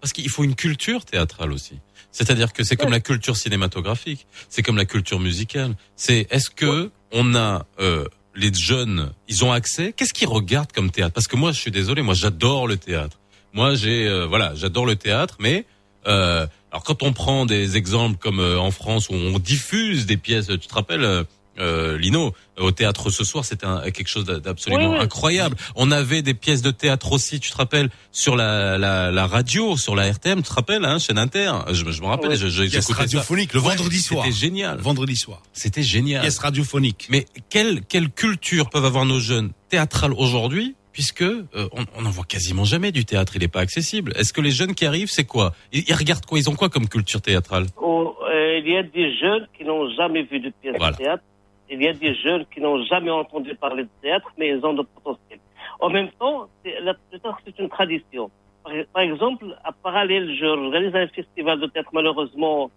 parce 0.00 0.12
qu'il 0.12 0.28
faut 0.28 0.44
une 0.44 0.54
culture 0.54 1.04
théâtrale 1.04 1.52
aussi. 1.52 1.78
C'est-à-dire 2.12 2.52
que 2.52 2.62
c'est 2.64 2.76
comme 2.76 2.90
la 2.92 3.00
culture 3.00 3.36
cinématographique, 3.36 4.26
c'est 4.48 4.62
comme 4.62 4.76
la 4.76 4.84
culture 4.84 5.20
musicale. 5.20 5.74
C'est 5.96 6.26
est-ce 6.30 6.50
que 6.50 6.90
on 7.12 7.34
a 7.34 7.66
euh, 7.80 8.06
les 8.34 8.52
jeunes, 8.54 9.10
ils 9.28 9.44
ont 9.44 9.52
accès? 9.52 9.92
Qu'est-ce 9.92 10.14
qu'ils 10.14 10.28
regardent 10.28 10.72
comme 10.72 10.90
théâtre? 10.90 11.12
Parce 11.12 11.26
que 11.26 11.36
moi, 11.36 11.52
je 11.52 11.58
suis 11.58 11.70
désolé, 11.70 12.02
moi 12.02 12.14
j'adore 12.14 12.66
le 12.66 12.76
théâtre. 12.76 13.18
Moi, 13.52 13.74
j'ai 13.74 14.06
euh, 14.06 14.26
voilà, 14.26 14.54
j'adore 14.54 14.86
le 14.86 14.96
théâtre, 14.96 15.36
mais 15.40 15.66
euh, 16.06 16.46
alors 16.76 16.84
quand 16.84 17.02
on 17.02 17.12
prend 17.14 17.46
des 17.46 17.78
exemples 17.78 18.18
comme 18.18 18.38
euh, 18.40 18.58
en 18.60 18.70
France 18.70 19.08
où 19.08 19.14
on 19.14 19.38
diffuse 19.38 20.04
des 20.04 20.18
pièces, 20.18 20.48
tu 20.48 20.58
te 20.58 20.74
rappelles 20.74 21.04
euh, 21.04 21.24
euh, 21.58 21.96
Lino, 21.96 22.34
au 22.58 22.70
théâtre 22.70 23.08
ce 23.08 23.24
soir, 23.24 23.42
c'était 23.46 23.64
un- 23.64 23.90
quelque 23.90 24.08
chose 24.08 24.26
d'a- 24.26 24.40
d'absolument 24.40 24.90
Oui, 24.90 24.96
oui. 24.98 25.02
incroyable. 25.02 25.56
On 25.74 25.90
avait 25.90 26.20
des 26.20 26.34
pièces 26.34 26.60
de 26.60 26.70
théâtre 26.70 27.12
aussi, 27.12 27.40
tu 27.40 27.50
te 27.50 27.56
rappelles, 27.56 27.88
sur 28.12 28.36
la, 28.36 28.76
la, 28.76 29.10
la 29.10 29.26
radio, 29.26 29.78
sur 29.78 29.96
la 29.96 30.06
RTM, 30.12 30.42
tu 30.42 30.50
te 30.50 30.52
rappelles, 30.52 30.84
hein, 30.84 30.98
chaîne 30.98 31.16
Inter? 31.16 31.50
Je, 31.72 31.90
je 31.90 32.02
me 32.02 32.06
rappelle, 32.08 32.32
Oui. 32.32 32.36
je, 32.36 32.48
je, 32.48 32.60
Pièce 32.64 32.72
j'écoutais 32.72 32.92
ça. 32.92 32.98
radiophonique, 32.98 33.54
le 33.54 33.60
Ouais, 33.60 33.68
vendredi 33.74 34.00
soir. 34.02 34.22
C'était 34.26 34.36
génial. 34.36 34.78
Vendredi 34.80 35.16
soir. 35.16 35.40
C'était 35.54 35.82
génial. 35.82 36.20
Pièce 36.20 36.38
radiophonique. 36.40 37.06
Mais 37.08 37.24
quelle, 37.48 37.80
quelle 37.88 38.10
culture 38.10 38.68
peuvent 38.68 38.84
avoir 38.84 39.06
nos 39.06 39.18
jeunes 39.18 39.52
théâtrales 39.70 40.12
aujourd'hui 40.12 40.74
puisque 40.96 41.20
euh, 41.20 41.44
on, 41.72 41.84
on 41.98 42.06
en 42.06 42.10
voit 42.10 42.24
quasiment 42.24 42.64
jamais 42.64 42.90
du 42.90 43.04
théâtre, 43.04 43.32
il 43.36 43.42
n'est 43.42 43.48
pas 43.48 43.60
accessible. 43.60 44.14
Est-ce 44.16 44.32
que 44.32 44.40
les 44.40 44.50
jeunes 44.50 44.74
qui 44.74 44.86
arrivent, 44.86 45.10
c'est 45.10 45.26
quoi? 45.26 45.52
Ils, 45.70 45.84
ils 45.86 45.92
regardent 45.92 46.24
quoi? 46.24 46.38
Ils 46.38 46.48
ont 46.48 46.54
quoi 46.54 46.70
comme 46.70 46.88
culture 46.88 47.20
théâtrale? 47.20 47.66
Oh, 47.76 48.16
euh, 48.22 48.58
il 48.64 48.66
y 48.72 48.78
a 48.78 48.82
des 48.82 49.14
jeunes 49.14 49.46
qui 49.54 49.62
n'ont 49.64 49.90
jamais 49.90 50.22
vu 50.22 50.40
de 50.40 50.50
pièce 50.62 50.74
Voilà. 50.78 50.92
de 50.92 50.96
théâtre. 50.96 51.22
Il 51.68 51.82
y 51.82 51.86
a 51.86 51.92
des 51.92 52.14
jeunes 52.14 52.46
qui 52.50 52.62
n'ont 52.62 52.82
jamais 52.86 53.10
entendu 53.10 53.54
parler 53.56 53.82
de 53.82 53.90
théâtre, 54.00 54.30
mais 54.38 54.48
ils 54.48 54.64
ont 54.64 54.72
le 54.72 54.84
potentiel. 54.84 55.38
En 55.80 55.90
même 55.90 56.08
temps, 56.18 56.48
le 56.64 56.70
théâtre, 57.10 57.38
c'est 57.44 57.58
une 57.58 57.68
tradition. 57.68 58.30
Par, 58.64 58.72
par 58.94 59.02
exemple, 59.02 59.44
à 59.64 59.72
parallèle, 59.72 60.34
je 60.40 60.46
organise 60.46 60.94
un 60.96 61.08
festival 61.08 61.60
de 61.60 61.66
théâtre, 61.66 61.90
malheureusement, 61.92 62.70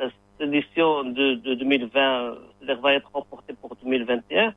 euh, 0.00 0.08
cette 0.40 0.48
édition 0.52 1.04
de, 1.04 1.34
de 1.34 1.54
2020 1.54 2.34
c'est-à-dire, 2.58 2.82
va 2.82 2.94
être 2.94 3.08
remportée 3.14 3.54
pour 3.60 3.76
2021. 3.84 4.52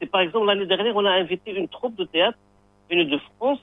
C'est 0.00 0.06
par 0.10 0.20
exemple, 0.20 0.46
l'année 0.46 0.66
dernière, 0.66 0.94
on 0.96 1.04
a 1.04 1.10
invité 1.12 1.52
une 1.52 1.68
troupe 1.68 1.96
de 1.96 2.04
théâtre 2.04 2.38
venue 2.90 3.04
de 3.04 3.18
France 3.36 3.58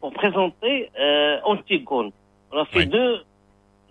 pour 0.00 0.12
présenter 0.12 0.90
euh, 0.98 1.38
Antigone. 1.44 2.10
On 2.52 2.58
a 2.58 2.64
fait 2.64 2.78
Oui. 2.80 2.86
deux, 2.86 3.22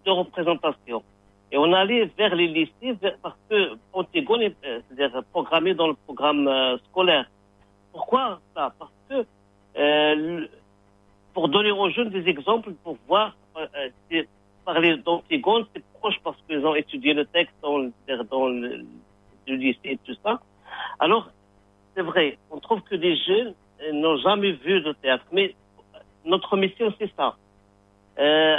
deux 0.06 0.12
représentations. 0.12 1.04
Et 1.52 1.58
on 1.58 1.74
allait 1.74 2.06
vers 2.18 2.36
les 2.36 2.48
lycées 2.48 2.96
parce 3.22 3.36
que 3.50 3.78
Antigone 3.94 4.42
est 4.44 4.56
euh, 4.66 4.82
c'est-à-dire 4.88 5.24
programmé 5.32 5.74
dans 5.74 5.88
le 5.88 5.96
programme 6.06 6.48
euh, 6.48 6.78
scolaire. 6.90 7.26
Pourquoi 7.92 8.40
ça? 8.56 8.74
Parce 8.78 8.92
que 9.10 9.26
euh, 9.78 10.48
pour 11.34 11.50
donner 11.50 11.72
aux 11.72 11.90
jeunes 11.90 12.10
des 12.10 12.28
exemples, 12.30 12.72
pour 12.84 12.98
voir, 13.08 13.36
euh, 13.58 14.24
parler 14.66 14.98
d'Antigone, 14.98 15.66
c'est 15.74 15.84
proche 16.00 16.20
parce 16.24 16.38
qu'ils 16.48 16.66
ont 16.66 16.76
étudié 16.76 17.14
le 17.14 17.26
texte 17.26 17.56
dans 17.62 17.78
le, 17.80 17.92
le 19.48 19.56
lycée 19.56 19.80
et 19.84 19.98
tout 20.06 20.16
ça. 20.24 20.40
Alors, 21.00 21.30
c'est 22.00 22.06
vrai, 22.06 22.38
on 22.50 22.60
trouve 22.60 22.82
que 22.84 22.96
des 22.96 23.14
jeunes 23.28 23.54
euh, 23.82 23.92
n'ont 23.92 24.16
jamais 24.18 24.54
vu 24.54 24.80
de 24.82 24.94
théâtre. 24.94 25.26
Mais 25.34 25.54
notre 26.24 26.56
mission, 26.56 26.94
c'est 26.98 27.12
ça. 27.18 27.36
Euh, 28.18 28.56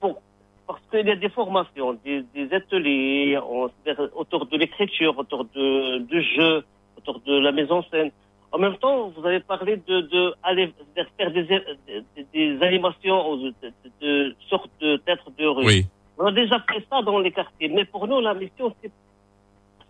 pour, 0.00 0.20
parce 0.66 0.80
qu'il 0.90 1.06
y 1.08 1.10
a 1.10 1.16
des 1.16 1.28
formations, 1.28 1.98
des, 2.04 2.22
des 2.34 2.52
ateliers 2.54 3.36
on- 3.38 3.68
autour 4.14 4.46
de 4.46 4.56
l'écriture, 4.56 5.18
autour 5.18 5.44
de, 5.46 5.98
du 5.98 6.22
jeu, 6.22 6.64
autour 6.96 7.18
de 7.26 7.36
la 7.38 7.50
mise 7.50 7.70
en 7.72 7.82
scène. 7.90 8.12
En 8.52 8.58
même 8.58 8.76
temps, 8.78 9.08
vous 9.08 9.26
avez 9.26 9.40
parlé 9.40 9.78
de, 9.88 10.02
de 10.02 10.34
aller 10.44 10.72
vers- 10.94 11.10
faire 11.16 11.32
des, 11.32 11.42
des, 11.44 12.24
des 12.32 12.62
animations, 12.62 13.36
de, 13.38 13.52
de, 13.60 13.72
de 14.00 14.36
sortes 14.48 14.70
de 14.80 14.98
théâtre 14.98 15.30
de 15.36 15.46
rue. 15.46 15.66
Oui. 15.66 15.86
On 16.16 16.26
a 16.26 16.32
déjà 16.32 16.60
fait 16.60 16.84
ça 16.88 17.02
dans 17.02 17.18
les 17.18 17.32
quartiers. 17.32 17.68
Mais 17.70 17.84
pour 17.84 18.06
nous, 18.06 18.20
la 18.20 18.34
mission, 18.34 18.72
c'est, 18.80 18.92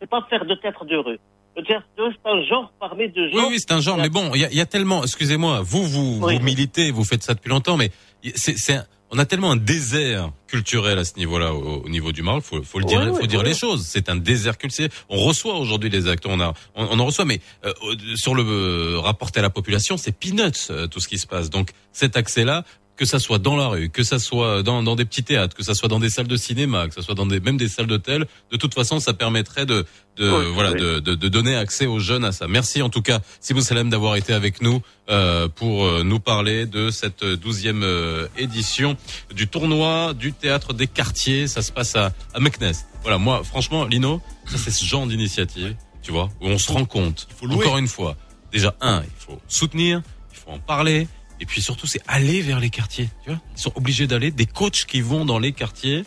c'est 0.01 0.09
pas 0.09 0.23
faire 0.31 0.47
de 0.47 0.55
théâtre 0.55 0.87
de 0.87 0.97
rue. 0.97 1.19
De 1.57 2.03
rue, 2.03 2.15
c'est 2.23 2.31
un 2.31 2.43
genre 2.49 2.73
parmi 2.79 3.09
deux 3.09 3.27
Oui, 3.27 3.33
genres. 3.33 3.49
oui, 3.49 3.57
c'est 3.59 3.73
un 3.73 3.81
genre. 3.81 3.97
Mais 3.97 4.09
bon, 4.11 4.31
il 4.35 4.47
y 4.53 4.57
y 4.57 4.61
a 4.61 4.67
tellement. 4.67 5.03
Excusez-moi, 5.03 5.63
vous, 5.63 5.85
vous, 5.85 6.19
Oui. 6.23 6.37
vous 6.37 6.43
militez, 6.45 6.91
vous 6.91 7.05
faites 7.05 7.23
ça 7.23 7.35
depuis 7.35 7.49
longtemps, 7.49 7.77
mais 7.79 7.91
c'est, 8.35 8.79
on 9.11 9.19
a 9.19 9.25
tellement 9.25 9.53
un 9.53 9.57
désert 9.57 10.31
culturel 10.49 10.99
à 10.99 11.05
ce 11.05 11.17
niveau-là, 11.17 11.55
au, 11.55 11.83
au 11.85 11.89
niveau 11.89 12.13
du 12.13 12.23
Maroc. 12.23 12.43
Faut, 12.43 12.63
faut 12.63 12.79
le 12.79 12.85
dire, 12.85 13.01
Oui, 13.01 13.07
faut 13.15 13.21
oui, 13.23 13.29
dire 13.29 13.41
oui. 13.41 13.47
les 13.47 13.55
choses. 13.55 13.87
C'est 13.87 14.09
un 14.11 14.17
désert 14.17 14.59
culturel. 14.59 14.91
On 15.09 15.17
reçoit 15.19 15.55
aujourd'hui 15.55 15.89
les 15.89 16.09
acteurs, 16.09 16.33
on 16.33 16.41
a, 16.41 16.53
on, 16.75 16.89
on 16.91 16.99
en 16.99 17.07
reçoit, 17.07 17.25
mais 17.25 17.41
euh, 17.65 17.73
sur 18.17 18.35
le 18.35 18.43
euh, 18.45 18.99
rapporté 18.99 19.39
à 19.39 19.43
la 19.43 19.51
population, 19.51 19.97
c'est 19.97 20.13
peanuts 20.13 20.71
euh, 20.71 20.87
tout 20.89 21.01
ce 21.01 21.09
qui 21.09 21.19
se 21.19 21.27
passe. 21.27 21.49
Donc 21.51 21.71
cet 21.93 22.17
accès-là. 22.17 22.65
Que 22.97 23.05
ça 23.05 23.19
soit 23.19 23.39
dans 23.39 23.57
la 23.57 23.69
rue, 23.69 23.91
que 23.91 24.03
ça 24.03 24.19
soit 24.19 24.63
dans, 24.63 24.83
dans 24.83 24.97
des 24.97 25.05
petits 25.05 25.23
théâtres, 25.23 25.55
que 25.55 25.63
ça 25.63 25.75
soit 25.75 25.89
dans 25.89 26.01
des 26.01 26.09
salles 26.09 26.29
de 26.29 26.37
cinéma, 26.37 26.89
que 26.89 26.95
ça 26.95 27.03
soit 27.03 27.15
dans 27.15 27.27
des, 27.27 27.41
même 27.41 27.59
des 27.59 27.69
salles 27.69 27.87
d'hôtel, 27.89 28.27
de 28.51 28.57
toute 28.57 28.73
façon, 28.73 29.01
ça 29.01 29.13
permettrait 29.13 29.67
de, 29.67 29.85
de 30.17 30.31
Oui, 30.31 30.45
voilà, 30.55 30.73
oui. 30.73 30.81
de, 30.81 31.01
de, 31.01 31.15
de 31.15 31.29
donner 31.29 31.57
accès 31.57 31.85
aux 31.85 31.99
jeunes 31.99 32.25
à 32.25 32.33
ça. 32.33 32.49
Merci 32.49 32.81
en 32.81 32.89
tout 32.89 33.03
cas, 33.03 33.21
Sibou 33.41 33.61
Salem, 33.61 33.91
d'avoir 33.91 34.17
été 34.17 34.33
avec 34.33 34.63
nous 34.63 34.81
euh, 35.11 35.47
pour 35.47 35.85
euh, 35.85 36.05
nous 36.05 36.21
parler 36.21 36.65
de 36.65 36.91
cette 36.91 37.23
douzième 37.23 37.83
euh, 37.83 38.29
édition 38.39 38.97
du 39.35 39.47
tournoi 39.47 40.15
du 40.15 40.33
théâtre 40.33 40.73
des 40.73 40.87
quartiers. 40.87 41.49
Ça 41.49 41.61
se 41.61 41.73
passe 41.73 41.97
à, 41.97 42.15
à 42.33 42.41
Meknes. 42.41 42.73
Voilà, 43.03 43.19
moi, 43.19 43.43
franchement, 43.45 43.85
Lino, 43.85 44.23
ça 44.47 44.57
c'est 44.57 44.71
ce 44.71 44.87
genre 44.87 45.07
d'initiative, 45.07 45.77
tu 46.03 46.13
vois, 46.13 46.31
où 46.41 46.47
on 46.49 46.57
se 46.57 46.73
rend 46.73 46.87
compte. 46.87 47.29
faut 47.39 47.47
louer. 47.47 47.67
Encore 47.67 47.77
une 47.77 47.89
fois, 47.89 48.17
déjà 48.53 48.75
un, 48.81 49.03
il 49.03 49.11
faut 49.23 49.39
soutenir, 49.49 50.01
il 50.33 50.39
faut 50.39 50.51
en 50.51 50.59
parler. 50.59 51.09
Et 51.41 51.47
puis 51.47 51.61
surtout, 51.63 51.87
c'est 51.87 52.01
aller 52.07 52.41
vers 52.43 52.61
les 52.61 52.71
quartiers. 52.71 53.09
Tu 53.25 53.31
vois, 53.31 53.41
ils 53.57 53.61
sont 53.61 53.73
obligés 53.75 54.07
d'aller. 54.07 54.31
Des 54.31 54.47
coachs 54.47 54.85
qui 54.87 55.01
vont 55.01 55.25
dans 55.25 55.39
les 55.39 55.53
quartiers. 55.53 56.05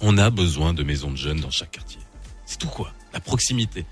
On 0.00 0.18
a 0.18 0.30
besoin 0.30 0.74
de 0.74 0.82
maisons 0.82 1.10
de 1.10 1.16
jeunes 1.16 1.40
dans 1.40 1.50
chaque 1.50 1.70
quartier. 1.72 2.00
C'est 2.46 2.58
tout 2.58 2.68
quoi. 2.68 2.92
La 3.12 3.20
proximité. 3.20 3.84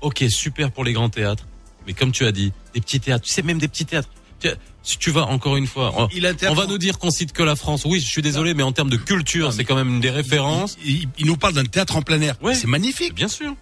Ok, 0.00 0.24
super 0.28 0.70
pour 0.72 0.84
les 0.84 0.92
grands 0.92 1.08
théâtres. 1.10 1.46
Mais 1.86 1.92
comme 1.92 2.12
tu 2.12 2.24
as 2.26 2.32
dit, 2.32 2.52
des 2.74 2.80
petits 2.80 3.00
théâtres. 3.00 3.24
Tu 3.24 3.32
sais, 3.32 3.42
même 3.42 3.58
des 3.58 3.68
petits 3.68 3.84
théâtres. 3.86 4.08
Tu- 4.40 4.48
Si 4.84 4.98
tu 4.98 5.12
vas 5.12 5.26
encore 5.26 5.56
une 5.56 5.68
fois, 5.68 5.92
on, 5.96 6.08
Il 6.08 6.56
va 6.56 6.66
nous 6.66 6.78
dire 6.78 6.98
qu'on 6.98 7.10
cite 7.12 7.32
que 7.32 7.44
la 7.44 7.54
France. 7.54 7.84
Oui, 7.84 8.00
je 8.00 8.06
suis 8.06 8.22
désolé, 8.22 8.52
mais 8.54 8.64
en 8.64 8.72
termes 8.72 8.90
de 8.90 8.96
culture, 8.96 9.52
c'est 9.52 9.64
quand 9.64 9.76
même 9.76 9.88
une 9.88 10.00
des 10.00 10.10
références. 10.10 10.76
Il, 10.84 11.02
il- 11.02 11.08
il 11.18 11.26
nous 11.26 11.36
parle 11.36 11.54
d'un 11.54 11.64
théâtre 11.64 11.94
en 11.96 12.02
plein 12.02 12.20
air. 12.20 12.34
Ouais. 12.42 12.54
C'est 12.56 12.66
magnifique. 12.66 13.14
Bien 13.14 13.28
sûr. 13.28 13.54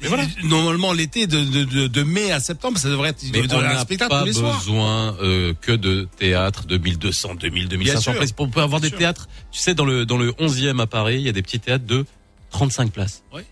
Et 0.00 0.06
voilà. 0.06 0.24
Normalement, 0.44 0.92
l'été 0.92 1.26
de, 1.26 1.42
de, 1.42 1.64
de, 1.64 1.86
de 1.88 2.02
mai 2.04 2.30
à 2.30 2.38
septembre, 2.40 2.78
ça 2.78 2.88
devrait 2.88 3.10
être, 3.10 3.22
il 3.22 3.32
Mais 3.32 3.40
on 3.52 3.58
un 3.58 3.78
spectacle 3.80 4.10
pas 4.10 4.20
tous 4.20 4.26
les 4.26 4.32
besoin 4.32 5.16
euh, 5.20 5.54
que 5.60 5.72
de 5.72 6.06
théâtre 6.16 6.66
de 6.66 6.78
1200, 6.78 7.34
2000, 7.34 7.68
2500 7.68 8.00
sûr. 8.00 8.14
places. 8.16 8.30
On 8.38 8.48
peut 8.48 8.60
avoir 8.60 8.80
Bien 8.80 8.86
des 8.86 8.90
sûr. 8.90 8.98
théâtres. 8.98 9.28
Tu 9.50 9.58
sais, 9.58 9.74
dans 9.74 9.84
le 9.84 10.06
dans 10.06 10.16
le 10.16 10.30
11e 10.32 10.80
à 10.80 10.86
Paris, 10.86 11.16
il 11.16 11.22
y 11.22 11.28
a 11.28 11.32
des 11.32 11.42
petits 11.42 11.58
théâtres 11.58 11.84
de 11.86 12.04
35 12.50 12.92
places. 12.92 13.24
Ouais. 13.34 13.44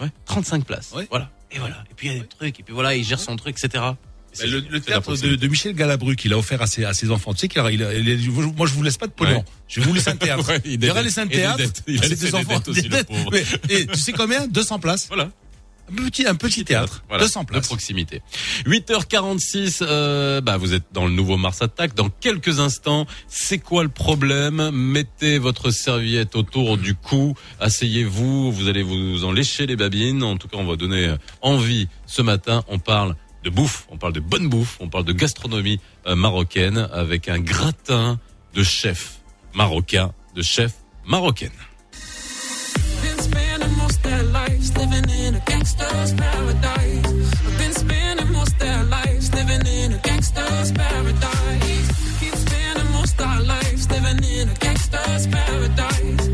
Ouais, 0.00 0.08
35 0.24 0.64
places. 0.64 0.92
Ouais. 0.94 1.06
Voilà. 1.10 1.30
Et 1.52 1.58
voilà. 1.58 1.84
Et 1.90 1.94
puis 1.94 2.08
il 2.08 2.12
y 2.14 2.16
a 2.16 2.20
des 2.20 2.26
trucs. 2.26 2.58
Et 2.58 2.62
puis 2.62 2.72
voilà, 2.74 2.94
il 2.94 3.04
gère 3.04 3.20
son 3.20 3.36
truc, 3.36 3.56
etc. 3.62 3.84
Ben, 4.38 4.50
le, 4.50 4.80
théâtre 4.80 5.16
de, 5.16 5.34
de 5.36 5.46
Michel 5.48 5.74
Galabru 5.74 6.14
qu'il 6.14 6.34
a 6.34 6.38
offert 6.38 6.60
à 6.60 6.66
ses, 6.66 6.84
à 6.84 6.92
ses 6.92 7.10
enfants. 7.10 7.32
Tu 7.32 7.40
sais 7.40 7.48
qu'il 7.48 7.58
a, 7.60 7.70
il 7.70 7.82
a- 7.82 7.94
il 7.94 8.10
a- 8.10 8.50
moi 8.54 8.66
je 8.66 8.74
vous 8.74 8.82
laisse 8.82 8.98
pas 8.98 9.06
de 9.06 9.12
pognon. 9.12 9.36
Ouais. 9.38 9.44
Je 9.66 9.80
vais 9.80 9.86
vous 9.86 9.94
laisser 9.94 10.10
un 10.10 10.16
théâtre. 10.16 10.44
Ouais, 10.48 10.60
il 10.66 10.72
il 10.72 10.78
dette. 10.78 11.04
laissé 11.04 11.20
un 11.20 11.26
des 11.26 11.36
théâtre. 11.36 11.56
dettes. 11.56 11.82
Il 11.86 11.98
a 12.04 12.08
laissé 12.08 12.16
des 12.26 12.32
des 12.32 12.34
enfants. 12.34 12.60
aussi, 12.66 12.82
des 12.88 12.88
le. 12.90 13.06
Mais, 13.32 13.44
et 13.70 13.86
tu 13.86 13.98
sais 13.98 14.12
combien? 14.12 14.46
200 14.46 14.78
places. 14.78 15.06
Voilà. 15.08 15.30
Un 15.88 15.94
petit, 15.94 16.26
un 16.26 16.34
petit 16.34 16.64
théâtre. 16.64 17.04
Voilà, 17.08 17.24
200 17.24 17.44
De 17.52 17.60
proximité. 17.60 18.22
8h46, 18.66 19.78
euh, 19.82 20.40
bah 20.40 20.56
vous 20.56 20.74
êtes 20.74 20.84
dans 20.92 21.06
le 21.06 21.12
nouveau 21.12 21.36
Mars 21.36 21.62
Attack. 21.62 21.94
Dans 21.94 22.08
quelques 22.08 22.58
instants, 22.58 23.06
c'est 23.28 23.58
quoi 23.58 23.84
le 23.84 23.88
problème? 23.88 24.70
Mettez 24.72 25.38
votre 25.38 25.70
serviette 25.70 26.34
autour 26.34 26.76
du 26.76 26.94
cou, 26.94 27.34
asseyez-vous, 27.60 28.50
vous 28.50 28.68
allez 28.68 28.82
vous 28.82 29.24
en 29.24 29.30
lécher 29.30 29.66
les 29.66 29.76
babines. 29.76 30.22
En 30.22 30.36
tout 30.36 30.48
cas, 30.48 30.56
on 30.56 30.66
va 30.66 30.76
donner 30.76 31.06
euh, 31.06 31.16
envie 31.40 31.88
ce 32.06 32.22
matin. 32.22 32.64
On 32.68 32.78
parle 32.80 33.14
de 33.44 33.50
bouffe, 33.50 33.86
on 33.90 33.96
parle 33.96 34.12
de 34.12 34.20
bonne 34.20 34.48
bouffe, 34.48 34.76
on 34.80 34.88
parle 34.88 35.04
de 35.04 35.12
gastronomie 35.12 35.78
euh, 36.06 36.16
marocaine 36.16 36.88
avec 36.92 37.28
un 37.28 37.38
gratin 37.38 38.18
de 38.54 38.62
chef 38.64 39.20
marocain, 39.54 40.12
de 40.34 40.42
chef 40.42 40.72
marocaine. 41.06 41.52
Living 44.90 45.10
in 45.10 45.34
a 45.34 45.40
gangster's 45.40 46.14
paradise. 46.14 47.06
I've 47.46 47.58
been 47.58 47.72
spending 47.72 48.32
most 48.32 48.58
their 48.58 48.84
lives 48.84 49.32
living 49.34 49.66
in 49.66 49.92
a 49.92 49.98
gangster's 49.98 50.72
paradise. 50.72 52.20
Keep 52.20 52.34
spending 52.34 52.92
most 52.92 53.20
our 53.20 53.42
lives 53.42 53.90
living 53.90 54.22
in 54.24 54.48
a 54.48 54.54
gangster's 54.54 55.26
paradise. 55.26 56.25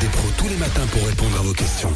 Des 0.00 0.06
pros 0.06 0.28
tous 0.38 0.48
les 0.48 0.56
matins 0.56 0.86
pour 0.92 1.06
répondre 1.06 1.38
à 1.38 1.42
vos 1.42 1.52
questions. 1.52 1.92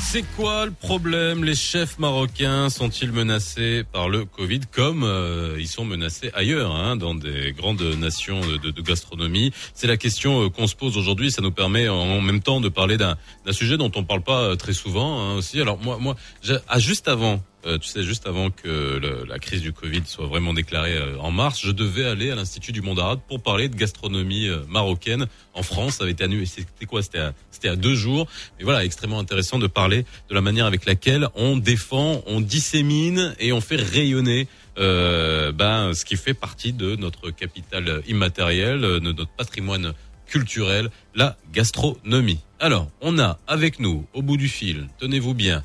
C'est 0.00 0.24
quoi 0.36 0.66
le 0.66 0.70
problème? 0.70 1.42
Les 1.42 1.54
chefs 1.54 1.98
marocains 1.98 2.70
sont-ils 2.70 3.10
menacés 3.10 3.84
par 3.92 4.08
le 4.08 4.24
Covid 4.24 4.60
comme 4.70 5.02
euh, 5.02 5.56
ils 5.58 5.66
sont 5.66 5.84
menacés 5.84 6.30
ailleurs, 6.34 6.74
hein, 6.74 6.94
dans 6.96 7.14
des 7.14 7.52
grandes 7.52 7.82
nations 7.82 8.40
de, 8.40 8.80
gastronomie? 8.80 9.52
C'est 9.74 9.88
la 9.88 9.96
question 9.96 10.44
euh, 10.44 10.50
qu'on 10.50 10.68
se 10.68 10.76
pose 10.76 10.96
aujourd'hui. 10.96 11.32
Ça 11.32 11.42
nous 11.42 11.50
permet 11.50 11.88
en, 11.88 12.20
même 12.20 12.42
temps 12.42 12.60
de 12.60 12.68
parler 12.68 12.96
d'un 12.96 13.16
sujet 13.50 13.76
dont 13.76 13.90
on 13.96 14.04
parle 14.04 14.22
pas 14.22 14.42
euh, 14.42 14.56
très 14.56 14.72
souvent 14.72 15.20
hein, 15.20 15.34
aussi. 15.34 15.60
Alors 15.60 15.78
moi, 15.82 15.98
moi, 16.00 16.14
j'ai- 16.42 16.58
ah, 16.68 16.78
juste 16.78 17.08
avant, 17.08 17.42
euh, 17.66 17.78
tu 17.78 17.88
sais, 17.88 18.02
juste 18.02 18.26
avant 18.26 18.50
que 18.50 18.68
le- 19.00 19.24
la 19.26 19.38
crise 19.38 19.62
du 19.62 19.72
Covid 19.72 20.02
soit 20.06 20.26
vraiment 20.26 20.52
déclarée 20.52 20.96
euh, 20.96 21.16
en 21.18 21.30
mars, 21.30 21.60
je 21.62 21.70
devais 21.70 22.04
aller 22.04 22.30
à 22.30 22.34
l'Institut 22.34 22.72
du 22.72 22.82
Monde 22.82 22.98
Arabe 22.98 23.20
pour 23.28 23.42
parler 23.42 23.68
de 23.68 23.76
gastronomie 23.76 24.48
euh, 24.48 24.58
marocaine 24.68 25.26
en 25.54 25.62
France. 25.62 25.96
Ça 25.96 26.04
avait 26.04 26.12
été 26.12 26.24
annulé. 26.24 26.46
C'était 26.46 26.86
quoi? 26.86 27.02
C'était 27.02 27.18
à, 27.20 27.32
c'était 27.50 27.68
à 27.68 27.76
deux 27.76 27.94
jours. 27.94 28.26
Mais 28.58 28.64
voilà, 28.64 28.84
extrêmement 28.84 29.18
intéressant 29.18 29.58
de 29.58 29.66
parler 29.66 30.04
de 30.28 30.34
la 30.34 30.40
manière 30.40 30.66
avec 30.66 30.84
laquelle 30.84 31.28
on 31.34 31.56
défend, 31.56 32.22
on 32.26 32.40
dissémine 32.40 33.34
et 33.38 33.52
on 33.52 33.60
fait 33.60 33.76
rayonner 33.80 34.46
euh, 34.78 35.52
ben, 35.52 35.94
ce 35.94 36.04
qui 36.04 36.16
fait 36.16 36.34
partie 36.34 36.72
de 36.72 36.96
notre 36.96 37.30
capital 37.30 38.02
immatériel, 38.08 38.80
de 38.80 38.98
notre 38.98 39.30
patrimoine 39.36 39.94
culturel, 40.26 40.90
la 41.14 41.36
gastronomie. 41.52 42.40
Alors, 42.58 42.88
on 43.00 43.18
a 43.18 43.38
avec 43.46 43.78
nous, 43.78 44.06
au 44.14 44.22
bout 44.22 44.36
du 44.36 44.48
fil, 44.48 44.88
tenez-vous 44.98 45.34
bien, 45.34 45.62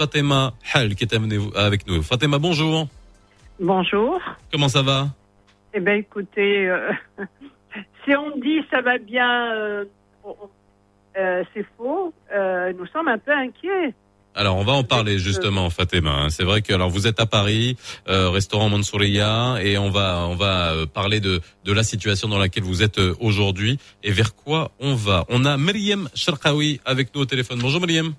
Fatema 0.00 0.54
Hal 0.72 0.94
qui 0.94 1.04
est 1.04 1.14
avec 1.56 1.86
nous. 1.86 2.00
Fatema, 2.02 2.38
bonjour. 2.38 2.88
Bonjour. 3.60 4.18
Comment 4.50 4.70
ça 4.70 4.80
va 4.80 5.08
Eh 5.74 5.80
bien, 5.80 5.92
écoutez, 5.96 6.70
euh, 6.70 6.90
si 8.04 8.16
on 8.16 8.34
dit 8.38 8.60
ça 8.70 8.80
va 8.80 8.96
bien, 8.96 9.54
euh, 9.54 9.84
euh, 11.18 11.44
c'est 11.52 11.66
faux. 11.76 12.14
Nous 12.32 12.86
sommes 12.86 13.08
un 13.08 13.18
peu 13.18 13.30
inquiets. 13.30 13.92
Alors 14.34 14.56
on 14.56 14.64
va 14.64 14.72
en 14.72 14.84
parler 14.84 15.18
justement, 15.18 15.68
Fatima. 15.68 16.12
hein. 16.12 16.30
C'est 16.30 16.44
vrai 16.44 16.62
que 16.62 16.72
alors 16.72 16.88
vous 16.88 17.06
êtes 17.06 17.20
à 17.20 17.26
Paris, 17.26 17.76
euh, 18.08 18.30
restaurant 18.30 18.70
Mansouriya, 18.70 19.58
et 19.62 19.76
on 19.76 19.90
va 19.90 20.24
on 20.30 20.34
va 20.34 20.86
parler 20.94 21.20
de 21.20 21.42
de 21.66 21.72
la 21.74 21.82
situation 21.82 22.26
dans 22.26 22.38
laquelle 22.38 22.62
vous 22.62 22.82
êtes 22.82 23.00
aujourd'hui 23.20 23.78
et 24.02 24.12
vers 24.12 24.34
quoi 24.34 24.70
on 24.80 24.94
va. 24.94 25.26
On 25.28 25.44
a 25.44 25.58
Myriam 25.58 26.08
Sharqawi 26.14 26.80
avec 26.86 27.14
nous 27.14 27.20
au 27.20 27.26
téléphone. 27.26 27.58
Bonjour 27.60 27.82
Myriam. 27.82 28.14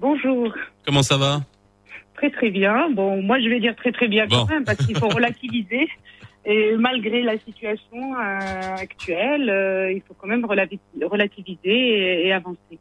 Bonjour. 0.00 0.54
Comment 0.88 1.02
ça 1.02 1.18
va? 1.18 1.42
Très 2.14 2.30
très 2.30 2.48
bien. 2.48 2.88
Bon, 2.88 3.20
moi 3.22 3.38
je 3.40 3.48
vais 3.50 3.60
dire 3.60 3.76
très 3.76 3.92
très 3.92 4.08
bien 4.08 4.26
quand 4.26 4.46
même 4.46 4.64
parce 4.64 4.78
qu'il 4.86 4.96
faut 4.96 5.08
relativiser. 5.20 5.86
Et 6.46 6.74
malgré 6.78 7.20
la 7.20 7.36
situation 7.36 8.14
euh, 8.14 8.74
actuelle, 8.74 9.50
euh, 9.50 9.92
il 9.92 10.00
faut 10.00 10.14
quand 10.14 10.28
même 10.28 10.46
relativiser 10.46 11.58
et, 11.64 12.28
et 12.28 12.32
avancer. 12.32 12.78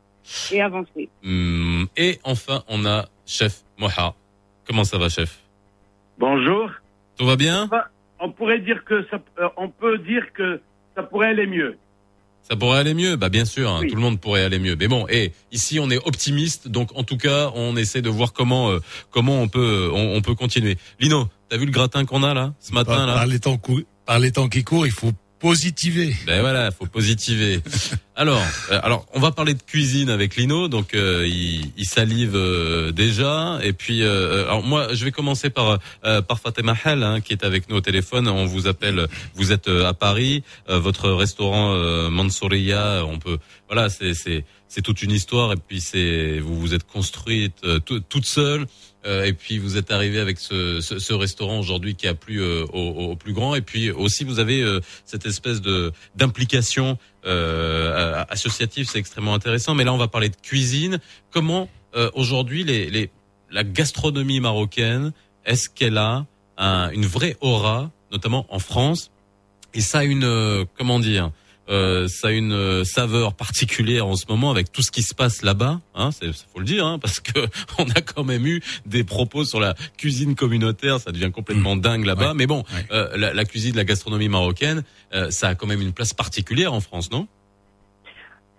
Et 0.53 0.61
avancer. 0.61 1.09
Hum, 1.25 1.87
Et 1.97 2.17
enfin 2.23 2.63
on 2.69 2.85
a 2.85 3.09
Chef 3.25 3.55
Moha. 3.77 4.15
Comment 4.65 4.85
ça 4.85 4.97
va, 4.97 5.09
Chef? 5.09 5.39
Bonjour. 6.17 6.71
Tout 7.17 7.25
va 7.25 7.35
bien? 7.35 7.69
On 8.21 8.31
pourrait 8.31 8.59
dire 8.59 8.85
que 8.85 9.05
ça, 9.11 9.19
euh, 9.39 9.49
on 9.57 9.67
peut 9.67 9.97
dire 9.97 10.31
que 10.31 10.61
ça 10.95 11.03
pourrait 11.03 11.27
aller 11.31 11.45
mieux. 11.45 11.77
Ça 12.49 12.55
pourrait 12.55 12.79
aller 12.79 12.93
mieux, 12.93 13.17
bah 13.17 13.27
bien 13.29 13.43
sûr, 13.43 13.69
hein, 13.69 13.79
Oui. 13.81 13.89
tout 13.89 13.95
le 13.95 14.01
monde 14.01 14.19
pourrait 14.21 14.43
aller 14.43 14.57
mieux. 14.59 14.75
Mais 14.79 14.87
bon, 14.87 15.05
et 15.09 15.33
ici 15.51 15.79
on 15.81 15.89
est 15.89 15.97
optimiste, 16.05 16.67
donc 16.69 16.89
en 16.95 17.03
tout 17.03 17.17
cas 17.17 17.51
on 17.55 17.75
essaie 17.75 18.01
de 18.01 18.09
voir 18.09 18.31
comment 18.31 18.71
euh, 18.71 18.79
comment 19.11 19.41
on 19.41 19.47
peut 19.49 19.89
on, 19.93 20.15
on 20.15 20.21
peut 20.21 20.33
continuer. 20.35 20.77
Lino, 20.99 21.27
t'as 21.49 21.57
vu 21.57 21.65
le 21.65 21.71
gratin 21.71 22.05
qu'on 22.05 22.23
a 22.23 22.33
là 22.33 22.53
ce 22.59 22.71
matin 22.73 22.95
Par, 22.95 23.07
là? 23.07 23.13
par 23.15 23.25
les 23.27 23.39
temps 23.39 23.57
cou- 23.57 23.83
par 24.05 24.19
les 24.19 24.31
temps 24.31 24.47
qui 24.47 24.63
courent, 24.63 24.85
il 24.85 24.93
faut 24.93 25.11
positiver. 25.39 26.15
Ben 26.25 26.41
voilà, 26.41 26.71
faut 26.71 26.85
positiver. 26.87 27.61
alors, 28.15 28.41
euh, 28.71 28.79
alors 28.83 29.05
on 29.13 29.19
va 29.19 29.31
parler 29.31 29.53
de 29.53 29.61
cuisine 29.61 30.09
avec 30.09 30.35
Lino, 30.35 30.67
donc 30.67 30.93
euh, 30.93 31.25
il, 31.27 31.71
il 31.77 31.85
salive 31.85 32.35
euh, 32.35 32.91
déjà. 32.91 33.59
Et 33.63 33.73
puis, 33.73 34.03
euh, 34.03 34.43
alors 34.45 34.63
moi, 34.63 34.93
je 34.93 35.03
vais 35.05 35.11
commencer 35.11 35.49
par 35.49 35.79
euh, 36.05 36.21
par 36.21 36.39
Fatima 36.39 36.75
hein, 36.85 37.21
qui 37.21 37.33
est 37.33 37.43
avec 37.43 37.69
nous 37.69 37.77
au 37.77 37.81
téléphone. 37.81 38.27
On 38.27 38.45
vous 38.45 38.67
appelle, 38.67 39.07
vous 39.35 39.51
êtes 39.51 39.67
euh, 39.67 39.87
à 39.87 39.93
Paris, 39.93 40.43
euh, 40.69 40.79
votre 40.79 41.09
restaurant 41.11 41.73
euh, 41.73 42.09
Mansouriya, 42.09 43.03
on 43.05 43.19
peut, 43.19 43.37
voilà, 43.69 43.89
c'est 43.89 44.13
c'est 44.13 44.43
c'est 44.67 44.81
toute 44.81 45.01
une 45.01 45.11
histoire. 45.11 45.53
Et 45.53 45.57
puis 45.57 45.81
c'est 45.81 46.39
vous 46.39 46.59
vous 46.59 46.73
êtes 46.73 46.85
construite 46.85 47.55
euh, 47.63 47.79
tout- 47.79 47.99
toute 48.01 48.25
seule. 48.25 48.65
Euh, 49.07 49.23
et 49.23 49.31
puis 49.33 49.57
vous 49.57 49.77
êtes 49.77 49.89
arrivé 49.89 50.19
avec 50.19 50.37
ce, 50.37 50.81
ce, 50.81 50.99
ce 50.99 51.13
restaurant 51.13 51.59
aujourd'hui 51.59 51.95
qui 51.95 52.07
a 52.07 52.13
plu 52.13 52.41
euh, 52.41 52.65
au, 52.73 53.11
au 53.11 53.15
plus 53.15 53.31
grand. 53.33 53.55
Et 53.55 53.61
puis 53.61 53.89
aussi 53.89 54.23
vous 54.25 54.39
avez 54.39 54.61
euh, 54.61 54.81
cette 55.05 55.25
espèce 55.25 55.61
de 55.61 55.93
d'implication 56.15 56.97
euh, 57.25 58.23
associative, 58.29 58.87
c'est 58.91 58.99
extrêmement 58.99 59.33
intéressant. 59.33 59.75
Mais 59.75 59.85
là 59.85 59.93
on 59.93 59.97
va 59.97 60.07
parler 60.09 60.29
de 60.29 60.35
cuisine. 60.35 60.99
Comment 61.31 61.69
aujourd'hui 62.13 62.63
les, 62.63 62.89
les 62.91 63.09
la 63.49 63.63
gastronomie 63.63 64.39
marocaine 64.39 65.13
est-ce 65.45 65.67
qu'elle 65.69 65.97
a 65.97 66.25
un- 66.57 66.89
une 66.91 67.05
vraie 67.07 67.37
aura, 67.41 67.89
notamment 68.11 68.45
en 68.49 68.59
France? 68.59 69.09
Et 69.73 69.81
ça 69.81 69.99
a 69.99 70.03
une 70.03 70.65
comment 70.77 70.99
dire 70.99 71.31
euh, 71.69 72.07
ça 72.07 72.29
a 72.29 72.31
une 72.31 72.51
euh, 72.53 72.83
saveur 72.83 73.33
particulière 73.33 74.07
en 74.07 74.15
ce 74.15 74.25
moment 74.29 74.51
avec 74.51 74.71
tout 74.71 74.81
ce 74.81 74.91
qui 74.91 75.01
se 75.01 75.13
passe 75.13 75.41
là-bas. 75.41 75.79
Hein, 75.95 76.11
c'est 76.11 76.27
faut 76.33 76.59
le 76.59 76.65
dire, 76.65 76.85
hein, 76.85 76.99
parce 77.01 77.19
que 77.19 77.39
on 77.79 77.85
a 77.89 78.01
quand 78.01 78.23
même 78.23 78.45
eu 78.45 78.61
des 78.85 79.03
propos 79.03 79.43
sur 79.43 79.59
la 79.59 79.73
cuisine 79.97 80.35
communautaire. 80.35 80.99
Ça 80.99 81.11
devient 81.11 81.31
complètement 81.31 81.75
dingue 81.75 82.05
là-bas. 82.05 82.33
Mais 82.35 82.47
bon, 82.47 82.63
euh, 82.91 83.09
la, 83.17 83.33
la 83.33 83.45
cuisine, 83.45 83.75
la 83.75 83.83
gastronomie 83.85 84.29
marocaine, 84.29 84.83
euh, 85.13 85.29
ça 85.31 85.49
a 85.49 85.55
quand 85.55 85.67
même 85.67 85.81
une 85.81 85.93
place 85.93 86.13
particulière 86.13 86.73
en 86.73 86.79
France, 86.79 87.11
non? 87.11 87.27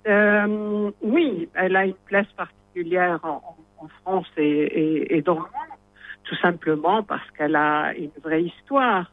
Euh, 0.07 0.91
oui, 1.03 1.49
elle 1.55 1.77
a 1.77 1.85
une 1.85 1.95
place 2.07 2.27
particulière 2.37 3.19
en, 3.23 3.43
en- 3.79 3.85
en 3.85 3.89
France 4.03 4.27
et, 4.37 4.43
et- 4.43 5.17
et 5.17 5.23
dans 5.23 5.35
le 5.35 5.41
monde, 5.41 5.79
tout 6.25 6.37
simplement 6.43 7.03
parce 7.03 7.29
qu'elle 7.37 7.57
a 7.57 7.93
une 7.95 8.11
vraie 8.23 8.43
histoire. 8.45 9.11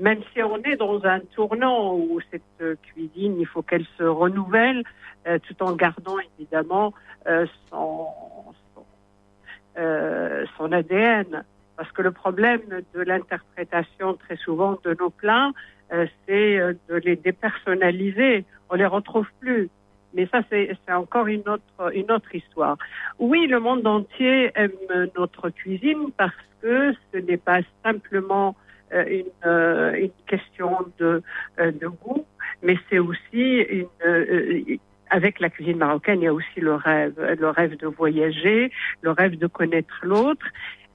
Même 0.00 0.20
si 0.32 0.42
on 0.42 0.56
est 0.62 0.76
dans 0.76 1.04
un 1.04 1.20
tournant 1.20 1.94
où 1.94 2.20
cette 2.30 2.42
euh, 2.62 2.74
cuisine, 2.82 3.38
il 3.38 3.46
faut 3.46 3.60
qu'elle 3.60 3.84
se 3.98 4.02
renouvelle, 4.02 4.82
euh, 5.26 5.38
tout 5.46 5.62
en 5.62 5.72
gardant 5.72 6.16
évidemment 6.38 6.94
euh, 7.26 7.46
son, 7.68 8.08
ADN. 10.72 11.44
Parce 11.76 11.90
que 11.92 12.02
le 12.02 12.12
problème 12.12 12.60
de 12.94 13.00
l'interprétation 13.00 14.14
très 14.14 14.36
souvent 14.36 14.78
de 14.84 14.94
nos 14.98 15.10
plats, 15.10 15.50
c'est 16.26 16.58
de 16.58 16.94
les 16.96 17.16
dépersonnaliser. 17.16 18.44
On 18.68 18.76
les 18.76 18.86
retrouve 18.86 19.26
plus. 19.40 19.68
Mais 20.14 20.26
ça, 20.26 20.42
c'est 20.50 20.76
encore 20.92 21.26
une 21.26 21.42
autre, 21.48 22.34
histoire. 22.34 22.76
Oui, 23.18 23.46
le 23.46 23.58
monde 23.58 23.86
entier 23.86 24.52
aime 24.54 25.08
notre 25.16 25.48
cuisine 25.48 26.12
parce 26.16 26.34
que 26.62 26.92
ce 27.12 27.18
n'est 27.18 27.38
pas 27.38 27.60
simplement 27.82 28.54
une, 28.92 29.24
euh, 29.46 29.92
une 29.94 30.10
question 30.26 30.78
de, 30.98 31.22
euh, 31.58 31.72
de 31.72 31.86
goût, 31.86 32.26
mais 32.62 32.76
c'est 32.88 32.98
aussi 32.98 33.86
euh, 34.04 34.62
avec 35.10 35.40
la 35.40 35.50
cuisine 35.50 35.78
marocaine, 35.78 36.20
il 36.20 36.24
y 36.24 36.28
a 36.28 36.32
aussi 36.32 36.60
le 36.60 36.74
rêve, 36.74 37.14
le 37.18 37.48
rêve 37.48 37.76
de 37.76 37.86
voyager, 37.86 38.70
le 39.02 39.10
rêve 39.10 39.36
de 39.36 39.46
connaître 39.46 39.98
l'autre. 40.02 40.46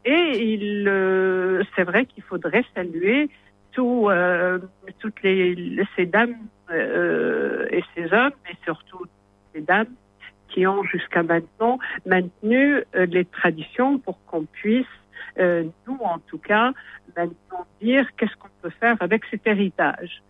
Et 0.06 0.54
il, 0.54 0.88
euh, 0.88 1.64
c'est 1.76 1.84
vrai 1.84 2.06
qu'il 2.06 2.24
faudrait 2.24 2.64
saluer 2.74 3.30
tout, 3.72 4.08
euh, 4.10 4.60
toutes 5.00 5.22
les, 5.24 5.84
ces 5.96 6.06
dames 6.06 6.36
euh, 6.72 7.68
et 7.72 7.84
ces 7.94 8.14
hommes, 8.14 8.32
et 8.50 8.56
surtout 8.64 9.06
ces 9.54 9.62
dames 9.62 9.94
qui 10.48 10.66
ont 10.66 10.84
jusqu'à 10.84 11.24
maintenant 11.24 11.80
maintenu 12.06 12.84
euh, 12.96 13.06
les 13.08 13.26
traditions 13.26 13.98
pour 14.00 14.24
qu'on 14.26 14.46
puisse, 14.46 14.86
euh, 15.40 15.64
nous 15.88 15.98
en 16.04 16.20
tout 16.28 16.38
cas, 16.38 16.72
maintenant 17.18 17.66
dire 17.82 18.06
qu'est-ce 18.18 18.36
qu'on 18.40 18.50
peut 18.62 18.72
faire 18.80 18.96
avec 19.00 19.24
cet 19.32 19.46
héritage. 19.48 20.22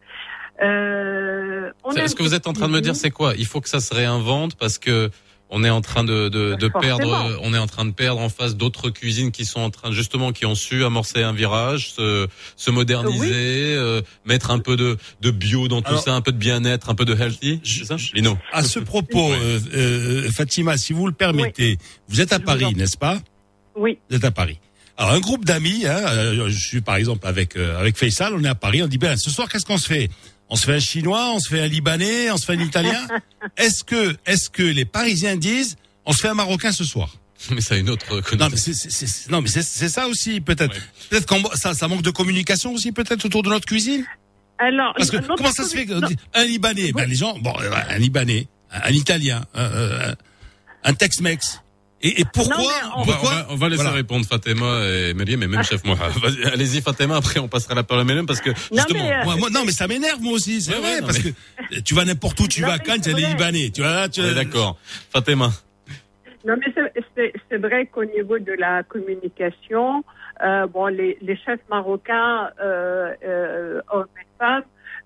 Euh, 0.63 1.71
a 1.83 2.07
Ce 2.07 2.15
que 2.15 2.23
vous 2.23 2.33
êtes 2.33 2.47
en 2.47 2.53
train 2.53 2.67
de 2.67 2.73
me 2.73 2.81
dire, 2.81 2.95
c'est 2.95 3.11
quoi? 3.11 3.33
Il 3.37 3.45
faut 3.45 3.61
que 3.61 3.69
ça 3.69 3.79
se 3.79 3.93
réinvente 3.93 4.55
parce 4.55 4.77
que 4.77 5.09
on 5.51 5.63
est 5.63 5.69
en 5.69 5.81
train 5.81 6.03
de, 6.03 6.27
de, 6.27 6.55
de 6.55 6.69
Forcément. 6.69 6.97
perdre, 6.97 7.39
on 7.43 7.53
est 7.53 7.57
en 7.59 7.67
train 7.67 7.85
de 7.85 7.91
perdre 7.91 8.19
en 8.19 8.29
face 8.29 8.55
d'autres 8.57 8.89
cuisines 8.89 9.31
qui 9.31 9.45
sont 9.45 9.59
en 9.59 9.69
train 9.69 9.91
justement 9.91 10.31
qui 10.31 10.47
ont 10.47 10.55
su 10.55 10.83
amorcer 10.83 11.21
un 11.21 11.33
virage, 11.33 11.91
se, 11.91 12.27
se 12.55 12.71
moderniser, 12.71 13.75
euh, 13.75 14.01
mettre 14.25 14.49
un 14.49 14.57
peu 14.57 14.75
de, 14.75 14.97
de 15.21 15.29
bio 15.31 15.67
dans 15.67 15.81
tout 15.83 15.89
Alors- 15.89 16.01
ça, 16.01 16.13
un 16.15 16.21
peu 16.21 16.31
de 16.31 16.37
bien-être, 16.37 16.89
un 16.89 16.95
peu 16.95 17.05
de 17.05 17.13
healthy. 17.13 17.61
C'est 17.63 17.85
ça, 17.85 17.95
Lino 18.15 18.37
À 18.51 18.63
ce 18.63 18.79
propos, 18.79 19.31
euh, 19.33 19.59
euh, 19.75 20.31
Fatima, 20.31 20.77
si 20.77 20.93
vous 20.93 21.05
le 21.05 21.13
permettez, 21.13 21.77
vous 22.07 22.21
êtes 22.21 22.33
à 22.33 22.39
Paris, 22.39 22.73
n'est-ce 22.75 22.97
pas? 22.97 23.19
Oui. 23.75 23.99
Vous 24.09 24.15
êtes 24.15 24.25
à 24.25 24.31
Paris. 24.31 24.59
Alors 24.97 25.11
un 25.13 25.19
groupe 25.19 25.43
d'amis, 25.45 25.85
hein, 25.85 25.99
euh, 26.07 26.49
je 26.49 26.57
suis 26.57 26.81
par 26.81 26.95
exemple 26.95 27.27
avec 27.27 27.55
euh, 27.57 27.79
avec 27.79 27.97
Faisal, 27.97 28.33
on 28.33 28.43
est 28.43 28.47
à 28.47 28.55
Paris, 28.55 28.81
on 28.81 28.87
dit 28.87 28.97
ben 28.97 29.17
ce 29.17 29.29
soir 29.29 29.49
qu'est-ce 29.49 29.65
qu'on 29.65 29.77
se 29.77 29.87
fait? 29.87 30.09
On 30.49 30.55
se 30.55 30.65
fait 30.65 30.75
un 30.75 30.79
chinois, 30.79 31.31
on 31.33 31.39
se 31.39 31.49
fait 31.49 31.61
un 31.61 31.67
libanais, 31.67 32.31
on 32.31 32.37
se 32.37 32.45
fait 32.45 32.53
un 32.53 32.59
italien? 32.61 33.05
est-ce 33.57 33.83
que 33.83 34.15
est-ce 34.25 34.49
que 34.49 34.63
les 34.63 34.85
Parisiens 34.85 35.35
disent 35.35 35.75
on 36.05 36.13
se 36.13 36.19
fait 36.21 36.29
un 36.29 36.33
marocain 36.35 36.71
ce 36.71 36.85
soir? 36.85 37.15
Mais 37.51 37.59
ça 37.61 37.75
a 37.75 37.77
une 37.77 37.89
autre 37.89 38.21
Non 38.37 38.47
mais 38.49 38.55
c'est 38.57 38.73
c'est- 38.73 38.89
c'est- 38.89 39.29
non 39.29 39.41
mais 39.41 39.49
c'est 39.49 39.89
ça 39.89 40.07
aussi 40.07 40.39
peut-être. 40.39 40.75
Peut-être 41.09 41.25
qu'on 41.25 41.43
ça 41.55 41.73
ça 41.73 41.87
manque 41.89 42.01
de 42.01 42.11
communication 42.11 42.71
aussi 42.73 42.91
peut-être 42.93 43.25
autour 43.25 43.43
de 43.43 43.49
notre 43.49 43.65
cuisine? 43.65 44.05
Alors, 44.57 44.93
Parce 44.97 45.11
que 45.11 45.17
comment 45.17 45.51
ça 45.51 45.65
se 45.65 45.75
fait 45.75 45.85
que 45.85 45.91
commu- 45.91 46.05
on 46.05 46.07
dit 46.07 46.15
un 46.33 46.45
Libanais, 46.45 46.93
ben 46.93 47.09
les 47.09 47.15
gens, 47.17 47.37
bon, 47.39 47.53
euh, 47.59 47.69
un 47.89 47.97
Libanais, 47.97 48.47
un, 48.71 48.89
Italien, 48.91 49.43
un, 49.53 50.15
un 50.85 50.93
Tex-Mex. 50.93 51.59
Et, 52.07 52.21
et 52.21 52.25
pourquoi, 52.31 52.57
on, 52.97 53.01
va, 53.03 53.17
on, 53.19 53.25
va, 53.25 53.47
on 53.49 53.55
va 53.55 53.67
laisser 53.69 53.81
Voilà. 53.81 53.97
répondre 53.97 54.25
Fatima 54.27 54.79
et 54.85 55.13
Meriam 55.15 55.41
et 55.41 55.47
même 55.47 55.63
Chef 55.63 55.83
Moha. 55.85 56.09
Vas-y, 56.09 56.43
Allez-y 56.45 56.81
Fatima, 56.81 57.15
après 57.17 57.39
on 57.39 57.47
passera 57.47 57.73
la 57.73 57.81
parole 57.83 58.01
à 58.01 58.05
Meriam 58.05 58.25
parce 58.27 58.41
que 58.41 58.51
justement. 58.71 59.03
mais, 59.03 59.11
euh, 59.13 59.23
Moi, 59.23 59.35
moi, 59.37 59.49
non, 59.49 59.63
mais 59.65 59.71
ça 59.71 59.87
m'énerve 59.87 60.21
moi 60.21 60.33
aussi, 60.33 60.61
c'est 60.61 60.73
Ouais, 60.73 60.79
vrai, 60.79 60.93
ouais, 60.95 61.01
parce 61.01 61.23
mais- 61.23 61.31
que 61.77 61.79
tu 61.81 61.95
vas 61.95 62.05
n'importe 62.05 62.39
où, 62.41 62.47
tu 62.47 62.61
Non, 62.61 62.67
vas 62.67 62.73
à 62.73 62.77
mais 62.77 62.83
Cannes, 62.83 62.99
c'est 63.01 63.11
t'as 63.11 63.17
les 63.17 63.23
vrai. 63.23 63.31
Libanais, 63.33 63.69
tu 63.73 63.81
vois, 63.81 64.07
tu 64.07 64.21
est 64.21 64.35
d'accord. 64.35 64.77
Fatima. 65.11 65.49
Non, 66.45 66.53
mais 66.59 66.71
c'est- 67.15 67.57
vrai 67.57 67.87
qu'au 67.87 68.05
niveau 68.05 68.37
de 68.37 68.51
la 68.59 68.83
communication, 68.83 70.03
euh, 70.43 70.67
bon, 70.67 70.85
les, 70.87 71.17
les 71.21 71.37
chefs 71.37 71.61
marocains, 71.71 72.49
euh, 72.63 73.13
euh, 73.25 73.81
hommes 73.91 74.05
et 74.21 74.27
femmes, 74.37 74.61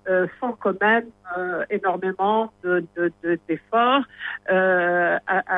euh, 0.10 0.28
font 0.40 0.54
quand 0.54 0.80
même 0.82 1.06
euh, 1.38 1.64
énormément 1.70 2.52
de- 2.64 2.84
de- 2.98 3.12
de- 3.24 3.40
d'efforts 3.48 4.04
euh, 4.50 5.18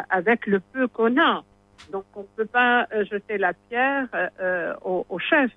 avec 0.10 0.46
le 0.46 0.60
peu 0.60 0.88
qu'on 0.88 1.18
a. 1.20 1.44
Donc, 1.92 2.06
on 2.16 2.22
ne 2.22 2.26
peut 2.38 2.46
pas 2.46 2.88
jeter 3.10 3.38
la 3.38 3.54
pierre 3.54 4.08
chefs. 5.20 5.52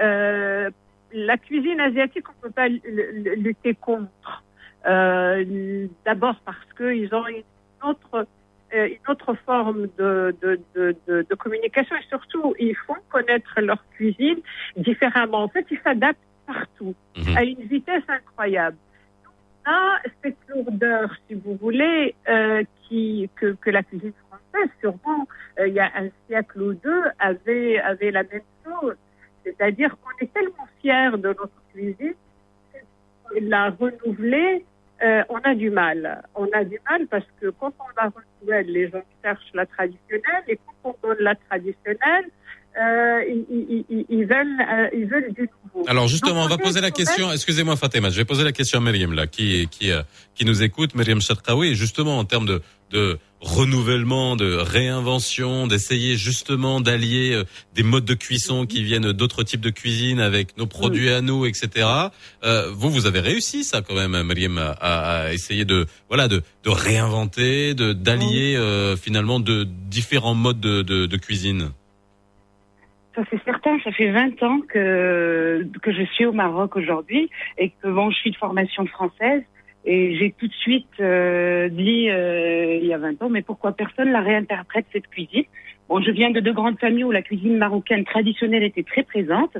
Euh, 0.00 0.70
la 1.12 1.36
cuisine 1.38 1.80
asiatique, 1.80 2.26
on 2.28 2.32
ne 2.36 2.42
peut 2.48 2.54
pas 2.54 2.68
lutter 2.68 3.74
contre. 3.74 4.42
D'abord 4.84 6.36
parce 6.44 6.72
qu'ils 6.76 7.12
ont 7.14 7.26
une 7.26 7.42
autre 7.82 9.34
forme 9.46 9.88
de 9.98 11.34
communication 11.34 11.96
et 11.96 12.06
surtout, 12.08 12.54
ils 12.58 12.76
font 12.86 12.96
connaître 13.10 13.60
leur 13.60 13.82
cuisine 13.90 14.40
différemment. 14.76 15.42
En 15.44 15.48
fait, 15.48 15.66
ils 15.70 15.80
s'adaptent 15.84 16.18
partout, 16.52 16.94
Mhm. 17.16 17.36
à 17.36 17.40
une 17.52 17.62
vitesse 17.74 18.08
incroyable. 18.08 18.76
Nous, 19.24 19.30
a 19.72 19.80
cette 20.22 20.36
lourdeur, 20.48 21.06
si 21.26 21.34
vous 21.34 21.54
voulez, 21.64 22.14
euh, 22.28 22.62
qui, 22.82 23.28
que, 23.38 23.48
que 23.62 23.70
la 23.70 23.82
cuisine 23.82 24.14
française, 24.26 24.70
sûrement, 24.80 25.22
euh, 25.58 25.68
il 25.68 25.74
y 25.74 25.80
a 25.80 25.90
un 26.02 26.08
siècle 26.26 26.58
ou 26.68 26.72
deux, 26.86 27.04
avait, 27.30 27.78
avait 27.92 28.10
la 28.10 28.24
même 28.24 28.48
chose. 28.64 28.96
C'est-à-dire 29.44 29.90
qu'on 30.00 30.24
est 30.24 30.32
tellement 30.32 30.66
fiers 30.80 31.10
de 31.24 31.28
notre 31.28 31.60
cuisine 31.72 32.14
la 33.40 33.70
renouveler, 33.70 34.64
euh, 35.02 35.22
on 35.28 35.38
a 35.38 35.54
du 35.54 35.70
mal. 35.70 36.22
On 36.34 36.48
a 36.52 36.64
du 36.64 36.78
mal 36.88 37.06
parce 37.08 37.26
que 37.40 37.50
quand 37.50 37.72
on 37.78 37.84
la 38.02 38.10
renouvelle, 38.16 38.66
les 38.72 38.88
gens 38.88 39.02
cherchent 39.22 39.52
la 39.54 39.66
traditionnelle 39.66 40.44
et 40.48 40.58
quand 40.82 40.94
on 41.02 41.08
donne 41.08 41.18
la 41.20 41.34
traditionnelle, 41.34 42.26
euh, 42.80 43.24
ils, 43.28 43.44
ils- 43.70 43.84
ils- 43.90 44.06
ils 44.08 44.24
veulent, 44.26 44.60
euh, 44.60 44.88
ils 44.94 45.06
veulent 45.06 45.32
du 45.34 45.42
nouveau. 45.42 45.88
Alors 45.88 46.08
justement, 46.08 46.44
on 46.44 46.48
va 46.48 46.58
poser 46.58 46.80
la 46.80 46.88
est 46.88 46.92
question. 46.92 47.32
Excusez-moi, 47.32 47.76
Fatima, 47.76 48.10
je 48.10 48.16
vais 48.16 48.24
poser 48.24 48.44
la 48.44 48.52
question 48.52 48.78
à 48.78 48.82
Myriam 48.82 49.12
là, 49.12 49.26
qui 49.26 49.68
qui 49.70 49.90
euh, 49.90 50.02
qui 50.34 50.44
nous 50.44 50.62
écoute, 50.62 50.94
Myriam 50.94 51.20
Chatraoui, 51.20 51.74
justement 51.74 52.18
en 52.18 52.24
termes 52.24 52.46
de 52.46 52.62
de 52.90 53.18
renouvellement, 53.40 54.34
de 54.34 54.54
réinvention, 54.54 55.66
d'essayer 55.66 56.16
justement 56.16 56.80
d'allier 56.80 57.34
euh, 57.34 57.44
des 57.74 57.82
modes 57.82 58.06
de 58.06 58.14
cuisson 58.14 58.64
qui 58.66 58.82
viennent 58.82 59.12
d'autres 59.12 59.42
types 59.42 59.60
de 59.60 59.68
cuisine 59.70 60.20
avec 60.20 60.56
nos 60.56 60.66
produits 60.66 61.10
à 61.10 61.20
nous, 61.20 61.44
etc. 61.44 61.86
Euh, 62.44 62.70
vous, 62.72 62.88
vous 62.90 63.04
avez 63.06 63.20
réussi 63.20 63.62
ça 63.62 63.82
quand 63.82 63.94
même, 63.94 64.20
Myriam, 64.22 64.56
à, 64.58 64.70
à 65.26 65.32
essayer 65.34 65.64
de 65.66 65.86
voilà 66.08 66.28
de 66.28 66.42
de 66.64 66.70
réinventer, 66.70 67.74
de 67.74 67.92
d'allier 67.92 68.56
euh, 68.56 68.96
finalement 68.96 69.38
de 69.40 69.64
différents 69.90 70.34
modes 70.34 70.60
de 70.60 70.82
de, 70.82 71.06
de 71.06 71.16
cuisine. 71.16 71.70
Ça 73.18 73.24
c'est 73.32 73.42
certain, 73.42 73.80
ça 73.82 73.90
fait 73.90 74.12
20 74.12 74.40
ans 74.44 74.60
que, 74.60 75.66
que 75.82 75.92
je 75.92 76.04
suis 76.04 76.24
au 76.24 76.30
Maroc 76.30 76.76
aujourd'hui 76.76 77.28
et 77.56 77.70
que 77.70 77.88
bon, 77.88 78.12
je 78.12 78.16
suis 78.16 78.30
de 78.30 78.36
formation 78.36 78.86
française 78.86 79.42
et 79.84 80.16
j'ai 80.16 80.32
tout 80.38 80.46
de 80.46 80.52
suite 80.52 80.86
euh, 81.00 81.68
dit 81.68 82.08
euh, 82.10 82.78
il 82.80 82.86
y 82.86 82.94
a 82.94 82.98
20 82.98 83.20
ans, 83.20 83.28
mais 83.28 83.42
pourquoi 83.42 83.72
personne 83.72 84.12
la 84.12 84.20
réinterprète 84.20 84.86
cette 84.92 85.08
cuisine? 85.08 85.42
Bon, 85.88 86.00
je 86.00 86.12
viens 86.12 86.30
de 86.30 86.38
deux 86.38 86.52
grandes 86.52 86.78
familles 86.78 87.02
où 87.02 87.10
la 87.10 87.22
cuisine 87.22 87.58
marocaine 87.58 88.04
traditionnelle 88.04 88.62
était 88.62 88.84
très 88.84 89.02
présente. 89.02 89.56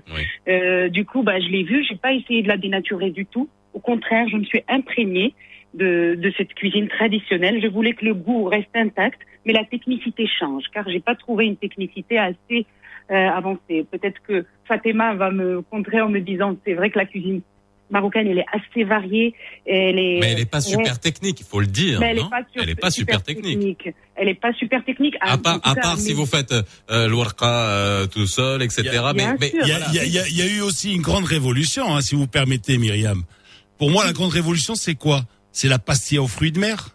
Euh, 0.46 0.88
du 0.88 1.04
coup, 1.04 1.24
bah, 1.24 1.40
je 1.40 1.48
l'ai 1.48 1.64
vue, 1.64 1.82
j'ai 1.82 1.96
pas 1.96 2.12
essayé 2.12 2.42
de 2.42 2.48
la 2.48 2.58
dénaturer 2.58 3.10
du 3.10 3.26
tout. 3.26 3.48
Au 3.74 3.80
contraire, 3.80 4.28
je 4.28 4.36
me 4.36 4.44
suis 4.44 4.62
imprégnée 4.68 5.34
de, 5.74 6.14
de 6.16 6.32
cette 6.36 6.54
cuisine 6.54 6.86
traditionnelle. 6.86 7.60
Je 7.60 7.66
voulais 7.66 7.94
que 7.94 8.04
le 8.04 8.14
goût 8.14 8.44
reste 8.44 8.76
intact, 8.76 9.18
mais 9.44 9.52
la 9.52 9.64
technicité 9.64 10.28
change, 10.28 10.62
car 10.72 10.88
j'ai 10.88 11.00
pas 11.00 11.16
trouvé 11.16 11.46
une 11.46 11.56
technicité 11.56 12.18
assez 12.18 12.66
avancée. 13.16 13.86
Peut-être 13.90 14.20
que 14.26 14.44
Fatima 14.66 15.14
va 15.14 15.30
me 15.30 15.62
contrer 15.62 16.00
en 16.00 16.08
me 16.08 16.20
disant 16.20 16.56
c'est 16.66 16.74
vrai 16.74 16.90
que 16.90 16.98
la 16.98 17.06
cuisine 17.06 17.40
marocaine 17.90 18.26
elle 18.26 18.38
est 18.40 18.46
assez 18.52 18.84
variée. 18.84 19.34
Elle 19.64 19.98
est, 19.98 20.18
Mais 20.20 20.32
elle 20.32 20.40
est 20.40 20.50
pas 20.50 20.58
Ouais. 20.58 20.62
super 20.76 21.00
technique, 21.00 21.40
il 21.40 21.46
faut 21.46 21.60
le 21.60 21.66
dire. 21.66 22.00
Mais 22.00 22.10
elle 22.10 22.18
non 22.18 22.26
est 22.26 22.30
pas, 22.30 22.42
sur- 22.52 22.62
elle 22.62 22.68
est 22.70 22.74
pas 22.74 22.90
super, 22.90 23.22
technique. 23.22 23.88
Elle 24.14 24.28
est 24.28 24.34
pas 24.34 24.52
super 24.52 24.84
technique. 24.84 25.14
À 25.20 25.38
part, 25.38 25.58
à 25.62 25.74
part 25.74 25.96
si 25.98 26.12
vous 26.12 26.26
faites 26.26 26.52
euh, 26.90 27.08
l'warqa 27.08 27.46
euh, 27.46 28.06
tout 28.06 28.26
seul, 28.26 28.62
etc. 28.62 28.82
mais, 29.14 29.26
mais 29.40 29.52
Il 29.54 29.68
y, 29.68 29.72
a, 29.72 29.78
il 29.88 29.94
y 29.94 29.98
a- 30.00 30.04
il 30.04 30.12
y 30.12 30.18
a- 30.18 30.28
il 30.28 30.36
y 30.36 30.42
a 30.42 30.46
eu 30.46 30.60
aussi 30.60 30.94
une 30.94 31.00
grande 31.02 31.24
révolution, 31.24 31.94
hein, 31.96 32.00
si 32.02 32.14
vous 32.14 32.26
permettez, 32.26 32.76
Myriam. 32.76 33.22
Pour 33.78 33.90
moi, 33.90 34.04
la 34.04 34.12
grande 34.12 34.32
révolution, 34.32 34.74
c'est 34.74 34.94
quoi? 34.96 35.22
C'est 35.52 35.68
la 35.68 35.78
pastille 35.78 36.18
aux 36.18 36.26
fruits 36.26 36.52
de 36.52 36.58
mer? 36.60 36.90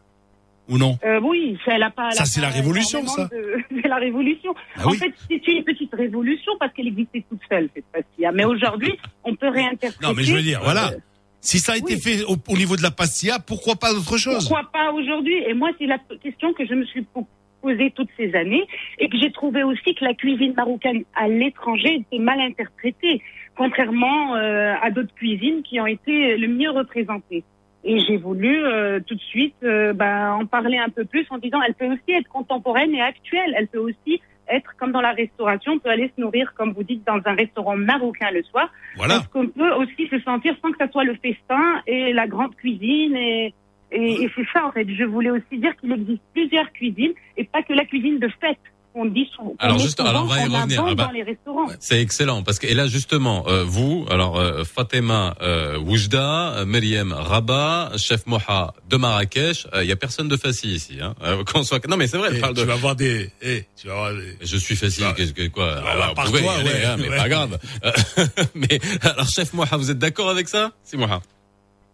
Ou 0.70 0.78
non 0.78 0.98
Euh, 1.06 1.20
oui, 1.22 1.58
ça, 1.66 1.74
elle 1.76 1.84
a 1.84 1.90
pas. 1.90 2.08
elle 2.10 2.14
Ça, 2.16 2.26
c'est 2.26 2.40
la 2.42 2.48
révolution, 2.50 3.06
ça. 3.06 3.26
de- 3.26 3.58
C'est 3.82 3.88
la 3.88 3.98
révolution. 3.98 4.54
Ah 4.78 4.88
en 4.88 4.92
oui. 4.92 4.98
fait, 4.98 5.12
c'est 5.30 5.48
une 5.52 5.64
petite 5.64 5.94
révolution 5.94 6.54
parce 6.60 6.72
qu'elle 6.74 6.88
existait 6.88 7.24
toute 7.30 7.42
seule 7.50 7.70
cette 7.76 7.86
pastilla. 7.92 8.32
Mais 8.32 8.46
aujourd'hui, 8.46 8.98
on 9.26 9.36
peut 9.36 9.50
réinterpréter. 9.50 10.06
Non, 10.06 10.14
mais 10.16 10.24
je 10.24 10.34
veux 10.34 10.42
dire, 10.42 10.62
voilà. 10.64 10.92
euh, 10.94 10.98
Si 11.42 11.60
ça 11.60 11.74
a 11.74 11.78
été 11.78 11.96
oui. 11.96 12.00
fait 12.02 12.24
au, 12.24 12.38
au 12.48 12.58
niveau 12.58 12.78
de 12.78 12.82
la 12.82 12.92
pastilla, 12.92 13.40
pourquoi 13.40 13.76
pas 13.76 13.92
d'autre 13.94 14.18
chose? 14.18 14.48
Pourquoi 14.48 14.70
pas 14.72 14.92
aujourd'hui? 14.94 15.36
Et 15.48 15.54
moi, 15.54 15.72
c'est 15.78 15.86
la 15.88 15.98
question 16.22 16.54
que 16.54 16.66
je 16.66 16.74
me 16.76 16.86
suis 16.86 17.02
po- 17.02 17.28
posée 17.62 17.92
toutes 17.96 18.10
ces 18.16 18.34
années 18.34 18.66
et 19.00 19.10
que 19.10 19.18
j'ai 19.18 19.32
trouvé 19.34 19.64
aussi 19.64 19.94
que 19.96 20.06
la 20.06 20.14
cuisine 20.14 20.54
marocaine 20.56 21.04
à 21.16 21.28
l'étranger 21.28 21.96
était 21.96 22.20
mal 22.24 22.40
interprétée, 22.40 23.22
contrairement 23.58 24.36
euh, 24.36 24.74
à 24.82 24.92
d'autres 24.92 25.14
cuisines 25.16 25.62
qui 25.64 25.80
ont 25.82 25.86
été 25.88 26.38
le 26.38 26.48
mieux 26.48 26.72
représentées. 26.72 27.44
Et 27.84 28.00
j'ai 28.00 28.18
voulu 28.18 28.64
euh, 28.64 29.00
tout 29.06 29.16
de 29.16 29.22
suite 29.22 29.56
euh, 29.64 29.94
ben, 29.94 30.34
en 30.34 30.46
parler 30.46 30.78
un 30.78 30.90
peu 30.90 31.04
plus 31.04 31.26
en 31.30 31.38
disant 31.38 31.62
elle 31.68 31.74
peut 31.74 31.88
aussi 31.88 32.12
être 32.18 32.30
contemporaine 32.30 32.94
et 32.94 33.02
actuelle. 33.02 33.54
Elle 33.58 33.68
peut 33.68 33.80
aussi 33.80 34.22
être 34.50 34.76
comme 34.78 34.92
dans 34.92 35.02
la 35.02 35.12
restauration, 35.12 35.74
on 35.74 35.80
peut 35.80 35.90
aller 35.90 36.12
se 36.16 36.22
nourrir, 36.22 36.54
comme 36.54 36.74
vous 36.74 36.84
dites, 36.84 37.06
dans 37.06 37.20
un 37.26 37.34
restaurant 37.34 37.78
marocain 37.78 38.30
le 38.32 38.44
soir. 38.44 38.70
Voilà. 38.96 39.16
Parce 39.16 39.28
qu'on 39.28 39.48
peut 39.48 39.72
aussi 39.74 40.08
se 40.08 40.20
sentir 40.20 40.56
sans 40.62 40.72
que 40.72 40.78
ça 40.78 40.90
soit 40.92 41.04
le 41.04 41.16
festin 41.16 41.82
et 41.88 42.14
la 42.14 42.28
grande 42.28 42.56
cuisine 42.56 43.16
et, 43.16 43.54
et, 43.92 44.24
et 44.24 44.32
c'est 44.36 44.48
ça 44.54 44.66
en 44.66 44.72
fait. 44.72 44.88
Je 44.90 45.04
voulais 45.04 45.32
aussi 45.32 45.58
dire 45.58 45.76
qu'il 45.78 45.92
existe 45.92 46.24
plusieurs 46.34 46.72
cuisines 46.72 47.14
et 47.38 47.44
pas 47.44 47.64
que 47.64 47.74
la 47.74 47.86
cuisine 47.86 48.20
de 48.20 48.30
fête. 48.40 48.60
On 48.96 49.06
dit 49.06 49.28
souvent. 49.36 49.54
Alors, 49.58 49.80
juste- 49.80 49.98
souvent 49.98 50.10
alors, 50.10 50.24
on 50.24 50.28
va 50.28 50.38
y 50.38 50.48
en 50.48 50.60
revenir. 50.62 50.84
Ah 50.88 50.94
bah, 50.94 51.06
dans 51.06 51.12
les 51.12 51.24
restaurants. 51.24 51.66
C'est 51.80 52.00
excellent 52.00 52.44
parce 52.44 52.60
que 52.60 52.68
et 52.68 52.76
là 52.76 52.86
justement 52.88 53.44
euh, 53.48 53.64
vous 53.64 54.06
alors 54.12 54.38
euh, 54.40 54.64
Fatima 54.64 55.36
euh, 55.42 55.80
Oujda, 55.80 56.54
euh, 56.58 56.66
Myriam 56.66 57.12
Rabat, 57.12 57.94
chef 57.98 58.28
Moha 58.28 58.74
de 58.90 58.98
Marrakech, 58.98 59.66
il 59.82 59.88
y 59.88 59.92
a 59.92 59.96
personne 59.96 60.28
de 60.28 60.38
Fassi 60.38 60.68
ici 60.70 60.98
hein. 61.02 61.16
Euh, 61.24 61.44
qu'on 61.52 61.64
soit 61.64 61.86
non 61.88 61.98
mais 61.98 62.06
c'est 62.06 62.18
vrai, 62.18 62.28
elle 62.32 62.38
Eh, 62.38 62.42
parle 62.42 62.54
tu 62.54 62.62
de 62.62 62.66
vas 62.68 62.76
voir 62.76 62.96
des. 62.96 63.32
eh, 63.42 63.66
tu 63.76 63.88
vas 63.88 63.96
voir 63.96 64.14
des- 64.14 64.38
je 64.46 64.58
suis 64.58 64.76
Fassi, 64.76 65.04
qu'est-ce 65.18 65.34
que 65.34 65.48
quoi 65.48 65.76
bah, 65.82 65.84
Alors, 65.92 66.14
par 66.14 66.26
vous 66.26 66.32
pouvez 66.32 66.44
y 66.44 66.46
toi, 66.46 66.54
aller, 66.56 66.70
ouais, 66.70 66.86
hein, 66.86 66.96
mais 67.00 67.10
ouais. 67.10 67.18
pas 67.18 67.30
grave. 67.30 67.60
Euh, 67.86 67.92
mais 68.56 68.80
alors 69.02 69.28
chef 69.28 69.54
Moha, 69.54 69.76
vous 69.78 69.90
êtes 69.90 69.98
d'accord 70.00 70.30
avec 70.30 70.48
ça? 70.48 70.72
C'est 70.84 70.98
Moha. 70.98 71.22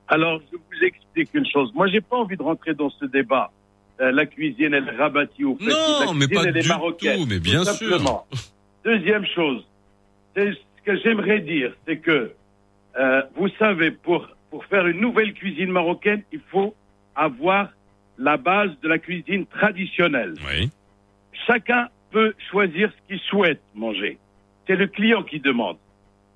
Alors, 0.10 0.42
je 0.52 0.58
vous 0.58 0.86
explique 0.86 1.30
une 1.34 1.46
chose. 1.46 1.70
Moi, 1.76 1.88
j'ai 1.88 2.02
pas 2.02 2.18
envie 2.18 2.36
de 2.36 2.42
rentrer 2.42 2.74
dans 2.74 2.90
ce 2.90 3.06
débat. 3.06 3.52
Euh, 4.02 4.12
la 4.12 4.26
cuisine, 4.26 4.74
elle 4.74 4.88
est 4.88 4.98
rabattie 4.98 5.44
au 5.44 5.58
fait. 5.58 5.66
Non, 5.66 6.14
mais 6.14 6.26
cuisine, 6.28 6.46
pas 6.46 6.52
du 6.54 6.68
tout, 7.18 7.26
mais 7.30 7.40
bien 7.40 7.64
sûr. 7.74 8.26
Deuxième 8.86 9.26
chose, 9.26 9.66
c'est 10.36 10.52
ce 10.54 10.84
que 10.86 10.98
j'aimerais 11.02 11.40
dire, 11.42 11.74
c'est 11.86 11.98
que 11.98 12.32
euh, 12.98 13.22
vous 13.36 13.50
savez, 13.60 13.92
pour 13.92 14.28
pour 14.50 14.66
faire 14.66 14.88
une 14.88 15.00
nouvelle 15.02 15.34
cuisine 15.34 15.70
marocaine, 15.72 16.24
il 16.32 16.40
faut 16.50 16.74
avoir 17.16 17.70
la 18.18 18.38
base 18.38 18.72
de 18.82 18.88
la 18.88 18.98
cuisine 18.98 19.46
traditionnelle. 19.46 20.34
Oui. 20.48 20.70
Chacun 21.46 21.90
peut 22.12 22.34
choisir 22.50 22.90
ce 22.92 23.08
qu'il 23.08 23.20
souhaite 23.30 23.62
manger. 23.76 24.18
C'est 24.66 24.76
le 24.76 24.88
client 24.88 25.24
qui 25.24 25.40
demande. 25.40 25.78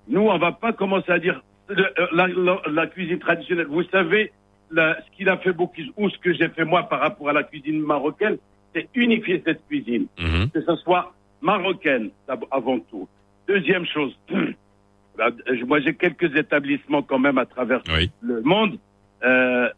Nous, 0.08 0.22
on 0.22 0.38
va 0.38 0.52
pas 0.52 0.74
commencer 0.74 1.12
à 1.12 1.18
dire 1.20 1.42
le- 1.70 1.86
euh, 2.00 2.08
la, 2.14 2.28
la- 2.28 2.62
la 2.70 2.88
cuisine 2.88 3.20
traditionnelle. 3.20 3.68
Vous 3.68 3.84
savez, 3.86 4.32
la- 4.72 4.98
ce 5.02 5.12
qu'il 5.16 5.30
a 5.30 5.38
fait 5.38 5.54
beaucoup 5.54 5.82
ou 5.98 6.10
ce 6.10 6.18
que 6.20 6.34
j'ai 6.34 6.50
fait 6.50 6.66
moi 6.66 6.84
par 6.84 7.00
rapport 7.00 7.30
à 7.30 7.34
la 7.34 7.44
cuisine 7.44 7.80
marocaine, 7.82 8.38
c'est 8.74 8.88
unifier 8.96 9.42
cette 9.46 9.66
cuisine, 9.68 10.08
Mhm. 10.20 10.50
que 10.52 10.62
ce 10.62 10.76
soit 10.78 11.14
marocaine 11.42 12.10
avant 12.52 12.80
tout. 12.80 13.08
Deuxième 13.48 13.86
chose, 13.86 14.18
bah, 15.18 15.30
moi 15.68 15.80
j'ai 15.82 15.94
quelques 15.94 16.36
établissements 16.36 17.04
quand 17.04 17.20
même 17.20 17.38
à 17.38 17.46
travers 17.46 17.82
Oui. 17.90 18.10
le 18.22 18.42
monde. 18.42 18.78
Euh, 19.24 19.70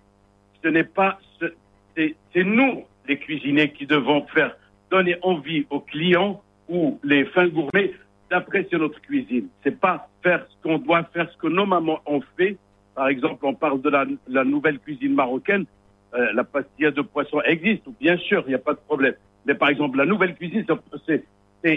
ce 0.63 0.69
n'est 0.69 0.83
pas, 0.83 1.19
ce- 1.39 1.53
c'est 1.95 2.15
c'est 2.33 2.43
nous 2.43 2.83
les 3.07 3.17
cuisiniers 3.17 3.69
qui 3.71 3.85
devons 3.85 4.25
faire 4.27 4.55
donner 4.89 5.15
envie 5.21 5.65
aux 5.69 5.79
clients 5.79 6.41
ou 6.69 6.99
les 7.03 7.25
fins 7.25 7.47
gourmets 7.47 7.91
d'apprécier 8.31 8.77
notre 8.77 8.99
cuisine. 9.01 9.47
C'est 9.63 9.79
pas 9.79 10.07
faire 10.23 10.45
ce 10.49 10.55
qu'on 10.63 10.79
doit 10.79 11.03
faire, 11.13 11.29
ce 11.31 11.37
que 11.37 11.47
nos 11.47 11.65
mamans 11.65 11.99
ont 12.07 12.21
fait. 12.37 12.57
Par 12.95 13.09
exemple, 13.09 13.45
on 13.45 13.53
parle 13.53 13.81
de 13.81 13.89
la, 13.89 14.43
nouvelle 14.45 14.79
cuisine 14.79 15.13
marocaine. 15.13 15.65
Euh, 16.13 16.31
la 16.33 16.45
pastilla 16.45 16.91
de 16.91 17.01
poisson 17.01 17.41
existe, 17.41 17.83
bien 17.99 18.17
sûr, 18.17 18.43
il 18.47 18.49
n'y 18.49 18.55
a 18.55 18.59
pas 18.59 18.73
de 18.73 18.79
problème. 18.79 19.15
Mais 19.45 19.53
par 19.53 19.69
exemple, 19.69 19.97
la 19.97 20.05
nouvelle 20.05 20.33
cuisine, 20.35 20.65
c'est- 21.05 21.25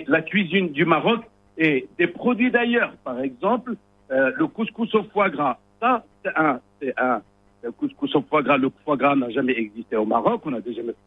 la 0.07 0.23
cuisine 0.23 0.71
du 0.71 0.85
Maroc 0.85 1.23
et 1.57 1.89
des 1.99 2.07
produits 2.07 2.51
d'ailleurs. 2.51 2.93
Par 3.05 3.21
exemple, 3.21 3.75
euh, 4.11 4.31
le 4.37 4.47
couscous 4.47 4.95
au 4.95 5.03
foie 5.05 5.29
gras. 5.29 5.59
Ça, 5.81 6.05
c'est 6.23 6.95
un, 6.97 7.23
le 7.63 7.73
couscous 7.73 8.15
au 8.15 8.23
foie 8.23 8.43
gras. 8.43 8.57
Le 8.59 8.71
foie 8.85 8.97
gras 8.97 9.17
n'a 9.17 9.31
jamais 9.31 9.59
existé 9.59 9.97
au 9.97 10.05
Maroc. 10.05 10.43
On 10.45 10.51
n'a 10.51 10.61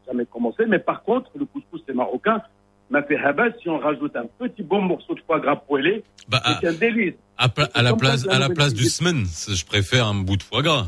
jamais 0.07 0.25
commencé. 0.25 0.65
Mais 0.67 0.79
par 0.79 1.03
contre, 1.03 1.31
le 1.37 1.45
couscous, 1.45 1.81
c'est 1.87 1.95
marocain. 1.95 2.41
M'a 2.91 3.01
fait 3.03 3.17
habas 3.17 3.51
si 3.61 3.69
on 3.69 3.79
rajoute 3.79 4.15
un 4.15 4.25
petit 4.39 4.63
bon 4.63 4.81
morceau 4.81 5.15
de 5.15 5.21
foie 5.25 5.39
gras 5.39 5.55
poêlé. 5.55 6.03
Bah, 6.27 6.41
c'est 6.61 6.67
un 6.67 6.73
délice. 6.73 7.13
À, 7.37 7.49
pla- 7.49 7.69
à 7.73 7.81
la 7.81 7.93
place, 7.95 8.27
à 8.29 8.37
la 8.39 8.49
place 8.49 8.73
du 8.73 8.85
semaine, 8.85 9.25
je 9.25 9.65
préfère 9.65 10.05
un 10.07 10.13
bout 10.15 10.37
de 10.37 10.43
foie 10.43 10.61
gras. 10.61 10.87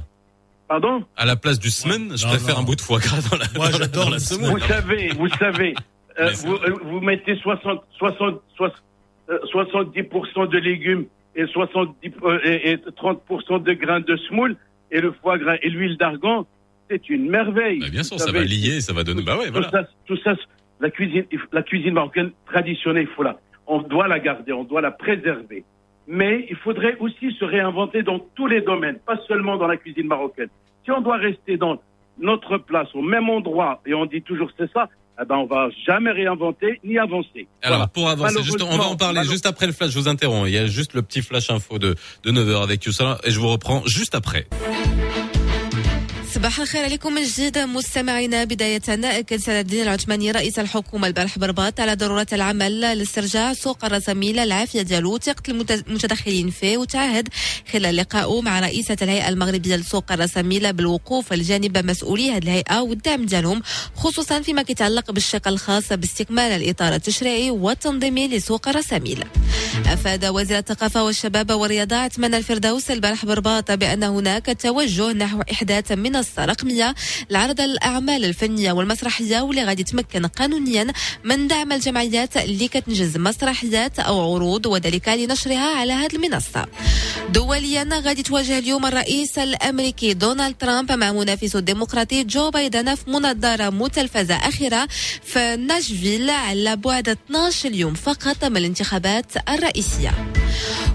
Pardon? 0.67 1.03
À 1.17 1.25
la 1.25 1.35
place 1.35 1.59
du 1.59 1.69
semaine, 1.69 2.15
je 2.15 2.23
Non, 2.25 2.31
préfère 2.31 2.55
non. 2.55 2.61
un 2.61 2.63
bout 2.63 2.75
de 2.75 2.81
foie 2.81 2.99
gras 2.99 3.19
dans 3.29 3.37
la, 3.37 3.45
Moi, 3.55 3.65
dans 3.69 3.71
la- 3.71 3.77
j'adore 3.85 4.03
dans 4.05 4.09
la 4.11 4.15
le 4.17 4.21
semoule. 4.21 4.59
Vous 4.59 4.67
savez, 4.67 5.07
vous 5.09 5.29
savez, 5.29 5.73
euh, 6.19 6.29
vous, 6.43 6.53
euh, 6.55 6.73
vous 6.83 6.99
mettez 7.01 7.35
60, 7.37 7.81
60, 7.97 8.41
60, 8.55 8.83
euh, 9.29 9.39
70% 9.51 10.49
de 10.49 10.57
légumes 10.57 11.05
et 11.35 11.45
70 11.47 12.11
euh, 12.23 12.39
et, 12.43 12.71
et 12.71 12.77
30% 12.77 13.63
de 13.63 13.73
grains 13.73 13.99
de 14.01 14.15
semoule 14.17 14.55
et 14.91 15.01
le 15.01 15.11
foie 15.11 15.37
gras 15.37 15.55
et 15.61 15.69
l'huile 15.69 15.97
d'argan, 15.97 16.45
c'est 16.89 17.09
une 17.09 17.29
merveille. 17.29 17.79
Bah, 17.79 17.89
bien 17.89 18.03
sûr, 18.03 18.19
ça 18.19 18.27
savez, 18.27 18.39
va 18.39 18.45
lier, 18.45 18.81
ça 18.81 18.93
va 18.93 19.03
donner. 19.03 19.23
Bah 19.23 19.37
ouais, 19.37 19.47
tout 19.47 19.53
voilà. 19.53 19.69
ça, 19.71 19.83
tout 20.05 20.17
ça, 20.23 20.35
la 20.83 20.91
cuisine, 20.91 21.23
la 21.53 21.63
cuisine 21.63 21.93
marocaine 21.93 22.31
traditionnelle, 22.45 23.07
il 23.09 23.15
faut 23.15 23.23
la, 23.23 23.37
on 23.65 23.81
doit 23.81 24.07
la 24.09 24.19
garder, 24.19 24.51
on 24.51 24.65
doit 24.65 24.81
la 24.81 24.91
préserver. 24.91 25.63
Mais 26.07 26.45
il 26.49 26.57
faudrait 26.57 26.97
aussi 26.99 27.31
se 27.39 27.45
réinventer 27.45 28.03
dans 28.03 28.19
tous 28.35 28.47
les 28.47 28.59
domaines, 28.61 28.97
pas 29.05 29.17
seulement 29.27 29.55
dans 29.55 29.67
la 29.67 29.77
cuisine 29.77 30.07
marocaine. 30.07 30.49
Si 30.83 30.91
on 30.91 30.99
doit 30.99 31.15
rester 31.15 31.55
dans 31.55 31.77
notre 32.19 32.57
place, 32.57 32.89
au 32.93 33.01
même 33.01 33.29
endroit, 33.29 33.81
et 33.85 33.93
on 33.93 34.05
dit 34.05 34.21
toujours 34.21 34.49
c'est 34.57 34.69
ça, 34.73 34.89
eh 35.21 35.25
ben 35.25 35.37
on 35.37 35.45
va 35.45 35.69
jamais 35.87 36.11
réinventer 36.11 36.81
ni 36.83 36.97
avancer. 36.97 37.47
Alors 37.61 37.77
Voilà. 37.77 37.87
pour 37.87 38.09
avancer, 38.09 38.43
juste, 38.43 38.61
on 38.61 38.77
va 38.77 38.83
en 38.85 38.97
parler 38.97 39.23
juste 39.23 39.45
après 39.45 39.67
le 39.67 39.71
flash. 39.71 39.91
Je 39.91 39.99
vous 39.99 40.09
interromps. 40.09 40.49
Il 40.49 40.53
y 40.53 40.57
a 40.57 40.65
juste 40.65 40.93
le 40.95 41.01
petit 41.01 41.21
flash 41.21 41.49
info 41.49 41.79
de 41.79 41.95
de 42.25 42.31
9h 42.31 42.61
avec 42.61 42.83
Youssala 42.83 43.19
et 43.23 43.31
je 43.31 43.39
vous 43.39 43.47
reprends 43.47 43.83
juste 43.85 44.15
après. 44.15 44.47
صباح 46.35 46.59
الخير 46.59 46.83
عليكم 46.83 47.13
من 47.13 47.23
جديد 47.23 47.57
مستمعينا. 47.57 48.43
بداية 48.43 48.81
أكد 48.89 49.37
سعد 49.37 49.55
الدين 49.55 49.81
العثماني 49.83 50.31
رئيس 50.31 50.59
الحكومة 50.59 51.07
البارح 51.07 51.39
برباط 51.39 51.79
على 51.79 51.95
ضرورة 51.95 52.27
العمل 52.33 52.81
لاسترجاع 52.81 53.53
سوق 53.53 53.85
الرساميل 53.85 54.39
العافية 54.39 54.81
ديالو 54.81 55.19
المت- 55.49 55.71
المتدخلين 55.87 56.49
فيه 56.49 56.77
وتعهد 56.77 57.29
خلال 57.71 57.95
لقائه 57.95 58.41
مع 58.41 58.59
رئيسة 58.59 58.97
الهيئة 59.01 59.29
المغربية 59.29 59.75
لسوق 59.75 60.11
الرساميل 60.11 60.73
بالوقوف 60.73 61.33
لجانب 61.33 61.77
مسؤولي 61.77 62.31
هذه 62.31 62.43
الهيئة 62.43 62.79
والدعم 62.81 63.25
ديالهم 63.25 63.61
خصوصا 63.95 64.41
فيما 64.41 64.65
يتعلق 64.69 65.11
بالشق 65.11 65.47
الخاص 65.47 65.93
باستكمال 65.93 66.51
الإطار 66.51 66.95
التشريعي 66.95 67.49
والتنظيمي 67.49 68.27
لسوق 68.27 68.67
الرساميل 68.67 69.23
أفاد 69.85 70.25
وزير 70.25 70.57
الثقافة 70.57 71.03
والشباب 71.03 71.51
والرياضة 71.51 71.95
عثمان 71.95 72.33
الفردوس 72.35 72.91
البارح 72.91 73.25
برباط 73.25 73.71
بأن 73.71 74.03
هناك 74.03 74.57
توجه 74.61 75.11
نحو 75.11 75.41
إحداث 75.51 75.91
منصة 76.23 76.45
رقمية 76.45 76.95
لعرض 77.29 77.61
الأعمال 77.61 78.25
الفنية 78.25 78.71
والمسرحية 78.71 79.41
واللي 79.41 79.63
غادي 79.63 79.83
تمكن 79.83 80.25
قانونيا 80.25 80.93
من 81.23 81.47
دعم 81.47 81.71
الجمعيات 81.71 82.37
اللي 82.37 82.67
كتنجز 82.67 83.17
مسرحيات 83.17 83.99
أو 83.99 84.35
عروض 84.35 84.65
وذلك 84.65 85.07
لنشرها 85.09 85.75
على 85.75 85.93
هذه 85.93 86.15
المنصة. 86.15 86.65
دوليا 87.29 87.89
غادي 87.91 88.23
تواجه 88.23 88.59
اليوم 88.59 88.85
الرئيس 88.85 89.37
الأمريكي 89.37 90.13
دونالد 90.13 90.55
ترامب 90.59 90.91
مع 90.91 91.11
منافسه 91.11 91.59
الديمقراطي 91.59 92.23
جو 92.23 92.51
بايدن 92.51 92.95
في 92.95 93.09
مناظرة 93.09 93.69
متلفزة 93.69 94.35
أخيرة 94.35 94.87
في 95.23 95.55
ناشفيل 95.55 96.29
على 96.29 96.75
بعد 96.75 97.09
12 97.09 97.71
يوم 97.73 97.93
فقط 97.93 98.45
من 98.45 98.57
الانتخابات 98.57 99.49
الرئيسية. 99.49 100.33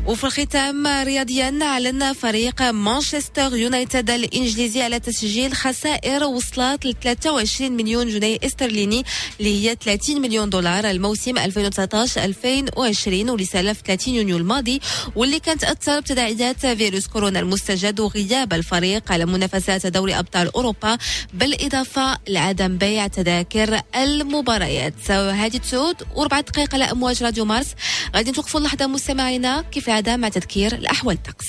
وفي 0.06 0.24
الختام 0.24 0.86
رياضيا 0.86 1.58
اعلن 1.62 2.12
فريق 2.12 2.62
مانشستر 2.62 3.56
يونايتد 3.56 4.10
الإنجليزي 4.10 4.82
على 4.82 5.00
تسجيل 5.00 5.17
خسائر 5.54 6.24
وصلت 6.24 6.86
ل 6.86 6.94
23 7.02 7.72
مليون 7.72 8.08
جنيه 8.08 8.38
استرليني 8.44 9.04
اللي 9.40 9.70
هي 9.70 9.76
30 9.84 10.20
مليون 10.20 10.50
دولار 10.50 10.90
الموسم 10.90 11.38
2019 11.38 12.24
2020 12.24 13.30
واللي 13.30 13.44
سالف 13.44 13.80
30 13.86 14.14
يونيو 14.14 14.36
الماضي 14.36 14.80
واللي 15.16 15.40
كانت 15.40 15.64
أثر 15.64 16.00
بتداعيات 16.00 16.66
فيروس 16.66 17.06
كورونا 17.06 17.40
المستجد 17.40 18.00
وغياب 18.00 18.52
الفريق 18.52 19.12
على 19.12 19.26
منافسات 19.26 19.86
دوري 19.86 20.18
أبطال 20.18 20.54
أوروبا 20.54 20.98
بالإضافة 21.34 22.18
لعدم 22.28 22.78
بيع 22.78 23.06
تذاكر 23.06 23.80
المباريات. 23.96 25.10
هذه 25.10 25.56
تسود 25.56 25.96
واربع 26.14 26.40
دقائق 26.40 26.74
على 26.74 26.84
أمواج 26.84 27.22
راديو 27.22 27.44
مارس. 27.44 27.74
غادي 28.16 28.30
نتوقفوا 28.30 28.60
لحظه 28.60 28.86
مستمعينا 28.86 29.62
كيف 29.62 29.88
العادة 29.88 30.16
مع 30.16 30.28
تذكير 30.28 30.74
الأحوال 30.74 31.16
الطقس. 31.16 31.46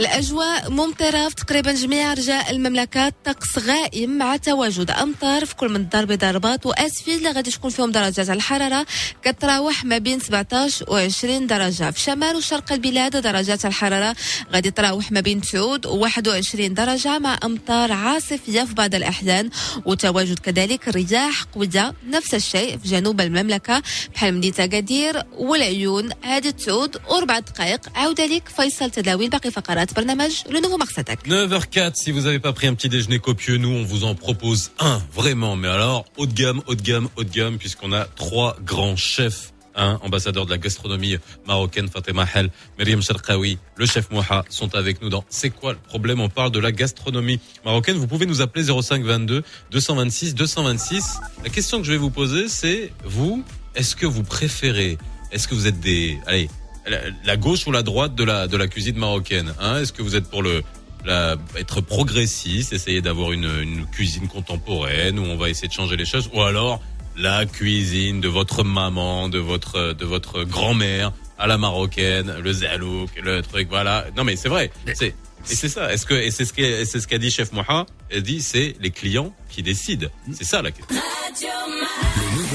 الأجواء 0.00 0.70
ممطرة. 0.70 1.28
في 1.28 1.34
تقريبا 1.34 1.72
جميع 1.72 2.12
أرجاء 2.12 2.50
المملكة 2.50 3.12
طقس 3.24 3.58
غائم 3.58 4.18
مع 4.18 4.36
تواجد 4.36 4.90
أمطار 4.90 5.46
في 5.46 5.56
كل 5.56 5.68
من 5.68 5.76
الدار 5.76 6.04
بيضاء 6.04 6.34
رباط 6.34 6.66
وأسفل. 6.66 7.10
اللي 7.10 7.30
غادي 7.30 7.50
تكون 7.50 7.70
فيهم 7.70 7.90
درجات 7.90 8.30
الحرارة 8.30 8.86
كتراوح 9.22 9.84
ما 9.84 9.98
بين 9.98 10.20
17 10.20 10.84
و 10.88 10.96
20 10.96 11.46
درجة. 11.46 11.90
في 11.90 12.00
شمال 12.00 12.36
وشرق 12.36 12.72
البلاد 12.72 13.16
درجات 13.16 13.66
الحرارة 13.66 14.16
غادي 14.52 14.70
تراوح 14.70 15.12
ما 15.12 15.20
بين 15.20 15.40
9 15.40 15.62
و 15.62 15.98
21 15.98 16.74
درجة 16.74 17.18
مع 17.18 17.38
أمطار 17.44 17.92
عاصفية 17.92 18.64
في 18.64 18.74
بعض 18.74 18.94
الأحيان 18.94 19.50
وتواجد 19.86 20.38
كذلك 20.38 20.88
رياح 20.88 21.42
قوية. 21.42 21.94
نفس 22.06 22.34
الشيء 22.34 22.78
في 22.78 22.88
جنوب 22.88 23.20
المملكة 23.20 23.82
بحال 24.14 24.34
مدينة 24.34 24.54
أكادير 24.58 25.22
والعيون. 25.32 26.10
هذه 26.22 26.50
تسود 26.50 26.96
وأربع 27.08 27.38
دقائق. 27.38 27.80
عودة 27.94 28.26
لك 28.26 28.48
فيصل 28.48 28.90
تداوي 28.90 29.28
باقي 29.28 29.50
فقرات 29.50 29.89
Barnamage, 29.94 30.44
le 30.50 30.60
nouveau 30.60 30.78
Mars 30.78 30.96
Attack. 30.96 31.26
9h04, 31.26 31.94
si 31.94 32.10
vous 32.10 32.22
n'avez 32.22 32.38
pas 32.38 32.52
pris 32.52 32.66
un 32.66 32.74
petit 32.74 32.88
déjeuner 32.88 33.18
copieux, 33.18 33.56
nous, 33.56 33.70
on 33.70 33.82
vous 33.84 34.04
en 34.04 34.14
propose 34.14 34.70
un, 34.78 35.00
vraiment. 35.12 35.56
Mais 35.56 35.68
alors, 35.68 36.04
haut 36.16 36.26
de 36.26 36.32
gamme, 36.32 36.62
haut 36.66 36.74
de 36.74 36.82
gamme, 36.82 37.08
haut 37.16 37.24
de 37.24 37.30
gamme, 37.30 37.58
puisqu'on 37.58 37.92
a 37.92 38.04
trois 38.04 38.56
grands 38.64 38.96
chefs 38.96 39.52
Hein, 39.76 40.00
ambassadeur 40.02 40.46
de 40.46 40.50
la 40.50 40.58
gastronomie 40.58 41.16
marocaine 41.46 41.88
Fatima 41.88 42.26
Hel, 42.34 42.50
Myriam 42.76 43.00
Sharkawi, 43.00 43.56
le 43.76 43.86
chef 43.86 44.10
Moha 44.10 44.44
sont 44.48 44.74
avec 44.74 45.00
nous 45.00 45.08
dans 45.08 45.24
C'est 45.28 45.50
quoi 45.50 45.72
le 45.72 45.78
problème? 45.78 46.20
On 46.20 46.28
parle 46.28 46.50
de 46.50 46.58
la 46.58 46.72
gastronomie 46.72 47.38
marocaine. 47.64 47.96
Vous 47.96 48.08
pouvez 48.08 48.26
nous 48.26 48.40
appeler 48.42 48.64
05 48.64 49.04
22 49.04 49.44
226 49.70 50.34
226. 50.34 51.20
La 51.44 51.50
question 51.50 51.78
que 51.78 51.84
je 51.84 51.92
vais 51.92 51.98
vous 51.98 52.10
poser, 52.10 52.48
c'est 52.48 52.92
vous, 53.04 53.44
est-ce 53.76 53.94
que 53.94 54.06
vous 54.06 54.24
préférez, 54.24 54.98
est-ce 55.30 55.46
que 55.46 55.54
vous 55.54 55.68
êtes 55.68 55.78
des, 55.78 56.18
allez, 56.26 56.50
la, 56.86 56.98
la 57.24 57.36
gauche 57.36 57.66
ou 57.66 57.72
la 57.72 57.82
droite 57.82 58.14
de 58.14 58.24
la 58.24 58.48
de 58.48 58.56
la 58.56 58.68
cuisine 58.68 58.96
marocaine 58.96 59.52
hein? 59.60 59.78
Est-ce 59.78 59.92
que 59.92 60.02
vous 60.02 60.16
êtes 60.16 60.28
pour 60.28 60.42
le 60.42 60.62
la, 61.04 61.36
être 61.56 61.80
progressiste, 61.80 62.72
essayer 62.72 63.00
d'avoir 63.00 63.32
une, 63.32 63.50
une 63.62 63.86
cuisine 63.86 64.28
contemporaine 64.28 65.18
où 65.18 65.22
on 65.22 65.36
va 65.36 65.48
essayer 65.48 65.68
de 65.68 65.72
changer 65.72 65.96
les 65.96 66.04
choses, 66.04 66.28
ou 66.34 66.42
alors 66.42 66.80
la 67.16 67.46
cuisine 67.46 68.20
de 68.20 68.28
votre 68.28 68.64
maman, 68.64 69.28
de 69.28 69.38
votre 69.38 69.94
de 69.94 70.04
votre 70.04 70.44
grand-mère 70.44 71.12
à 71.38 71.46
la 71.46 71.56
marocaine, 71.56 72.34
le 72.42 72.52
zalouk, 72.52 73.10
le 73.22 73.40
truc, 73.42 73.68
voilà. 73.70 74.04
Non 74.16 74.24
mais 74.24 74.36
c'est 74.36 74.48
vrai, 74.48 74.70
c'est 74.94 75.14
et 75.50 75.54
c'est 75.54 75.70
ça. 75.70 75.92
Est-ce 75.92 76.04
que 76.04 76.14
et 76.14 76.30
c'est 76.30 76.44
ce 76.44 76.52
qu'a 76.52 76.84
c'est 76.84 77.00
ce 77.00 77.08
qu'a 77.08 77.18
dit 77.18 77.30
chef 77.30 77.52
Moha 77.52 77.86
Elle 78.10 78.22
dit 78.22 78.42
c'est 78.42 78.76
les 78.80 78.90
clients 78.90 79.34
qui 79.48 79.62
décident. 79.62 80.08
C'est 80.32 80.44
ça 80.44 80.60
la 80.60 80.70
question. 80.70 80.96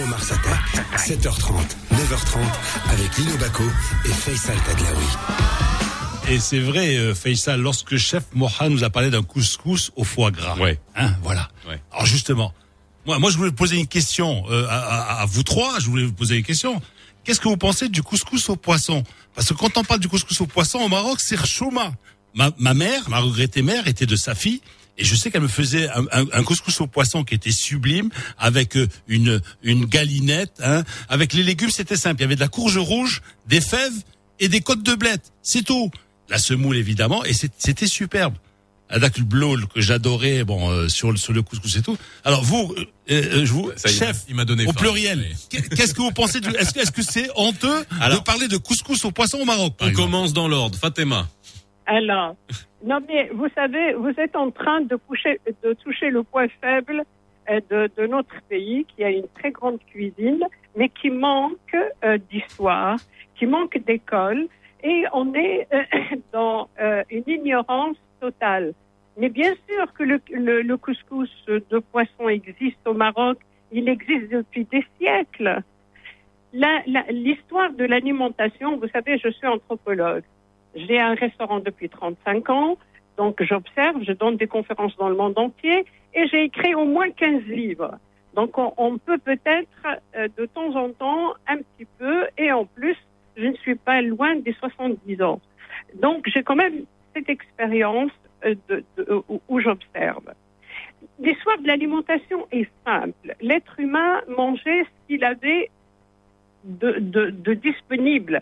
Mars 0.07 0.32
Attack, 0.32 0.61
7h30, 0.98 1.53
9h30, 1.94 2.38
avec 2.91 3.18
Lino 3.18 3.38
Baco 3.38 3.64
et 4.06 4.10
Faisal 4.10 4.57
Tadlaoui. 4.65 5.06
Et 6.30 6.40
c'est 6.40 6.60
vrai, 6.60 6.95
euh, 6.98 7.14
Faisal, 7.15 7.61
lorsque 7.61 7.98
chef 7.98 8.23
Moha 8.34 8.69
nous 8.69 8.84
a 8.84 8.90
parlé 8.90 9.10
d'un 9.10 9.23
couscous 9.23 9.91
au 9.95 10.03
foie 10.03 10.32
gras. 10.32 10.56
Ouais. 10.57 10.80
Hein, 10.95 11.15
voilà. 11.23 11.49
Ouais. 11.68 11.82
Alors 11.91 12.06
justement, 12.06 12.53
moi, 13.06 13.19
moi 13.19 13.32
je 13.32 13.38
voulais 13.38 13.52
poser 13.52 13.77
une 13.77 13.88
question 13.88 14.44
euh, 14.49 14.68
à, 14.69 14.77
à- 14.77 15.22
à 15.22 15.26
vous 15.26 15.44
trois. 15.44 15.80
Je 15.80 15.86
voulais 15.88 16.06
vous 16.06 16.14
poser 16.14 16.38
une 16.38 16.44
question. 16.44 16.82
Qu'est-ce 17.23 17.40
que 17.40 17.48
vous 17.48 17.57
pensez 17.57 17.90
du 17.90 18.03
couscous 18.03 18.49
au 18.49 18.56
poisson? 18.56 19.03
Parce 19.34 19.48
que 19.49 19.53
quand 19.53 19.77
on 19.77 19.84
parle 19.84 19.99
du 19.99 20.07
couscous 20.07 20.40
au 20.41 20.45
poisson 20.48 20.80
au 20.80 20.88
Maroc, 20.88 21.19
c'est 21.22 21.44
chouma. 21.45 21.91
Ma, 22.34 22.52
ma 22.60 22.73
mère, 22.73 23.10
ma 23.10 23.19
regrettée 23.19 23.61
mère, 23.61 23.88
était 23.88 24.06
de 24.06 24.15
Safi. 24.15 24.61
Et 24.97 25.03
je 25.03 25.13
sais 25.15 25.30
qu'elle 25.30 25.41
me 25.41 25.47
faisait 25.49 25.89
un, 25.89 26.05
un- 26.11 26.26
un 26.31 26.43
couscous 26.43 26.80
au 26.81 26.88
poisson 26.88 27.23
qui 27.26 27.35
était 27.35 27.51
sublime, 27.51 28.09
avec 28.38 28.77
euh, 28.77 28.88
une, 29.07 29.41
une 29.61 29.85
galinette. 29.85 30.53
Hein. 30.63 30.84
Avec 31.09 31.34
les 31.34 31.43
légumes, 31.43 31.69
c'était 31.72 31.97
simple. 31.97 32.22
Il 32.22 32.23
y 32.23 32.26
avait 32.26 32.35
de 32.35 32.39
la 32.39 32.47
courge 32.47 32.77
rouge, 32.77 33.22
des 33.47 33.59
fèves 33.61 33.91
et 34.39 34.47
des 34.47 34.61
côtes 34.61 34.84
de 34.84 34.95
blette. 34.95 35.34
C'est 35.41 35.63
tout. 35.63 35.91
La 36.30 36.38
semoule, 36.38 36.77
évidemment. 36.77 37.23
Et 37.26 37.34
c'était 37.34 37.88
superbe. 37.88 38.35
Le 38.89 39.23
blol 39.23 39.65
que 39.67 39.81
j'adorais, 39.81 40.43
bon, 40.43 40.69
euh, 40.69 40.88
sur, 40.89 41.11
le- 41.11 41.17
sur 41.17 41.34
le 41.34 41.41
couscous 41.41 41.76
et 41.76 41.81
tout. 41.81 41.97
Alors 42.23 42.43
vous, 42.43 42.73
euh, 42.77 42.85
euh, 43.11 43.45
je 43.45 43.51
vous, 43.51 43.72
Ça 43.76 43.89
chef, 43.89 44.22
il 44.30 44.35
m'a 44.35 44.45
donné 44.45 44.63
au 44.63 44.67
faim. 44.67 44.80
pluriel, 44.80 45.26
Oui. 45.51 45.59
qu'est-ce 45.76 45.93
que 45.95 46.01
vous 46.01 46.11
pensez 46.11 46.39
du, 46.39 46.49
est-ce 46.51 46.72
que, 46.72 46.80
est-ce 46.81 46.91
que 46.91 47.01
c'est 47.01 47.27
honteux 47.35 47.84
Alors- 47.99 48.19
de 48.19 48.23
parler 48.23 48.47
de 48.47 48.57
couscous 48.57 49.03
au 49.03 49.11
poisson 49.11 49.39
au 49.39 49.45
Maroc 49.45 49.73
On 49.80 49.88
exemple? 49.88 50.05
commence 50.05 50.34
dans 50.34 50.47
l'ordre. 50.47 50.77
Fatima. 50.77 51.27
Alors, 51.86 52.36
non 52.84 52.99
mais 53.07 53.30
vous 53.34 53.48
savez, 53.56 53.94
vous 53.94 54.14
êtes 54.20 54.36
en 54.36 54.52
train 54.52 54.82
de, 54.82 54.95
coucher, 54.95 55.40
de 55.64 55.74
toucher 55.74 56.10
le 56.10 56.24
point 56.24 56.48
faible 56.62 57.03
euh, 57.49 57.60
de, 57.70 57.90
de 57.98 58.07
notre 58.07 58.36
pays, 58.49 58.86
qui 58.86 59.03
a 59.03 59.10
une 59.12 59.28
très 59.36 59.52
grande 59.52 59.80
cuisine, 59.91 60.44
mais 60.76 60.90
qui 60.90 61.10
manque 61.12 61.76
euh, 62.03 62.18
d'histoire, 62.32 62.98
qui 63.36 63.45
manque 63.45 63.78
d'école, 63.86 64.48
et 64.84 65.03
on 65.14 65.34
est 65.36 65.68
euh, 65.74 65.84
dans 66.34 66.70
une 67.10 67.24
ignorance 67.28 67.98
totale. 68.20 68.74
Mais 69.18 69.30
bien 69.30 69.53
sûr 69.70 69.94
que 69.94 70.03
le, 70.03 70.20
le, 70.32 70.62
le 70.62 70.78
couscous 70.78 71.30
de 71.48 71.80
poisson 71.80 72.28
existe 72.30 72.80
au 72.86 72.94
Maroc, 72.94 73.38
il 73.72 73.88
existe 73.88 74.30
depuis 74.32 74.66
des 74.66 74.84
siècles. 74.99 75.62
La- 76.53 76.82
la- 76.88 77.06
L'histoire 77.12 77.72
de 77.74 77.86
l'alimentation, 77.86 78.78
vous 78.78 78.88
savez, 78.90 79.18
je 79.18 79.30
suis 79.30 79.48
anthropologue. 79.48 80.24
J'ai 80.76 80.99
un 80.99 81.15
restaurant 81.15 81.60
depuis 81.60 81.89
35 81.89 82.49
ans, 82.49 82.77
donc 83.18 83.41
j'observe, 83.41 84.03
je 84.03 84.11
donne 84.11 84.35
des 84.35 84.47
conférences 84.47 84.95
dans 84.97 85.10
le 85.10 85.15
monde 85.15 85.38
entier 85.38 85.85
et 86.14 86.27
j'ai 86.27 86.43
écrit 86.43 86.76
au 86.76 86.85
moins 86.85 87.10
15 87.10 87.43
livres. 87.43 87.97
Donc 88.34 88.57
on, 88.57 88.97
peut 88.97 89.18
peut-être 89.18 89.88
euh, 90.18 90.27
de 90.38 90.45
temps 90.45 90.76
en 90.76 90.91
temps 90.91 91.34
un 91.47 91.57
petit 91.57 91.88
peu 91.97 92.27
et 92.38 92.52
en 92.52 92.65
plus, 92.65 92.97
je 93.38 93.45
ne 93.45 93.56
suis 93.56 93.76
pas 93.76 94.02
loin 94.02 94.35
des 94.35 94.53
70 94.53 95.22
ans. 95.22 95.39
Donc 96.02 96.27
j'ai 96.27 96.43
quand 96.43 96.56
même 96.56 96.84
cette 97.15 97.30
expérience 97.30 98.11
euh, 98.45 98.56
où, 99.47 99.60
j'observe. 99.61 100.34
L'histoire 101.19 101.57
de 101.60 101.68
l'alimentation 101.68 102.45
est 102.52 102.68
simple. 102.85 103.35
L'être 103.39 103.80
humain 103.80 104.22
mangeait 104.27 104.84
ce 104.84 105.07
qu'il 105.07 105.23
avait 105.23 105.69
de 106.65 107.53
disponible. 107.53 108.41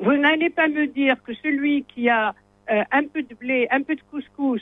Vous 0.00 0.16
n'allez 0.16 0.50
pas 0.50 0.68
me 0.68 0.86
dire 0.86 1.16
que 1.22 1.32
celui 1.34 1.84
qui 1.84 2.08
a 2.08 2.34
euh, 2.70 2.82
un 2.92 3.04
peu 3.04 3.22
de 3.22 3.34
blé, 3.34 3.66
un 3.70 3.82
peu 3.82 3.94
de 3.94 4.00
couscous, 4.10 4.60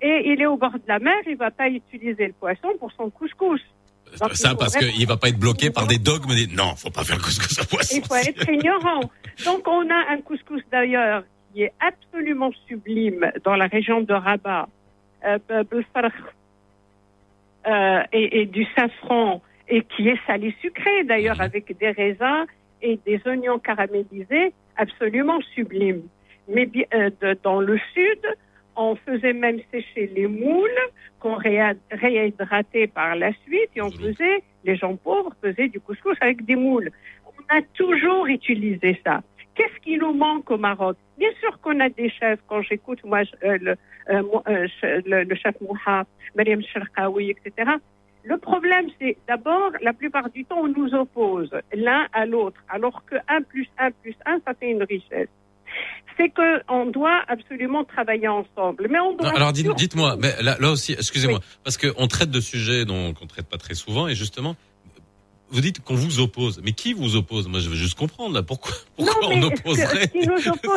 et 0.00 0.30
il 0.30 0.40
est 0.40 0.46
au 0.46 0.56
bord 0.56 0.72
de 0.72 0.82
la 0.86 0.98
mer, 0.98 1.16
il 1.26 1.32
ne 1.32 1.36
va 1.38 1.50
pas 1.50 1.68
utiliser 1.68 2.26
le 2.26 2.32
poisson 2.32 2.68
pour 2.78 2.92
son 2.92 3.10
couscous. 3.10 3.60
Euh, 4.08 4.16
Donc, 4.18 4.34
ça 4.34 4.54
parce 4.54 4.76
qu'il 4.76 5.00
ne 5.00 5.06
va 5.06 5.16
pas 5.16 5.28
être 5.28 5.38
bloqué 5.38 5.70
par 5.70 5.86
des 5.86 5.98
dogmes. 5.98 6.34
Des... 6.34 6.46
Non, 6.54 6.76
faut 6.76 6.90
pas 6.90 7.04
faire 7.04 7.18
couscous 7.18 7.58
à 7.58 7.64
poisson. 7.64 7.96
Il 7.96 8.04
faut 8.06 8.14
être 8.14 8.48
ignorant. 8.48 9.00
Donc 9.44 9.66
on 9.66 9.88
a 9.90 10.12
un 10.12 10.20
couscous 10.20 10.62
d'ailleurs 10.70 11.24
qui 11.52 11.62
est 11.62 11.72
absolument 11.80 12.50
sublime 12.68 13.32
dans 13.44 13.56
la 13.56 13.66
région 13.66 14.02
de 14.02 14.12
Rabat, 14.12 14.68
euh, 17.68 18.02
et, 18.12 18.42
et, 18.42 18.46
du 18.46 18.64
safran 18.76 19.42
et 19.68 19.82
qui 19.82 20.08
est 20.08 20.20
salé 20.26 20.54
sucré 20.60 21.02
d'ailleurs 21.04 21.36
mhm. 21.36 21.42
avec 21.42 21.76
des 21.78 21.90
raisins 21.90 22.46
et 22.82 23.00
des 23.04 23.20
oignons 23.26 23.58
caramélisés 23.58 24.52
absolument 24.76 25.40
sublime. 25.54 26.02
Mais 26.48 26.68
euh, 26.94 27.10
de- 27.20 27.36
dans 27.42 27.60
le 27.60 27.78
sud, 27.94 28.20
on 28.76 28.94
faisait 28.94 29.32
même 29.32 29.58
sécher 29.72 30.10
les 30.14 30.26
moules 30.26 30.80
qu'on 31.18 31.36
réhydratait 31.90 32.86
par 32.86 33.16
la 33.16 33.32
suite 33.44 33.70
et 33.74 33.80
on 33.82 33.90
faisait, 33.90 34.42
les 34.64 34.76
gens 34.76 34.96
pauvres 34.96 35.34
faisaient 35.42 35.68
du 35.68 35.80
couscous 35.80 36.16
avec 36.20 36.44
des 36.44 36.56
moules. 36.56 36.90
On 37.26 37.56
a 37.56 37.62
toujours 37.74 38.26
utilisé 38.26 39.00
ça. 39.04 39.22
Qu'est-ce 39.54 39.80
qui 39.80 39.96
nous 39.96 40.12
manque 40.12 40.50
au 40.50 40.58
Maroc? 40.58 40.96
Bien 41.18 41.30
sûr 41.40 41.58
qu'on 41.60 41.80
a 41.80 41.88
des 41.88 42.10
chefs. 42.10 42.40
Quand 42.46 42.60
j'écoute 42.62 43.02
moi 43.04 43.22
euh, 43.44 43.56
le, 43.60 43.70
euh, 44.10 44.22
euh, 44.48 44.66
le, 45.06 45.24
le 45.24 45.34
chef 45.34 45.58
Mouha, 45.62 46.04
Mariam 46.34 46.62
Sharkawi, 46.62 47.30
etc. 47.30 47.70
Le 48.28 48.38
problème, 48.38 48.86
c'est 49.00 49.16
d'abord, 49.28 49.70
la 49.82 49.92
plupart 49.92 50.28
du 50.30 50.44
temps, 50.44 50.58
on 50.58 50.68
nous 50.68 50.92
oppose 50.94 51.50
l'un 51.72 52.06
à 52.12 52.26
l'autre, 52.26 52.58
alors 52.68 53.04
que 53.06 53.14
1 53.28 53.42
plus 53.42 53.68
1 53.78 53.90
plus 54.02 54.16
1, 54.26 54.38
ça 54.44 54.52
fait 54.58 54.70
une 54.70 54.82
richesse. 54.82 55.28
C'est 56.18 56.30
qu'on 56.30 56.86
doit 56.86 57.22
absolument 57.28 57.84
travailler 57.84 58.26
ensemble. 58.26 58.88
Mais 58.90 58.98
on 58.98 59.10
Non, 59.12 59.16
doit 59.18 59.36
alors 59.36 59.52
dites- 59.52 59.72
dites-moi, 59.76 60.16
mais 60.18 60.32
là, 60.42 60.56
là 60.58 60.70
aussi, 60.72 60.92
excusez-moi, 60.94 61.38
parce 61.62 61.76
qu'on 61.76 62.06
traite 62.08 62.30
de 62.30 62.40
sujets 62.40 62.84
dont 62.84 63.12
qu'on 63.14 63.26
traite 63.26 63.46
pas 63.48 63.58
très 63.58 63.74
souvent, 63.74 64.08
et 64.08 64.14
justement, 64.16 64.56
vous 65.50 65.60
dites 65.60 65.78
qu'on 65.84 65.94
vous 65.94 66.18
oppose. 66.18 66.60
Mais 66.64 66.72
qui 66.72 66.94
vous 66.94 67.14
oppose? 67.14 67.46
Moi, 67.46 67.60
je 67.60 67.68
veux 67.68 67.76
juste 67.76 67.96
comprendre 67.96 68.34
là, 68.34 68.42
pourquoi, 68.42 68.72
pourquoi 68.96 69.28
mais 69.28 69.36
on 69.36 69.42
opposerait 69.46 70.10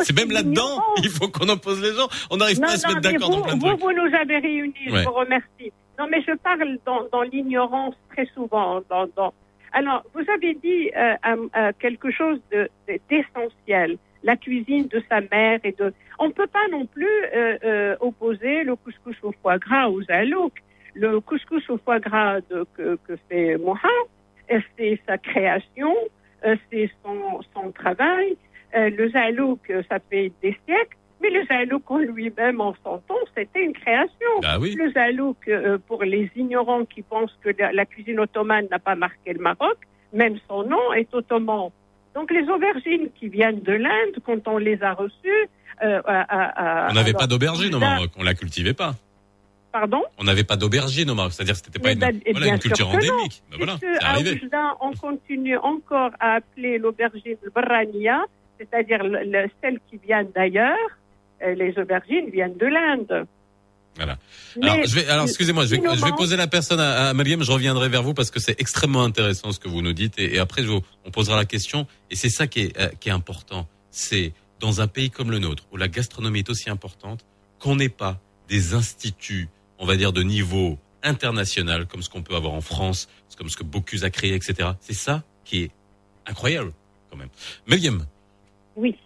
C'est 0.04 0.16
même 0.16 0.30
là-dedans, 0.30 0.84
il 1.02 1.08
faut 1.08 1.26
qu'on 1.28 1.48
oppose 1.48 1.82
les 1.82 1.94
gens. 1.94 2.08
On 2.30 2.36
n'arrive 2.36 2.60
Non, 2.60 2.68
pas 2.68 2.74
à 2.74 2.76
se 2.76 2.86
non, 2.86 2.94
mettre 2.94 3.10
d'accord 3.10 3.30
vous, 3.30 3.36
dans 3.38 3.42
plein 3.42 3.56
de 3.56 3.60
vous, 3.60 3.66
trucs. 3.70 3.80
vous 3.80 3.92
nous 3.92 4.14
avez 4.14 4.38
réunis, 4.38 4.74
Ouais. 4.90 5.00
je 5.02 5.08
vous 5.08 5.14
remercie. 5.14 5.72
Non, 6.00 6.06
mais 6.10 6.22
je 6.22 6.32
parle 6.32 6.78
dans, 6.86 7.20
l'ignorance 7.22 7.94
très 8.08 8.24
souvent. 8.34 8.80
Alors, 9.72 10.02
vous 10.14 10.24
avez 10.34 10.54
dit 10.54 10.90
euh, 10.96 11.14
euh, 11.26 11.72
quelque 11.78 12.10
chose 12.10 12.40
de- 12.50 12.70
de- 12.88 12.98
d'essentiel, 13.10 13.98
la 14.22 14.36
cuisine 14.36 14.86
de 14.88 15.02
sa 15.10 15.20
mère 15.20 15.60
et 15.62 15.72
de. 15.72 15.92
On 16.18 16.28
ne 16.28 16.32
peut 16.32 16.46
pas 16.46 16.66
non 16.70 16.86
plus 16.86 17.06
euh, 17.36 17.96
opposer 18.00 18.64
le 18.64 18.76
couscous 18.76 19.14
au 19.22 19.32
foie 19.42 19.58
gras 19.58 19.90
aux 19.90 20.00
alouk. 20.10 20.54
Le 20.94 21.20
couscous 21.20 21.68
au 21.68 21.76
foie 21.76 22.00
gras 22.00 22.40
que, 22.74 22.96
fait 23.28 23.58
Moha, 23.58 23.96
c'est 24.78 24.98
sa 25.06 25.18
création, 25.18 25.94
c'est 26.70 26.90
son, 27.04 27.42
son 27.52 27.72
travail. 27.72 28.38
Le 28.74 29.10
zalouk, 29.10 29.70
ça 29.90 29.98
fait 30.08 30.32
des 30.42 30.56
siècles. 30.66 30.96
Mais 31.22 31.30
le 31.30 31.44
zalouk 31.46 31.90
en 31.90 31.98
lui-même, 31.98 32.60
en 32.60 32.74
son 32.84 32.98
temps, 33.06 33.14
c'était 33.36 33.62
une 33.64 33.72
création. 33.74 34.30
Oui. 34.58 34.74
Le 34.74 34.90
zalouk, 34.92 35.36
euh, 35.48 35.78
pour 35.86 36.02
les 36.04 36.30
ignorants 36.36 36.84
qui 36.86 37.02
pensent 37.02 37.36
que 37.42 37.50
la, 37.58 37.72
la 37.72 37.84
cuisine 37.84 38.18
ottomane 38.20 38.66
n'a 38.70 38.78
pas 38.78 38.94
marqué 38.94 39.32
le 39.34 39.40
Maroc, 39.40 39.76
même 40.12 40.38
son 40.48 40.62
nom 40.64 40.92
est 40.94 41.12
ottoman. 41.14 41.70
Donc 42.14 42.30
les 42.32 42.48
aubergines 42.48 43.08
qui 43.18 43.28
viennent 43.28 43.60
de 43.60 43.72
l'Inde, 43.72 44.16
quand 44.24 44.48
on 44.48 44.58
les 44.58 44.82
a 44.82 44.94
reçues, 44.94 45.48
euh, 45.82 46.00
à- 46.06 46.20
à- 46.22 46.86
à- 46.86 46.90
On 46.90 46.94
n'avait 46.94 47.12
pas 47.12 47.26
d'aubergine 47.26 47.74
au 47.74 47.78
Maroc, 47.78 48.10
on 48.16 48.22
la 48.22 48.34
cultivait 48.34 48.74
pas. 48.74 48.94
Pardon? 49.72 50.02
On 50.18 50.24
n'avait 50.24 50.42
pas 50.42 50.56
d'aubergine 50.56 51.08
au 51.10 51.14
Maroc, 51.14 51.32
c'est-à-dire 51.32 51.54
que 51.54 51.60
c'était 51.64 51.78
pas 51.78 51.88
Mais 51.90 51.94
une, 51.94 52.00
ben, 52.00 52.20
eh 52.26 52.32
voilà, 52.32 52.46
une 52.48 52.58
culture 52.58 52.88
endémique. 52.88 53.42
Ben 53.50 53.56
voilà, 53.58 53.74
à. 54.02 54.18
Oujda, 54.18 54.76
on 54.80 54.92
continue 54.94 55.56
encore 55.58 56.10
à 56.18 56.34
appeler 56.36 56.78
l'aubergine 56.78 57.36
le 57.42 57.50
barania, 57.50 58.24
c'est-à-dire 58.58 59.04
le- 59.04 59.22
le- 59.24 59.48
celle 59.62 59.78
qui 59.88 59.98
vient 60.04 60.24
d'ailleurs. 60.24 60.76
Euh, 61.42 61.54
Les 61.54 61.76
aubergines 61.78 62.30
viennent 62.30 62.56
de 62.56 62.66
l'Inde. 62.66 63.26
Voilà. 63.96 64.18
Alors, 64.62 64.76
je 64.86 64.94
vais, 64.94 65.08
alors 65.08 65.24
excusez-moi, 65.24 65.64
je 65.66 65.70
vais, 65.74 65.76
je 65.96 66.04
vais 66.04 66.12
poser 66.16 66.36
la 66.36 66.46
personne 66.46 66.78
à, 66.80 67.08
à 67.08 67.12
Mariam, 67.14 67.42
je 67.42 67.50
reviendrai 67.50 67.88
vers 67.88 68.02
vous 68.04 68.14
parce 68.14 68.30
que 68.30 68.38
c'est 68.38 68.58
extrêmement 68.60 69.02
intéressant 69.02 69.50
ce 69.52 69.58
que 69.58 69.68
vous 69.68 69.82
nous 69.82 69.92
dites 69.92 70.16
et, 70.18 70.36
et 70.36 70.38
après 70.38 70.62
je 70.62 70.68
vous- 70.68 70.82
on 71.04 71.10
posera 71.10 71.36
la 71.36 71.44
question 71.44 71.86
et 72.10 72.14
c'est 72.14 72.28
ça 72.30 72.46
qui 72.46 72.60
est, 72.60 72.78
euh, 72.80 72.88
qui 73.00 73.08
est 73.08 73.12
important. 73.12 73.66
C'est 73.90 74.32
dans 74.60 74.80
un 74.80 74.86
pays 74.86 75.10
comme 75.10 75.30
le 75.32 75.38
nôtre 75.40 75.64
où 75.72 75.76
la 75.76 75.88
gastronomie 75.88 76.38
est 76.40 76.50
aussi 76.50 76.70
importante 76.70 77.24
qu'on 77.58 77.76
n'ait 77.76 77.88
pas 77.88 78.20
des 78.48 78.74
instituts, 78.74 79.48
on 79.78 79.86
va 79.86 79.96
dire 79.96 80.12
de 80.12 80.22
niveau 80.22 80.78
international 81.02 81.86
comme 81.86 82.02
ce 82.02 82.08
qu'on 82.10 82.22
peut 82.22 82.36
avoir 82.36 82.52
en 82.54 82.60
France, 82.60 83.08
comme 83.36 83.48
ce 83.48 83.56
que 83.56 83.64
Bocuse 83.64 84.04
a 84.04 84.10
créé, 84.10 84.34
etc. 84.34 84.70
C'est 84.80 84.94
ça 84.94 85.24
qui 85.44 85.64
est 85.64 85.70
incroyable 86.26 86.72
quand 87.10 87.16
même. 87.16 87.28
Mariam, 87.66 88.06
Oui. 88.76 88.96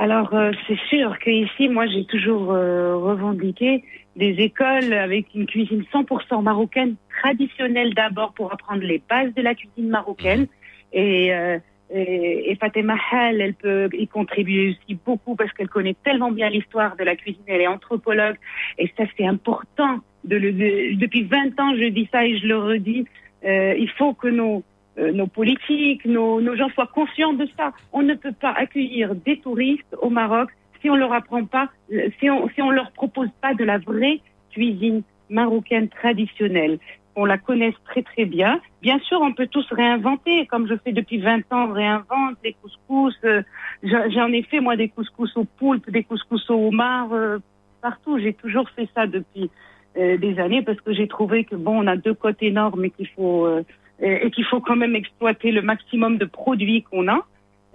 Alors, 0.00 0.32
euh, 0.32 0.52
c'est 0.66 0.78
sûr 0.88 1.18
qu'ici, 1.18 1.68
moi, 1.68 1.86
j'ai 1.86 2.04
toujours 2.04 2.52
euh, 2.52 2.96
revendiqué 2.96 3.82
des 4.14 4.30
écoles 4.38 4.92
avec 4.92 5.26
une 5.34 5.46
cuisine 5.46 5.84
100% 5.92 6.40
marocaine, 6.42 6.94
traditionnelle 7.20 7.94
d'abord 7.94 8.32
pour 8.32 8.52
apprendre 8.52 8.82
les 8.82 9.02
bases 9.10 9.34
de 9.34 9.42
la 9.42 9.54
cuisine 9.56 9.88
marocaine. 9.88 10.46
Et, 10.92 11.34
euh, 11.34 11.58
et, 11.92 12.50
et 12.50 12.54
Fatima 12.56 12.94
Hal, 13.10 13.40
elle 13.40 13.54
peut 13.54 13.88
y 13.92 14.06
contribuer 14.06 14.70
aussi 14.70 14.98
beaucoup 15.04 15.34
parce 15.34 15.52
qu'elle 15.52 15.68
connaît 15.68 15.96
tellement 16.04 16.30
bien 16.30 16.48
l'histoire 16.48 16.94
de 16.96 17.02
la 17.02 17.16
cuisine, 17.16 17.42
elle 17.48 17.60
est 17.60 17.66
anthropologue. 17.66 18.36
Et 18.78 18.92
ça, 18.96 19.02
c'est 19.16 19.26
important. 19.26 19.98
De 20.24 20.36
le, 20.36 20.52
de- 20.52 20.94
depuis 20.96 21.24
20 21.24 21.58
ans, 21.60 21.74
je 21.76 21.88
dis 21.88 22.08
ça 22.12 22.24
et 22.24 22.38
je 22.38 22.46
le 22.46 22.56
redis. 22.58 23.04
Euh, 23.44 23.74
il 23.76 23.90
faut 23.90 24.14
que 24.14 24.28
nos, 24.28 24.62
euh, 24.98 25.12
nos 25.12 25.26
politiques, 25.26 26.04
nos, 26.04 26.40
nos 26.40 26.56
gens 26.56 26.68
soient 26.70 26.86
conscients 26.92 27.32
de 27.32 27.46
ça. 27.56 27.72
On 27.92 28.02
ne 28.02 28.14
peut 28.14 28.32
pas 28.32 28.52
accueillir 28.52 29.14
des 29.14 29.38
touristes 29.40 29.96
au 30.00 30.10
Maroc 30.10 30.50
si 30.80 30.90
on 30.90 30.96
leur 30.96 31.12
apprend 31.12 31.44
pas, 31.44 31.68
euh, 31.92 32.08
si 32.18 32.30
on, 32.30 32.48
si 32.50 32.62
on 32.62 32.70
leur 32.70 32.90
propose 32.92 33.28
pas 33.40 33.54
de 33.54 33.64
la 33.64 33.78
vraie 33.78 34.20
cuisine 34.50 35.02
marocaine 35.30 35.88
traditionnelle. 35.88 36.78
On 37.16 37.24
la 37.24 37.36
connaisse 37.36 37.74
très 37.84 38.02
très 38.02 38.26
bien. 38.26 38.60
Bien 38.80 38.98
sûr, 39.00 39.20
on 39.20 39.32
peut 39.32 39.48
tous 39.48 39.66
réinventer, 39.72 40.46
comme 40.46 40.68
je 40.68 40.74
fais 40.84 40.92
depuis 40.92 41.18
20 41.18 41.52
ans, 41.52 41.72
réinvente 41.72 42.36
les 42.44 42.54
couscous. 42.62 43.16
euh, 43.24 43.42
J'en 43.82 44.32
ai 44.32 44.42
fait 44.42 44.60
moi 44.60 44.76
des 44.76 44.88
couscous 44.88 45.36
au 45.36 45.44
poulpe, 45.44 45.90
des 45.90 46.04
couscous 46.04 46.48
au 46.50 46.68
homard, 46.68 47.12
euh, 47.12 47.38
partout. 47.82 48.18
J'ai 48.18 48.34
toujours 48.34 48.70
fait 48.70 48.88
ça 48.94 49.06
depuis 49.06 49.50
euh, 49.96 50.16
des 50.16 50.38
années 50.38 50.62
parce 50.62 50.80
que 50.80 50.92
j'ai 50.92 51.08
trouvé 51.08 51.44
que 51.44 51.56
bon, 51.56 51.82
on 51.82 51.86
a 51.88 51.96
deux 51.96 52.14
côtes 52.14 52.42
énormes 52.42 52.84
et 52.84 52.90
qu'il 52.90 53.08
faut 53.08 53.46
euh, 53.46 53.64
et, 54.00 54.26
et 54.26 54.30
qu'il 54.30 54.44
faut 54.44 54.60
quand 54.60 54.76
même 54.76 54.94
exploiter 54.94 55.50
le 55.52 55.62
maximum 55.62 56.18
de 56.18 56.24
produits 56.24 56.82
qu'on 56.82 57.08
a. 57.08 57.24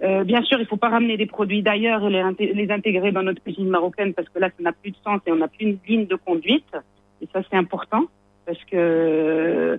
Euh, 0.02 0.24
bien 0.24 0.42
sûr, 0.42 0.58
il 0.60 0.66
faut 0.66 0.76
pas 0.76 0.88
ramener 0.88 1.16
des 1.16 1.26
produits 1.26 1.62
d'ailleurs 1.62 2.06
et 2.08 2.52
les 2.52 2.70
intégrer 2.70 3.12
dans 3.12 3.22
notre 3.22 3.42
cuisine 3.42 3.68
marocaine 3.68 4.12
parce 4.12 4.28
que 4.28 4.38
là, 4.38 4.48
ça 4.56 4.62
n'a 4.62 4.72
plus 4.72 4.90
de 4.90 4.96
sens 5.04 5.20
et 5.26 5.32
on 5.32 5.36
n'a 5.36 5.48
plus 5.48 5.66
une 5.66 5.78
ligne 5.86 6.06
de 6.06 6.16
conduite. 6.16 6.76
Et 7.22 7.28
ça, 7.32 7.40
c'est 7.48 7.56
important 7.56 8.04
parce 8.44 8.62
que 8.64 9.78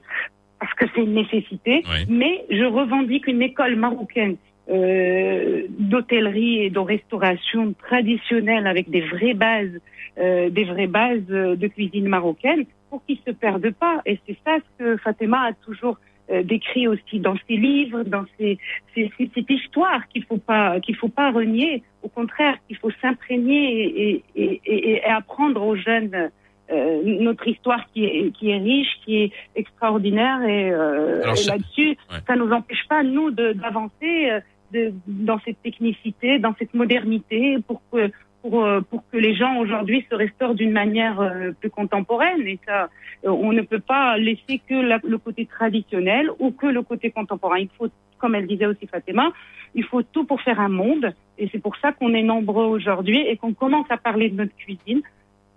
parce 0.60 0.74
que 0.74 0.86
c'est 0.96 1.02
une 1.02 1.14
nécessité. 1.14 1.84
Mais 2.10 2.46
je 2.50 2.64
revendique 2.64 3.28
une 3.28 3.42
école 3.42 3.76
marocaine 3.76 4.38
euh, 4.70 5.64
d'hôtellerie 5.70 6.64
et 6.64 6.70
de 6.72 6.80
restauration 6.80 7.76
traditionnelle 7.88 8.66
avec 8.66 8.90
des 8.90 9.02
vraies 9.02 9.36
bases, 9.36 9.80
euh, 10.18 10.50
des 10.50 10.64
vraies 10.64 10.88
bases 10.88 11.22
euh, 11.30 11.56
de 11.56 11.68
cuisine 11.68 12.08
marocaine 12.08 12.66
pour 12.90 13.06
qu'ils 13.06 13.20
se 13.28 13.32
perdent 13.32 13.72
pas. 13.72 14.02
Et 14.08 14.20
c'est 14.26 14.38
ça 14.44 14.58
ce 14.58 14.84
que 14.84 14.98
Fatima 14.98 15.50
a 15.50 15.54
toujours 15.54 15.98
euh, 16.32 16.44
décrit 16.44 16.88
aussi 16.88 17.20
dans 17.20 17.36
ses 17.48 17.58
livres, 17.58 18.04
dans 18.04 18.26
ses, 18.38 18.58
ses- 18.94 19.12
ses- 19.18 19.30
cette 19.36 19.50
histoire 19.50 20.08
qu'il 20.10 20.24
faut 20.24 20.38
pas 20.38 20.80
qu'il 20.80 20.96
faut 20.96 21.10
pas 21.10 21.32
renier. 21.32 21.84
Au 22.04 22.10
contraire, 22.10 22.56
qu'il 22.68 22.78
faut 22.78 22.92
s'imprégner 23.02 23.64
et, 24.12 24.24
et, 24.36 24.62
et, 24.66 24.92
et 24.94 25.04
apprendre 25.06 25.62
aux 25.64 25.76
jeunes 25.76 26.30
euh, 26.72 27.02
notre 27.28 27.48
histoire 27.48 27.82
qui 27.94 28.06
est, 28.06 28.32
qui 28.32 28.50
est 28.50 28.58
riche, 28.58 28.94
qui 29.04 29.14
est 29.24 29.32
extraordinaire 29.56 30.42
et, 30.44 30.72
euh, 30.72 31.22
et 31.22 31.48
là-dessus, 31.48 31.98
ça 32.28 32.36
nous 32.36 32.52
empêche 32.52 32.88
pas 32.90 33.04
nous 33.04 33.30
d'avancer 33.32 34.30
euh, 34.74 34.90
dans 35.08 35.40
cette 35.46 35.62
technicité, 35.62 36.40
dans 36.40 36.56
cette 36.58 36.74
modernité 36.74 37.58
pour 37.68 37.82
que 37.92 38.10
pour, 38.50 38.64
euh, 38.64 38.82
pour 38.82 39.04
que 39.12 39.18
les 39.18 39.36
gens 39.36 39.58
aujourd'hui 39.58 40.06
se 40.10 40.16
restaurent 40.16 40.56
d'une 40.56 40.72
manière 40.72 41.20
euh, 41.20 41.52
plus 41.60 41.70
contemporaine 41.72 42.42
et 42.46 42.60
ça 42.66 42.90
euh, 43.26 43.30
on 43.30 43.52
ne 43.54 43.62
peut 43.62 43.80
pas 43.80 44.18
laisser 44.18 44.62
que 44.70 44.76
la- 44.76 45.00
le 45.04 45.18
côté 45.18 45.46
traditionnel 45.46 46.30
ou 46.40 46.52
que 46.52 46.68
le 46.68 46.84
côté 46.84 47.10
contemporain. 47.10 47.58
Il 47.58 47.70
faut, 47.78 47.88
comme 48.20 48.36
elle 48.36 48.46
disait 48.48 48.68
aussi 48.68 48.86
Fatima, 48.88 49.32
il 49.74 49.84
faut 49.84 50.04
tout 50.04 50.26
pour 50.26 50.42
faire 50.42 50.60
un 50.60 50.70
monde 50.70 51.14
et 51.40 51.50
c'est 51.52 51.60
pour 51.60 51.76
ça 51.78 51.92
qu'on 51.92 52.14
est 52.14 52.24
nombreux 52.24 52.66
aujourd'hui 52.66 53.20
et 53.28 53.36
qu'on 53.38 53.54
commence 53.54 53.88
à 53.90 53.98
parler 53.98 54.30
de 54.30 54.36
notre 54.36 54.56
cuisine 54.56 55.02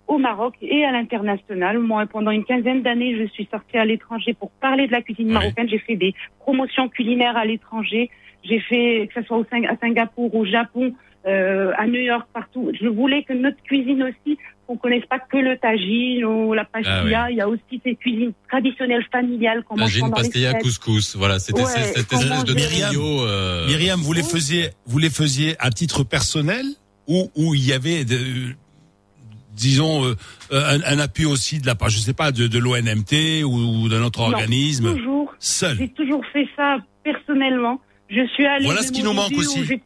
au 0.07 0.17
Maroc 0.17 0.55
et 0.61 0.83
à 0.83 0.91
l'international. 0.91 1.77
Moi, 1.77 2.07
pendant 2.07 2.31
une 2.31 2.43
quinzaine 2.43 2.81
d'années, 2.81 3.15
je 3.19 3.25
suis 3.25 3.47
sortie 3.51 3.77
à 3.77 3.85
l'étranger 3.85 4.33
pour 4.33 4.49
parler 4.49 4.87
de 4.87 4.91
la 4.91 5.03
cuisine 5.03 5.29
marocaine. 5.31 5.69
J'ai 5.69 5.77
fait 5.77 5.95
des 5.95 6.15
promotions 6.39 6.89
culinaires 6.89 7.37
à 7.37 7.45
l'étranger. 7.45 8.09
J'ai 8.43 8.59
fait, 8.59 9.07
que 9.07 9.21
ce 9.21 9.27
soit 9.27 9.37
au 9.37 9.45
à 9.73 9.75
Singapour, 9.77 10.33
au 10.33 10.45
Japon, 10.45 10.93
euh, 11.27 11.71
à 11.77 11.85
New 11.87 11.99
York, 12.01 12.27
partout. 12.33 12.71
Je 12.79 12.87
voulais 12.87 13.23
que 13.23 13.33
notre 13.33 13.61
cuisine 13.63 14.03
aussi, 14.03 14.37
qu'on 14.67 14.77
connaisse 14.77 15.05
pas 15.05 15.19
que 15.19 15.37
le 15.37 15.57
tagine 15.57 16.23
ou 16.25 16.53
la 16.53 16.63
pastilla. 16.63 17.23
Ah 17.25 17.31
Il 17.31 17.37
y 17.37 17.41
a 17.41 17.49
aussi 17.49 17.81
ces 17.83 17.95
cuisines 17.95 18.31
traditionnelles 18.49 19.05
familiales 19.11 19.63
qu'on 19.63 19.77
mange 19.77 19.95
les 20.01 20.09
pastilla, 20.11 20.51
fêtes. 20.51 20.61
couscous. 20.61 21.15
Voilà, 21.15 21.39
c'était 21.39 21.61
Ouais, 21.61 21.67
cette 21.67 21.97
espèce 22.13 22.43
de 22.45 22.53
trio. 22.53 23.21
euh, 23.25 23.67
Myriam, 23.67 23.99
vous 23.99 24.13
les 24.13 24.23
faisiez, 24.23 24.69
vous 24.85 24.97
les 24.99 25.09
faisiez 25.09 25.55
à 25.59 25.71
titre 25.71 26.03
personnel 26.03 26.65
ou 27.07 27.29
où 27.35 27.55
il 27.55 27.65
y 27.67 27.73
avait, 27.73 28.05
de, 28.05 28.17
disons, 29.55 30.05
euh, 30.05 30.15
un, 30.51 30.81
un 30.83 30.99
appui 30.99 31.25
aussi 31.25 31.59
de 31.59 31.65
la 31.65 31.75
part, 31.75 31.89
je 31.89 31.97
sais 31.99 32.13
pas, 32.13 32.31
de, 32.31 32.47
de 32.47 32.59
l'ONMT 32.59 33.43
ou, 33.43 33.83
ou 33.83 33.89
d'un 33.89 34.03
autre 34.03 34.19
Non, 34.21 34.33
organisme? 34.37 34.95
Toujours. 34.95 35.33
seul. 35.39 35.77
J'ai 35.77 35.89
toujours 35.89 36.21
fait 36.31 36.47
ça 36.55 36.77
personnellement. 37.03 37.81
Je 38.09 38.25
suis 38.33 38.45
allée. 38.45 38.65
Voilà 38.65 38.81
ce 38.83 38.91
qui 38.91 39.03
nous 39.03 39.13
manque 39.13 39.33
aussi. 39.37 39.79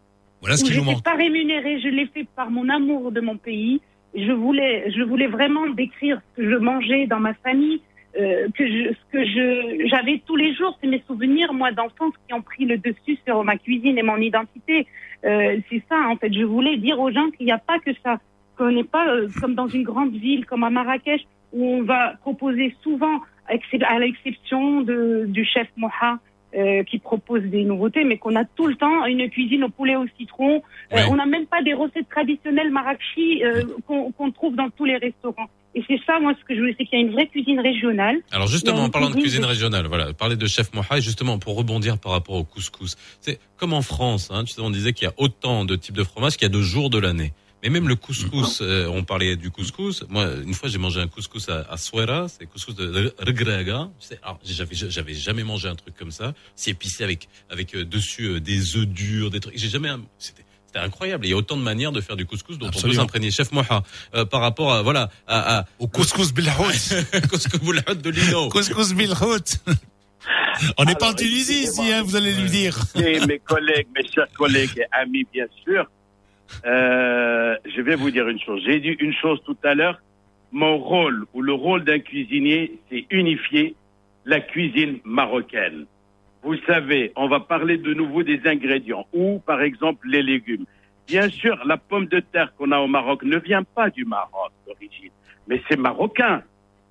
Voilà 0.43 0.57
ce 0.57 0.65
qui 0.65 0.71
nous 0.71 0.79
j'étais 0.79 0.91
manque. 0.95 1.03
pas 1.03 1.15
rémunérée, 1.15 1.79
je 1.79 1.87
l'ai 1.87 2.05
fait 2.07 2.27
par 2.35 2.51
mon 2.51 2.67
amour 2.67 3.13
de 3.13 3.21
mon 3.21 3.37
pays. 3.37 3.79
Je 4.13 4.33
voulais, 4.33 4.91
je 4.91 5.01
voulais 5.01 5.27
vraiment 5.27 5.69
décrire 5.69 6.19
ce 6.19 6.41
que 6.41 6.49
je 6.51 6.57
mangeais 6.57 7.07
dans 7.07 7.21
ma 7.21 7.33
famille, 7.35 7.79
euh, 8.19 8.49
que 8.53 8.67
je, 8.67 8.89
ce 8.89 9.11
que 9.13 9.25
je, 9.25 9.87
j'avais 9.87 10.21
tous 10.27 10.35
les 10.35 10.53
jours, 10.53 10.77
c'est 10.81 10.89
mes 10.89 11.01
souvenirs, 11.07 11.53
moi, 11.53 11.71
d'enfance 11.71 12.13
qui 12.27 12.33
ont 12.33 12.41
pris 12.41 12.65
le 12.65 12.77
dessus 12.77 13.17
sur 13.25 13.41
ma 13.45 13.57
cuisine 13.57 13.97
et 13.97 14.03
mon 14.03 14.17
identité. 14.17 14.85
Euh, 15.23 15.59
c'est 15.69 15.81
ça, 15.87 15.97
en 16.09 16.17
fait. 16.17 16.33
Je 16.33 16.43
voulais 16.43 16.75
dire 16.75 16.99
aux 16.99 17.09
gens 17.09 17.31
qu'il 17.31 17.45
n'y 17.45 17.53
a 17.53 17.57
pas 17.57 17.79
que 17.79 17.91
ça, 18.03 18.19
qu'on 18.57 18.71
n'est 18.71 18.83
pas 18.83 19.07
euh, 19.07 19.29
comme 19.39 19.55
dans 19.55 19.69
une 19.69 19.83
grande 19.83 20.11
ville, 20.11 20.45
comme 20.45 20.65
à 20.65 20.69
Marrakech, 20.69 21.21
où 21.53 21.65
on 21.65 21.83
va 21.83 22.15
proposer 22.19 22.75
souvent, 22.83 23.21
à 23.47 23.99
l'exception 23.99 24.81
de, 24.81 25.25
du 25.27 25.45
chef 25.45 25.67
Moha, 25.77 26.19
euh, 26.55 26.83
qui 26.83 26.99
propose 26.99 27.41
des 27.43 27.63
nouveautés, 27.63 28.03
mais 28.03 28.17
qu'on 28.17 28.35
a 28.35 28.45
tout 28.45 28.67
le 28.67 28.75
temps 28.75 29.05
une 29.05 29.29
cuisine 29.29 29.63
au 29.63 29.69
poulet 29.69 29.95
au 29.95 30.05
citron. 30.19 30.61
Euh, 30.91 30.95
Ouais. 30.95 31.05
on 31.09 31.15
n'a 31.15 31.25
même 31.25 31.47
pas 31.47 31.61
des 31.63 31.73
recettes 31.73 32.09
traditionnelles 32.09 32.69
marrakchi 32.71 33.43
euh, 33.43 33.63
qu'on 33.87 34.11
qu'on 34.11 34.31
trouve 34.31 34.55
dans 34.55 34.69
tous 34.69 34.85
les 34.85 34.97
restaurants. 34.97 35.49
Et 35.75 35.83
c'est 35.87 35.99
ça, 36.05 36.19
moi, 36.19 36.33
ce 36.39 36.45
que 36.45 36.53
je 36.53 36.59
voulais, 36.59 36.75
c'est 36.77 36.85
qu'il 36.85 36.99
y 36.99 37.01
a 37.01 37.05
une 37.05 37.13
vraie 37.13 37.25
cuisine 37.25 37.59
régionale. 37.59 38.17
Alors 38.31 38.47
justement, 38.47 38.83
en 38.83 38.89
parlant 38.89 39.09
de 39.09 39.15
cuisine 39.15 39.43
régionale, 39.43 39.87
voilà, 39.87 40.13
parler 40.13 40.35
de 40.35 40.45
chef 40.45 40.71
Moha, 40.75 40.99
et 40.99 41.01
justement 41.01 41.39
pour 41.39 41.55
rebondir 41.57 41.97
par 41.97 42.11
rapport 42.11 42.35
au 42.35 42.43
couscous. 42.43 42.95
C'est 43.21 43.39
comme 43.57 43.73
en 43.73 43.81
France, 43.81 44.29
hein, 44.31 44.43
tu 44.43 44.53
sais, 44.53 44.61
on 44.61 44.69
disait 44.69 44.93
qu'il 44.93 45.07
y 45.07 45.09
a 45.09 45.13
autant 45.17 45.65
de 45.65 45.75
types 45.75 45.95
de 45.97 46.03
fromage 46.03 46.33
qu'il 46.37 46.43
y 46.43 46.51
a 46.51 46.53
de 46.55 46.61
jours 46.61 46.91
de 46.91 46.99
l'année. 46.99 47.33
Mais 47.63 47.69
même 47.69 47.87
le 47.87 47.95
couscous, 47.95 48.59
euh, 48.61 48.87
on 48.87 49.05
parlait 49.05 49.37
du 49.37 49.49
couscous. 49.49 50.03
Moi, 50.09 50.27
une 50.45 50.53
fois, 50.53 50.67
j'ai 50.67 50.77
mangé 50.77 50.99
un 50.99 51.07
couscous 51.07 51.47
à, 51.47 51.65
à 51.69 51.77
Souera, 51.77 52.27
c'est 52.27 52.45
couscous 52.45 52.75
de 52.75 53.13
regrega. 53.19 53.89
J'avais, 54.43 54.75
j'avais 54.75 55.13
jamais 55.13 55.43
mangé 55.45 55.69
un 55.69 55.75
truc 55.75 55.95
comme 55.95 56.11
ça. 56.11 56.33
C'est 56.57 56.71
épicé 56.71 57.05
avec, 57.05 57.29
avec 57.49 57.73
euh, 57.73 57.85
dessus 57.85 58.25
euh, 58.25 58.39
des 58.41 58.75
œufs 58.75 58.85
durs, 58.85 59.29
des 59.29 59.39
trucs. 59.39 59.57
J'ai 59.57 59.69
jamais, 59.69 59.89
c'était, 60.19 60.43
c'était 60.67 60.79
incroyable. 60.79 61.25
Il 61.25 61.29
y 61.29 61.33
a 61.33 61.37
autant 61.37 61.55
de 61.55 61.61
manières 61.61 61.93
de 61.93 62.01
faire 62.01 62.17
du 62.17 62.25
couscous 62.25 62.57
dont 62.57 62.65
on 62.67 62.69
peut 62.69 62.75
Absolument. 62.75 63.01
s'imprégner. 63.03 63.31
Chef 63.31 63.53
Moha, 63.53 63.83
euh, 64.13 64.25
par 64.25 64.41
rapport 64.41 64.73
à, 64.73 64.81
voilà, 64.81 65.09
à, 65.25 65.59
à 65.59 65.65
Au 65.79 65.87
couscous 65.87 66.33
bilhout. 66.33 66.51
couscous 67.29 67.61
bilhout 67.61 67.95
de 67.95 68.09
Lino. 68.09 68.49
couscous 68.49 68.93
bilhout. 68.93 69.57
On 70.77 70.83
n'est 70.83 70.95
pas 70.95 71.11
en 71.11 71.13
Tunisie 71.13 71.63
ici, 71.63 71.93
hein, 71.93 72.03
vous 72.03 72.15
allez 72.17 72.33
lui 72.33 72.49
dire. 72.49 72.77
Et 72.95 73.19
mes 73.25 73.39
collègues, 73.39 73.87
mes 73.95 74.05
chers 74.09 74.29
collègues 74.33 74.77
et 74.77 74.85
amis, 74.91 75.25
bien 75.33 75.45
sûr, 75.63 75.85
euh, 76.65 77.55
je 77.65 77.81
vais 77.81 77.95
vous 77.95 78.11
dire 78.11 78.27
une 78.27 78.39
chose. 78.39 78.61
J'ai 78.65 78.79
dit 78.79 78.95
une 78.99 79.13
chose 79.13 79.41
tout 79.45 79.57
à 79.63 79.73
l'heure. 79.73 80.01
Mon 80.51 80.77
rôle 80.77 81.25
ou 81.33 81.41
le 81.41 81.53
rôle 81.53 81.83
d'un 81.83 81.99
cuisinier, 81.99 82.79
c'est 82.89 83.05
unifier 83.09 83.75
la 84.25 84.39
cuisine 84.39 84.99
marocaine. 85.03 85.85
Vous 86.43 86.57
savez, 86.67 87.11
on 87.15 87.27
va 87.27 87.39
parler 87.39 87.77
de 87.77 87.93
nouveau 87.93 88.23
des 88.23 88.41
ingrédients 88.45 89.07
ou, 89.13 89.39
par 89.45 89.61
exemple, 89.61 90.07
les 90.09 90.21
légumes. 90.21 90.65
Bien 91.07 91.29
sûr, 91.29 91.57
la 91.65 91.77
pomme 91.77 92.07
de 92.07 92.19
terre 92.19 92.53
qu'on 92.55 92.71
a 92.71 92.79
au 92.79 92.87
Maroc 92.87 93.23
ne 93.23 93.37
vient 93.37 93.63
pas 93.63 93.89
du 93.89 94.05
Maroc 94.05 94.51
d'origine, 94.65 95.11
mais 95.47 95.61
c'est 95.67 95.77
marocain. 95.77 96.43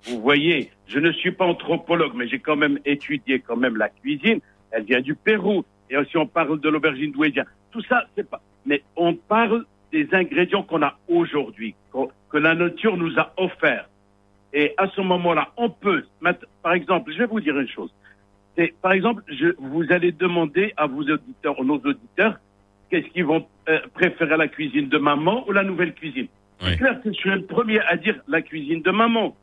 Vous 0.05 0.21
voyez, 0.21 0.71
je 0.87 0.99
ne 0.99 1.13
suis 1.13 1.33
pas 1.33 1.47
anthropologue, 1.47 2.13
mais 2.15 2.29
j'ai 2.29 2.39
quand 2.39 2.57
même 2.57 2.79
étudié 2.85 3.41
quand 3.41 3.57
même 3.57 3.77
la 3.77 3.89
cuisine. 3.89 4.41
Elle 4.71 4.85
vient 4.85 5.01
du 5.01 5.15
Pérou. 5.15 5.65
Et 5.93 5.97
aussi, 5.99 6.17
on 6.17 6.27
parle 6.27 6.59
de 6.59 6.69
l'aubergine 6.71 7.13
douédienne. 7.13 7.45
Tout 7.71 7.83
ça, 7.83 8.07
c'est 8.17 8.29
pas. 8.29 8.41
Mais 8.65 8.83
on 8.97 9.15
parle 9.15 9.67
des 9.93 10.09
ingrédients 10.13 10.63
qu'on 10.63 10.83
a 10.83 10.97
aujourd'hui, 11.07 11.75
que 11.93 12.39
la 12.39 12.55
nature 12.55 12.97
nous 12.97 13.19
a 13.19 13.35
offerts. 13.37 13.89
Et 14.55 14.73
à 14.79 14.89
ce 14.89 15.03
moment-là, 15.03 15.51
on 15.59 15.69
peut, 15.69 16.05
par 16.63 16.73
exemple, 16.73 17.13
je 17.13 17.19
vais 17.19 17.27
vous 17.27 17.41
dire 17.41 17.59
une 17.59 17.69
chose. 17.69 17.93
C'est, 18.57 18.75
par 18.81 18.93
exemple, 18.93 19.23
je, 19.29 19.49
vous 19.59 19.85
allez 19.91 20.13
demander 20.13 20.73
à 20.79 20.87
vos 20.87 21.03
auditeurs, 21.03 21.63
nos 21.63 21.79
auditeurs, 21.79 22.39
qu'est-ce 22.91 23.09
qu'ils 23.09 23.27
vont 23.27 23.47
euh, 23.69 23.81
préférer 23.93 24.37
la 24.39 24.49
cuisine 24.49 24.89
de 24.89 24.99
maman 24.99 25.47
ou 25.47 25.53
la 25.53 25.63
nouvelle 25.63 25.93
cuisine. 25.93 26.29
Oui. 26.63 26.71
C'est 26.71 26.77
clair 26.79 27.03
que 27.03 27.11
je 27.11 27.19
suis 27.19 27.31
le 27.31 27.45
premier 27.45 27.81
à 27.81 27.97
dire 27.97 28.19
la 28.29 28.41
cuisine 28.41 28.81
de 28.81 28.91
maman. 28.91 29.37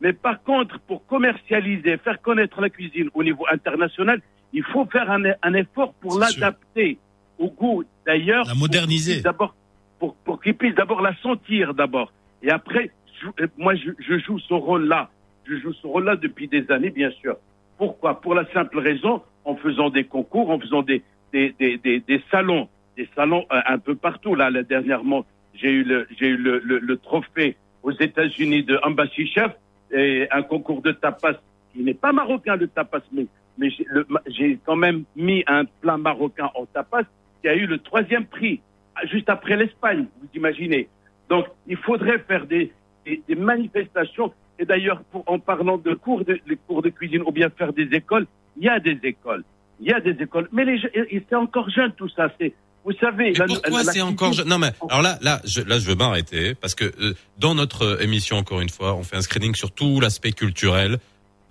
Mais 0.00 0.12
par 0.12 0.42
contre, 0.42 0.78
pour 0.80 1.06
commercialiser, 1.06 1.96
faire 1.98 2.20
connaître 2.20 2.60
la 2.60 2.70
cuisine 2.70 3.08
au 3.14 3.24
niveau 3.24 3.46
international, 3.50 4.20
il 4.52 4.62
faut 4.64 4.84
faire 4.86 5.10
un, 5.10 5.22
un 5.42 5.54
effort 5.54 5.92
pour 5.94 6.18
l'adapter 6.18 6.98
au 7.38 7.48
goût 7.48 7.84
d'ailleurs. 8.06 8.44
La 8.46 8.54
moderniser. 8.54 9.20
D'abord, 9.22 9.54
pour, 9.98 10.14
pour 10.16 10.40
qu'ils 10.42 10.54
puissent 10.54 10.74
d'abord 10.74 11.00
la 11.00 11.14
sentir 11.22 11.74
d'abord. 11.74 12.12
Et 12.42 12.50
après, 12.50 12.90
je- 13.20 13.42
euh, 13.44 13.48
moi, 13.56 13.74
je, 13.74 13.90
je 13.98 14.18
joue 14.18 14.38
ce 14.38 14.54
rôle-là. 14.54 15.10
Je 15.44 15.56
joue 15.56 15.72
ce 15.72 15.86
rôle-là 15.86 16.16
depuis 16.16 16.48
des 16.48 16.70
années, 16.70 16.90
bien 16.90 17.10
sûr. 17.20 17.36
Pourquoi? 17.78 18.20
Pour 18.20 18.34
la 18.34 18.44
simple 18.52 18.78
raison, 18.78 19.22
en 19.44 19.56
faisant 19.56 19.90
des 19.90 20.04
concours, 20.04 20.50
en 20.50 20.58
faisant 20.60 20.82
des, 20.82 21.02
des, 21.32 21.54
des, 21.58 21.78
des, 21.78 22.00
des 22.00 22.22
salons, 22.30 22.68
des 22.96 23.08
salons 23.16 23.44
euh, 23.52 23.60
un 23.66 23.78
peu 23.78 23.94
partout. 23.94 24.34
Là, 24.34 24.50
là, 24.50 24.62
dernièrement, 24.62 25.24
j'ai 25.54 25.70
eu 25.70 25.82
le, 25.82 26.06
j'ai 26.18 26.28
eu 26.28 26.36
le, 26.36 26.58
le, 26.60 26.78
le 26.78 26.96
trophée 26.96 27.56
aux 27.82 27.90
États-Unis 27.92 28.62
de 28.62 28.78
Embassy 28.84 29.26
Chef 29.26 29.52
et 29.92 30.28
un 30.30 30.42
concours 30.42 30.80
de 30.82 30.92
tapas 30.92 31.34
qui 31.72 31.82
n'est 31.82 31.94
pas 31.94 32.12
marocain 32.12 32.54
le 32.56 32.68
tapas, 32.68 33.00
mais, 33.12 33.26
mais 33.62 33.70
j'ai 34.36 34.58
quand 34.66 34.76
même 34.76 35.04
mis 35.16 35.42
un 35.46 35.64
plat 35.80 35.96
marocain 35.96 36.50
en 36.54 36.66
tapas 36.66 37.04
qui 37.40 37.48
a 37.48 37.54
eu 37.54 37.66
le 37.66 37.78
troisième 37.78 38.26
prix 38.26 38.60
juste 39.10 39.28
après 39.30 39.56
l'Espagne, 39.56 40.04
vous 40.20 40.28
imaginez. 40.34 40.88
Donc, 41.30 41.46
il 41.66 41.76
faudrait 41.78 42.18
faire 42.28 42.44
des, 42.46 42.70
des, 43.06 43.22
des 43.28 43.34
manifestations. 43.36 44.32
Et 44.58 44.64
d'ailleurs, 44.66 45.00
en 45.26 45.38
parlant 45.38 45.78
de 45.78 45.94
cours 45.94 46.24
de, 46.24 46.38
les 46.46 46.56
cours 46.66 46.82
de 46.82 46.90
cuisine 46.90 47.22
ou 47.26 47.32
bien 47.32 47.48
faire 47.50 47.72
des 47.72 47.88
écoles, 48.00 48.26
il 48.58 48.64
y 48.64 48.68
a 48.68 48.78
des 48.78 48.98
écoles. 49.02 49.44
Il 49.80 49.86
y 49.88 49.92
a 49.92 50.00
des 50.00 50.16
écoles. 50.22 50.48
Mais 50.52 50.64
c'est 51.28 51.34
encore 51.34 51.70
jeune 51.70 51.92
tout 51.92 52.08
ça. 52.10 52.30
C'est, 52.38 52.52
vous 52.84 52.92
savez. 53.00 53.32
La- 53.32 53.46
pourquoi 53.46 53.82
c'est 53.84 54.02
encore 54.02 54.28
cuisine- 54.28 54.44
je- 54.44 54.48
Non 54.50 54.58
mais 54.58 54.70
alors 54.90 55.02
là 55.02 55.18
là 55.22 55.40
je, 55.44 55.60
là 55.62 55.78
je 55.78 55.86
veux 55.88 55.94
m'arrêter 55.96 56.54
parce 56.54 56.74
que 56.74 56.84
euh, 56.84 57.14
dans 57.38 57.54
notre 57.54 58.02
émission 58.02 58.36
encore 58.36 58.60
une 58.60 58.68
fois 58.68 58.94
on 58.94 59.02
fait 59.04 59.16
un 59.16 59.22
screening 59.22 59.54
sur 59.54 59.70
tout 59.72 60.00
l'aspect 60.00 60.32
culturel 60.32 60.98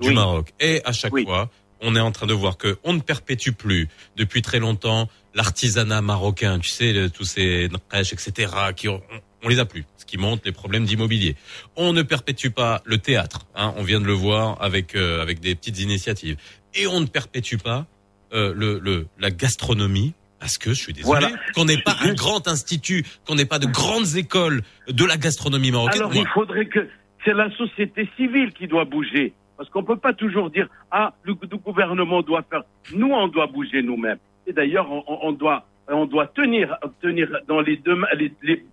du 0.02 0.10
Oui. 0.10 0.14
Maroc 0.16 0.52
et 0.60 0.82
à 0.86 0.92
chaque 0.92 1.14
Oui. 1.14 1.24
fois 1.26 1.50
on 1.82 1.96
est 1.96 2.00
en 2.00 2.12
train 2.12 2.28
de 2.28 2.34
voir 2.34 2.58
que 2.58 2.78
on 2.84 2.94
ne 2.94 3.00
perpétue 3.02 3.52
plus 3.52 3.88
depuis 4.16 4.42
très 4.42 4.60
longtemps 4.60 5.10
l'artisanat 5.34 6.02
marocain 6.02 6.60
tu 6.60 6.70
sais 6.70 6.94
le- 6.94 7.10
tous 7.10 7.24
ces 7.26 7.68
nqash 7.70 8.14
etc 8.14 8.52
qui 8.76 8.88
ont, 8.90 9.02
on, 9.12 9.46
on 9.46 9.50
les 9.50 9.60
a 9.60 9.66
plus 9.66 9.84
ce 9.98 10.06
qui 10.06 10.18
montre 10.18 10.44
les 10.46 10.52
problèmes 10.52 10.86
d'immobilier 10.86 11.36
on 11.76 11.94
ne 11.94 12.02
perpétue 12.02 12.50
pas 12.50 12.82
le 12.86 12.98
théâtre 12.98 13.48
hein, 13.56 13.74
on 13.78 13.84
vient 13.84 14.00
de 14.02 14.06
le 14.06 14.14
voir 14.14 14.62
avec 14.62 14.96
euh, 14.96 15.22
avec 15.22 15.40
des 15.40 15.56
petites 15.56 15.80
initiatives 15.80 16.38
et 16.74 16.88
on 16.88 17.00
ne 17.00 17.06
perpétue 17.06 17.58
pas 17.58 17.86
euh, 18.34 18.54
le, 18.56 18.80
le 18.80 19.08
la 19.20 19.32
gastronomie 19.32 20.14
parce 20.40 20.58
que 20.58 20.70
je 20.74 20.82
suis 20.82 20.94
désolé 20.94 21.20
Voilà. 21.20 21.36
qu'on 21.54 21.66
n'ait 21.66 21.82
pas 21.84 21.96
un 22.02 22.14
grand 22.16 22.48
institut, 22.48 23.06
qu'on 23.28 23.36
n'ait 23.36 23.46
pas 23.46 23.60
de 23.60 23.68
grandes 23.68 24.16
écoles 24.16 24.64
de 24.88 25.06
la 25.06 25.16
gastronomie 25.18 25.70
marocaine. 25.70 26.02
Alors, 26.02 26.12
Moi, 26.12 26.24
il 26.26 26.34
faudrait 26.34 26.66
que 26.66 26.90
c'est 27.24 27.34
la 27.36 27.56
société 27.58 28.10
civile 28.18 28.52
qui 28.52 28.66
doit 28.68 28.86
bouger. 28.86 29.34
Parce 29.62 29.70
qu'on 29.70 29.84
peut 29.84 29.98
pas 29.98 30.14
toujours 30.14 30.50
dire, 30.50 30.68
ah, 30.90 31.14
le, 31.22 31.36
gouvernement 31.36 32.24
doit 32.24 32.42
faire. 32.42 32.64
Nous, 32.96 33.12
on 33.12 33.28
doit 33.28 33.46
bouger 33.46 33.84
nous-mêmes. 33.84 34.18
Et 34.48 34.54
d'ailleurs, 34.54 34.88
on, 34.90 35.32
doit, 35.34 35.68
on 35.88 36.08
doit 36.08 36.26
tenir, 36.26 36.76
tenir 37.00 37.30
dans 37.48 37.62
les 37.62 37.78
deux 37.78 37.96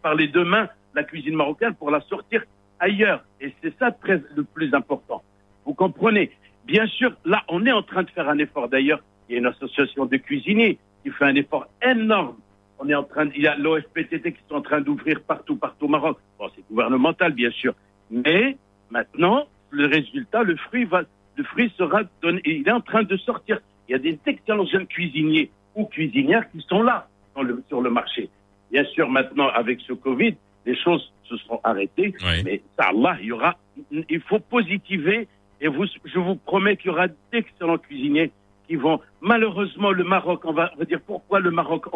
par 0.01 0.15
les 0.15 0.29
deux 0.29 0.47
mains 0.47 0.67
la 0.95 1.05
cuisine 1.05 1.35
marocaine 1.35 1.75
pour 1.75 1.91
la 1.91 2.01
sortir 2.01 2.43
ailleurs. 2.81 3.23
Et 3.39 3.53
c'est 3.63 3.79
ça 3.79 3.95
le 4.35 4.45
plus 4.45 4.73
important. 4.73 5.23
Vous 5.67 5.75
comprenez? 5.75 6.31
Bien 6.65 6.87
sûr, 6.87 7.13
là, 7.27 7.43
on 7.49 7.67
est 7.67 7.73
en 7.73 7.83
train 7.83 8.05
de 8.05 8.09
faire 8.09 8.31
un 8.31 8.39
effort. 8.39 8.71
D'ailleurs, 8.71 9.01
il 9.29 9.35
y 9.35 9.37
a 9.37 9.41
une 9.41 9.47
association 9.47 10.07
de 10.07 10.17
cuisiniers 10.17 10.79
qui 11.05 11.11
fait 11.11 11.27
un 11.27 11.35
effort 11.35 11.67
énorme. 11.83 12.37
On 12.79 12.89
est 12.89 12.95
en 12.95 13.05
train, 13.05 13.29
il 13.37 13.43
y 13.43 13.47
a 13.47 13.59
l'OFPTT 13.59 14.33
qui 14.33 14.41
sont 14.49 14.55
en 14.55 14.63
train 14.63 14.81
d'ouvrir 14.81 15.21
partout, 15.21 15.57
partout 15.57 15.85
au 15.85 15.89
Maroc. 15.89 16.17
Bon, 16.39 16.49
c'est 16.57 16.67
gouvernemental, 16.67 17.33
bien 17.33 17.51
sûr. 17.51 17.75
Mais 18.11 18.57
maintenant, 18.91 19.49
le 19.71 19.87
résultat, 19.87 20.43
le 20.43 20.57
fruit 20.57 20.85
va, 20.85 21.03
le 21.37 21.45
fruit 21.45 21.73
sera 21.77 22.03
donné. 22.23 22.41
et 22.45 22.57
Il 22.57 22.69
est 22.69 22.73
en 22.73 22.81
train 22.81 23.03
de 23.03 23.17
sortir. 23.17 23.59
Il 23.89 23.93
y 23.93 23.95
a 23.95 23.99
des 23.99 24.19
excellents 24.27 24.67
jeunes 24.67 24.87
cuisiniers 24.87 25.51
ou 25.75 25.85
cuisinières 25.87 26.51
qui 26.51 26.61
sont 26.69 26.83
là 26.83 27.09
dans 27.35 27.43
le- 27.43 27.63
sur 27.69 27.81
le 27.81 27.91
marché. 27.91 28.29
Bien 28.71 28.85
sûr, 28.85 29.09
maintenant, 29.09 29.49
avec 29.49 29.81
ce 29.81 29.93
Covid, 29.93 30.35
les 30.67 30.77
choses 30.77 31.13
se 31.25 31.37
sont 31.39 31.61
arrêtées. 31.65 32.15
Oui. 32.21 32.43
Mais 32.45 32.61
ça, 32.79 32.89
Allah, 32.89 33.17
il 33.21 33.27
y 33.27 33.33
aura, 33.33 33.57
il 33.91 34.21
faut 34.21 34.41
positiver. 34.41 35.27
Et 35.61 35.69
vous, 35.69 35.87
je 36.05 36.19
vous 36.19 36.37
promets 36.37 36.77
qu'il 36.77 36.91
y 36.91 36.95
aura 36.95 37.07
d'excellents 37.33 37.79
cuisiniers 37.79 38.31
qui 38.67 38.77
vont, 38.77 39.01
malheureusement, 39.21 39.91
le 39.93 40.05
Maroc, 40.05 40.45
on 40.45 40.53
va, 40.53 40.71
on 40.75 40.79
va 40.81 40.85
dire 40.85 41.01
pourquoi 41.01 41.41
le 41.41 41.51
Maroc 41.51 41.87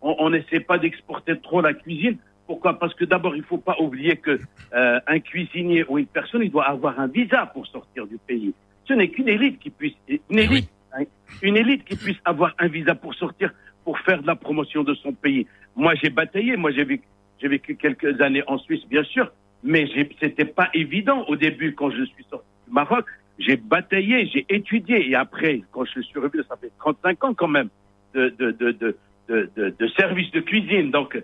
on 0.00 0.30
n'essaie 0.30 0.60
pas 0.60 0.78
d'exporter 0.78 1.36
trop 1.40 1.60
la 1.60 1.74
cuisine. 1.74 2.18
Pourquoi? 2.48 2.78
Parce 2.78 2.94
que 2.94 3.04
d'abord, 3.04 3.36
il 3.36 3.42
faut 3.44 3.58
pas 3.58 3.76
oublier 3.78 4.16
que 4.16 4.40
euh, 4.74 5.00
un 5.06 5.20
cuisinier 5.20 5.84
ou 5.88 5.98
une 5.98 6.06
personne, 6.06 6.42
il 6.42 6.50
doit 6.50 6.64
avoir 6.66 6.98
un 6.98 7.06
visa 7.06 7.46
pour 7.46 7.66
sortir 7.66 8.06
du 8.06 8.16
pays. 8.26 8.52
Ce 8.88 8.94
n'est 8.94 9.08
qu'une 9.08 9.28
élite 9.28 9.60
qui 9.60 9.68
puisse, 9.70 9.94
une 10.08 10.38
élite, 10.38 10.70
hein, 10.94 11.04
une 11.42 11.58
élite 11.58 11.84
qui 11.84 11.94
puisse 11.96 12.16
avoir 12.24 12.54
un 12.58 12.68
visa 12.68 12.94
pour 12.94 13.14
sortir, 13.14 13.52
pour 13.84 13.98
faire 14.00 14.22
de 14.22 14.26
la 14.26 14.34
promotion 14.34 14.82
de 14.82 14.94
son 14.94 15.12
pays. 15.12 15.46
Moi, 15.76 15.94
j'ai 16.02 16.08
bataillé. 16.10 16.56
Moi, 16.56 16.70
j'ai 16.72 16.84
vécu, 16.84 17.04
j'ai 17.40 17.48
vécu 17.48 17.76
quelques 17.76 18.18
années 18.22 18.42
en 18.46 18.56
Suisse, 18.58 18.84
bien 18.88 19.04
sûr, 19.04 19.30
mais 19.62 19.86
j'ai- 19.88 20.08
c'était 20.18 20.46
pas 20.46 20.70
évident 20.72 21.24
au 21.28 21.36
début 21.36 21.74
quand 21.74 21.90
je 21.90 22.02
suis 22.04 22.24
sorti 22.30 22.46
du 22.66 22.72
Maroc. 22.72 23.04
J'ai 23.38 23.56
bataillé, 23.56 24.26
j'ai 24.32 24.46
étudié, 24.48 25.08
et 25.10 25.14
après, 25.14 25.60
quand 25.70 25.84
je 25.84 26.00
suis 26.00 26.18
revenu, 26.18 26.42
ça 26.48 26.56
fait 26.56 26.72
35 26.78 27.24
ans 27.24 27.34
quand 27.34 27.46
même 27.46 27.68
de, 28.14 28.30
de, 28.38 28.50
de, 28.52 28.72
de, 28.80 28.96
de, 29.28 29.86
service 29.88 30.30
de 30.32 30.40
cuisine. 30.40 30.90
Donc, 30.90 31.22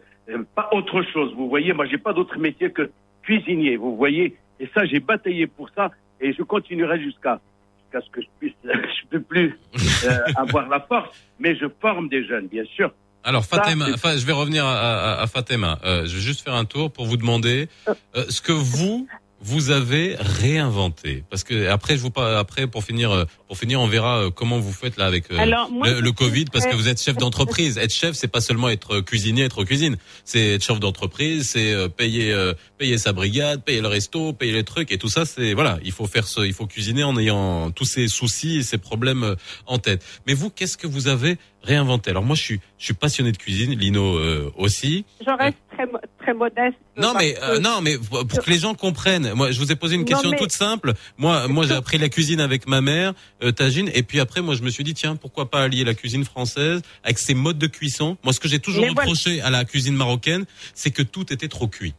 pas 0.55 0.69
autre 0.73 1.03
chose. 1.13 1.33
Vous 1.35 1.49
voyez, 1.49 1.73
moi, 1.73 1.87
j'ai 1.87 1.99
pas 1.99 2.13
d'autre 2.13 2.39
métier 2.39 2.71
que 2.71 2.91
cuisinier. 3.23 3.77
Vous 3.77 3.97
voyez, 3.97 4.37
et 4.61 4.69
ça, 4.75 4.85
j'ai 4.85 5.01
bataillé 5.01 5.47
pour 5.47 5.69
ça, 5.71 5.91
et 6.21 6.33
je 6.33 6.43
continuerai 6.43 7.01
jusqu'à 7.01 7.41
jusqu'à 7.83 8.01
ce 8.01 8.11
que 8.11 8.21
je 8.23 8.27
puisse, 8.39 8.55
je 8.65 9.07
peux 9.11 9.21
plus 9.21 9.59
euh, 10.05 10.19
avoir 10.37 10.69
la 10.69 10.81
force. 10.81 11.11
Mais 11.39 11.57
je 11.57 11.67
forme 11.81 12.09
des 12.09 12.25
jeunes, 12.25 12.47
bien 12.47 12.65
sûr. 12.65 12.93
Alors 13.27 13.45
Fatima, 13.45 13.87
je 13.87 14.27
vais 14.27 14.33
revenir 14.33 14.67
à, 14.67 14.77
à, 14.77 15.23
à 15.23 15.27
Fatima. 15.27 15.79
Euh, 15.83 16.05
je 16.07 16.15
vais 16.15 16.21
juste 16.21 16.43
faire 16.43 16.55
un 16.55 16.67
tour 16.67 16.93
pour 16.93 17.07
vous 17.07 17.17
demander 17.17 17.69
euh, 17.89 17.95
ce 18.29 18.43
que 18.43 18.53
vous 18.53 19.09
vous 19.45 19.71
avez 19.71 20.16
réinventé. 20.19 21.23
Parce 21.29 21.45
que 21.45 21.69
après, 21.69 21.97
je 21.97 22.01
vous 22.01 22.11
pas 22.11 22.39
après 22.39 22.66
pour 22.66 22.83
finir, 22.83 23.12
euh, 23.12 23.25
pour 23.47 23.59
finir, 23.59 23.79
on 23.79 23.87
verra 23.87 24.19
euh, 24.19 24.31
comment 24.31 24.59
vous 24.59 24.73
faites 24.73 24.97
là 24.97 25.05
avec 25.05 25.31
euh, 25.31 25.37
Alors, 25.39 25.71
moi, 25.71 25.91
le, 25.91 26.12
Covid, 26.12 26.47
parce 26.47 26.65
que 26.65 26.75
vous 26.75 26.89
êtes 26.89 27.01
chef 27.01 27.19
d'entreprise. 27.19 27.77
être 27.77 27.93
chef, 27.93 28.16
c'est 28.16 28.29
pas 28.29 28.41
seulement 28.41 28.71
être 28.71 29.01
cuisinier, 29.01 29.45
être 29.45 29.65
cuisine. 29.65 29.99
C'est 30.25 30.55
être 30.55 30.65
chef 30.65 30.81
d'entreprise, 30.81 31.51
c'est 31.51 31.75
payer 31.91 32.35
payer 32.79 32.97
sa 32.97 33.12
brigade, 33.12 33.62
payer 33.62 33.83
le 33.83 33.89
resto, 33.89 34.33
payer 34.33 34.53
les 34.53 34.65
trucs 34.65 34.91
et 34.91 34.99
tout 34.99 35.11
ça. 35.11 35.27
C'est 35.27 35.53
voilà, 35.53 35.79
il 35.85 35.93
faut 35.93 36.07
faire 36.07 36.27
ce, 36.27 36.41
il 36.41 36.55
faut 36.55 36.66
cuisiner 36.66 37.05
en 37.05 37.19
ayant 37.19 37.71
tous 37.71 37.85
ces 37.85 38.09
soucis 38.09 38.59
et 38.59 38.62
ces 38.62 38.79
problèmes 38.79 39.37
en 39.66 39.79
tête. 39.79 40.03
Mais 40.27 40.33
vous, 40.33 40.49
qu'est-ce 40.49 40.79
que 40.79 40.87
vous 40.87 41.09
avez 41.09 41.37
réinventé 41.65 42.11
Alors 42.11 42.23
moi, 42.23 42.36
je 42.36 42.43
suis 42.43 42.61
je 42.78 42.85
suis 42.85 42.95
passionné 42.95 43.32
de 43.32 43.36
cuisine, 43.36 43.73
Lino 43.78 44.16
euh, 44.19 44.53
aussi. 44.57 45.05
Je 45.20 45.31
reste 45.31 45.57
très, 45.73 45.86
très 46.20 46.35
modeste. 46.35 46.77
Non 46.97 47.12
mais 47.19 47.35
euh, 47.43 47.59
non 47.59 47.81
mais 47.82 47.97
pour 47.99 48.27
pour 48.27 48.45
que 48.45 48.51
les 48.51 48.59
gens 48.59 48.74
comprennent. 48.74 49.32
Moi 49.35 49.51
je 49.51 49.59
vous 49.59 49.73
ai 49.73 49.77
posé 49.77 49.95
une 49.97 50.03
Non, 50.03 50.07
question 50.07 50.31
mais- 50.31 50.36
toute 50.36 50.53
simple. 50.53 50.93
Moi 51.19 51.49
moi 51.49 51.66
j'ai 51.66 51.74
appris 51.74 51.99
la 51.99 52.09
cuisine 52.09 52.41
avec 52.41 52.69
ma 52.69 52.81
mère, 52.81 53.15
euh, 53.43 53.51
tagine 53.51 53.91
et 53.95 54.03
puis 54.03 54.20
après 54.20 54.41
moi 54.43 54.55
je 54.55 54.62
me 54.62 54.70
suis 54.70 54.85
dit 54.85 54.95
tiens 54.95 55.16
pourquoi 55.16 55.51
pas 55.51 55.62
allier 55.62 55.82
la 55.85 55.95
cuisine 55.95 56.24
française 56.24 56.82
avec 57.03 57.19
ses 57.19 57.35
modes 57.35 57.59
de 57.59 57.66
cuisson? 57.66 58.16
Moi 58.23 58.32
ce 58.32 58.39
que 58.41 58.47
j'ai 58.49 58.61
toujours 58.61 58.82
Mais 58.85 58.91
voilà. 58.93 59.03
reproché 59.11 59.41
à 59.41 59.51
la 59.51 59.65
cuisine 59.65 59.97
marocaine, 59.97 60.45
c'est 60.74 60.91
que 60.93 61.03
tout 61.03 61.32
était 61.32 61.49
trop 61.49 61.66
cuit. 61.66 61.95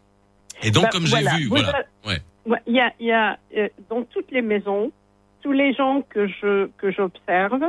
Et 0.64 0.72
donc 0.72 0.84
Bah, 0.84 0.90
comme 0.92 1.06
j'ai 1.08 1.18
vu 1.38 1.46
Vous 1.48 1.56
voilà. 1.56 1.84
Ouais. 2.06 2.20
Ouais, 2.46 2.60
Il 2.68 2.76
y 2.76 2.80
a, 2.80 2.94
il 3.00 3.08
y 3.08 3.12
a 3.12 3.40
euh, 3.58 3.68
dans 3.90 4.04
toutes 4.04 4.32
les 4.32 4.44
maisons, 4.44 4.92
tous 5.42 5.52
les 5.52 5.74
gens 5.74 6.04
que 6.10 6.28
je 6.28 6.70
que 6.78 6.92
j'observe, 6.92 7.60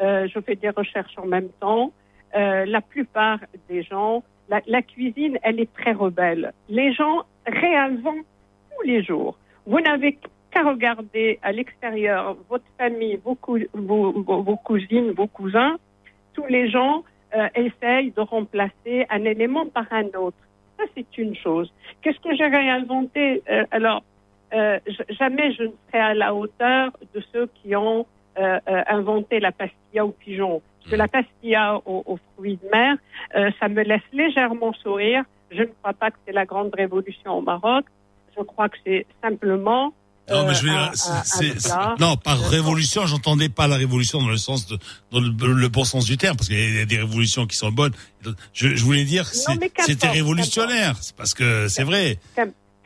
euh, 0.00 0.26
je 0.32 0.38
fais 0.40 0.56
des 0.56 0.70
recherches 0.70 1.16
en 1.18 1.26
même 1.26 1.48
temps. 1.60 1.92
euh, 2.36 2.64
la 2.66 2.80
plupart 2.80 3.38
des 3.68 3.82
gens, 3.84 4.22
la, 4.48 4.60
la 4.66 4.82
cuisine, 4.82 5.38
elle 5.42 5.60
est 5.60 5.72
très 5.72 5.92
rebelle. 5.92 6.52
Les 6.68 6.92
gens 6.92 7.22
réinventent 7.46 8.26
tous 8.76 8.82
les 8.84 9.02
jours. 9.04 9.38
Vous 9.66 9.80
n'avez 9.80 10.18
qu'à 10.50 10.62
regarder 10.62 11.38
à 11.42 11.52
l'extérieur 11.52 12.36
votre 12.50 12.64
famille, 12.76 13.20
vos, 13.24 13.38
vos, 13.72 14.12
vos- 14.22 14.56
cousines, 14.56 15.12
vos 15.12 15.26
cousins. 15.28 15.76
Tous 16.34 16.46
les 16.46 16.68
gens 16.68 17.04
euh, 17.36 17.48
essayent 17.54 18.10
de 18.10 18.20
remplacer 18.20 19.06
un 19.10 19.24
élément 19.24 19.66
par 19.66 19.86
un 19.92 20.06
autre. 20.18 20.36
Ça, 20.76 20.84
c'est 20.96 21.16
une 21.18 21.36
chose. 21.36 21.72
Qu'est-ce 22.02 22.18
que 22.18 22.34
j'ai 22.36 22.46
réinventé? 22.46 23.42
Euh, 23.48 23.64
Alors, 23.70 24.02
euh, 24.52 24.78
jamais 25.20 25.52
je 25.52 25.62
ne 25.64 25.72
serai 25.86 26.00
à 26.00 26.14
la 26.14 26.34
hauteur 26.34 26.90
de 27.14 27.20
ceux 27.32 27.46
qui 27.62 27.74
ont 27.76 28.06
euh, 28.38 28.58
euh, 28.68 28.82
inventé 28.88 29.40
la 29.40 29.52
pastilla 29.52 30.04
aux 30.04 30.10
pigeons. 30.12 30.62
Parce 30.80 30.90
que 30.92 30.96
la 30.96 31.08
pastilla 31.08 31.76
aux, 31.86 32.02
aux 32.06 32.18
fruits 32.36 32.58
de 32.62 32.68
mer, 32.70 32.96
euh, 33.36 33.50
ça 33.60 33.68
me 33.68 33.82
laisse 33.82 34.02
légèrement 34.12 34.72
sourire. 34.82 35.22
Je 35.50 35.60
ne 35.62 35.68
crois 35.82 35.94
pas 35.94 36.10
que 36.10 36.16
c'est 36.26 36.32
la 36.32 36.44
grande 36.46 36.70
révolution 36.76 37.38
au 37.38 37.40
Maroc. 37.42 37.84
Je 38.36 38.42
crois 38.42 38.68
que 38.68 38.76
c'est 38.84 39.06
simplement 39.22 39.94
Non, 40.30 40.42
mais 40.44 40.50
euh, 40.50 40.54
je 40.54 40.62
veux 40.62 40.70
dire, 40.70 40.80
un- 40.80 41.22
c'est- 41.24 41.72
non, 42.00 42.16
par 42.16 42.38
révolution, 42.50 43.06
j'entendais 43.06 43.48
pas 43.48 43.68
la 43.68 43.76
révolution 43.76 44.20
dans 44.20 44.28
le 44.28 44.36
sens 44.36 44.66
de, 44.66 44.78
dans 45.12 45.20
le, 45.20 45.30
le 45.54 45.68
bon 45.68 45.84
sens 45.84 46.04
du 46.06 46.16
terme, 46.16 46.36
parce 46.36 46.48
qu'il 46.48 46.74
y 46.76 46.80
a 46.80 46.84
des 46.86 46.98
révolutions 46.98 47.46
qui 47.46 47.56
sont 47.56 47.70
bonnes. 47.70 47.92
Je, 48.52 48.74
je 48.74 48.84
voulais 48.84 49.04
dire, 49.04 49.30
qu'importe, 49.30 49.70
c'était 49.86 50.08
révolutionnaire, 50.08 50.96
c'est 51.00 51.14
parce 51.14 51.34
que 51.34 51.68
c'est 51.68 51.84
vrai. 51.84 52.18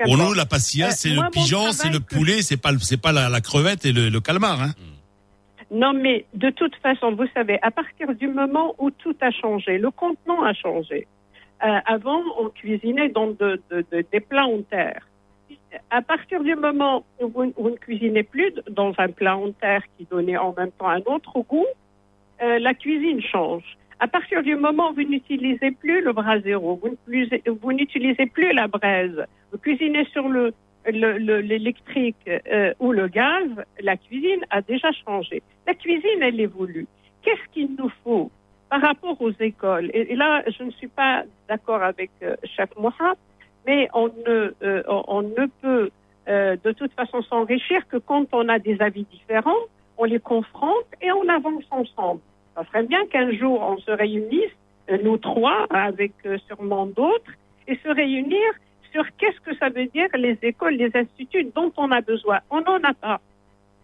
Pour 0.04 0.16
nous, 0.18 0.32
la 0.34 0.46
pastilla, 0.46 0.88
Euh, 0.88 0.92
c'est 0.94 1.08
le 1.10 1.28
pigeon, 1.30 1.72
c'est 1.72 1.88
le 1.90 1.98
que- 1.98 2.14
poulet, 2.14 2.42
c'est 2.42 2.56
pas, 2.56 2.70
le- 2.70 2.78
c'est 2.78 2.98
pas 2.98 3.10
la, 3.12 3.28
la 3.28 3.40
crevette 3.40 3.84
et 3.84 3.92
le, 3.92 4.10
le 4.10 4.20
calmar. 4.20 4.60
Hein. 4.62 4.72
Non, 5.70 5.92
mais 5.92 6.24
de 6.34 6.50
toute 6.50 6.76
façon, 6.76 7.12
vous 7.14 7.26
savez, 7.34 7.58
à 7.62 7.70
partir 7.70 8.14
du 8.14 8.28
moment 8.28 8.74
où 8.78 8.90
tout 8.90 9.16
a 9.20 9.30
changé, 9.30 9.78
le 9.78 9.90
contenant 9.90 10.42
a 10.42 10.54
changé. 10.54 11.06
Euh, 11.64 11.78
avant, 11.86 12.22
on 12.38 12.48
cuisinait 12.48 13.08
dans 13.08 13.28
de- 13.28 13.60
de- 13.70 13.84
de- 13.92 14.04
des 14.12 14.20
plats 14.20 14.46
en 14.46 14.62
terre. 14.62 15.06
À 15.90 16.00
partir 16.00 16.42
du 16.42 16.54
moment 16.54 17.04
où 17.20 17.28
vous, 17.28 17.52
ne 17.70 17.76
cuisinez 17.76 18.22
plus 18.22 18.52
dans 18.70 18.92
un 18.98 19.08
plat 19.08 19.36
en 19.36 19.50
terre 19.52 19.82
qui 19.96 20.06
donnait 20.06 20.38
en 20.38 20.54
même 20.56 20.70
temps 20.72 20.88
un 20.88 21.02
autre 21.06 21.40
goût, 21.40 21.66
euh, 22.42 22.58
la 22.58 22.72
cuisine 22.74 23.20
change. 23.20 23.64
À 24.00 24.06
partir 24.06 24.42
du 24.42 24.54
moment 24.54 24.90
où 24.90 24.94
vous 24.94 25.02
n'utilisez 25.02 25.72
plus 25.72 26.00
le 26.00 26.12
ne 26.88 26.94
plus- 27.04 27.28
vous 27.46 27.72
n'utilisez 27.72 28.26
plus 28.26 28.52
la 28.52 28.68
braise, 28.68 29.24
vous 29.52 29.58
cuisinez 29.58 30.04
sur 30.12 30.28
le- 30.28 30.54
l'électrique 30.90 32.16
euh, 32.28 32.72
ou 32.80 32.92
le 32.92 33.08
gaz, 33.08 33.48
la 33.80 33.96
cuisine 33.96 34.44
a 34.50 34.60
déjà 34.60 34.90
changé. 34.92 35.42
La 35.66 35.74
cuisine, 35.74 36.22
elle 36.22 36.40
évolue. 36.40 36.86
Qu'est-ce 37.22 37.52
qu'il 37.52 37.74
nous 37.76 37.90
faut 38.04 38.30
par 38.70 38.80
rapport 38.80 39.20
aux 39.20 39.32
écoles? 39.32 39.90
Et, 39.92 40.14
là, 40.14 40.42
je 40.46 40.62
ne 40.62 40.70
suis 40.70 40.88
pas 40.88 41.24
d'accord 41.48 41.82
avec 41.82 42.10
euh, 42.22 42.36
Moha, 42.78 43.14
mais 43.66 43.88
on 43.94 44.08
ne, 44.08 44.54
euh, 44.62 44.82
on, 44.86 45.22
ne 45.22 45.46
peut 45.60 45.90
euh, 46.28 46.56
de 46.62 46.72
toute 46.72 46.92
façon 46.92 47.22
s'enrichir 47.22 47.86
que 47.88 47.96
quand 47.96 48.26
on 48.32 48.48
a 48.48 48.58
des 48.58 48.80
avis 48.80 49.04
différents, 49.04 49.64
on 49.96 50.04
les 50.04 50.20
confronte 50.20 50.86
et 51.02 51.10
on 51.12 51.28
avance 51.28 51.64
ensemble. 51.70 52.20
Ça 52.54 52.64
serait 52.66 52.84
bien 52.84 53.04
qu'un 53.06 53.32
jour 53.32 53.60
on 53.60 53.78
se 53.78 53.90
réunisse, 53.90 54.52
nous 55.04 55.18
trois, 55.18 55.66
avec 55.70 56.12
sûrement 56.46 56.86
d'autres, 56.86 57.32
et 57.66 57.76
se 57.76 57.88
réunir 57.88 58.42
sur 58.92 59.04
qu'est-ce 59.16 59.40
que 59.40 59.54
ça 59.56 59.68
veut 59.68 59.86
dire 59.86 60.08
les 60.14 60.38
écoles, 60.42 60.74
les 60.74 60.90
instituts 60.94 61.44
dont 61.54 61.72
on 61.76 61.90
a 61.90 62.00
besoin. 62.00 62.40
On 62.50 62.60
n'en 62.60 62.82
a 62.82 62.94
pas. 62.94 63.20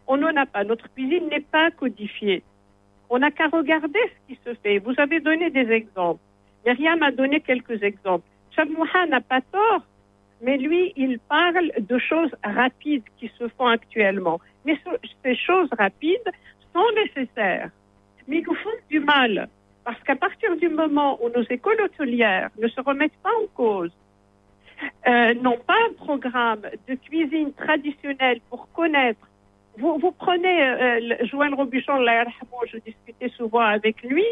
On 0.07 0.17
n'en 0.17 0.35
a 0.37 0.47
pas. 0.47 0.65
Notre 0.65 0.93
cuisine 0.93 1.29
n'est 1.29 1.41
pas 1.41 1.71
codifiée. 1.71 2.43
On 3.11 3.19
n'a 3.19 3.31
qu'à 3.31 3.49
regarder 3.49 3.99
ce 4.13 4.35
qui 4.35 4.39
se 4.45 4.55
fait. 4.55 4.79
Vous 4.79 4.95
avez 4.99 5.21
donné 5.21 5.51
des 5.51 5.71
exemples. 5.71 6.21
Myriam 6.67 7.03
a 7.03 7.11
donné 7.11 7.41
quelques 7.41 7.83
exemples. 7.83 8.27
Chabmouha 8.57 9.07
n'a 9.07 9.21
pas 9.21 9.41
tort, 9.41 9.83
mais 10.43 10.57
lui, 10.59 10.93
il 10.97 11.19
parle 11.19 11.71
de 11.79 11.99
choses 11.99 12.35
rapides 12.43 13.05
qui 13.19 13.31
se 13.39 13.49
font 13.49 13.67
actuellement. 13.67 14.41
Mais 14.65 14.77
ce- 14.85 15.09
ces 15.23 15.37
choses 15.37 15.69
rapides 15.79 16.31
sont 16.73 16.87
nécessaires, 16.97 17.71
mais 18.27 18.41
nous 18.47 18.55
font 18.55 18.71
du 18.91 19.01
mal. 19.01 19.49
Parce 19.85 20.01
qu'à 20.03 20.17
partir 20.17 20.57
du 20.57 20.69
moment 20.71 21.19
où 21.23 21.29
nos 21.29 21.43
écoles 21.43 21.81
hôtelières 21.83 22.49
ne 22.59 22.69
se 22.69 22.81
remettent 22.81 23.21
pas 23.23 23.35
en 23.43 23.47
cause, 23.55 23.93
euh, 25.09 25.35
n'ont 25.35 25.59
pas 25.67 25.77
un 25.91 25.93
programme 25.95 26.63
de 26.89 26.95
cuisine 26.95 27.53
traditionnelle 27.55 28.41
pour 28.51 28.69
connaître. 28.73 29.21
Vous, 29.79 29.99
vous 29.99 30.13
prenez 30.13 30.63
euh, 30.63 31.01
le- 31.01 31.27
Joël 31.27 31.53
Robuchon, 31.55 31.99
je 32.73 32.79
discutais 32.79 33.29
souvent 33.31 33.61
avec 33.61 34.03
lui, 34.03 34.25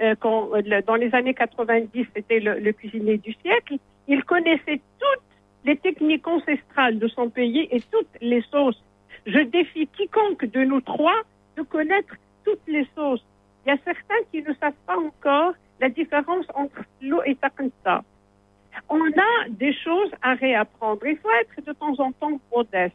euh, 0.00 0.14
quand, 0.18 0.50
euh, 0.54 0.82
dans 0.86 0.96
les 0.96 1.14
années 1.14 1.34
90, 1.34 2.06
c'était 2.14 2.40
le, 2.40 2.58
le 2.58 2.72
cuisinier 2.72 3.18
du 3.18 3.32
siècle. 3.42 3.76
Il 4.08 4.24
connaissait 4.24 4.80
toutes 4.98 5.22
les 5.64 5.76
techniques 5.76 6.26
ancestrales 6.26 6.98
de 6.98 7.06
son 7.08 7.28
pays 7.30 7.68
et 7.70 7.80
toutes 7.92 8.08
les 8.20 8.42
sauces. 8.50 8.82
Je 9.26 9.38
défie 9.40 9.86
quiconque 9.88 10.44
de 10.46 10.64
nous 10.64 10.80
trois 10.80 11.20
de 11.56 11.62
connaître 11.62 12.14
toutes 12.44 12.66
les 12.66 12.86
sauces. 12.96 13.24
Il 13.64 13.68
y 13.68 13.72
a 13.72 13.78
certains 13.84 14.22
qui 14.32 14.42
ne 14.42 14.52
savent 14.54 14.72
pas 14.86 14.96
encore 14.96 15.52
la 15.80 15.88
différence 15.90 16.46
entre 16.54 16.80
l'eau 17.02 17.22
et 17.26 17.34
taqnta. 17.36 18.02
On 18.88 19.06
a 19.06 19.48
des 19.48 19.72
choses 19.72 20.10
à 20.22 20.34
réapprendre. 20.34 21.04
Il 21.06 21.16
faut 21.16 21.30
être 21.40 21.64
de 21.66 21.72
temps 21.72 21.98
en 21.98 22.12
temps 22.12 22.40
modeste. 22.54 22.94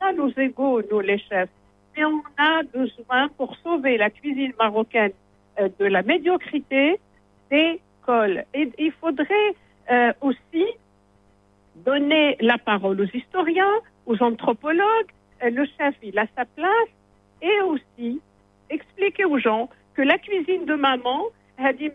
On 0.00 0.06
a 0.06 0.12
nos 0.12 0.30
égaux, 0.30 0.82
nous 0.90 1.00
les 1.00 1.18
chefs. 1.18 1.50
Mais 1.96 2.04
on 2.04 2.22
a 2.38 2.62
besoin, 2.62 3.28
pour 3.36 3.56
sauver 3.56 3.98
la 3.98 4.10
cuisine 4.10 4.52
marocaine 4.58 5.12
euh, 5.60 5.68
de 5.78 5.84
la 5.86 6.02
médiocrité, 6.02 6.98
d'écoles. 7.50 8.44
Et 8.54 8.70
il 8.78 8.92
faudrait 8.92 9.54
euh, 9.90 10.12
aussi 10.20 10.64
donner 11.76 12.36
la 12.40 12.58
parole 12.58 13.00
aux 13.00 13.16
historiens, 13.16 13.80
aux 14.06 14.22
anthropologues. 14.22 15.12
Euh, 15.42 15.50
le 15.50 15.66
chef, 15.78 15.94
il 16.02 16.18
a 16.18 16.26
sa 16.36 16.44
place. 16.44 16.88
Et 17.42 17.60
aussi 17.62 18.20
expliquer 18.70 19.24
aux 19.24 19.38
gens 19.38 19.68
que 19.94 20.02
la 20.02 20.16
cuisine 20.18 20.64
de 20.64 20.74
maman, 20.74 21.24
elle 21.58 21.76
dit, 21.76 21.90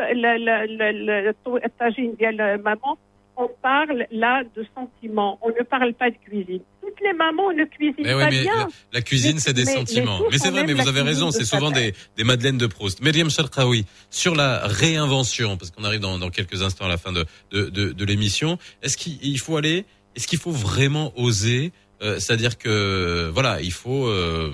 بحال 0.00 0.16
le- 0.22 0.38
le- 0.38 0.66
le- 0.78 1.06
le- 1.06 1.60
le 1.62 1.68
tagine 1.78 2.14
ديال 2.18 2.62
maman, 2.62 2.98
on 3.36 3.48
parle 3.62 4.06
là 4.10 4.42
de 4.56 4.64
sentiments. 4.74 5.38
On 5.42 5.48
ne 5.50 5.62
parle 5.64 5.92
pas 5.94 6.10
de 6.10 6.16
cuisine. 6.26 6.60
Toutes 6.82 7.00
les 7.02 7.12
mamans 7.12 7.52
ne 7.52 7.64
cuisinent 7.64 8.06
Mais 8.08 8.14
ouais, 8.14 8.24
pas 8.24 8.30
mais 8.30 8.42
bien. 8.42 8.56
la, 8.56 8.66
la 8.94 9.02
cuisine, 9.02 9.34
Mais- 9.34 9.40
c'est 9.40 9.52
des 9.52 9.64
mais- 9.66 9.74
sentiments. 9.74 10.18
mais 10.18 10.24
tous 10.24 10.30
Mais 10.32 10.38
c'est 10.38 10.48
ont 10.48 10.52
vrai, 10.52 10.60
mais 10.62 10.66
même 10.68 10.76
vous 10.78 10.84
la 10.84 10.88
avez 10.94 11.00
cuisine 11.02 11.06
raison, 11.14 11.26
de 11.28 11.32
c'est 11.32 11.44
sa 11.44 11.56
souvent 11.58 11.70
mère. 11.70 11.80
des, 11.80 11.94
des 12.16 12.24
madeleines 12.24 12.56
de 12.64 12.66
Proust. 12.66 13.02
Myriam 13.02 13.28
Sharkawi, 13.36 13.84
sur 14.10 14.34
la 14.42 14.50
réinvention, 14.66 15.56
parce 15.58 15.70
qu'on 15.70 15.84
arrive 15.84 16.00
dans, 16.00 16.16
dans 16.18 16.30
quelques 16.30 16.62
instants 16.62 16.86
à 16.86 16.88
la 16.88 16.96
fin 17.04 17.12
de, 17.12 17.24
de, 17.50 17.60
de, 17.68 17.84
de 17.92 18.04
l'émission, 18.10 18.50
est-ce 18.82 18.96
qu'il 18.96 19.18
il 19.22 19.38
faut 19.38 19.56
aller, 19.62 19.84
est-ce 20.14 20.26
qu'il 20.26 20.38
faut 20.38 20.52
vraiment 20.70 21.12
oser 21.16 21.72
euh, 22.02 22.18
C'est-à-dire 22.20 22.56
que, 22.58 23.30
voilà, 23.36 23.60
il 23.60 23.72
faut... 23.72 24.06
euh, 24.06 24.50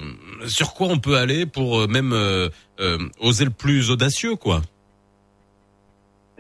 sur 0.47 0.74
quoi 0.74 0.89
on 0.89 0.98
peut 0.98 1.16
aller 1.24 1.47
pour 1.47 1.69
euh, 1.81 1.86
même 1.86 2.12
euh, 2.12 2.48
euh, 2.81 2.98
oser 3.20 3.44
le 3.44 3.51
plus 3.64 3.90
audacieux, 3.90 4.35
quoi 4.36 4.62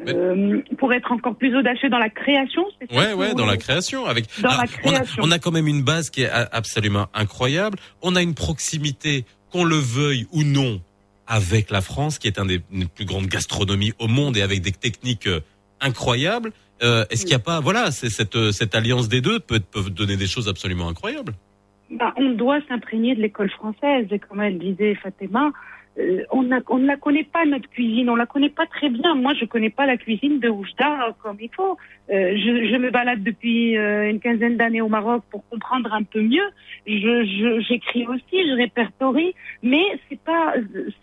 Euh, 0.05 0.61
pour 0.77 0.93
être 0.93 1.11
encore 1.11 1.35
plus 1.35 1.55
audacieux 1.57 1.89
dans 1.89 1.97
la 1.97 2.09
création. 2.09 2.63
Ouais, 2.91 3.13
ouais, 3.13 3.33
dans 3.33 3.45
la 3.45 3.53
voulez 3.53 3.57
création. 3.57 4.05
Avec, 4.05 4.25
Dans 4.41 4.49
la 4.49 4.57
on, 4.57 4.59
a, 4.59 4.67
création. 4.67 5.23
on 5.25 5.31
a 5.31 5.39
quand 5.39 5.51
même 5.51 5.67
une 5.67 5.83
base 5.83 6.09
qui 6.11 6.21
est 6.21 6.29
absolument 6.29 7.07
incroyable. 7.15 7.79
On 8.03 8.15
a 8.15 8.21
une 8.21 8.35
proximité, 8.35 9.25
qu'on 9.51 9.63
le 9.63 9.75
veuille 9.77 10.27
ou 10.31 10.43
non, 10.43 10.81
avec 11.25 11.71
la 11.71 11.81
France, 11.81 12.19
qui 12.19 12.27
est 12.27 12.39
un 12.39 12.45
des 12.45 12.61
une 12.71 12.87
plus 12.87 13.05
grandes 13.05 13.27
gastronomies 13.27 13.93
au 13.99 14.07
monde 14.07 14.37
et 14.37 14.41
avec 14.41 14.61
des 14.61 14.71
techniques 14.71 15.27
euh, 15.27 15.39
incroyables. 15.81 16.51
Euh, 16.83 17.05
Est-ce 17.09 17.21
qu'il 17.21 17.29
n'y 17.31 17.35
a 17.35 17.39
pas, 17.39 17.59
voilà, 17.59 17.91
cette 17.91 18.35
euh, 18.35 18.51
cette 18.51 18.75
alliance 18.75 19.09
des 19.09 19.21
deux 19.21 19.39
peut 19.39 19.59
peut 19.59 19.89
donner 19.89 20.15
des 20.15 20.27
choses 20.27 20.47
absolument 20.47 20.89
incroyables. 20.89 21.33
Bah, 21.89 22.13
on 22.17 22.29
doit 22.31 22.59
s'imprégner 22.67 23.15
de 23.15 23.21
l'école 23.21 23.49
française. 23.49 24.07
Et 24.11 24.19
comme 24.19 24.41
elle 24.41 24.59
disait 24.59 24.93
Fatima, 24.95 25.45
euh, 25.47 25.51
on, 26.31 26.51
a- 26.51 26.61
on 26.69 26.77
ne 26.77 26.87
la 26.87 26.97
connaît 26.97 27.23
pas, 27.23 27.45
notre 27.45 27.69
cuisine. 27.69 28.09
On 28.09 28.15
la 28.15 28.25
connaît 28.25 28.49
pas 28.49 28.65
très 28.65 28.89
bien. 28.89 29.15
Moi, 29.15 29.33
je 29.33 29.45
connais 29.45 29.69
pas 29.69 29.85
la 29.85 29.97
cuisine 29.97 30.39
de 30.39 30.49
Oujda 30.49 31.15
comme 31.21 31.37
il 31.39 31.49
faut. 31.55 31.77
Euh, 32.09 32.37
je, 32.37 32.77
me 32.77 32.89
balade 32.91 33.23
depuis 33.23 33.77
euh, 33.77 34.09
une 34.09 34.19
quinzaine 34.19 34.57
d'années 34.57 34.81
au 34.81 34.89
Maroc 34.89 35.23
pour 35.31 35.47
comprendre 35.49 35.93
un 35.93 36.03
peu 36.03 36.21
mieux. 36.21 36.47
J'écris 36.85 38.07
aussi, 38.07 38.47
je 38.49 38.55
répertorie, 38.55 39.33
mais 39.63 39.83
c'est 40.09 40.19
pas, 40.19 40.53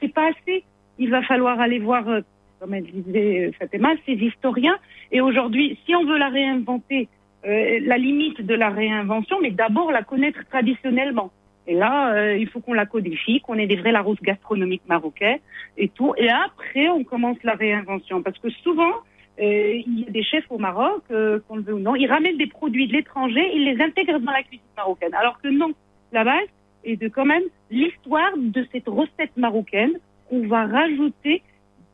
c'est 0.01 0.13
pas 0.13 0.29
assez. 0.29 0.65
Il 0.99 1.11
va 1.11 1.23
falloir 1.23 1.61
aller 1.61 1.81
voir, 1.81 2.09
euh, 2.09 2.21
comme 2.61 2.75
elle 2.75 2.85
disait 2.87 3.51
Fatima, 3.59 3.91
ces 4.07 4.13
historiens. 4.13 4.77
Et 5.11 5.21
aujourd'hui, 5.21 5.79
si 5.85 5.95
on 5.95 6.05
veut 6.05 6.19
la 6.19 6.29
réinventer, 6.29 7.09
euh, 7.47 7.81
la 7.83 7.99
limite 7.99 8.41
de 8.41 8.55
la 8.55 8.71
réinvention, 8.71 9.39
mais 9.43 9.51
d'abord 9.51 9.93
la 9.93 10.03
connaître 10.03 10.41
traditionnellement. 10.49 11.31
Et 11.67 11.75
là, 11.75 12.15
euh, 12.15 12.37
il 12.37 12.49
faut 12.49 12.61
qu'on 12.61 12.75
la 12.75 12.87
codifie, 12.87 13.41
qu'on 13.41 13.55
ait 13.55 13.67
des 13.67 13.77
vrais 13.77 13.93
Larousse 13.93 14.21
gastronomiques 14.21 14.87
marocains 14.87 15.37
et 15.79 15.89
tout. 15.89 16.15
Et 16.19 16.29
après, 16.29 16.89
on 16.89 17.05
commence 17.05 17.39
la 17.43 17.55
réinvention. 17.55 18.23
Parce 18.23 18.39
que 18.39 18.51
souvent, 18.51 18.93
euh, 19.41 19.83
il 19.87 20.01
y 20.01 20.07
a 20.07 20.11
des 20.11 20.23
chefs 20.23 20.45
au 20.51 20.59
Maroc, 20.59 21.03
euh, 21.11 21.41
qu'on 21.49 21.57
le 21.57 21.63
veut 21.63 21.75
ou 21.75 21.81
non, 21.81 21.97
ils 21.97 22.07
ramènent 22.07 22.37
des 22.37 22.47
produits 22.47 22.87
de 22.87 22.93
l'étranger, 22.93 23.51
ils 23.55 23.65
les 23.65 23.83
intègrent 23.83 24.21
dans 24.21 24.33
la 24.33 24.43
cuisine 24.43 24.67
marocaine. 24.77 25.15
Alors 25.15 25.41
que 25.41 25.49
non, 25.49 25.73
la 26.13 26.25
base 26.25 26.49
est 26.85 26.97
de 26.97 27.09
quand 27.09 27.25
même 27.25 27.45
l'histoire 27.71 28.31
de 28.37 28.67
cette 28.71 28.89
recette 28.89 29.37
marocaine 29.37 29.93
qu'on 30.29 30.47
va 30.47 30.67
rajouter 30.67 31.43